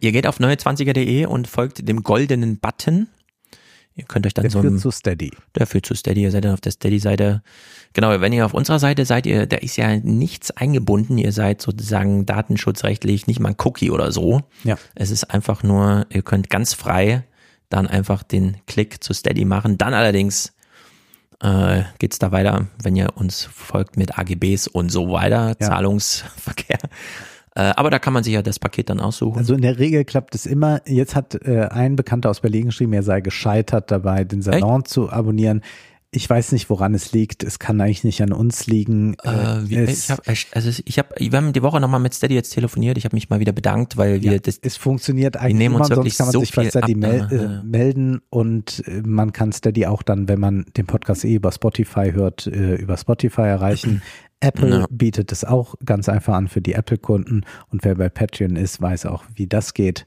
[0.00, 3.08] Ihr geht auf neue20er.de und folgt dem goldenen Button.
[3.96, 4.60] Ihr könnt euch dann der so.
[4.60, 5.30] Der führt zu Steady.
[5.54, 6.22] Der führt zu Steady.
[6.22, 7.42] Ihr seid dann auf der Steady-Seite.
[7.92, 11.16] Genau, wenn ihr auf unserer Seite seid, ihr, da ist ja nichts eingebunden.
[11.16, 14.40] Ihr seid sozusagen datenschutzrechtlich nicht mal ein Cookie oder so.
[14.64, 14.76] Ja.
[14.96, 17.24] Es ist einfach nur, ihr könnt ganz frei
[17.68, 19.78] dann einfach den Klick zu Steady machen.
[19.78, 20.52] Dann allerdings
[21.40, 25.68] äh, geht es da weiter, wenn ihr uns folgt mit AGBs und so weiter, ja.
[25.68, 26.78] Zahlungsverkehr.
[27.56, 29.38] Äh, aber da kann man sich ja das Paket dann aussuchen.
[29.38, 30.80] Also in der Regel klappt es immer.
[30.86, 34.88] Jetzt hat äh, ein Bekannter aus Berlin geschrieben, er sei gescheitert dabei, den Salon Echt?
[34.88, 35.62] zu abonnieren.
[36.14, 37.42] Ich weiß nicht, woran es liegt.
[37.42, 39.14] Es kann eigentlich nicht an uns liegen.
[39.24, 42.50] Äh, wie, ich habe also ich hab, wir haben die Woche nochmal mit Steady jetzt
[42.50, 42.96] telefoniert.
[42.96, 44.58] Ich habe mich mal wieder bedankt, weil wir ja, das.
[44.62, 47.62] Es funktioniert eigentlich nehmen uns immer, wirklich sonst kann man so sich bei Steady mel
[47.62, 51.50] äh, melden und äh, man kann Steady auch dann, wenn man den Podcast eh über
[51.50, 54.02] Spotify hört, äh, über Spotify erreichen.
[54.38, 54.86] Apple ja.
[54.90, 59.06] bietet es auch ganz einfach an für die Apple-Kunden und wer bei Patreon ist, weiß
[59.06, 60.06] auch, wie das geht.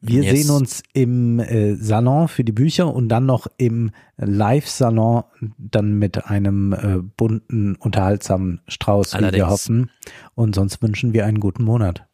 [0.00, 0.46] Wir yes.
[0.46, 5.24] sehen uns im äh, Salon für die Bücher und dann noch im Live-Salon
[5.58, 9.32] dann mit einem äh, bunten, unterhaltsamen Strauß, Allerdings.
[9.32, 9.90] wie wir hoffen.
[10.34, 12.06] Und sonst wünschen wir einen guten Monat.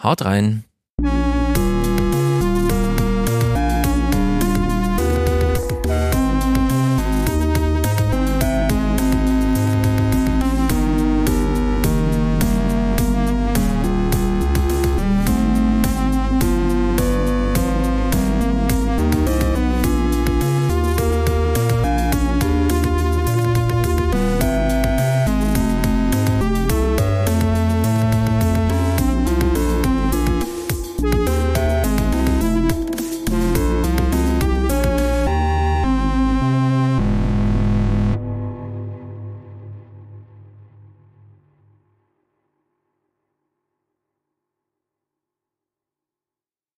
[0.00, 0.64] Haut rein.